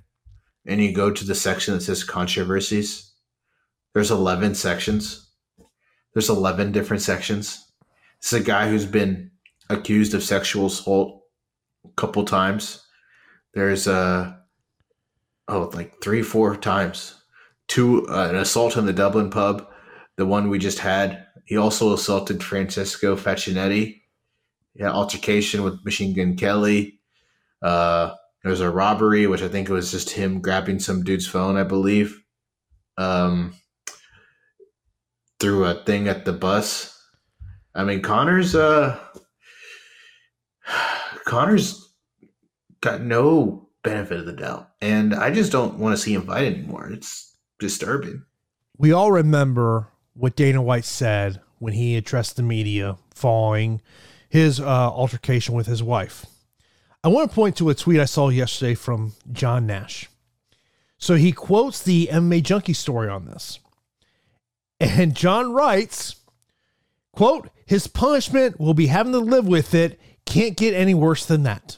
and 0.66 0.82
you 0.82 0.94
go 0.94 1.12
to 1.12 1.26
the 1.26 1.36
section 1.36 1.74
that 1.74 1.82
says 1.82 2.04
controversies, 2.04 3.14
there's 3.94 4.12
11 4.12 4.56
sections. 4.56 5.30
There's 6.14 6.30
11 6.30 6.72
different 6.72 7.04
sections. 7.04 7.66
This 8.22 8.34
is 8.34 8.42
a 8.42 8.44
guy 8.44 8.70
who's 8.70 8.86
been 8.86 9.32
accused 9.70 10.14
of 10.14 10.24
sexual 10.24 10.68
assault 10.68 11.22
a 11.86 11.92
couple 11.96 12.24
times. 12.24 12.86
There's 13.54 13.88
uh 13.88 14.39
oh 15.50 15.70
like 15.74 16.02
three, 16.02 16.22
four 16.22 16.56
times. 16.56 17.16
Two 17.68 18.08
uh, 18.08 18.30
an 18.30 18.36
assault 18.36 18.78
in 18.78 18.86
the 18.86 18.94
Dublin 18.94 19.30
pub, 19.30 19.68
the 20.18 20.26
one 20.26 20.50
we 20.50 20.60
just 20.60 20.80
had. 20.80 21.26
He 21.46 21.58
also 21.58 21.94
assaulted 21.94 22.44
Francesco 22.44 23.16
Facchinetti. 23.16 24.02
Yeah, 24.76 24.92
altercation 24.92 25.64
with 25.64 25.84
Machine 25.84 26.16
Gun 26.16 26.36
Kelly. 26.36 27.00
Uh, 27.62 28.14
there's 28.44 28.62
a 28.62 28.70
robbery, 28.70 29.28
which 29.28 29.42
I 29.42 29.50
think 29.50 29.70
it 29.70 29.74
was 29.74 29.92
just 29.92 30.12
him 30.12 30.42
grabbing 30.42 30.80
some 30.80 31.04
dude's 31.04 31.28
phone, 31.28 31.58
I 31.58 31.64
believe. 31.64 32.22
Um, 32.98 33.54
through 35.40 35.66
a 35.66 35.84
thing 35.86 36.08
at 36.08 36.26
the 36.26 36.34
bus. 36.34 36.96
I 37.76 37.84
mean, 37.84 38.02
Conor's 38.02 38.56
uh, 38.56 39.00
Conor's 41.26 41.94
got 42.82 43.02
no 43.02 43.69
benefit 43.84 44.20
of 44.20 44.26
the 44.26 44.34
doubt, 44.34 44.70
and 44.82 45.14
I 45.14 45.32
just 45.32 45.52
don't 45.52 45.80
want 45.80 45.96
to 45.96 46.02
see 46.02 46.14
him 46.14 46.26
fight 46.26 46.46
anymore. 46.46 46.90
It's 46.92 47.36
disturbing. 47.60 48.24
we 48.78 48.92
all 48.92 49.12
remember 49.12 49.88
what 50.14 50.36
Dana 50.36 50.62
White 50.62 50.86
said 50.86 51.42
when 51.60 51.74
he 51.74 51.96
addressed 51.96 52.36
the 52.36 52.44
media 52.44 52.98
following 53.14 53.82
his 54.30 54.60
uh, 54.60 54.64
altercation 54.66 55.56
with 55.56 55.68
his 55.68 55.84
wife. 55.84 56.26
I 57.04 57.08
want 57.08 57.30
to 57.30 57.36
point 57.36 57.56
to 57.58 57.70
a 57.70 57.76
tweet 57.76 58.00
I 58.00 58.06
saw 58.06 58.30
yesterday 58.30 58.76
from 58.76 59.14
John 59.32 59.66
Nash. 59.66 60.10
So 60.98 61.16
he 61.16 61.32
quotes 61.32 61.82
the 61.82 62.10
MMA 62.12 62.44
Junkie 62.44 62.74
story 62.74 63.10
on 63.10 63.26
this. 63.26 63.60
And 64.82 65.16
John 65.16 65.54
writes, 65.54 66.16
quote, 67.12 67.50
his 67.66 67.88
punishment 67.88 68.60
will 68.60 68.74
be 68.74 68.88
having 68.88 69.14
to 69.14 69.20
live 69.20 69.48
with 69.48 69.74
it. 69.74 70.00
Can't 70.26 70.56
get 70.56 70.74
any 70.74 70.94
worse 70.94 71.26
than 71.26 71.44
that. 71.44 71.78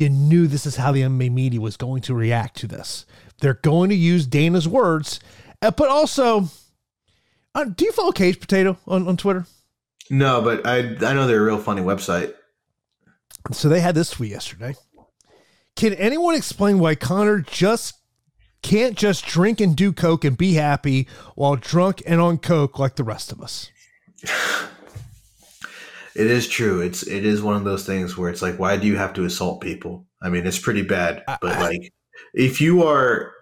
You 0.00 0.08
knew 0.08 0.46
this 0.46 0.64
is 0.64 0.76
how 0.76 0.92
the 0.92 1.02
MMA 1.02 1.30
media 1.30 1.60
was 1.60 1.76
going 1.76 2.00
to 2.02 2.14
react 2.14 2.56
to 2.60 2.66
this. 2.66 3.04
They're 3.42 3.52
going 3.52 3.90
to 3.90 3.94
use 3.94 4.26
Dana's 4.26 4.66
words, 4.66 5.20
uh, 5.60 5.72
but 5.72 5.90
also, 5.90 6.48
uh, 7.54 7.64
do 7.64 7.84
you 7.84 7.92
follow 7.92 8.10
Cage 8.10 8.40
Potato 8.40 8.78
on, 8.86 9.06
on 9.06 9.18
Twitter? 9.18 9.44
No, 10.08 10.40
but 10.40 10.66
I 10.66 10.78
I 10.78 11.12
know 11.12 11.26
they're 11.26 11.42
a 11.42 11.44
real 11.44 11.58
funny 11.58 11.82
website. 11.82 12.32
So 13.52 13.68
they 13.68 13.80
had 13.80 13.94
this 13.94 14.08
tweet 14.08 14.30
yesterday. 14.30 14.74
Can 15.76 15.92
anyone 15.92 16.34
explain 16.34 16.78
why 16.78 16.94
Conor 16.94 17.40
just 17.40 17.98
can't 18.62 18.96
just 18.96 19.26
drink 19.26 19.60
and 19.60 19.76
do 19.76 19.92
coke 19.92 20.24
and 20.24 20.36
be 20.36 20.54
happy 20.54 21.08
while 21.34 21.56
drunk 21.56 22.02
and 22.06 22.22
on 22.22 22.38
coke 22.38 22.78
like 22.78 22.96
the 22.96 23.04
rest 23.04 23.32
of 23.32 23.42
us? 23.42 23.70
It 26.14 26.26
is 26.26 26.48
true. 26.48 26.80
It's 26.80 27.06
it 27.06 27.24
is 27.24 27.42
one 27.42 27.56
of 27.56 27.64
those 27.64 27.86
things 27.86 28.16
where 28.16 28.30
it's 28.30 28.42
like, 28.42 28.58
why 28.58 28.76
do 28.76 28.86
you 28.86 28.96
have 28.96 29.12
to 29.14 29.24
assault 29.24 29.60
people? 29.60 30.06
I 30.22 30.28
mean, 30.28 30.46
it's 30.46 30.58
pretty 30.58 30.82
bad. 30.82 31.22
But 31.26 31.58
like, 31.60 31.92
if 32.34 32.60
you 32.60 32.82
are 32.84 33.32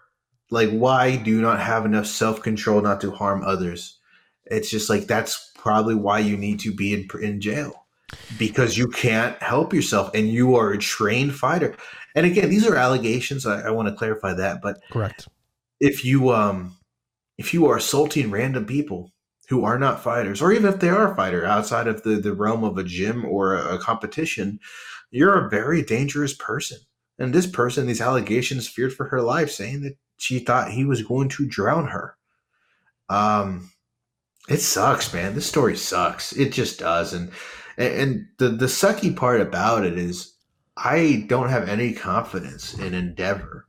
like, 0.50 0.70
why 0.70 1.16
do 1.16 1.30
you 1.30 1.40
not 1.40 1.60
have 1.60 1.84
enough 1.84 2.06
self 2.06 2.42
control 2.42 2.80
not 2.80 3.00
to 3.02 3.10
harm 3.10 3.42
others? 3.42 3.98
It's 4.46 4.70
just 4.70 4.88
like 4.90 5.06
that's 5.06 5.52
probably 5.56 5.94
why 5.94 6.20
you 6.20 6.36
need 6.36 6.60
to 6.60 6.74
be 6.74 6.92
in 6.94 7.08
in 7.20 7.40
jail 7.40 7.86
because 8.38 8.76
you 8.76 8.88
can't 8.88 9.40
help 9.42 9.74
yourself 9.74 10.10
and 10.14 10.28
you 10.28 10.56
are 10.56 10.72
a 10.72 10.78
trained 10.78 11.34
fighter. 11.34 11.76
And 12.14 12.24
again, 12.24 12.48
these 12.48 12.66
are 12.66 12.76
allegations. 12.76 13.46
I, 13.46 13.68
I 13.68 13.70
want 13.70 13.88
to 13.88 13.94
clarify 13.94 14.34
that. 14.34 14.60
But 14.62 14.80
correct. 14.90 15.28
If 15.80 16.04
you 16.04 16.30
um 16.30 16.76
if 17.36 17.54
you 17.54 17.66
are 17.66 17.76
assaulting 17.76 18.30
random 18.30 18.66
people 18.66 19.12
who 19.48 19.64
are 19.64 19.78
not 19.78 20.02
fighters, 20.02 20.42
or 20.42 20.52
even 20.52 20.72
if 20.72 20.78
they 20.78 20.90
are 20.90 21.12
a 21.12 21.16
fighter 21.16 21.44
outside 21.44 21.86
of 21.86 22.02
the, 22.02 22.16
the 22.16 22.34
realm 22.34 22.64
of 22.64 22.76
a 22.76 22.84
gym 22.84 23.24
or 23.24 23.54
a, 23.54 23.76
a 23.76 23.78
competition, 23.78 24.60
you're 25.10 25.46
a 25.46 25.48
very 25.48 25.82
dangerous 25.82 26.34
person. 26.34 26.78
And 27.18 27.34
this 27.34 27.46
person, 27.46 27.86
these 27.86 28.00
allegations, 28.00 28.68
feared 28.68 28.92
for 28.92 29.08
her 29.08 29.22
life, 29.22 29.50
saying 29.50 29.82
that 29.82 29.96
she 30.18 30.38
thought 30.38 30.70
he 30.70 30.84
was 30.84 31.02
going 31.02 31.28
to 31.30 31.46
drown 31.46 31.88
her. 31.88 32.16
Um, 33.08 33.70
it 34.48 34.58
sucks, 34.58 35.12
man. 35.12 35.34
This 35.34 35.46
story 35.46 35.76
sucks. 35.76 36.32
It 36.32 36.52
just 36.52 36.78
does. 36.78 37.12
And 37.12 37.30
and 37.76 38.26
the 38.38 38.48
the 38.48 38.66
sucky 38.66 39.14
part 39.14 39.40
about 39.40 39.84
it 39.84 39.98
is 39.98 40.34
I 40.76 41.24
don't 41.28 41.48
have 41.48 41.68
any 41.68 41.92
confidence 41.92 42.74
in 42.74 42.94
Endeavor 42.94 43.66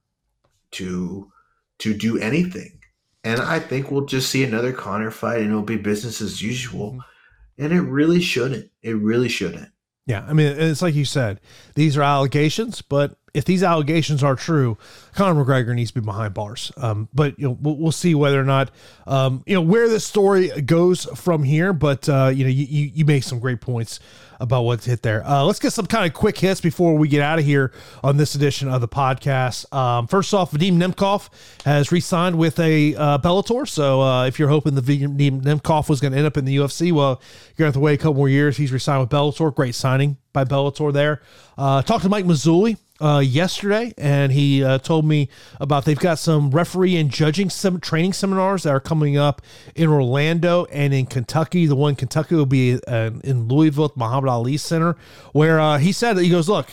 to 0.72 1.32
to 1.80 1.94
do 1.94 2.18
anything. 2.18 2.79
And 3.24 3.42
I 3.42 3.60
think 3.60 3.92
we'll 3.92 4.06
just 4.06 4.30
see 4.30 4.44
another 4.44 4.72
Conor 4.72 5.12
fight 5.12 5.42
and 5.42 5.50
it'll 5.50 5.62
be 5.62 5.78
business 5.78 6.22
as 6.22 6.42
usual. 6.42 6.92
Mm-hmm. 6.92 7.64
And 7.64 7.74
it 7.74 7.82
really 7.82 8.22
shouldn't. 8.22 8.72
It 8.82 8.96
really 8.96 9.28
shouldn't. 9.28 9.70
Yeah, 10.06 10.26
I 10.28 10.34
mean, 10.34 10.48
it's 10.48 10.82
like 10.82 10.96
you 10.96 11.06
said, 11.06 11.40
these 11.76 11.96
are 11.96 12.02
allegations, 12.02 12.82
but 12.82 13.20
if 13.36 13.46
these 13.46 13.62
allegations 13.62 14.24
are 14.24 14.36
true, 14.36 14.76
Conor 15.14 15.46
McGregor 15.46 15.76
needs 15.76 15.92
to 15.92 16.02
be 16.02 16.06
behind 16.06 16.34
bars. 16.34 16.72
Um, 16.78 17.10
but 17.14 17.38
you 17.38 17.48
know, 17.48 17.58
we'll, 17.62 17.78
we'll, 17.78 17.92
see 17.92 18.16
whether 18.16 18.42
or 18.42 18.46
not 18.46 18.72
um, 19.06 19.44
you 19.46 19.54
know 19.54 19.62
where 19.62 19.88
this 19.88 20.06
story 20.06 20.48
goes 20.62 21.06
from 21.16 21.44
here. 21.44 21.74
But 21.74 22.10
uh, 22.10 22.32
you 22.34 22.44
know, 22.44 22.50
you, 22.50 22.66
you, 22.66 22.92
you 22.96 23.06
make 23.06 23.24
some 23.24 23.40
great 23.40 23.62
points 23.62 24.00
about 24.40 24.64
what's 24.64 24.86
hit 24.86 25.02
there. 25.02 25.26
Uh, 25.26 25.44
let's 25.44 25.60
get 25.60 25.74
some 25.74 25.86
kind 25.86 26.06
of 26.06 26.14
quick 26.14 26.38
hits 26.38 26.62
before 26.62 26.96
we 26.96 27.08
get 27.08 27.22
out 27.22 27.40
of 27.40 27.46
here 27.46 27.72
on 28.04 28.18
this 28.18 28.36
edition 28.36 28.70
of 28.70 28.82
the 28.82 28.88
podcast. 28.88 29.72
Um, 29.74 30.08
first 30.08 30.34
off, 30.34 30.52
Vadim 30.52 30.78
Nemkov 30.78 31.30
has 31.66 31.92
re-signed 31.92 32.38
with 32.38 32.60
a 32.60 32.96
uh, 32.96 33.18
Bellator. 33.18 33.68
So 33.68 34.02
uh, 34.02 34.26
if 34.26 34.40
you're 34.40 34.50
hoping 34.50 34.76
the 34.76 34.82
Vadim 34.82 35.42
Nemkov 35.42 35.90
was 35.90 36.00
going 36.00 36.14
to 36.14 36.18
end 36.18 36.28
up 36.28 36.38
in 36.38 36.46
the 36.46 36.56
UFC, 36.58 36.92
well, 36.92 37.22
you're 37.56 37.56
going 37.58 37.58
to 37.58 37.66
have 37.66 37.74
to 37.74 37.80
wait 37.80 37.96
a 37.96 37.98
couple 37.98 38.16
more 38.16 38.30
years. 38.30 38.58
He's 38.58 38.72
re-signed 38.72 39.02
with 39.02 39.10
Bellator. 39.10 39.54
Great 39.54 39.76
signing 39.76 40.18
by 40.34 40.46
Bellator 40.46 40.94
there. 40.94 41.22
Uh, 41.58 41.82
talked 41.82 42.04
to 42.04 42.10
Mike 42.10 42.26
Mazzulli 42.26 42.78
uh, 43.02 43.20
yesterday, 43.20 43.94
and 43.98 44.32
he 44.32 44.64
uh, 44.64 44.78
told 44.80 45.06
me 45.06 45.30
about 45.60 45.86
they've 45.86 45.98
got 45.98 46.20
some 46.20 46.52
referee 46.52 46.98
and 46.98 47.10
judging 47.10 47.50
some 47.50 47.80
training 47.80 48.14
seminars 48.14 48.64
that 48.64 48.72
are 48.72 48.80
coming 48.80 49.18
up 49.18 49.42
in 49.76 49.90
Orlando 49.90 50.66
and 50.66 50.94
in 50.94 51.06
Kentucky. 51.06 51.66
The 51.66 51.76
one 51.76 51.92
in 51.92 51.96
Kentucky 51.96 52.36
will 52.36 52.46
be 52.46 52.80
uh, 52.88 53.12
in 53.24 53.48
Louisville, 53.48 53.94
Muhammad 53.96 54.30
Ali 54.30 54.58
Center, 54.58 54.98
where 55.32 55.60
uh, 55.60 55.78
he 55.78 55.92
said 55.92 56.14
that 56.14 56.24
he 56.24 56.30
goes, 56.30 56.50
"Look, 56.50 56.68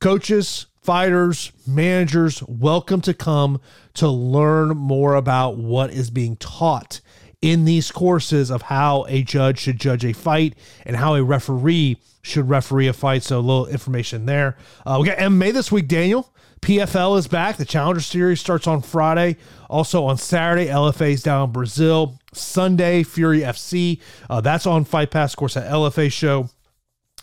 coaches." 0.00 0.66
Fighters, 0.82 1.50
managers, 1.66 2.44
welcome 2.44 3.00
to 3.00 3.12
come 3.12 3.60
to 3.94 4.08
learn 4.08 4.68
more 4.76 5.16
about 5.16 5.56
what 5.56 5.90
is 5.90 6.10
being 6.10 6.36
taught 6.36 7.00
in 7.46 7.64
these 7.64 7.92
courses 7.92 8.50
of 8.50 8.62
how 8.62 9.06
a 9.08 9.22
judge 9.22 9.60
should 9.60 9.78
judge 9.78 10.04
a 10.04 10.12
fight 10.12 10.56
and 10.84 10.96
how 10.96 11.14
a 11.14 11.22
referee 11.22 11.96
should 12.20 12.48
referee 12.48 12.88
a 12.88 12.92
fight. 12.92 13.22
So 13.22 13.38
a 13.38 13.40
little 13.40 13.66
information 13.66 14.26
there. 14.26 14.56
Uh, 14.84 14.98
we 15.00 15.06
got 15.06 15.18
MMA 15.18 15.52
this 15.52 15.70
week, 15.70 15.86
Daniel. 15.86 16.32
PFL 16.60 17.16
is 17.16 17.28
back. 17.28 17.56
The 17.56 17.64
Challenger 17.64 18.00
Series 18.00 18.40
starts 18.40 18.66
on 18.66 18.82
Friday. 18.82 19.36
Also 19.70 20.04
on 20.04 20.16
Saturday, 20.16 20.66
LFA 20.66 21.12
is 21.12 21.22
down 21.22 21.44
in 21.44 21.52
Brazil. 21.52 22.18
Sunday, 22.32 23.04
Fury 23.04 23.40
FC. 23.40 24.00
Uh, 24.28 24.40
that's 24.40 24.66
on 24.66 24.84
Fight 24.84 25.12
Pass, 25.12 25.34
of 25.34 25.36
course, 25.36 25.56
at 25.56 25.70
LFA 25.70 26.10
show. 26.10 26.50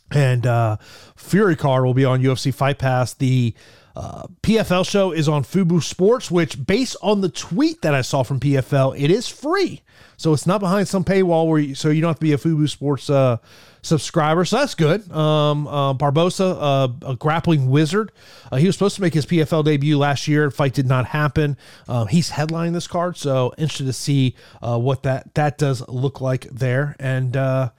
And 0.09 0.47
uh, 0.47 0.77
Fury 1.17 1.57
card 1.57 1.83
will 1.83 1.93
be 1.93 2.05
on 2.05 2.21
UFC 2.21 2.53
Fight 2.53 2.79
Pass. 2.79 3.13
The 3.13 3.53
uh, 3.95 4.23
PFL 4.41 4.87
show 4.89 5.11
is 5.11 5.29
on 5.29 5.43
Fubo 5.43 5.81
Sports, 5.81 6.31
which, 6.31 6.65
based 6.65 6.95
on 7.01 7.21
the 7.21 7.29
tweet 7.29 7.81
that 7.81 7.93
I 7.93 8.01
saw 8.01 8.23
from 8.23 8.39
PFL, 8.39 8.99
it 8.99 9.11
is 9.11 9.27
free. 9.27 9.81
So 10.17 10.33
it's 10.33 10.47
not 10.47 10.59
behind 10.59 10.87
some 10.87 11.03
paywall 11.03 11.47
where 11.47 11.59
you, 11.59 11.75
so 11.75 11.89
you 11.89 12.01
don't 12.01 12.09
have 12.09 12.17
to 12.17 12.21
be 12.21 12.33
a 12.33 12.37
Fubo 12.37 12.67
Sports 12.67 13.09
uh, 13.09 13.37
subscriber. 13.83 14.45
So 14.45 14.57
that's 14.57 14.73
good. 14.73 15.11
Um, 15.11 15.67
uh, 15.67 15.93
Barbosa, 15.93 16.57
uh, 16.59 17.11
a 17.11 17.15
grappling 17.15 17.69
wizard. 17.69 18.11
Uh, 18.51 18.57
he 18.57 18.65
was 18.65 18.75
supposed 18.75 18.95
to 18.95 19.01
make 19.01 19.13
his 19.13 19.25
PFL 19.25 19.63
debut 19.63 19.97
last 19.97 20.27
year. 20.27 20.49
Fight 20.49 20.73
did 20.73 20.87
not 20.87 21.07
happen. 21.07 21.57
Uh, 21.87 22.05
he's 22.05 22.31
headlining 22.31 22.73
this 22.73 22.87
card, 22.87 23.17
so 23.17 23.53
interested 23.57 23.85
to 23.85 23.93
see 23.93 24.35
uh, 24.61 24.79
what 24.79 25.03
that 25.03 25.35
that 25.35 25.57
does 25.57 25.87
look 25.87 26.21
like 26.21 26.43
there. 26.49 26.95
And 26.99 27.37
uh, 27.37 27.69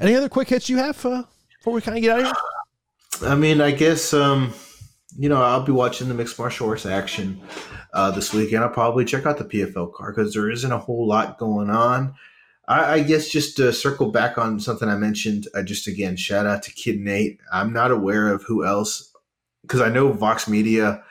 any 0.00 0.16
other 0.16 0.28
quick 0.28 0.48
hits 0.48 0.68
you 0.68 0.78
have 0.78 0.96
before 0.96 1.72
we 1.72 1.80
kind 1.80 1.96
of 1.98 2.02
get 2.02 2.12
out 2.12 2.20
of 2.20 2.26
here? 2.26 3.30
I 3.30 3.34
mean, 3.34 3.60
I 3.60 3.70
guess 3.72 4.14
um, 4.14 4.54
you 5.18 5.28
know 5.28 5.42
I'll 5.42 5.62
be 5.62 5.72
watching 5.72 6.08
the 6.08 6.14
mixed 6.14 6.38
martial 6.38 6.68
arts 6.68 6.86
action 6.86 7.40
uh, 7.92 8.10
this 8.10 8.32
weekend. 8.32 8.64
I'll 8.64 8.70
probably 8.70 9.04
check 9.04 9.26
out 9.26 9.38
the 9.38 9.44
PFL 9.44 9.92
card 9.92 10.14
because 10.16 10.34
there 10.34 10.50
isn't 10.50 10.72
a 10.72 10.78
whole 10.78 11.06
lot 11.06 11.38
going 11.38 11.70
on. 11.70 12.14
I, 12.68 12.94
I, 12.94 13.02
guess 13.02 13.28
just 13.28 13.56
to 13.56 13.72
circle 13.72 14.12
back 14.12 14.38
on 14.38 14.60
something 14.60 14.88
I 14.88 14.96
mentioned, 14.96 15.48
I 15.56 15.62
just 15.62 15.88
again, 15.88 16.16
shout 16.16 16.46
out 16.46 16.62
to 16.64 16.72
Kid 16.72 17.00
Nate. 17.00 17.40
I'm 17.52 17.72
not 17.72 17.90
aware 17.90 18.32
of 18.32 18.44
who 18.44 18.64
else 18.64 19.12
because 19.62 19.80
I 19.80 19.88
know 19.88 20.12
Vox 20.12 20.48
Media 20.48 21.02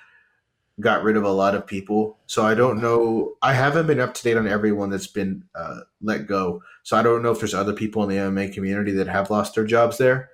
got 0.80 1.04
rid 1.04 1.18
of 1.18 1.24
a 1.24 1.32
lot 1.32 1.56
of 1.56 1.68
people. 1.68 2.18
So 2.26 2.46
I 2.46 2.54
don't 2.54 2.82
know. 2.82 3.34
I 3.42 3.54
haven't 3.54 3.88
been 3.88 4.00
up 4.00 4.14
to 4.14 4.24
date 4.24 4.38
on 4.38 4.48
everyone 4.48 4.90
that's 4.90 5.08
been 5.08 5.44
uh, 5.56 5.82
let 6.02 6.28
go. 6.28 6.62
So 6.84 6.98
I 6.98 7.04
don't 7.04 7.22
know 7.22 7.32
if 7.32 7.40
there's 7.40 7.54
other 7.54 7.74
people 7.74 8.04
in 8.04 8.10
the 8.10 8.16
MMA 8.16 8.54
community 8.54 8.92
that 8.94 9.08
have 9.08 9.30
lost 9.30 9.56
their 9.56 9.66
jobs 9.66 9.98
there. 9.98 10.30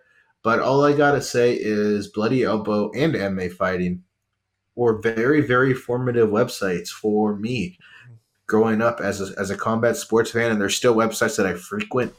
But 0.45 0.59
all 0.59 0.85
I 0.85 0.93
got 0.93 1.13
to 1.13 1.23
say 1.23 1.57
is 1.59 2.07
Bloody 2.07 2.43
Elbow 2.43 2.91
and 2.91 3.15
MMA 3.15 3.51
Fighting 3.51 4.03
were 4.75 5.01
very, 5.01 5.41
very 5.41 5.73
formative 5.73 6.29
websites 6.29 6.89
for 6.89 7.35
me 7.35 7.79
growing 8.45 8.79
up 8.79 9.01
as 9.01 9.19
a, 9.19 9.33
as 9.39 9.49
a 9.49 9.57
combat 9.57 9.97
sports 9.97 10.29
fan. 10.29 10.51
And 10.51 10.61
there's 10.61 10.77
still 10.77 10.93
websites 10.93 11.37
that 11.37 11.47
I 11.47 11.55
frequent. 11.55 12.13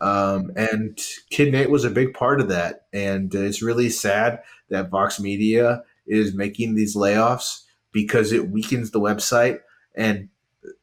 Um, 0.00 0.52
and 0.54 1.00
Kid 1.30 1.50
Nate 1.50 1.68
was 1.68 1.84
a 1.84 1.90
big 1.90 2.14
part 2.14 2.40
of 2.40 2.46
that. 2.46 2.82
And 2.92 3.34
it's 3.34 3.60
really 3.60 3.90
sad 3.90 4.38
that 4.68 4.90
Vox 4.90 5.18
Media 5.18 5.82
is 6.06 6.36
making 6.36 6.76
these 6.76 6.94
layoffs 6.94 7.64
because 7.90 8.30
it 8.30 8.50
weakens 8.50 8.92
the 8.92 9.00
website. 9.00 9.58
And, 9.96 10.28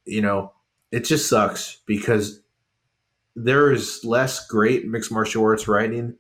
you 0.04 0.22
know, 0.22 0.52
it 0.92 1.06
just 1.06 1.30
sucks 1.30 1.78
because 1.86 2.42
there 3.34 3.72
is 3.72 4.04
less 4.04 4.46
great 4.46 4.86
mixed 4.86 5.10
martial 5.10 5.42
arts 5.42 5.70
writing 5.70 6.18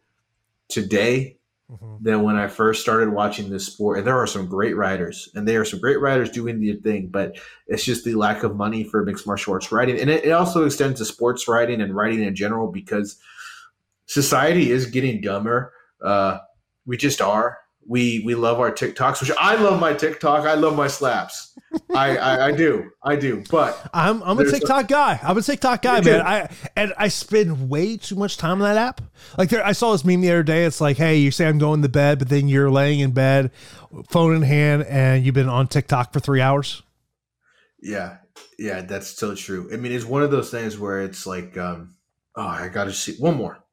today 0.70 1.38
mm-hmm. 1.72 2.03
than 2.03 2.24
when 2.24 2.36
I 2.36 2.47
first 2.47 2.82
started 2.82 3.09
watching 3.09 3.49
this 3.49 3.66
sport. 3.66 3.97
And 3.97 4.07
there 4.07 4.18
are 4.18 4.28
some 4.28 4.47
great 4.47 4.76
writers, 4.76 5.30
and 5.36 5.47
there 5.47 5.61
are 5.61 5.66
some 5.66 5.80
great 5.80 5.99
writers 5.99 6.30
doing 6.30 6.59
the 6.59 6.76
thing, 6.76 7.07
but 7.07 7.38
it's 7.68 7.84
just 7.84 8.05
the 8.05 8.16
lack 8.16 8.43
of 8.43 8.56
money 8.56 8.84
for 8.84 9.03
mixed 9.03 9.27
martial 9.27 9.53
arts 9.53 9.72
writing. 9.72 9.99
And 9.99 10.10
it, 10.10 10.26
it 10.26 10.31
also 10.31 10.65
extends 10.65 10.99
to 10.99 11.06
sports 11.06 11.48
writing 11.48 11.81
and 11.81 11.95
writing 11.95 12.23
in 12.23 12.35
general 12.35 12.72
because 12.72 13.18
society 14.06 14.72
is 14.72 14.85
getting 14.85 15.22
dumber. 15.22 15.73
Uh, 16.02 16.40
we 16.85 16.98
just 16.98 17.22
are. 17.22 17.60
We 17.88 18.24
we 18.26 18.34
love 18.34 18.60
our 18.60 18.72
TikToks, 18.72 19.22
which 19.22 19.32
I 19.40 19.56
love 19.56 19.80
my 19.80 19.94
TikTok. 19.94 20.45
I 20.45 20.56
love 20.56 20.76
my 20.76 20.88
slaps. 20.88 21.53
I, 21.94 22.18
I, 22.18 22.45
I 22.48 22.52
do 22.52 22.90
I 23.03 23.16
do, 23.16 23.44
but 23.52 23.90
I'm 23.94 24.24
I'm 24.24 24.40
a 24.40 24.49
TikTok 24.49 24.86
a, 24.86 24.88
guy. 24.88 25.20
I'm 25.22 25.38
a 25.38 25.41
TikTok 25.41 25.82
guy, 25.82 26.02
man. 26.02 26.22
I 26.22 26.49
and 26.76 26.94
I 26.98 27.10
spend 27.10 27.70
way 27.70 27.98
too 27.98 28.16
much 28.16 28.38
time 28.38 28.62
on 28.62 28.68
that 28.68 28.78
app. 28.78 29.02
Like 29.38 29.49
there, 29.49 29.66
I 29.66 29.74
saw 29.74 29.91
this 29.91 30.03
meme 30.03 30.22
the 30.22 30.32
other 30.32 30.44
day. 30.44 30.66
It's 30.66 30.82
like, 30.82 30.98
hey, 30.98 31.18
you 31.18 31.32
say 31.32 31.45
I'm 31.48 31.57
going 31.57 31.82
to 31.82 31.90
bed, 31.90 32.20
but 32.20 32.30
then 32.30 32.48
you're 32.48 32.72
laying 32.72 33.02
in 33.02 33.12
bed, 33.12 33.52
phone 34.10 34.36
in 34.36 34.41
hand, 34.41 34.84
and 34.84 35.26
you've 35.26 35.36
been 35.36 35.49
on 35.49 35.68
TikTok 35.68 36.14
for 36.14 36.20
three 36.20 36.41
hours. 36.41 36.82
Yeah, 37.82 38.18
yeah, 38.57 38.82
that's 38.82 39.07
still 39.07 39.36
true. 39.36 39.70
I 39.72 39.76
mean, 39.76 39.91
it's 39.91 40.06
one 40.06 40.24
of 40.24 40.32
those 40.32 40.49
things 40.49 40.80
where 40.80 41.02
it's 41.02 41.28
like, 41.28 41.57
um, 41.57 41.95
oh, 42.36 42.48
I 42.48 42.70
got 42.70 42.86
to 42.86 42.94
see 42.94 43.16
one 43.18 43.36
more, 43.36 43.64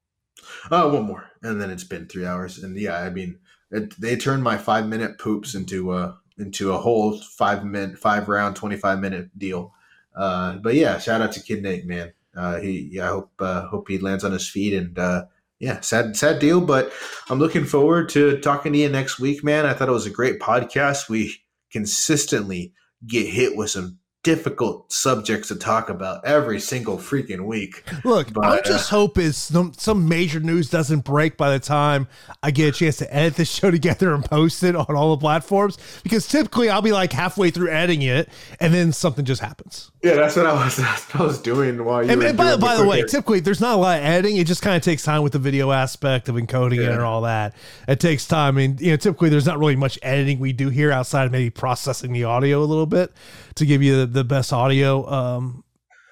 oh, 0.71 0.93
one 0.93 1.05
more, 1.05 1.31
and 1.43 1.61
then 1.61 1.71
it's 1.71 1.85
been 1.85 2.09
three 2.09 2.27
hours, 2.27 2.59
and 2.59 2.77
yeah, 2.79 2.99
I 2.99 3.11
mean, 3.11 3.39
it, 3.73 4.01
they 4.01 4.17
turned 4.17 4.43
my 4.43 4.57
five 4.59 4.87
minute 4.87 5.19
poops 5.19 5.55
into 5.55 5.91
uh 5.91 6.15
into 6.39 6.73
a 6.73 6.79
whole 6.79 7.19
five 7.19 7.65
minute, 7.65 7.99
five 7.99 8.29
round, 8.29 8.57
twenty 8.57 8.77
five 8.77 9.01
minute 9.01 9.37
deal. 9.37 9.75
Uh, 10.15 10.57
but 10.57 10.75
yeah, 10.75 10.99
shout 10.99 11.21
out 11.21 11.33
to 11.33 11.43
Kid 11.43 11.63
Nate, 11.63 11.87
man. 11.87 12.13
Uh, 12.37 12.59
he, 12.61 12.91
yeah, 12.93 13.07
I 13.07 13.09
hope 13.09 13.31
uh, 13.39 13.67
hope 13.67 13.89
he 13.89 13.99
lands 13.99 14.25
on 14.25 14.33
his 14.33 14.49
feet 14.49 14.75
and 14.75 14.99
uh, 14.99 15.25
yeah, 15.59 15.81
sad 15.81 16.17
sad 16.17 16.39
deal. 16.39 16.61
But 16.61 16.93
I'm 17.29 17.39
looking 17.39 17.65
forward 17.65 18.09
to 18.11 18.39
talking 18.39 18.73
to 18.73 18.79
you 18.79 18.89
next 18.89 19.19
week, 19.19 19.43
man. 19.43 19.67
I 19.67 19.73
thought 19.73 19.89
it 19.89 19.93
was 19.93 20.07
a 20.07 20.11
great 20.11 20.39
podcast. 20.39 21.09
We 21.09 21.35
consistently 21.71 22.73
get 23.07 23.27
hit 23.27 23.57
with 23.57 23.71
some 23.71 23.99
difficult 24.23 24.93
subjects 24.93 25.49
to 25.49 25.57
talk 25.57 25.89
about 25.89 26.25
every 26.25 26.61
single 26.61 26.97
freaking 26.97 27.45
week. 27.45 27.85
Look, 28.05 28.33
But, 28.33 28.45
I 28.45 28.57
uh, 28.59 28.63
just 28.63 28.91
hope 28.91 29.19
is 29.19 29.37
some 29.37 29.73
some 29.75 30.09
major 30.09 30.41
news 30.41 30.71
doesn't 30.71 31.01
break 31.01 31.37
by 31.37 31.51
the 31.51 31.61
time 31.61 32.09
I 32.43 32.51
get 32.51 32.69
a 32.69 32.73
chance 32.73 32.97
to 32.99 33.15
edit 33.15 33.37
this 33.37 33.51
show 33.51 33.71
together 33.73 34.15
and 34.15 34.25
post 34.25 34.63
it 34.63 34.75
on 34.75 34.87
all 34.97 35.15
the 35.17 35.21
platforms. 35.21 35.79
Because 36.03 36.27
typically 36.27 36.69
I'll 36.71 36.83
be 36.83 36.93
like 36.93 37.13
halfway 37.13 37.51
through 37.51 37.71
editing 37.71 38.03
it, 38.03 38.29
and 38.61 38.75
then 38.75 38.93
something 38.93 39.25
just 39.25 39.43
happens. 39.43 39.92
Yeah, 40.03 40.15
that's 40.15 40.35
what 40.35 40.47
I 40.47 40.53
was 40.53 40.77
that's 40.79 41.15
what 41.15 41.21
I 41.21 41.27
was 41.27 41.39
doing 41.41 41.85
while 41.85 42.03
you 42.03 42.11
And, 42.11 42.21
were 42.21 42.27
and 42.27 42.37
by, 42.37 42.57
by 42.57 42.77
the 42.77 42.85
way, 42.85 43.03
typically 43.03 43.39
there's 43.39 43.61
not 43.61 43.75
a 43.75 43.77
lot 43.77 43.99
of 43.99 44.05
editing. 44.05 44.37
It 44.37 44.49
just 44.49 44.61
kind 44.61 44.77
of 44.77 44.83
takes 44.83 45.05
time 45.05 45.23
with 45.23 45.33
the 45.33 45.39
video 45.39 45.71
aspect 45.71 46.29
of 46.29 46.35
encoding 46.35 46.79
it 46.79 46.91
and 46.91 47.01
all 47.01 47.23
that. 47.23 47.55
It 47.87 48.01
takes 48.01 48.27
time. 48.27 48.57
I 48.57 48.59
mean, 48.59 48.79
you 48.81 48.91
know, 48.91 48.97
typically 48.97 49.29
there's 49.29 49.47
not 49.47 49.59
really 49.59 49.77
much 49.77 49.99
editing 50.03 50.41
we 50.41 50.53
do 50.53 50.71
here 50.71 50.91
outside 50.91 51.27
of 51.27 51.33
maybe 51.33 51.51
processing 51.51 52.13
the 52.13 52.25
audio 52.25 52.63
a 52.63 52.67
little 52.67 52.87
bit 52.87 53.13
to 53.55 53.65
give 53.65 53.81
you 53.83 54.01
the, 54.01 54.07
the 54.07 54.25
best 54.25 54.53
audio, 54.53 55.09
um, 55.09 55.63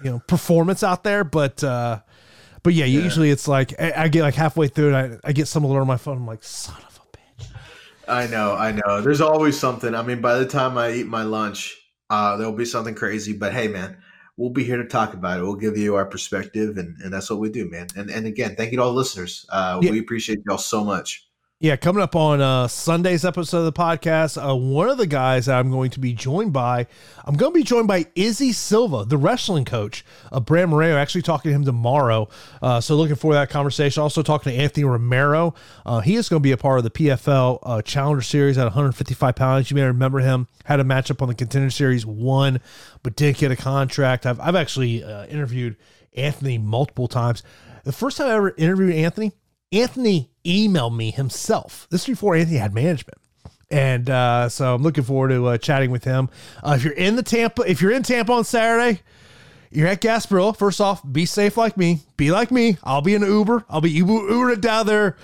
you 0.05 0.11
know, 0.11 0.21
performance 0.21 0.85
out 0.85 1.03
there. 1.03 1.25
But, 1.25 1.65
uh, 1.65 2.01
but 2.63 2.75
yeah, 2.75 2.85
usually 2.85 3.31
it's 3.31 3.49
like 3.49 3.75
I, 3.81 4.05
I 4.05 4.09
get 4.09 4.23
like 4.23 4.35
halfway 4.35 4.69
through 4.69 4.95
and 4.95 5.15
I, 5.25 5.29
I 5.31 5.33
get 5.33 5.49
some 5.49 5.65
alert 5.65 5.81
on 5.81 5.89
my 5.89 5.97
phone. 5.97 6.19
I'm 6.19 6.27
like, 6.29 6.45
son 6.45 6.77
of 6.87 7.01
a 7.01 7.17
bitch. 7.17 7.49
I 8.07 8.29
know, 8.29 8.55
I 8.55 8.71
know. 8.71 9.01
There's 9.01 9.21
always 9.21 9.59
something. 9.59 9.97
I 9.97 10.03
mean, 10.03 10.21
by 10.21 10.39
the 10.39 10.47
time 10.47 10.79
I 10.79 10.93
eat 10.93 11.07
my 11.09 11.23
lunch, 11.25 11.80
uh, 12.11 12.37
there'll 12.37 12.53
be 12.53 12.65
something 12.65 12.95
crazy. 12.95 13.33
But 13.33 13.53
hey, 13.55 13.69
man, 13.69 13.97
we'll 14.37 14.51
be 14.51 14.65
here 14.65 14.77
to 14.77 14.87
talk 14.87 15.15
about 15.15 15.41
it. 15.41 15.43
We'll 15.43 15.55
give 15.55 15.77
you 15.79 15.95
our 15.95 16.07
perspective, 16.07 16.77
and, 16.77 16.97
and 17.03 17.13
that's 17.13 17.31
what 17.31 17.39
we 17.39 17.51
do, 17.51 17.71
man. 17.71 17.87
And 17.97 18.11
and 18.11 18.27
again, 18.27 18.57
thank 18.57 18.73
you 18.73 18.79
to 18.79 18.83
all 18.83 18.91
the 18.91 18.99
listeners. 18.99 19.47
Uh, 19.49 19.81
Yeah. 19.83 19.93
We 19.93 20.01
appreciate 20.01 20.41
y'all 20.47 20.59
so 20.59 20.85
much. 20.85 21.30
Yeah, 21.63 21.77
coming 21.77 22.03
up 22.03 22.17
on 22.17 22.41
uh, 22.41 22.69
Sunday's 22.69 23.23
episode 23.23 23.59
of 23.59 23.65
the 23.67 23.73
podcast, 23.75 24.43
uh, 24.43 24.57
one 24.57 24.89
of 24.89 24.97
the 24.97 25.07
guys 25.07 25.45
that 25.45 25.59
I'm 25.59 25.71
going 25.71 25.91
to 25.91 26.01
be 26.01 26.15
joined 26.15 26.55
by, 26.55 26.87
I'm 27.27 27.37
going 27.37 27.53
to 27.53 27.55
be 27.55 27.65
joined 27.65 27.87
by 27.87 28.07
Izzy 28.15 28.53
Silva, 28.53 29.05
the 29.05 29.19
wrestling 29.19 29.67
coach 29.67 30.03
of 30.33 30.47
Brandon 30.47 30.71
Moreno. 30.71 30.97
Actually, 30.97 31.21
talking 31.21 31.51
to 31.51 31.55
him 31.55 31.67
tomorrow. 31.67 32.31
Uh, 32.63 32.81
so 32.81 32.97
looking 32.97 33.15
for 33.15 33.35
that 33.35 33.51
conversation. 33.51 34.03
Also 34.03 34.23
talking 34.23 34.51
to 34.51 34.59
Anthony 34.59 34.85
Romero. 34.85 35.53
Uh, 35.85 36.01
he 36.01 36.17
is 36.17 36.31
going 36.31 36.41
to 36.41 36.43
be 36.43 36.53
a 36.53 36.57
part 36.57 36.79
of 36.79 36.85
the 36.85 36.91
PFL 36.91 37.59
uh, 37.63 37.83
Challenger 37.83 38.23
Series 38.23 38.57
at 38.57 38.65
155 38.65 39.37
pounds. 39.37 39.71
You 39.71 39.75
may 39.75 39.83
remember 39.83 40.21
him 40.21 40.49
had 40.65 40.81
a 40.81 40.85
matchup 40.85 41.21
on 41.21 41.29
the 41.29 41.35
Contender 41.35 41.69
Series, 41.69 42.07
won, 42.07 42.61
but 43.03 43.17
didn't 43.17 43.37
get 43.37 43.51
a 43.51 43.57
contract. 43.57 44.25
I've 44.25 44.41
I've 44.41 44.57
actually 44.57 45.05
uh, 45.05 45.27
interviewed 45.27 45.77
Anthony 46.17 46.57
multiple 46.57 47.07
times. 47.07 47.43
The 47.85 47.93
first 47.93 48.17
time 48.17 48.29
I 48.29 48.35
ever 48.35 48.55
interviewed 48.57 48.95
Anthony, 48.95 49.33
Anthony 49.73 50.31
emailed 50.45 50.97
me 50.97 51.11
himself. 51.11 51.87
This 51.91 52.03
is 52.03 52.07
before 52.07 52.35
Anthony 52.35 52.59
had 52.59 52.75
management. 52.75 53.19
And 53.71 54.11
uh, 54.11 54.49
so 54.49 54.75
I'm 54.75 54.83
looking 54.83 55.05
forward 55.05 55.29
to 55.29 55.47
uh, 55.47 55.59
chatting 55.59 55.91
with 55.91 56.03
him. 56.03 56.29
Uh, 56.63 56.75
if 56.77 56.85
you're 56.85 56.93
in 56.93 57.15
the 57.15 57.23
Tampa, 57.23 57.63
if 57.63 57.81
you're 57.81 57.93
in 57.93 58.03
Tampa 58.03 58.33
on 58.33 58.45
Saturday, 58.45 59.01
you're 59.71 59.87
at 59.87 60.01
Gasparilla. 60.01 60.57
First 60.57 60.81
off, 60.81 61.01
be 61.11 61.25
safe 61.25 61.57
like 61.57 61.77
me. 61.77 62.01
Be 62.17 62.33
like 62.33 62.51
me. 62.51 62.79
I'll 62.83 63.03
be 63.03 63.15
in 63.15 63.23
an 63.23 63.31
Uber. 63.31 63.65
I'll 63.69 63.81
be 63.81 63.91
Uber 63.91 64.13
Ubering 64.13 64.61
down 64.61 64.87
there. 64.87 65.17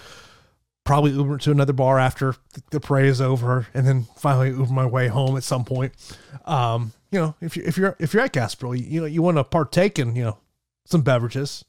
Probably 0.84 1.10
Uber 1.10 1.38
to 1.38 1.50
another 1.50 1.72
bar 1.72 1.98
after 1.98 2.36
the 2.70 2.78
parade 2.78 3.06
is 3.06 3.20
over, 3.20 3.66
and 3.74 3.84
then 3.84 4.06
finally 4.16 4.50
Uber 4.50 4.72
my 4.72 4.86
way 4.86 5.08
home 5.08 5.36
at 5.36 5.42
some 5.42 5.64
point. 5.64 5.92
Um, 6.44 6.92
you 7.10 7.18
know, 7.18 7.34
if 7.40 7.56
you 7.56 7.64
if 7.66 7.76
you're 7.76 7.96
if 7.98 8.14
you're 8.14 8.22
at 8.22 8.32
Gasparilla, 8.32 8.78
you, 8.78 8.84
you 8.84 9.00
know 9.00 9.06
you 9.06 9.20
want 9.20 9.36
to 9.38 9.42
partake 9.42 9.98
in 9.98 10.14
you 10.14 10.22
know 10.22 10.38
some 10.84 11.02
beverages. 11.02 11.64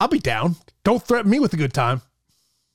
I'll 0.00 0.08
be 0.08 0.18
down. 0.18 0.56
Don't 0.84 1.02
threaten 1.02 1.30
me 1.30 1.40
with 1.40 1.52
a 1.52 1.56
good 1.56 1.72
time. 1.72 2.02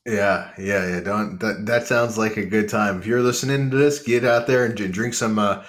Yeah, 0.05 0.51
yeah, 0.57 0.87
yeah. 0.87 0.99
Don't 1.01 1.39
that 1.39 1.65
that 1.67 1.87
sounds 1.87 2.17
like 2.17 2.37
a 2.37 2.45
good 2.45 2.69
time. 2.69 2.99
If 2.99 3.05
you're 3.05 3.21
listening 3.21 3.69
to 3.69 3.77
this, 3.77 4.01
get 4.01 4.25
out 4.25 4.47
there 4.47 4.65
and 4.65 4.75
drink 4.75 5.13
some 5.13 5.37
uh 5.37 5.63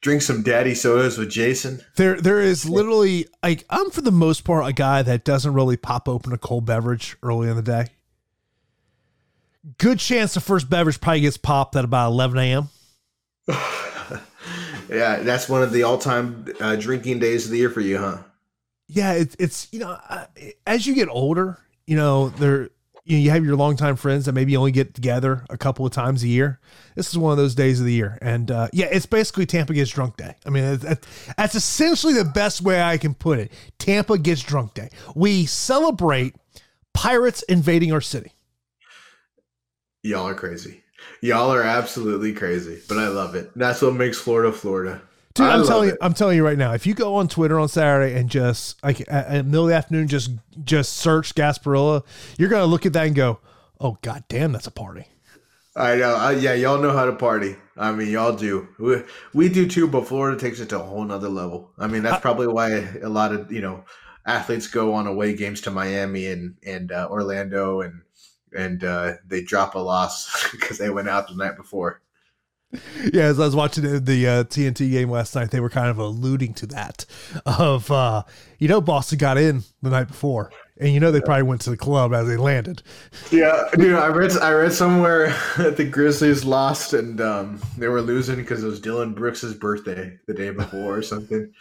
drink 0.00 0.22
some 0.22 0.42
daddy 0.42 0.74
sodas 0.74 1.18
with 1.18 1.30
Jason. 1.30 1.82
There, 1.96 2.18
there 2.18 2.40
is 2.40 2.66
literally 2.66 3.26
like 3.42 3.66
I'm 3.68 3.90
for 3.90 4.00
the 4.00 4.10
most 4.12 4.44
part 4.44 4.66
a 4.66 4.72
guy 4.72 5.02
that 5.02 5.24
doesn't 5.24 5.52
really 5.52 5.76
pop 5.76 6.08
open 6.08 6.32
a 6.32 6.38
cold 6.38 6.64
beverage 6.64 7.16
early 7.22 7.50
in 7.50 7.56
the 7.56 7.62
day. 7.62 7.88
Good 9.78 9.98
chance 9.98 10.32
the 10.32 10.40
first 10.40 10.70
beverage 10.70 11.00
probably 11.00 11.22
gets 11.22 11.36
popped 11.36 11.76
at 11.76 11.84
about 11.84 12.12
11 12.12 12.38
a.m. 12.38 12.68
Yeah, 14.88 15.20
that's 15.20 15.48
one 15.48 15.62
of 15.62 15.72
the 15.72 15.82
all-time 15.82 16.46
uh, 16.60 16.76
drinking 16.76 17.18
days 17.18 17.44
of 17.44 17.50
the 17.50 17.58
year 17.58 17.70
for 17.70 17.80
you, 17.80 17.98
huh? 17.98 18.18
Yeah, 18.88 19.12
it's 19.12 19.36
it's 19.38 19.68
you 19.72 19.80
know 19.80 19.98
as 20.66 20.86
you 20.86 20.94
get 20.94 21.08
older, 21.08 21.58
you 21.86 21.96
know 21.96 22.28
there 22.30 22.70
you, 23.06 23.16
know, 23.16 23.22
you 23.22 23.30
have 23.30 23.44
your 23.44 23.56
longtime 23.56 23.96
friends 23.96 24.24
that 24.24 24.32
maybe 24.32 24.56
only 24.56 24.72
get 24.72 24.94
together 24.94 25.44
a 25.48 25.56
couple 25.56 25.86
of 25.86 25.92
times 25.92 26.24
a 26.24 26.28
year. 26.28 26.58
This 26.96 27.08
is 27.08 27.16
one 27.16 27.30
of 27.30 27.38
those 27.38 27.54
days 27.54 27.78
of 27.78 27.86
the 27.86 27.92
year, 27.92 28.18
and 28.20 28.50
uh, 28.50 28.68
yeah, 28.72 28.86
it's 28.86 29.06
basically 29.06 29.46
Tampa 29.46 29.74
gets 29.74 29.90
drunk 29.90 30.16
day. 30.16 30.34
I 30.44 30.50
mean, 30.50 30.78
that's 31.36 31.54
essentially 31.54 32.14
the 32.14 32.24
best 32.24 32.62
way 32.62 32.82
I 32.82 32.98
can 32.98 33.14
put 33.14 33.38
it. 33.38 33.52
Tampa 33.78 34.18
gets 34.18 34.42
drunk 34.42 34.74
day. 34.74 34.90
We 35.14 35.46
celebrate 35.46 36.34
pirates 36.94 37.42
invading 37.42 37.92
our 37.92 38.00
city. 38.00 38.32
Y'all 40.02 40.26
are 40.26 40.34
crazy. 40.34 40.82
Y'all 41.20 41.52
are 41.52 41.62
absolutely 41.62 42.32
crazy, 42.32 42.80
but 42.88 42.98
I 42.98 43.08
love 43.08 43.34
it. 43.34 43.50
That's 43.54 43.82
what 43.82 43.94
makes 43.94 44.18
Florida 44.18 44.52
Florida. 44.52 45.00
Dude, 45.36 45.46
I 45.46 45.58
I'm 45.58 45.66
telling 45.66 45.88
you. 45.90 45.98
I'm 46.00 46.14
telling 46.14 46.36
you 46.36 46.44
right 46.44 46.56
now. 46.56 46.72
If 46.72 46.86
you 46.86 46.94
go 46.94 47.16
on 47.16 47.28
Twitter 47.28 47.60
on 47.60 47.68
Saturday 47.68 48.18
and 48.18 48.30
just 48.30 48.82
like 48.82 49.00
at, 49.02 49.26
at 49.26 49.44
middle 49.44 49.64
of 49.64 49.68
the 49.68 49.76
afternoon, 49.76 50.08
just 50.08 50.30
just 50.64 50.94
search 50.94 51.34
Gasparilla, 51.34 52.04
you're 52.38 52.48
gonna 52.48 52.64
look 52.64 52.86
at 52.86 52.94
that 52.94 53.06
and 53.06 53.14
go, 53.14 53.40
"Oh 53.78 53.98
god 54.00 54.24
damn, 54.28 54.52
that's 54.52 54.66
a 54.66 54.70
party." 54.70 55.08
I 55.76 55.96
know. 55.96 56.30
Yeah, 56.30 56.54
y'all 56.54 56.80
know 56.80 56.92
how 56.92 57.04
to 57.04 57.12
party. 57.12 57.56
I 57.76 57.92
mean, 57.92 58.08
y'all 58.08 58.34
do. 58.34 58.66
We, 58.78 59.02
we 59.34 59.48
do 59.50 59.68
too, 59.68 59.86
but 59.86 60.08
Florida 60.08 60.40
takes 60.40 60.58
it 60.58 60.70
to 60.70 60.80
a 60.80 60.82
whole 60.82 61.04
nother 61.04 61.28
level. 61.28 61.70
I 61.78 61.86
mean, 61.86 62.02
that's 62.02 62.22
probably 62.22 62.46
why 62.46 62.70
a 63.02 63.08
lot 63.10 63.34
of 63.34 63.52
you 63.52 63.60
know 63.60 63.84
athletes 64.24 64.68
go 64.68 64.94
on 64.94 65.06
away 65.06 65.34
games 65.34 65.60
to 65.62 65.70
Miami 65.70 66.28
and 66.28 66.56
and 66.64 66.92
uh, 66.92 67.08
Orlando 67.10 67.82
and 67.82 68.00
and 68.56 68.84
uh, 68.84 69.12
they 69.26 69.42
drop 69.42 69.74
a 69.74 69.78
loss 69.78 70.50
because 70.52 70.78
they 70.78 70.88
went 70.88 71.10
out 71.10 71.28
the 71.28 71.34
night 71.34 71.58
before. 71.58 72.00
Yeah, 73.12 73.24
as 73.24 73.40
I 73.40 73.44
was 73.44 73.56
watching 73.56 73.84
the, 73.84 74.00
the 74.00 74.26
uh, 74.26 74.44
TNT 74.44 74.90
game 74.90 75.10
last 75.10 75.34
night, 75.34 75.50
they 75.50 75.60
were 75.60 75.70
kind 75.70 75.88
of 75.88 75.98
alluding 75.98 76.54
to 76.54 76.66
that. 76.68 77.04
Of 77.44 77.90
uh, 77.90 78.22
you 78.58 78.68
know, 78.68 78.80
Boston 78.80 79.18
got 79.18 79.38
in 79.38 79.62
the 79.82 79.90
night 79.90 80.08
before, 80.08 80.50
and 80.78 80.92
you 80.92 81.00
know 81.00 81.10
they 81.10 81.20
probably 81.20 81.44
went 81.44 81.60
to 81.62 81.70
the 81.70 81.76
club 81.76 82.12
as 82.12 82.26
they 82.26 82.36
landed. 82.36 82.82
Yeah, 83.30 83.68
dude, 83.74 83.94
I 83.94 84.08
read 84.08 84.32
I 84.38 84.52
read 84.52 84.72
somewhere 84.72 85.28
that 85.56 85.76
the 85.76 85.84
Grizzlies 85.84 86.44
lost 86.44 86.92
and 86.92 87.20
um, 87.20 87.60
they 87.76 87.88
were 87.88 88.02
losing 88.02 88.36
because 88.36 88.62
it 88.62 88.66
was 88.66 88.80
Dillon 88.80 89.14
Brooks's 89.14 89.54
birthday 89.54 90.18
the 90.26 90.34
day 90.34 90.50
before 90.50 90.96
or 90.96 91.02
something. 91.02 91.52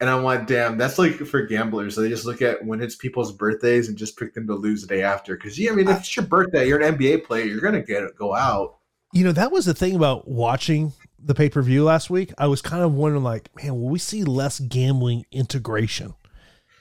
And 0.00 0.08
I'm 0.08 0.22
like, 0.22 0.46
damn, 0.46 0.78
that's 0.78 0.98
like 0.98 1.14
for 1.14 1.42
gamblers. 1.42 1.96
They 1.96 2.08
just 2.08 2.24
look 2.24 2.40
at 2.40 2.64
when 2.64 2.80
it's 2.80 2.94
people's 2.94 3.32
birthdays 3.32 3.88
and 3.88 3.98
just 3.98 4.16
pick 4.16 4.32
them 4.32 4.46
to 4.46 4.54
lose 4.54 4.82
the 4.82 4.86
day 4.86 5.02
after. 5.02 5.34
Because 5.34 5.58
yeah, 5.58 5.72
I 5.72 5.74
mean, 5.74 5.88
if 5.88 5.98
it's 5.98 6.16
your 6.16 6.24
birthday, 6.24 6.68
you're 6.68 6.80
an 6.80 6.96
NBA 6.96 7.24
player, 7.24 7.44
you're 7.44 7.60
gonna 7.60 7.82
get 7.82 8.14
go 8.16 8.34
out. 8.34 8.77
You 9.12 9.24
know, 9.24 9.32
that 9.32 9.50
was 9.50 9.64
the 9.64 9.74
thing 9.74 9.94
about 9.96 10.28
watching 10.28 10.92
the 11.18 11.34
pay 11.34 11.48
per 11.48 11.62
view 11.62 11.84
last 11.84 12.10
week. 12.10 12.32
I 12.38 12.46
was 12.46 12.60
kind 12.62 12.82
of 12.82 12.92
wondering, 12.92 13.24
like, 13.24 13.50
man, 13.56 13.74
will 13.74 13.88
we 13.88 13.98
see 13.98 14.22
less 14.24 14.60
gambling 14.60 15.24
integration 15.32 16.14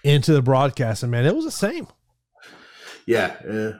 into 0.03 0.33
the 0.33 0.41
broadcast? 0.41 1.03
And 1.03 1.11
man, 1.11 1.25
it 1.25 1.35
was 1.35 1.45
the 1.45 1.51
same. 1.51 1.87
Yeah, 3.05 3.35
uh, 3.49 3.77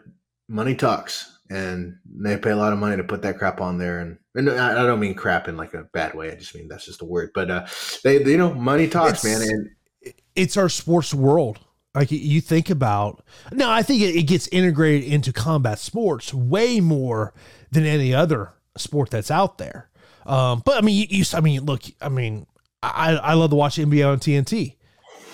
money 0.47 0.75
talks, 0.75 1.39
and 1.49 1.97
they 2.05 2.37
pay 2.37 2.51
a 2.51 2.55
lot 2.55 2.71
of 2.71 2.79
money 2.79 2.95
to 2.95 3.03
put 3.03 3.21
that 3.23 3.37
crap 3.37 3.59
on 3.59 3.77
there. 3.77 3.99
And, 3.99 4.17
and 4.35 4.49
I 4.49 4.71
I 4.81 4.85
don't 4.85 5.01
mean 5.01 5.15
crap 5.15 5.49
in 5.49 5.57
like 5.57 5.73
a 5.73 5.83
bad 5.91 6.13
way. 6.13 6.31
I 6.31 6.35
just 6.35 6.55
mean 6.55 6.69
that's 6.69 6.85
just 6.85 7.01
a 7.01 7.05
word. 7.05 7.31
But 7.35 7.51
uh, 7.51 7.65
they, 8.05 8.19
they 8.19 8.31
you 8.31 8.37
know, 8.37 8.53
money 8.53 8.87
talks, 8.87 9.25
It's- 9.25 9.41
man. 9.41 9.49
And 9.49 9.69
it's 10.35 10.55
our 10.55 10.69
sports 10.69 11.13
world. 11.13 11.59
Like 11.95 12.11
you 12.11 12.41
think 12.41 12.69
about 12.69 13.25
now, 13.51 13.71
I 13.71 13.81
think 13.81 14.03
it, 14.03 14.15
it 14.15 14.23
gets 14.23 14.47
integrated 14.49 15.11
into 15.11 15.33
combat 15.33 15.79
sports 15.79 16.31
way 16.31 16.79
more 16.79 17.33
than 17.72 17.85
any 17.85 18.14
other 18.14 18.53
sport 18.77 19.10
that's 19.10 19.31
out 19.31 19.57
there. 19.57 19.89
Um, 20.26 20.61
but 20.65 20.77
I 20.77 20.81
mean, 20.81 20.95
you, 20.95 21.18
you, 21.19 21.26
I 21.34 21.41
mean, 21.41 21.64
look, 21.65 21.84
I 22.02 22.10
mean, 22.10 22.45
I, 22.84 23.15
I 23.15 23.34
love 23.34 23.49
to 23.52 23.56
watch 23.56 23.77
NBA 23.77 24.07
on 24.07 24.19
TNT. 24.19 24.76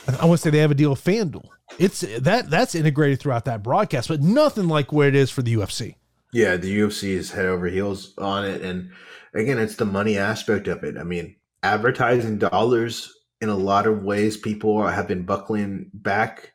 I, 0.07 0.25
want 0.25 0.39
to 0.39 0.43
say 0.43 0.49
they 0.49 0.59
have 0.59 0.71
a 0.71 0.75
deal 0.75 0.91
with 0.91 1.03
FanDuel. 1.03 1.47
It's 1.79 2.01
that 2.19 2.49
that's 2.49 2.75
integrated 2.75 3.19
throughout 3.19 3.45
that 3.45 3.63
broadcast, 3.63 4.09
but 4.09 4.21
nothing 4.21 4.67
like 4.67 4.91
where 4.91 5.07
it 5.07 5.15
is 5.15 5.31
for 5.31 5.41
the 5.41 5.55
UFC. 5.55 5.95
Yeah, 6.31 6.57
the 6.57 6.79
UFC 6.79 7.09
is 7.09 7.31
head 7.31 7.45
over 7.45 7.67
heels 7.67 8.13
on 8.17 8.45
it. 8.45 8.61
And 8.61 8.91
again, 9.33 9.57
it's 9.57 9.75
the 9.75 9.85
money 9.85 10.17
aspect 10.17 10.67
of 10.67 10.83
it. 10.83 10.97
I 10.97 11.03
mean, 11.03 11.35
advertising 11.63 12.37
dollars 12.37 13.11
in 13.41 13.49
a 13.49 13.55
lot 13.55 13.87
of 13.87 14.03
ways, 14.03 14.37
people 14.37 14.85
have 14.85 15.07
been 15.07 15.23
buckling 15.23 15.89
back 15.93 16.52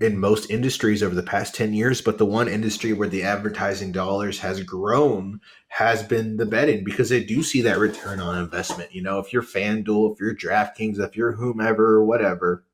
in 0.00 0.18
most 0.18 0.50
industries 0.50 1.02
over 1.02 1.14
the 1.14 1.22
past 1.22 1.54
10 1.54 1.72
years. 1.72 2.00
But 2.00 2.18
the 2.18 2.26
one 2.26 2.48
industry 2.48 2.92
where 2.92 3.08
the 3.08 3.24
advertising 3.24 3.92
dollars 3.92 4.38
has 4.40 4.62
grown 4.62 5.40
has 5.68 6.02
been 6.02 6.36
the 6.36 6.46
betting 6.46 6.84
because 6.84 7.08
they 7.08 7.22
do 7.22 7.42
see 7.42 7.62
that 7.62 7.78
return 7.78 8.20
on 8.20 8.38
investment. 8.38 8.94
You 8.94 9.02
know, 9.02 9.18
if 9.18 9.32
you're 9.32 9.42
FanDuel, 9.42 10.12
if 10.12 10.20
you're 10.20 10.34
DraftKings, 10.34 10.98
if 10.98 11.16
you're 11.16 11.32
whomever, 11.32 12.04
whatever, 12.04 12.64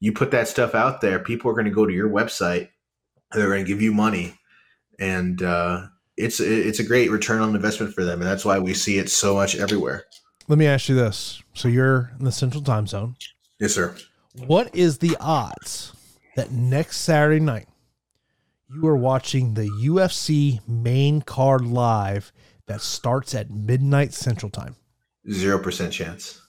you 0.00 0.12
put 0.12 0.30
that 0.30 0.48
stuff 0.48 0.74
out 0.74 1.00
there, 1.00 1.18
people 1.18 1.50
are 1.50 1.54
going 1.54 1.66
to 1.66 1.70
go 1.70 1.86
to 1.86 1.92
your 1.92 2.10
website 2.10 2.68
They're 3.32 3.48
going 3.48 3.64
to 3.64 3.68
give 3.68 3.82
you 3.82 3.92
money, 3.92 4.38
and 4.98 5.42
uh, 5.42 5.86
it's 6.16 6.38
it's 6.38 6.78
a 6.78 6.84
great 6.84 7.10
return 7.10 7.40
on 7.40 7.54
investment 7.54 7.94
for 7.94 8.04
them, 8.04 8.20
and 8.20 8.30
that's 8.30 8.44
why 8.44 8.58
we 8.58 8.74
see 8.74 8.98
it 8.98 9.10
so 9.10 9.34
much 9.34 9.56
everywhere. 9.56 10.04
Let 10.48 10.58
me 10.58 10.66
ask 10.66 10.88
you 10.88 10.94
this: 10.94 11.42
So 11.54 11.68
you're 11.68 12.12
in 12.18 12.24
the 12.24 12.32
Central 12.32 12.62
Time 12.62 12.86
Zone. 12.86 13.16
Yes, 13.58 13.74
sir. 13.74 13.96
What 14.46 14.74
is 14.74 14.98
the 14.98 15.16
odds 15.18 15.95
that 16.36 16.50
next 16.50 16.98
Saturday 16.98 17.40
night 17.40 17.66
you 18.68 18.86
are 18.86 18.96
watching 18.96 19.54
the 19.54 19.68
UFC 19.82 20.66
main 20.68 21.22
card 21.22 21.62
live 21.62 22.32
that 22.66 22.80
starts 22.80 23.34
at 23.34 23.50
midnight 23.50 24.12
Central 24.12 24.50
Time? 24.50 24.76
Zero 25.30 25.58
percent 25.58 25.92
chance. 25.92 26.40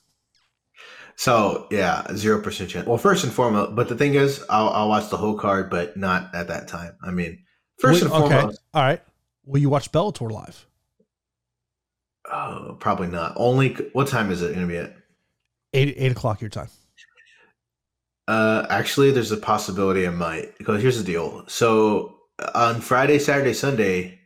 So 1.16 1.68
yeah, 1.72 2.06
zero 2.16 2.42
percent 2.42 2.70
chance. 2.70 2.86
Well, 2.88 2.98
first 2.98 3.24
and 3.24 3.34
foremost, 3.34 3.76
but 3.76 3.90
the 3.90 3.96
thing 3.96 4.14
is, 4.14 4.44
I'll, 4.50 4.70
I'll 4.70 4.90
watch 4.90 5.10
the 5.10 5.18
whole 5.18 5.38
card, 5.38 5.70
but 5.70 5.98
not 5.98 6.34
at 6.36 6.48
that 6.50 6.68
time. 6.68 6.96
I 7.02 7.12
mean, 7.12 7.40
first 7.80 8.04
Wait, 8.04 8.12
and 8.12 8.24
okay, 8.24 8.36
foremost, 8.36 8.62
all 8.74 8.84
right. 8.84 9.02
Will 9.46 9.62
you 9.62 9.70
watch 9.70 9.92
Bellator 9.92 10.30
live? 10.30 10.68
oh, 12.32 12.78
probably 12.80 13.08
not. 13.08 13.34
Only 13.36 13.74
what 13.94 14.08
time 14.08 14.32
is 14.32 14.42
it 14.42 14.54
going 14.54 14.68
to 14.68 14.68
be 14.68 14.78
at? 14.78 14.96
Eight 15.74 15.96
eight 15.98 16.12
o'clock 16.12 16.42
your 16.42 16.50
time. 16.50 16.70
Uh, 18.28 18.66
actually, 18.70 19.12
there's 19.12 19.32
a 19.32 19.38
possibility 19.38 20.06
I 20.06 20.12
might. 20.12 20.58
Because 20.58 20.82
here's 20.82 20.98
the 20.98 21.04
deal. 21.04 21.44
So 21.48 22.18
on 22.54 22.82
Friday, 22.82 23.20
Saturday, 23.20 23.54
Sunday, 23.54 24.20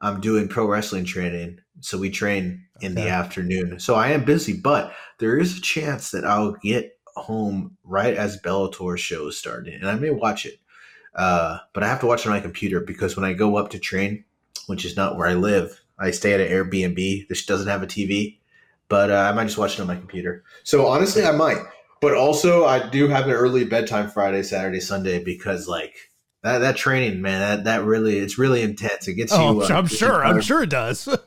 I'm 0.00 0.20
doing 0.20 0.48
pro 0.48 0.66
wrestling 0.66 1.04
training. 1.04 1.60
So 1.80 1.98
we 1.98 2.10
train 2.10 2.64
in 2.80 2.94
the 2.94 3.08
afternoon. 3.08 3.80
So 3.80 3.94
I 3.94 4.08
am 4.08 4.24
busy, 4.24 4.54
but 4.54 4.92
there 5.18 5.38
is 5.38 5.56
a 5.56 5.60
chance 5.60 6.10
that 6.10 6.24
I'll 6.24 6.52
get 6.52 6.98
home 7.16 7.76
right 7.84 8.14
as 8.14 8.40
Bellator 8.40 8.96
shows 8.98 9.38
starting, 9.38 9.74
and 9.74 9.88
I 9.88 9.94
may 9.94 10.10
watch 10.10 10.46
it. 10.46 10.58
Uh, 11.14 11.58
but 11.72 11.82
I 11.82 11.88
have 11.88 12.00
to 12.00 12.06
watch 12.06 12.20
it 12.20 12.26
on 12.26 12.34
my 12.34 12.40
computer 12.40 12.80
because 12.80 13.16
when 13.16 13.24
I 13.24 13.32
go 13.32 13.56
up 13.56 13.70
to 13.70 13.78
train, 13.78 14.24
which 14.66 14.84
is 14.84 14.96
not 14.96 15.16
where 15.16 15.26
I 15.26 15.34
live, 15.34 15.80
I 15.98 16.12
stay 16.12 16.32
at 16.32 16.40
an 16.40 16.48
Airbnb. 16.48 17.28
This 17.28 17.44
doesn't 17.44 17.68
have 17.68 17.82
a 17.82 17.86
TV, 17.86 18.38
but 18.88 19.10
uh, 19.10 19.28
I 19.30 19.32
might 19.32 19.44
just 19.44 19.58
watch 19.58 19.74
it 19.74 19.80
on 19.80 19.86
my 19.86 19.96
computer. 19.96 20.44
So 20.64 20.86
honestly, 20.86 21.24
I 21.24 21.32
might. 21.32 21.58
But 22.00 22.14
also, 22.14 22.64
I 22.64 22.88
do 22.88 23.08
have 23.08 23.26
an 23.26 23.32
early 23.32 23.64
bedtime 23.64 24.08
Friday, 24.08 24.42
Saturday, 24.42 24.80
Sunday 24.80 25.22
because 25.22 25.68
like 25.68 25.94
that 26.42 26.58
that 26.58 26.76
training, 26.76 27.20
man, 27.20 27.40
that 27.40 27.64
that 27.64 27.84
really 27.84 28.18
it's 28.18 28.38
really 28.38 28.62
intense. 28.62 29.06
It 29.06 29.14
gets 29.14 29.32
Oh, 29.32 29.52
you. 29.52 29.62
I'm, 29.64 29.72
uh, 29.72 29.78
I'm 29.78 29.86
sure. 29.86 30.24
I'm 30.24 30.40
sure 30.40 30.62
it 30.62 30.70
does. 30.70 31.08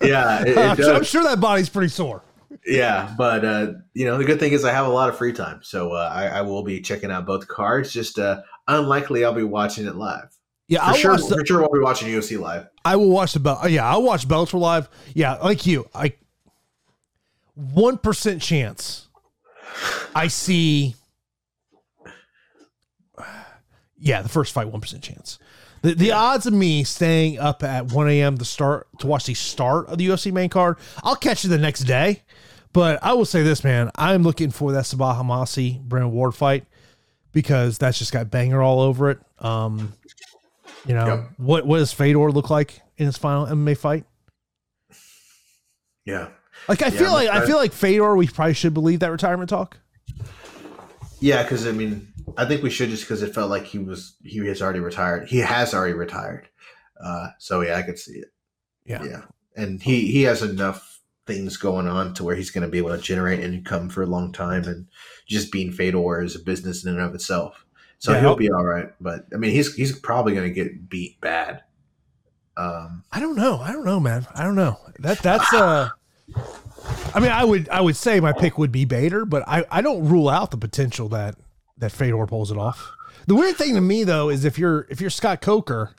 Yeah, 0.00 0.42
it, 0.42 0.48
it 0.50 0.58
I'm, 0.58 0.76
sure, 0.76 0.94
I'm 0.94 1.02
sure 1.02 1.22
that 1.24 1.40
body's 1.40 1.68
pretty 1.68 1.88
sore. 1.88 2.22
Yeah, 2.64 3.12
but 3.18 3.44
uh, 3.44 3.72
you 3.94 4.04
know 4.04 4.16
the 4.16 4.24
good 4.24 4.38
thing 4.38 4.52
is 4.52 4.64
I 4.64 4.70
have 4.70 4.86
a 4.86 4.90
lot 4.90 5.08
of 5.08 5.18
free 5.18 5.32
time, 5.32 5.58
so 5.64 5.92
uh, 5.92 6.08
I, 6.12 6.26
I 6.26 6.42
will 6.42 6.62
be 6.62 6.80
checking 6.80 7.10
out 7.10 7.26
both 7.26 7.48
cards. 7.48 7.92
Just 7.92 8.16
uh, 8.16 8.42
unlikely 8.68 9.24
I'll 9.24 9.32
be 9.32 9.42
watching 9.42 9.86
it 9.86 9.96
live. 9.96 10.28
Yeah, 10.68 10.80
For 10.80 10.84
I'll 10.84 10.94
sure, 10.94 11.16
the, 11.16 11.36
for 11.38 11.46
sure, 11.46 11.60
we'll 11.60 11.72
be 11.72 11.80
watching 11.80 12.08
UFC 12.08 12.38
live. 12.38 12.68
I 12.84 12.94
will 12.94 13.10
watch 13.10 13.32
the 13.32 13.40
belt. 13.40 13.68
Yeah, 13.70 13.90
I'll 13.90 14.02
watch 14.04 14.28
Bellator 14.28 14.60
live. 14.60 14.88
Yeah, 15.14 15.34
like 15.34 15.66
you. 15.66 15.88
I 15.92 16.12
one 17.54 17.98
percent 17.98 18.40
chance. 18.40 19.07
I 20.14 20.28
see. 20.28 20.94
Yeah, 24.00 24.22
the 24.22 24.28
first 24.28 24.52
fight, 24.52 24.68
one 24.68 24.80
percent 24.80 25.02
chance. 25.02 25.38
The 25.82 25.94
the 25.94 26.12
odds 26.12 26.46
of 26.46 26.52
me 26.52 26.84
staying 26.84 27.38
up 27.38 27.62
at 27.62 27.92
one 27.92 28.08
a.m. 28.08 28.38
to 28.38 28.44
start 28.44 28.86
to 29.00 29.06
watch 29.06 29.26
the 29.26 29.34
start 29.34 29.86
of 29.88 29.98
the 29.98 30.06
UFC 30.08 30.32
main 30.32 30.48
card, 30.50 30.76
I'll 31.02 31.16
catch 31.16 31.44
you 31.44 31.50
the 31.50 31.58
next 31.58 31.80
day. 31.80 32.22
But 32.72 32.98
I 33.02 33.14
will 33.14 33.24
say 33.24 33.42
this, 33.42 33.64
man, 33.64 33.90
I'm 33.96 34.22
looking 34.22 34.50
for 34.50 34.72
that 34.72 34.84
Sabah 34.84 35.16
Homasi 35.20 35.80
Brennan 35.80 36.12
Ward 36.12 36.34
fight 36.34 36.64
because 37.32 37.78
that's 37.78 37.98
just 37.98 38.12
got 38.12 38.30
banger 38.30 38.62
all 38.62 38.80
over 38.80 39.10
it. 39.10 39.18
Um, 39.40 39.94
you 40.86 40.94
know 40.94 41.06
Yep. 41.06 41.30
what? 41.38 41.66
What 41.66 41.78
does 41.78 41.92
Fedor 41.92 42.30
look 42.30 42.50
like 42.50 42.80
in 42.98 43.06
his 43.06 43.16
final 43.16 43.46
MMA 43.46 43.76
fight? 43.76 44.04
Yeah, 46.04 46.28
Like 46.68 46.82
I 46.82 46.86
Yeah, 46.88 46.98
feel 46.98 47.12
like 47.12 47.28
I 47.28 47.42
I- 47.42 47.46
feel 47.46 47.56
like 47.56 47.72
Fedor. 47.72 48.16
We 48.16 48.28
probably 48.28 48.54
should 48.54 48.74
believe 48.74 49.00
that 49.00 49.10
retirement 49.10 49.48
talk. 49.50 49.78
yeah, 51.20 51.42
because 51.42 51.66
I 51.66 51.72
mean, 51.72 52.06
I 52.36 52.44
think 52.44 52.62
we 52.62 52.70
should 52.70 52.90
just 52.90 53.04
because 53.04 53.22
it 53.22 53.34
felt 53.34 53.50
like 53.50 53.64
he 53.64 53.78
was 53.78 54.16
he 54.22 54.38
has 54.46 54.62
already 54.62 54.80
retired. 54.80 55.28
He 55.28 55.38
has 55.38 55.74
already 55.74 55.94
retired. 55.94 56.48
Uh, 57.02 57.28
so 57.38 57.60
yeah, 57.62 57.76
I 57.76 57.82
could 57.82 57.98
see 57.98 58.18
it. 58.18 58.32
Yeah. 58.84 59.02
Yeah, 59.04 59.22
and 59.56 59.82
he 59.82 60.10
he 60.12 60.22
has 60.22 60.42
enough 60.42 61.00
things 61.26 61.56
going 61.58 61.86
on 61.86 62.14
to 62.14 62.24
where 62.24 62.34
he's 62.36 62.50
going 62.50 62.62
to 62.62 62.68
be 62.70 62.78
able 62.78 62.90
to 62.90 62.98
generate 62.98 63.40
income 63.40 63.88
for 63.88 64.02
a 64.02 64.06
long 64.06 64.32
time, 64.32 64.64
and 64.64 64.86
just 65.26 65.52
being 65.52 65.72
Fedor 65.72 66.22
is 66.22 66.34
a 66.36 66.38
business 66.40 66.84
in 66.84 66.92
and 66.92 67.00
of 67.00 67.14
itself. 67.14 67.64
So 67.98 68.12
Yeah. 68.12 68.20
he'll 68.20 68.36
be 68.36 68.50
all 68.50 68.64
right. 68.64 68.88
But 69.00 69.26
I 69.34 69.36
mean, 69.36 69.50
he's 69.52 69.74
he's 69.74 69.98
probably 69.98 70.34
going 70.34 70.48
to 70.48 70.54
get 70.54 70.88
beat 70.88 71.20
bad. 71.20 71.62
Um, 72.56 73.04
I 73.12 73.20
don't 73.20 73.36
know. 73.36 73.58
I 73.60 73.72
don't 73.72 73.84
know, 73.84 74.00
man. 74.00 74.26
I 74.34 74.42
don't 74.42 74.54
know. 74.56 74.78
That 75.00 75.18
that's 75.20 75.52
uh. 75.52 75.90
I 77.14 77.20
mean, 77.20 77.30
I 77.30 77.44
would 77.44 77.68
I 77.68 77.80
would 77.80 77.96
say 77.96 78.20
my 78.20 78.32
pick 78.32 78.58
would 78.58 78.72
be 78.72 78.84
Bader, 78.84 79.24
but 79.24 79.42
I 79.46 79.64
I 79.70 79.80
don't 79.80 80.08
rule 80.08 80.28
out 80.28 80.50
the 80.50 80.56
potential 80.56 81.08
that 81.10 81.36
that 81.78 81.92
Fedor 81.92 82.26
pulls 82.26 82.50
it 82.50 82.58
off. 82.58 82.90
The 83.26 83.34
weird 83.34 83.56
thing 83.56 83.74
to 83.74 83.80
me 83.80 84.04
though 84.04 84.28
is 84.28 84.44
if 84.44 84.58
you're 84.58 84.86
if 84.90 85.00
you're 85.00 85.10
Scott 85.10 85.40
Coker, 85.40 85.94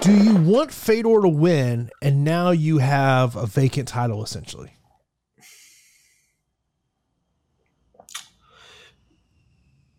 do 0.00 0.12
you 0.12 0.36
want 0.36 0.72
Fedor 0.72 1.22
to 1.22 1.28
win 1.28 1.90
and 2.00 2.24
now 2.24 2.50
you 2.50 2.78
have 2.78 3.36
a 3.36 3.46
vacant 3.46 3.88
title 3.88 4.22
essentially? 4.22 4.72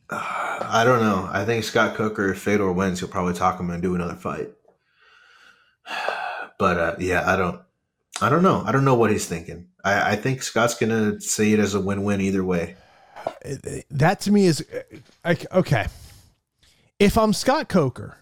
I 0.09 0.83
don't 0.85 0.99
know. 0.99 1.29
I 1.31 1.45
think 1.45 1.63
Scott 1.63 1.95
Coker, 1.95 2.31
if 2.31 2.39
Fedor 2.39 2.71
wins, 2.73 2.99
he'll 2.99 3.07
probably 3.07 3.33
talk 3.33 3.59
him 3.59 3.69
and 3.69 3.81
do 3.81 3.95
another 3.95 4.15
fight. 4.15 4.49
But 6.59 6.77
uh, 6.77 6.95
yeah, 6.99 7.23
I 7.25 7.37
don't. 7.37 7.59
I 8.21 8.29
don't 8.29 8.43
know. 8.43 8.63
I 8.65 8.71
don't 8.71 8.85
know 8.85 8.95
what 8.95 9.11
he's 9.11 9.25
thinking. 9.27 9.67
I, 9.83 10.11
I 10.11 10.15
think 10.15 10.43
Scott's 10.43 10.75
gonna 10.75 11.19
see 11.19 11.53
it 11.53 11.59
as 11.59 11.73
a 11.73 11.79
win-win 11.79 12.21
either 12.21 12.43
way. 12.43 12.75
that 13.89 14.21
to 14.21 14.31
me 14.31 14.45
is 14.47 14.65
okay. 15.25 15.87
If 16.99 17.17
I'm 17.17 17.33
Scott 17.33 17.67
Coker, 17.67 18.17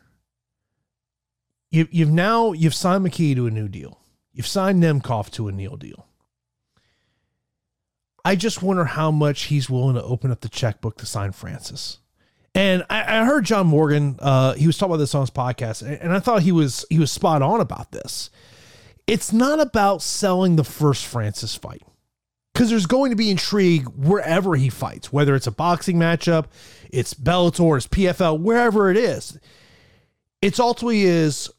you, 1.72 1.88
you've 1.92 2.12
now 2.12 2.54
you've 2.54 2.74
signed 2.74 3.06
McKee 3.06 3.36
to 3.36 3.48
a 3.48 3.52
new 3.52 3.68
deal. 3.68 4.00
You've 4.34 4.48
signed 4.48 4.82
Nemkov 4.82 5.30
to 5.32 5.48
a 5.48 5.52
new 5.52 5.76
deal. 5.78 6.08
I 8.24 8.36
just 8.36 8.62
wonder 8.62 8.86
how 8.86 9.12
much 9.12 9.44
he's 9.44 9.70
willing 9.70 9.96
to 9.96 10.04
open 10.04 10.32
up 10.32 10.42
the 10.42 10.50
checkbook 10.50 10.98
to 10.98 11.06
sign 11.06 11.32
Francis. 11.32 12.00
And 12.56 12.84
I, 12.90 13.20
I 13.20 13.26
heard 13.26 13.46
John 13.46 13.68
Morgan. 13.68 14.18
Uh, 14.20 14.54
he 14.54 14.68
was 14.68 14.78
talking 14.78 14.92
about 14.92 14.98
this 14.98 15.16
on 15.16 15.22
his 15.22 15.30
podcast, 15.30 15.82
and, 15.82 15.94
and 16.02 16.14
I 16.14 16.20
thought 16.20 16.42
he 16.42 16.52
was 16.52 16.86
he 16.90 17.00
was 17.00 17.12
spot 17.12 17.42
on 17.42 17.62
about 17.62 17.92
this. 17.92 18.30
It's 19.10 19.34
not 19.34 19.60
about 19.60 20.04
selling 20.04 20.56
the 20.56 20.64
first 20.64 21.06
Francis 21.06 21.56
fight 21.56 21.82
because 22.54 22.70
there's 22.70 22.86
going 22.86 23.10
to 23.10 23.16
be 23.16 23.32
intrigue 23.32 23.88
wherever 23.88 24.56
he 24.56 24.70
fights, 24.70 25.12
whether 25.12 25.34
it's 25.34 25.48
a 25.48 25.52
boxing 25.52 25.98
matchup, 25.98 26.46
it's 26.92 27.16
Bellator, 27.16 27.78
it's 27.78 27.88
PFL, 27.88 28.40
wherever 28.40 28.92
it 28.92 28.98
is. 28.98 29.40
It's 30.44 30.60
ultimately 30.60 31.04
is 31.04 31.50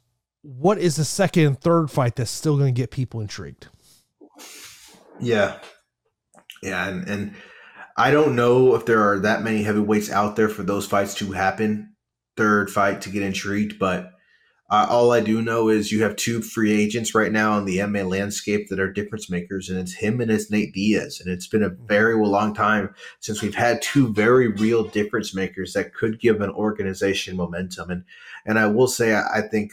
what 0.43 0.79
is 0.79 0.95
the 0.95 1.05
second 1.05 1.47
and 1.47 1.61
third 1.61 1.91
fight 1.91 2.15
that's 2.15 2.31
still 2.31 2.57
going 2.57 2.73
to 2.73 2.81
get 2.81 2.93
people 2.93 3.21
intrigued. 3.21 3.67
Yeah, 5.19 5.59
yeah, 6.63 6.87
and 6.87 7.09
and 7.09 7.35
I 7.97 8.13
don't 8.13 8.37
know 8.37 8.77
if 8.77 8.87
there 8.87 9.03
are 9.03 9.19
that 9.19 9.43
many 9.43 9.65
heavyweights 9.65 10.11
out 10.11 10.37
there 10.37 10.49
for 10.49 10.63
those 10.63 10.87
fights 10.87 11.15
to 11.17 11.33
happen. 11.33 11.95
Third 12.37 12.71
fight 12.71 13.01
to 13.03 13.11
get 13.11 13.23
intrigued, 13.23 13.79
but 13.79 14.13
uh, 14.71 14.87
all 14.89 15.11
I 15.11 15.21
do 15.21 15.43
know 15.43 15.69
is 15.69 15.91
you 15.91 16.03
have 16.05 16.15
two 16.15 16.41
free 16.41 16.73
agents 16.73 17.15
right 17.15 17.33
now 17.33 17.59
in 17.59 17.65
the 17.65 17.79
MMA 17.79 18.09
landscape 18.09 18.69
that 18.69 18.79
are 18.79 18.93
difference 18.93 19.29
makers, 19.29 19.69
and 19.69 19.79
it's 19.79 19.95
him 19.95 20.21
and 20.21 20.31
it's 20.31 20.51
Nate 20.51 20.73
Diaz. 20.73 21.21
And 21.21 21.33
it's 21.33 21.49
been 21.49 21.65
a 21.65 21.71
very 21.71 22.15
long 22.15 22.55
time 22.55 22.95
since 23.19 23.43
we've 23.43 23.55
had 23.55 23.83
two 23.83 24.13
very 24.13 24.47
real 24.47 24.85
difference 24.85 25.35
makers 25.35 25.73
that 25.73 25.93
could 25.93 26.21
give 26.21 26.41
an 26.41 26.51
organization 26.51 27.37
momentum. 27.37 27.91
And 27.91 28.05
and 28.47 28.59
I 28.59 28.67
will 28.67 28.87
say, 28.87 29.13
I, 29.13 29.39
I 29.39 29.41
think 29.43 29.73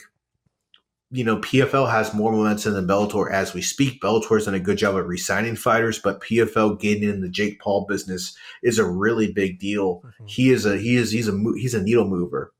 you 1.09 1.23
know, 1.23 1.37
PFL 1.37 1.89
has 1.89 2.13
more 2.13 2.33
momentum 2.33 2.73
than 2.73 2.87
Bellator 2.87 3.31
as 3.31 3.53
we 3.53 3.61
speak. 3.61 4.01
Bellator's 4.01 4.45
done 4.45 4.55
a 4.55 4.59
good 4.59 4.77
job 4.77 4.95
of 4.95 5.07
re-signing 5.07 5.55
fighters, 5.55 5.99
but 5.99 6.21
PFL 6.21 6.79
getting 6.81 7.07
in 7.07 7.21
the 7.21 7.29
Jake 7.29 7.61
Paul 7.61 7.85
business 7.87 8.35
is 8.61 8.77
a 8.77 8.85
really 8.85 9.31
big 9.31 9.57
deal. 9.57 10.03
He 10.25 10.49
is 10.49 10.65
a 10.65 10.77
he 10.77 10.97
is 10.97 11.11
he's 11.11 11.29
a 11.29 11.43
he's 11.55 11.73
a 11.73 11.81
needle 11.81 12.07
mover. 12.07 12.51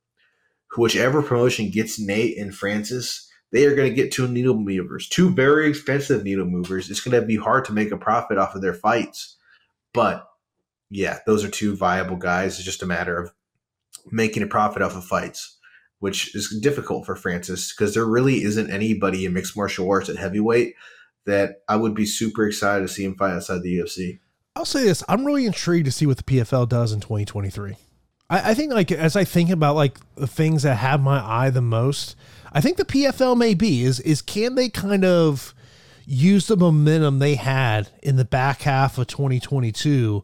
Whichever 0.78 1.22
promotion 1.22 1.70
gets 1.70 2.00
Nate 2.00 2.38
and 2.38 2.54
Francis, 2.56 3.30
they 3.52 3.66
are 3.66 3.76
going 3.76 3.90
to 3.90 3.96
get 3.96 4.12
two 4.12 4.28
needle 4.28 4.58
movers, 4.58 5.10
two 5.10 5.30
very 5.32 5.70
expensive 5.70 6.24
needle 6.24 6.46
movers. 6.46 6.90
It's 6.90 7.02
going 7.02 7.20
to 7.20 7.26
be 7.26 7.38
hard 7.38 7.66
to 7.66 7.74
make 7.74 7.92
a 7.92 7.98
profit 7.98 8.38
off 8.38 8.56
of 8.56 8.62
their 8.62 8.74
fights, 8.74 9.38
but 9.94 10.28
yeah, 10.90 11.20
those 11.26 11.44
are 11.44 11.50
two 11.50 11.76
viable 11.76 12.16
guys. 12.16 12.56
It's 12.56 12.64
just 12.64 12.84
a 12.84 12.88
matter 12.88 13.18
of 13.18 13.34
making 14.12 14.44
a 14.44 14.48
profit 14.48 14.82
off 14.82 14.96
of 14.96 15.04
fights 15.04 15.58
which 16.00 16.36
is 16.36 16.56
difficult 16.62 17.06
for 17.06 17.16
Francis 17.16 17.74
because 17.74 17.94
there 17.94 18.06
really 18.06 18.44
isn't 18.44 18.70
anybody 18.70 19.26
in 19.26 19.34
mixed 19.34 19.58
martial 19.58 19.90
arts 19.90 20.10
at 20.10 20.18
heavyweight 20.18 20.76
that 21.26 21.62
I 21.68 21.76
would 21.76 21.94
be 21.94 22.06
super 22.06 22.46
excited 22.46 22.88
to 22.88 22.94
see 22.94 23.04
him 23.04 23.16
fight 23.16 23.34
outside 23.34 23.64
the 23.64 23.78
UFC. 23.78 24.20
I'll 24.56 24.66
say 24.66 24.84
this: 24.84 25.04
I'm 25.08 25.26
really 25.26 25.46
intrigued 25.46 25.86
to 25.86 25.92
see 25.92 26.06
what 26.06 26.18
the 26.18 26.24
PFL 26.24 26.70
does 26.70 26.92
in 26.92 27.00
2023. 27.00 27.76
I, 28.30 28.52
I 28.52 28.54
think 28.54 28.74
like 28.74 28.92
as 28.92 29.16
I 29.16 29.24
think 29.24 29.50
about 29.50 29.76
like 29.76 29.98
the 30.16 30.28
things 30.28 30.64
that 30.64 30.76
have 30.76 31.02
my 31.02 31.20
eye 31.20 31.50
the 31.50 31.62
most, 31.62 32.16
I 32.52 32.62
think 32.62 32.78
the 32.78 32.86
PFL 32.86 33.38
may 33.38 33.54
be 33.54 33.84
is 33.84 34.00
is 34.02 34.22
can 34.22 34.56
they 34.56 34.70
kind 34.70 35.06
of 35.06 35.54
use 36.06 36.48
the 36.48 36.58
momentum 36.58 37.20
they 37.20 37.36
had 37.36 37.90
in 38.02 38.16
the 38.16 38.26
back 38.26 38.62
half 38.62 38.98
of 38.98 39.08
2022 39.08 40.24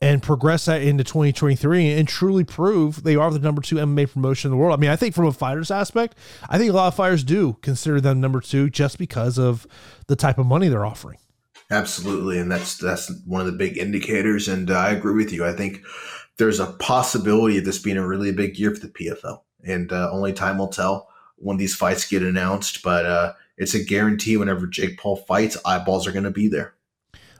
and 0.00 0.22
progress 0.22 0.66
that 0.66 0.82
into 0.82 1.02
2023 1.02 1.92
and 1.92 2.06
truly 2.06 2.44
prove 2.44 3.04
they 3.04 3.16
are 3.16 3.30
the 3.30 3.38
number 3.38 3.62
two 3.62 3.76
MMA 3.76 4.12
promotion 4.12 4.48
in 4.48 4.50
the 4.50 4.62
world. 4.62 4.76
I 4.76 4.80
mean, 4.80 4.90
I 4.90 4.96
think 4.96 5.14
from 5.14 5.24
a 5.24 5.32
fighter's 5.32 5.70
aspect, 5.70 6.18
I 6.50 6.58
think 6.58 6.70
a 6.70 6.74
lot 6.74 6.88
of 6.88 6.94
fighters 6.94 7.24
do 7.24 7.56
consider 7.62 8.02
them 8.02 8.20
number 8.20 8.40
two 8.40 8.68
just 8.68 8.98
because 8.98 9.38
of 9.38 9.66
the 10.08 10.16
type 10.16 10.36
of 10.36 10.44
money 10.44 10.68
they're 10.68 10.84
offering. 10.84 11.18
Absolutely, 11.70 12.38
and 12.38 12.52
that's 12.52 12.76
that's 12.76 13.10
one 13.24 13.40
of 13.40 13.46
the 13.46 13.52
big 13.52 13.78
indicators. 13.78 14.48
And 14.48 14.70
uh, 14.70 14.74
I 14.74 14.90
agree 14.90 15.14
with 15.14 15.32
you. 15.32 15.46
I 15.46 15.52
think 15.52 15.82
there's 16.36 16.60
a 16.60 16.66
possibility 16.66 17.58
of 17.58 17.64
this 17.64 17.78
being 17.78 17.96
a 17.96 18.06
really 18.06 18.32
big 18.32 18.58
year 18.58 18.74
for 18.74 18.86
the 18.86 18.92
PFL, 18.92 19.40
and 19.64 19.92
uh, 19.92 20.10
only 20.12 20.32
time 20.32 20.58
will 20.58 20.68
tell 20.68 21.08
when 21.36 21.56
these 21.56 21.74
fights 21.74 22.08
get 22.08 22.22
announced. 22.22 22.82
But 22.82 23.06
uh, 23.06 23.32
it's 23.56 23.74
a 23.74 23.84
guarantee. 23.84 24.36
Whenever 24.36 24.66
Jake 24.66 24.98
Paul 24.98 25.16
fights, 25.16 25.56
eyeballs 25.64 26.06
are 26.06 26.12
going 26.12 26.24
to 26.24 26.30
be 26.30 26.48
there. 26.48 26.74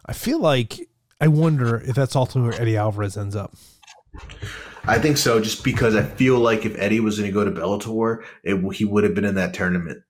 I 0.07 0.12
feel 0.12 0.39
like 0.39 0.89
I 1.21 1.29
wonder 1.29 1.77
if 1.77 1.97
that's 1.97 2.16
ultimately 2.16 2.51
where 2.51 2.61
Eddie 2.61 2.77
Alvarez 2.77 3.16
ends 3.16 3.35
up. 3.35 3.55
I 4.87 4.99
think 4.99 5.16
so, 5.16 5.41
just 5.41 5.65
because 5.65 5.97
I 5.97 6.03
feel 6.03 6.39
like 6.39 6.66
if 6.66 6.79
Eddie 6.79 7.01
was 7.01 7.19
going 7.19 7.31
to 7.31 7.35
go 7.35 7.45
to 7.45 7.51
Bellator, 7.51 8.23
it, 8.43 8.75
he 8.75 8.85
would 8.85 9.03
have 9.05 9.15
been 9.15 9.25
in 9.25 9.37
that 9.37 9.55
tournament. 9.55 10.03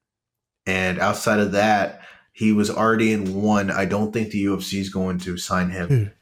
And 0.66 0.98
outside 0.98 1.38
of 1.38 1.52
that, 1.52 2.02
he 2.32 2.52
was 2.52 2.70
already 2.70 3.12
in 3.12 3.40
one. 3.40 3.70
I 3.70 3.84
don't 3.84 4.12
think 4.12 4.30
the 4.30 4.44
UFC 4.44 4.80
is 4.80 4.88
going 4.88 5.18
to 5.20 5.36
sign 5.38 5.70
him. 5.70 5.88
Dude, 5.88 6.12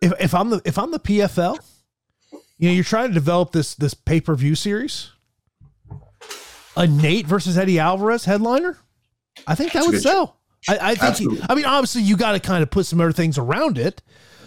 if, 0.00 0.12
if 0.20 0.34
I'm 0.34 0.50
the 0.50 0.62
if 0.64 0.78
I'm 0.78 0.92
the 0.92 1.00
PFL, 1.00 1.58
you 2.58 2.68
know, 2.68 2.74
you're 2.74 2.84
trying 2.84 3.08
to 3.08 3.14
develop 3.14 3.52
this 3.52 3.74
this 3.74 3.94
pay 3.94 4.20
per 4.20 4.34
view 4.34 4.54
series. 4.54 5.12
A 6.76 6.86
Nate 6.86 7.26
versus 7.26 7.56
Eddie 7.56 7.78
Alvarez 7.78 8.26
headliner, 8.26 8.76
I 9.46 9.54
think 9.54 9.72
that 9.72 9.80
That's 9.80 9.92
would 9.92 10.02
sell. 10.02 10.36
I, 10.68 10.78
I 10.78 10.94
think. 10.94 11.02
Absolutely. 11.02 11.46
I 11.48 11.54
mean, 11.54 11.64
obviously, 11.64 12.02
you 12.02 12.16
got 12.16 12.32
to 12.32 12.40
kind 12.40 12.62
of 12.62 12.70
put 12.70 12.86
some 12.86 13.00
other 13.00 13.12
things 13.12 13.38
around 13.38 13.78
it, 13.78 14.02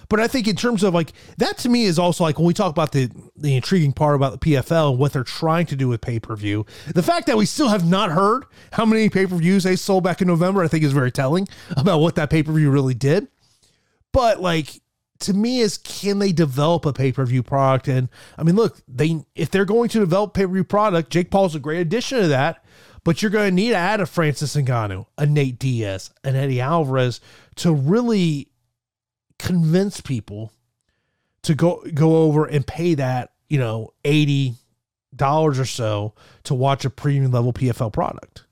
but 0.10 0.20
I 0.20 0.28
think 0.28 0.48
in 0.48 0.56
terms 0.56 0.84
of 0.84 0.94
like 0.94 1.14
that 1.38 1.58
to 1.60 1.70
me 1.70 1.86
is 1.86 1.98
also 1.98 2.24
like 2.24 2.38
when 2.38 2.48
we 2.48 2.54
talk 2.54 2.72
about 2.72 2.92
the 2.92 3.10
the 3.36 3.56
intriguing 3.56 3.94
part 3.94 4.16
about 4.16 4.40
the 4.40 4.54
PFL 4.54 4.92
and 4.92 5.00
what 5.00 5.14
they're 5.14 5.24
trying 5.24 5.66
to 5.68 5.76
do 5.76 5.88
with 5.88 6.02
pay 6.02 6.20
per 6.20 6.36
view. 6.36 6.66
The 6.94 7.04
fact 7.04 7.28
that 7.28 7.38
we 7.38 7.46
still 7.46 7.70
have 7.70 7.88
not 7.88 8.12
heard 8.12 8.44
how 8.74 8.86
many 8.86 9.10
pay 9.10 9.26
per 9.26 9.36
views 9.36 9.64
they 9.64 9.76
sold 9.76 10.04
back 10.04 10.22
in 10.22 10.28
November, 10.28 10.64
I 10.64 10.68
think 10.68 10.84
is 10.84 10.94
very 10.94 11.12
telling 11.12 11.48
about 11.78 12.00
what 12.00 12.16
that 12.16 12.30
pay 12.30 12.44
per 12.44 12.52
view 12.52 12.70
really 12.70 12.96
did. 12.96 13.28
But 14.12 14.42
like 14.42 14.82
to 15.20 15.34
me 15.34 15.60
is 15.60 15.78
can 15.78 16.20
they 16.20 16.32
develop 16.32 16.86
a 16.86 16.94
pay-per-view 16.94 17.44
product 17.44 17.88
and 17.88 18.10
i 18.38 18.44
mean 18.44 18.56
look 18.56 18.82
they 18.88 19.24
if 19.36 19.52
they're 19.52 19.66
going 19.66 19.90
to 19.90 20.00
develop 20.00 20.34
pay-per-view 20.34 20.64
product 20.64 21.10
jake 21.10 21.30
paul's 21.30 21.56
a 21.56 21.60
great 21.60 21.80
addition 21.80 22.20
to 22.20 22.28
that 22.28 22.64
but 23.04 23.22
you're 23.22 23.32
going 23.32 23.50
to 23.50 23.56
need 23.56 23.70
to 23.70 23.76
add 23.76 24.02
a 24.02 24.06
francis 24.06 24.56
Ngannou, 24.56 25.06
a 25.18 25.26
nate 25.26 25.60
diaz 25.60 26.12
an 26.24 26.36
eddie 26.36 26.62
alvarez 26.62 27.22
to 27.56 27.74
really 27.74 28.50
convince 29.38 30.02
people 30.02 30.52
to 31.44 31.56
go 31.56 31.84
go 31.94 32.24
over 32.24 32.46
and 32.46 32.66
pay 32.66 32.94
that 32.96 33.34
you 33.48 33.58
know 33.58 33.94
80 34.06 34.56
dollars 35.16 35.60
or 35.60 35.66
so 35.66 36.14
to 36.44 36.54
watch 36.54 36.86
a 36.86 36.90
premium 36.90 37.32
level 37.32 37.54
pfl 37.54 37.92
product 37.92 38.44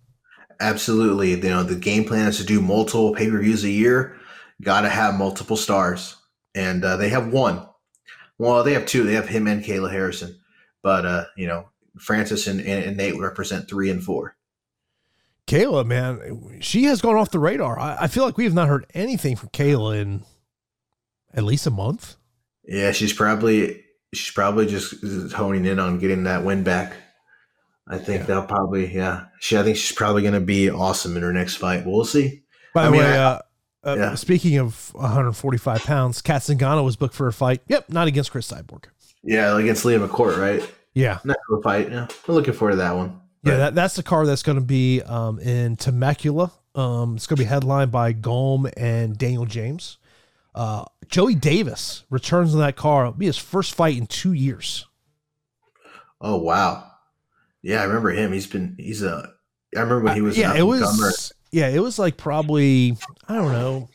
Absolutely. 0.59 1.31
You 1.31 1.37
know, 1.37 1.63
the 1.63 1.75
game 1.75 2.05
plan 2.05 2.27
is 2.27 2.37
to 2.37 2.43
do 2.43 2.61
multiple 2.61 3.13
pay 3.13 3.29
per 3.29 3.39
views 3.39 3.63
a 3.63 3.69
year. 3.69 4.15
Got 4.61 4.81
to 4.81 4.89
have 4.89 5.15
multiple 5.15 5.57
stars. 5.57 6.15
And 6.57 6.83
uh, 6.83 6.97
they 6.97 7.09
have 7.09 7.27
one. 7.31 7.67
Well, 8.39 8.63
they 8.63 8.73
have 8.73 8.85
two. 8.85 9.03
They 9.03 9.13
have 9.13 9.27
him 9.27 9.47
and 9.47 9.63
Kayla 9.63 9.91
Harrison. 9.91 10.39
But, 10.81 11.05
uh, 11.05 11.25
you 11.35 11.47
know, 11.47 11.69
Francis 11.99 12.47
and, 12.47 12.59
and, 12.59 12.83
and 12.85 12.97
Nate 12.97 13.19
represent 13.19 13.69
three 13.69 13.89
and 13.89 14.03
four. 14.03 14.35
Kayla, 15.47 15.85
man, 15.85 16.57
she 16.61 16.83
has 16.85 17.01
gone 17.01 17.15
off 17.15 17.31
the 17.31 17.39
radar. 17.39 17.79
I, 17.79 17.97
I 18.01 18.07
feel 18.07 18.25
like 18.25 18.37
we 18.37 18.43
have 18.43 18.53
not 18.53 18.67
heard 18.67 18.85
anything 18.93 19.35
from 19.35 19.49
Kayla 19.49 20.01
in 20.01 20.23
at 21.33 21.43
least 21.43 21.65
a 21.67 21.71
month. 21.71 22.15
Yeah, 22.65 22.91
she's 22.91 23.13
probably 23.13 23.83
she's 24.13 24.33
probably 24.33 24.65
just 24.65 24.95
honing 25.33 25.65
in 25.65 25.79
on 25.79 25.99
getting 25.99 26.23
that 26.23 26.43
win 26.43 26.63
back. 26.63 26.93
I 27.87 27.97
think 27.97 28.21
Yeah. 28.21 28.25
they'll 28.25 28.45
probably 28.45 28.93
yeah. 28.93 29.25
She 29.39 29.57
I 29.57 29.63
think 29.63 29.77
she's 29.77 29.95
probably 29.95 30.21
going 30.21 30.33
to 30.33 30.41
be 30.41 30.69
awesome 30.69 31.15
in 31.15 31.23
her 31.23 31.31
next 31.31 31.55
fight. 31.55 31.85
We'll 31.85 32.03
see. 32.03 32.43
By 32.73 32.83
the 32.83 32.87
I 32.89 32.91
mean, 32.91 33.01
way, 33.01 33.07
I- 33.17 33.23
uh, 33.23 33.39
uh, 33.87 33.95
yeah. 33.95 34.15
speaking 34.15 34.57
of 34.57 34.93
145 34.93 35.83
pounds, 35.83 36.21
Cat 36.21 36.41
Zingano 36.41 36.83
was 36.83 36.95
booked 36.95 37.15
for 37.15 37.27
a 37.27 37.33
fight. 37.33 37.61
Yep, 37.67 37.89
not 37.89 38.07
against 38.07 38.31
Cris 38.31 38.51
Cyborg. 38.51 38.85
Yeah, 39.23 39.57
against 39.57 39.85
Leah 39.85 39.99
McCourt, 39.99 40.37
right? 40.37 40.69
Yeah, 40.93 41.19
Not 41.23 41.37
a 41.51 41.61
fight. 41.61 41.91
Yeah, 41.91 42.07
we're 42.27 42.33
looking 42.33 42.53
forward 42.53 42.71
to 42.71 42.77
that 42.77 42.95
one. 42.95 43.21
yeah, 43.43 43.57
that, 43.57 43.75
that's 43.75 43.95
the 43.95 44.03
car 44.03 44.25
that's 44.25 44.43
going 44.43 44.57
to 44.57 44.63
be 44.63 45.01
um, 45.03 45.39
in 45.39 45.75
Temecula. 45.75 46.51
Um, 46.75 47.15
it's 47.15 47.27
going 47.27 47.37
to 47.37 47.43
be 47.43 47.47
headlined 47.47 47.91
by 47.91 48.11
Golm 48.13 48.67
and 48.75 49.17
Daniel 49.17 49.45
James. 49.45 49.97
Uh, 50.53 50.85
Joey 51.07 51.35
Davis 51.35 52.03
returns 52.09 52.53
in 52.53 52.59
that 52.59 52.75
car. 52.75 53.03
It'll 53.05 53.13
be 53.13 53.27
his 53.27 53.37
first 53.37 53.75
fight 53.75 53.95
in 53.95 54.07
two 54.07 54.33
years. 54.33 54.85
Oh 56.19 56.37
wow, 56.37 56.91
yeah, 57.61 57.81
I 57.81 57.83
remember 57.83 58.09
him. 58.09 58.33
He's 58.33 58.47
been 58.47 58.75
he's 58.79 59.03
a. 59.03 59.33
I 59.75 59.81
remember 59.81 60.05
when 60.05 60.15
he 60.15 60.21
was. 60.21 60.35
yeah, 60.37 60.55
it 60.55 60.63
was. 60.63 61.31
Yeah, 61.51 61.69
it 61.69 61.79
was 61.79 61.97
like 61.97 62.17
probably 62.17 62.97
I 63.27 63.35
don't 63.35 63.51
know 63.51 63.89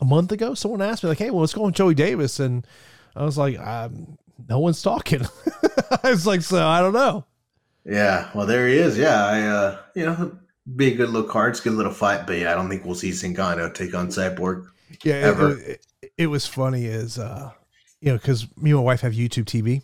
a 0.00 0.04
month 0.04 0.32
ago. 0.32 0.54
Someone 0.54 0.82
asked 0.82 1.02
me 1.02 1.08
like, 1.08 1.18
"Hey, 1.18 1.30
well, 1.30 1.40
what's 1.40 1.54
going 1.54 1.66
with 1.66 1.74
Joey 1.74 1.94
Davis?" 1.94 2.40
And 2.40 2.66
I 3.14 3.24
was 3.24 3.38
like, 3.38 3.58
um, 3.58 4.18
"No 4.48 4.58
one's 4.58 4.82
talking." 4.82 5.22
I 6.02 6.10
was 6.10 6.26
like, 6.26 6.42
"So 6.42 6.66
I 6.66 6.80
don't 6.80 6.92
know." 6.92 7.24
Yeah, 7.84 8.30
well, 8.34 8.46
there 8.46 8.68
he 8.68 8.76
is. 8.76 8.96
Yeah, 8.98 9.24
I 9.24 9.42
uh, 9.42 9.78
you 9.94 10.06
know, 10.06 10.38
be 10.76 10.92
a 10.92 10.96
good 10.96 11.10
little 11.10 11.28
card. 11.28 11.50
It's 11.50 11.60
a 11.60 11.64
good 11.64 11.74
little 11.74 11.92
fight, 11.92 12.26
but 12.26 12.38
yeah, 12.38 12.52
I 12.52 12.54
don't 12.54 12.68
think 12.68 12.84
we'll 12.84 12.94
see 12.94 13.10
Zingano 13.10 13.72
take 13.72 13.94
on 13.94 14.08
Cyborg. 14.08 14.66
Yeah, 15.02 15.14
it, 15.14 15.24
Ever. 15.24 15.58
it, 15.58 15.86
it 16.18 16.26
was 16.26 16.46
funny 16.46 16.84
is 16.84 17.18
uh, 17.18 17.50
you 18.00 18.10
know 18.10 18.18
because 18.18 18.46
me 18.56 18.70
and 18.70 18.78
my 18.78 18.84
wife 18.84 19.00
have 19.00 19.12
YouTube 19.12 19.44
TV. 19.44 19.82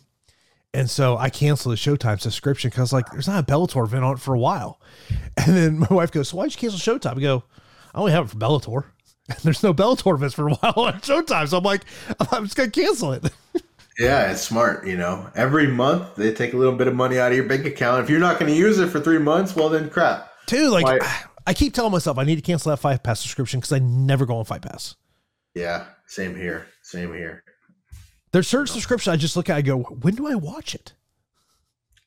And 0.73 0.89
so 0.89 1.17
I 1.17 1.29
canceled 1.29 1.73
the 1.73 1.77
Showtime 1.77 2.19
subscription 2.19 2.69
because 2.69 2.93
like 2.93 3.09
there's 3.11 3.27
not 3.27 3.43
a 3.43 3.51
Bellator 3.51 3.83
event 3.83 4.03
on 4.03 4.13
it 4.13 4.19
for 4.19 4.33
a 4.33 4.39
while. 4.39 4.79
And 5.37 5.55
then 5.55 5.79
my 5.79 5.87
wife 5.89 6.11
goes, 6.11 6.29
so 6.29 6.37
why'd 6.37 6.51
you 6.51 6.57
cancel 6.57 6.79
Showtime? 6.79 7.17
I 7.17 7.21
go, 7.21 7.43
I 7.93 7.99
only 7.99 8.11
have 8.11 8.25
it 8.25 8.29
for 8.29 8.37
Bellator. 8.37 8.85
And 9.29 9.37
there's 9.43 9.61
no 9.61 9.73
Bellator 9.73 10.15
events 10.15 10.33
for 10.35 10.47
a 10.47 10.53
while 10.55 10.73
on 10.75 10.93
Showtime. 11.01 11.47
So 11.47 11.57
I'm 11.57 11.63
like, 11.63 11.83
I'm 12.31 12.43
just 12.43 12.55
gonna 12.55 12.71
cancel 12.71 13.13
it. 13.13 13.31
Yeah, 13.99 14.31
it's 14.31 14.41
smart. 14.41 14.87
You 14.87 14.95
know, 14.95 15.29
every 15.35 15.67
month 15.67 16.15
they 16.15 16.33
take 16.33 16.53
a 16.53 16.57
little 16.57 16.75
bit 16.75 16.87
of 16.87 16.95
money 16.95 17.19
out 17.19 17.31
of 17.31 17.37
your 17.37 17.45
bank 17.45 17.65
account. 17.65 18.01
If 18.01 18.09
you're 18.09 18.19
not 18.19 18.39
going 18.39 18.49
to 18.49 18.57
use 18.57 18.79
it 18.79 18.87
for 18.87 19.01
three 19.01 19.19
months, 19.19 19.57
well 19.57 19.67
then 19.67 19.89
crap. 19.89 20.31
Dude, 20.47 20.71
like 20.71 20.85
Why- 20.85 21.23
I 21.45 21.53
keep 21.53 21.73
telling 21.73 21.91
myself 21.91 22.17
I 22.17 22.23
need 22.23 22.37
to 22.37 22.41
cancel 22.41 22.69
that 22.69 22.77
Fight 22.77 23.03
Pass 23.03 23.19
subscription 23.19 23.59
because 23.59 23.73
I 23.73 23.79
never 23.79 24.25
go 24.25 24.37
on 24.37 24.45
Fight 24.45 24.61
Pass. 24.61 24.95
Yeah, 25.53 25.85
same 26.07 26.33
here. 26.35 26.67
Same 26.81 27.13
here. 27.13 27.43
There's 28.31 28.47
certain 28.47 28.67
subscriptions 28.67 29.11
I 29.11 29.17
just 29.17 29.35
look 29.35 29.49
at, 29.49 29.57
I 29.57 29.61
go, 29.61 29.79
when 29.79 30.15
do 30.15 30.27
I 30.27 30.35
watch 30.35 30.75
it? 30.75 30.93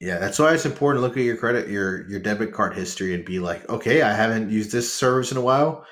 Yeah, 0.02 0.18
that's 0.18 0.38
why 0.38 0.52
it's 0.52 0.66
important 0.66 1.00
to 1.00 1.06
look 1.06 1.16
at 1.16 1.22
your 1.22 1.36
credit, 1.36 1.68
your 1.68 2.08
your 2.10 2.18
debit 2.18 2.52
card 2.52 2.74
history, 2.74 3.14
and 3.14 3.24
be 3.24 3.38
like, 3.38 3.68
okay, 3.68 4.02
I 4.02 4.12
haven't 4.12 4.50
used 4.50 4.72
this 4.72 4.92
service 4.92 5.30
in 5.30 5.38
a 5.38 5.40
while, 5.40 5.86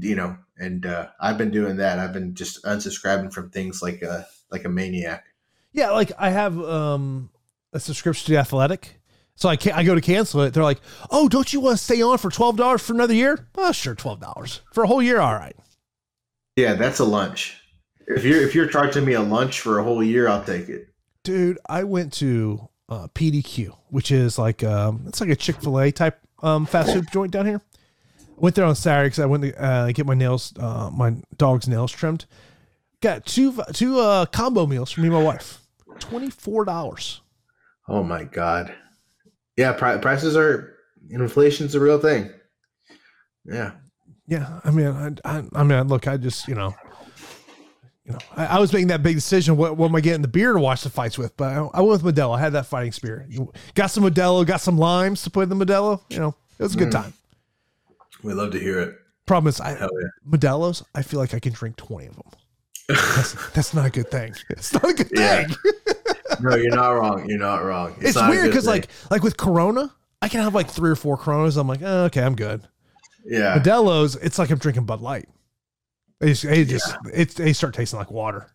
you 0.00 0.16
know. 0.16 0.36
And 0.58 0.84
uh, 0.84 1.10
I've 1.20 1.38
been 1.38 1.52
doing 1.52 1.76
that. 1.76 2.00
I've 2.00 2.12
been 2.12 2.34
just 2.34 2.64
unsubscribing 2.64 3.32
from 3.32 3.50
things 3.50 3.80
like 3.80 4.02
a 4.02 4.26
like 4.50 4.64
a 4.64 4.68
maniac. 4.68 5.26
Yeah, 5.72 5.90
like 5.90 6.10
I 6.18 6.30
have 6.30 6.58
um 6.58 7.30
a 7.72 7.78
subscription 7.78 8.26
to 8.26 8.32
the 8.32 8.38
Athletic. 8.38 9.00
So 9.36 9.48
I 9.48 9.54
can 9.54 9.74
I 9.74 9.84
go 9.84 9.94
to 9.94 10.00
cancel 10.00 10.40
it. 10.40 10.54
They're 10.54 10.64
like, 10.64 10.80
"Oh, 11.08 11.28
don't 11.28 11.52
you 11.52 11.60
want 11.60 11.78
to 11.78 11.84
stay 11.84 12.02
on 12.02 12.18
for 12.18 12.30
twelve 12.30 12.56
dollars 12.56 12.82
for 12.82 12.94
another 12.94 13.14
year?" 13.14 13.46
Oh, 13.54 13.70
sure, 13.70 13.94
twelve 13.94 14.18
dollars 14.18 14.60
for 14.72 14.82
a 14.82 14.88
whole 14.88 15.02
year. 15.02 15.20
All 15.20 15.34
right. 15.34 15.56
Yeah, 16.56 16.74
that's 16.74 16.98
a 16.98 17.04
lunch. 17.04 17.61
If 18.06 18.24
you're 18.24 18.40
if 18.42 18.54
you're 18.54 18.66
charging 18.66 19.04
me 19.04 19.14
a 19.14 19.22
lunch 19.22 19.60
for 19.60 19.78
a 19.78 19.84
whole 19.84 20.02
year, 20.02 20.28
I'll 20.28 20.44
take 20.44 20.68
it. 20.68 20.88
Dude, 21.24 21.58
I 21.68 21.84
went 21.84 22.12
to 22.14 22.68
uh, 22.88 23.08
PDQ, 23.14 23.76
which 23.88 24.10
is 24.10 24.38
like 24.38 24.62
um, 24.64 25.04
it's 25.06 25.20
like 25.20 25.30
a 25.30 25.36
Chick 25.36 25.56
Fil 25.60 25.80
A 25.80 25.90
type 25.92 26.18
um, 26.42 26.66
fast 26.66 26.92
food 26.92 27.06
joint 27.12 27.32
down 27.32 27.46
here. 27.46 27.60
Went 28.36 28.56
there 28.56 28.64
on 28.64 28.74
Saturday 28.74 29.06
because 29.06 29.20
I 29.20 29.26
went 29.26 29.44
to 29.44 29.62
uh, 29.62 29.92
get 29.92 30.06
my 30.06 30.14
nails, 30.14 30.52
uh, 30.58 30.90
my 30.92 31.14
dog's 31.36 31.68
nails 31.68 31.92
trimmed. 31.92 32.26
Got 33.00 33.26
two 33.26 33.56
two 33.72 33.98
uh, 33.98 34.26
combo 34.26 34.66
meals 34.66 34.90
for 34.90 35.00
me 35.00 35.08
and 35.08 35.16
my 35.16 35.22
wife. 35.22 35.60
Twenty 35.98 36.30
four 36.30 36.64
dollars. 36.64 37.20
Oh 37.88 38.02
my 38.02 38.24
god. 38.24 38.74
Yeah, 39.56 39.72
pri- 39.72 39.98
prices 39.98 40.36
are 40.36 40.74
inflation's 41.10 41.74
a 41.74 41.80
real 41.80 41.98
thing. 41.98 42.30
Yeah. 43.44 43.72
Yeah, 44.26 44.60
I 44.64 44.70
mean, 44.70 44.86
I, 44.86 45.38
I, 45.38 45.44
I 45.52 45.64
mean, 45.64 45.88
look, 45.88 46.06
I 46.06 46.16
just, 46.16 46.48
you 46.48 46.54
know, 46.54 46.74
you 48.04 48.12
know, 48.12 48.18
I, 48.36 48.46
I 48.46 48.58
was 48.58 48.72
making 48.72 48.88
that 48.88 49.02
big 49.02 49.14
decision. 49.14 49.56
What, 49.56 49.76
what 49.76 49.88
am 49.88 49.94
I 49.96 50.00
getting 50.00 50.22
the 50.22 50.28
beer 50.28 50.52
to 50.52 50.58
watch 50.58 50.82
the 50.82 50.90
fights 50.90 51.16
with? 51.18 51.36
But 51.36 51.52
I, 51.52 51.58
I 51.74 51.80
went 51.82 52.02
with 52.02 52.14
Modelo. 52.14 52.36
I 52.36 52.40
had 52.40 52.52
that 52.54 52.66
fighting 52.66 52.92
spirit. 52.92 53.26
You 53.30 53.52
got 53.74 53.86
some 53.88 54.02
Modelo, 54.04 54.44
got 54.46 54.60
some 54.60 54.76
limes 54.78 55.22
to 55.22 55.30
put 55.30 55.42
in 55.48 55.56
the 55.56 55.64
Modelo. 55.64 56.00
You 56.08 56.18
know, 56.18 56.34
it 56.58 56.62
was 56.62 56.74
a 56.74 56.78
good 56.78 56.88
Mm. 56.88 57.02
time. 57.02 57.12
We 58.22 58.32
love 58.34 58.52
to 58.52 58.58
hear 58.58 58.80
it. 58.80 58.94
Problem 59.26 59.48
is, 59.48 59.60
I, 59.60 59.70
Hell 59.74 59.88
yeah. 60.00 60.08
Modelo's. 60.28 60.84
I 60.94 61.02
feel 61.02 61.20
like 61.20 61.32
I 61.34 61.38
can 61.38 61.52
drink 61.52 61.76
twenty 61.76 62.06
of 62.08 62.16
them. 62.16 62.24
That's, 62.88 63.50
that's 63.52 63.74
not 63.74 63.86
a 63.86 63.90
good 63.90 64.10
thing. 64.10 64.34
It's 64.50 64.72
not 64.72 64.84
a 64.88 64.92
good 64.94 65.10
Yeah. 65.14 65.44
thing. 65.46 65.56
no, 66.40 66.56
you're 66.56 66.74
not 66.74 66.90
wrong. 66.90 67.28
You're 67.28 67.38
not 67.38 67.64
wrong. 67.64 67.94
It's, 68.00 68.16
not 68.16 68.30
weird 68.30 68.46
because 68.46 68.66
like 68.66 68.88
like 69.10 69.22
with 69.22 69.36
Corona, 69.36 69.92
I 70.20 70.28
can 70.28 70.40
have 70.40 70.54
like 70.56 70.68
three 70.68 70.90
or 70.90 70.96
four 70.96 71.16
Coronas. 71.16 71.56
I'm 71.56 71.68
like, 71.68 71.80
oh, 71.82 72.04
okay, 72.06 72.22
I'm 72.22 72.34
good. 72.34 72.62
yeah, 73.24 73.58
Modelo's, 73.58 74.16
it's 74.16 74.38
like 74.40 74.50
I'm 74.50 74.58
drinking 74.58 74.84
Bud 74.86 75.00
Light. 75.00 75.28
They 76.22 76.28
just, 76.28 76.42
they 76.44 76.64
just 76.64 76.96
it's 77.12 77.34
they 77.34 77.52
start 77.52 77.74
tasting 77.74 77.98
like 77.98 78.12
water. 78.12 78.46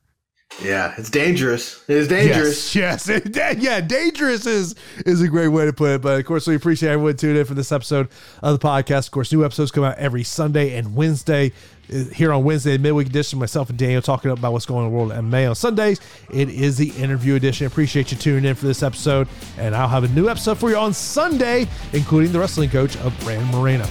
yeah, 0.63 0.93
it's 0.97 1.09
dangerous. 1.09 1.83
It's 1.89 2.07
dangerous. 2.07 2.73
Yes, 2.73 3.09
yes. 3.09 3.57
yeah, 3.59 3.81
dangerous 3.81 4.45
is 4.45 4.73
is 5.05 5.21
a 5.21 5.27
great 5.27 5.49
way 5.49 5.65
to 5.65 5.73
put 5.73 5.91
it. 5.95 6.01
But 6.01 6.17
of 6.17 6.25
course, 6.25 6.47
we 6.47 6.55
appreciate 6.55 6.91
everyone 6.91 7.17
tuning 7.17 7.35
in 7.35 7.45
for 7.45 7.55
this 7.55 7.73
episode 7.73 8.07
of 8.41 8.57
the 8.57 8.65
podcast. 8.65 9.07
Of 9.07 9.11
course, 9.11 9.33
new 9.33 9.43
episodes 9.43 9.71
come 9.71 9.83
out 9.83 9.97
every 9.97 10.23
Sunday 10.23 10.77
and 10.77 10.95
Wednesday. 10.95 11.51
Uh, 11.93 12.05
Here 12.05 12.31
on 12.31 12.45
Wednesday, 12.45 12.77
midweek 12.77 13.07
edition, 13.07 13.37
myself 13.37 13.69
and 13.69 13.77
Daniel 13.77 14.01
talking 14.01 14.31
about 14.31 14.53
what's 14.53 14.65
going 14.65 14.79
on 14.79 14.85
in 14.87 14.91
the 14.93 14.97
world 14.97 15.11
of 15.11 15.23
MMA. 15.25 15.49
On 15.49 15.55
Sundays, 15.55 15.99
it 16.33 16.47
is 16.49 16.77
the 16.77 16.89
interview 16.91 17.35
edition. 17.35 17.67
Appreciate 17.67 18.11
you 18.13 18.17
tuning 18.17 18.45
in 18.45 18.55
for 18.55 18.65
this 18.65 18.81
episode, 18.81 19.27
and 19.57 19.75
I'll 19.75 19.89
have 19.89 20.05
a 20.05 20.09
new 20.09 20.29
episode 20.29 20.57
for 20.57 20.69
you 20.69 20.77
on 20.77 20.93
Sunday, 20.93 21.67
including 21.91 22.31
the 22.31 22.39
wrestling 22.39 22.69
coach 22.69 22.95
of 22.97 23.17
Brandon 23.19 23.47
Moreno. 23.51 23.85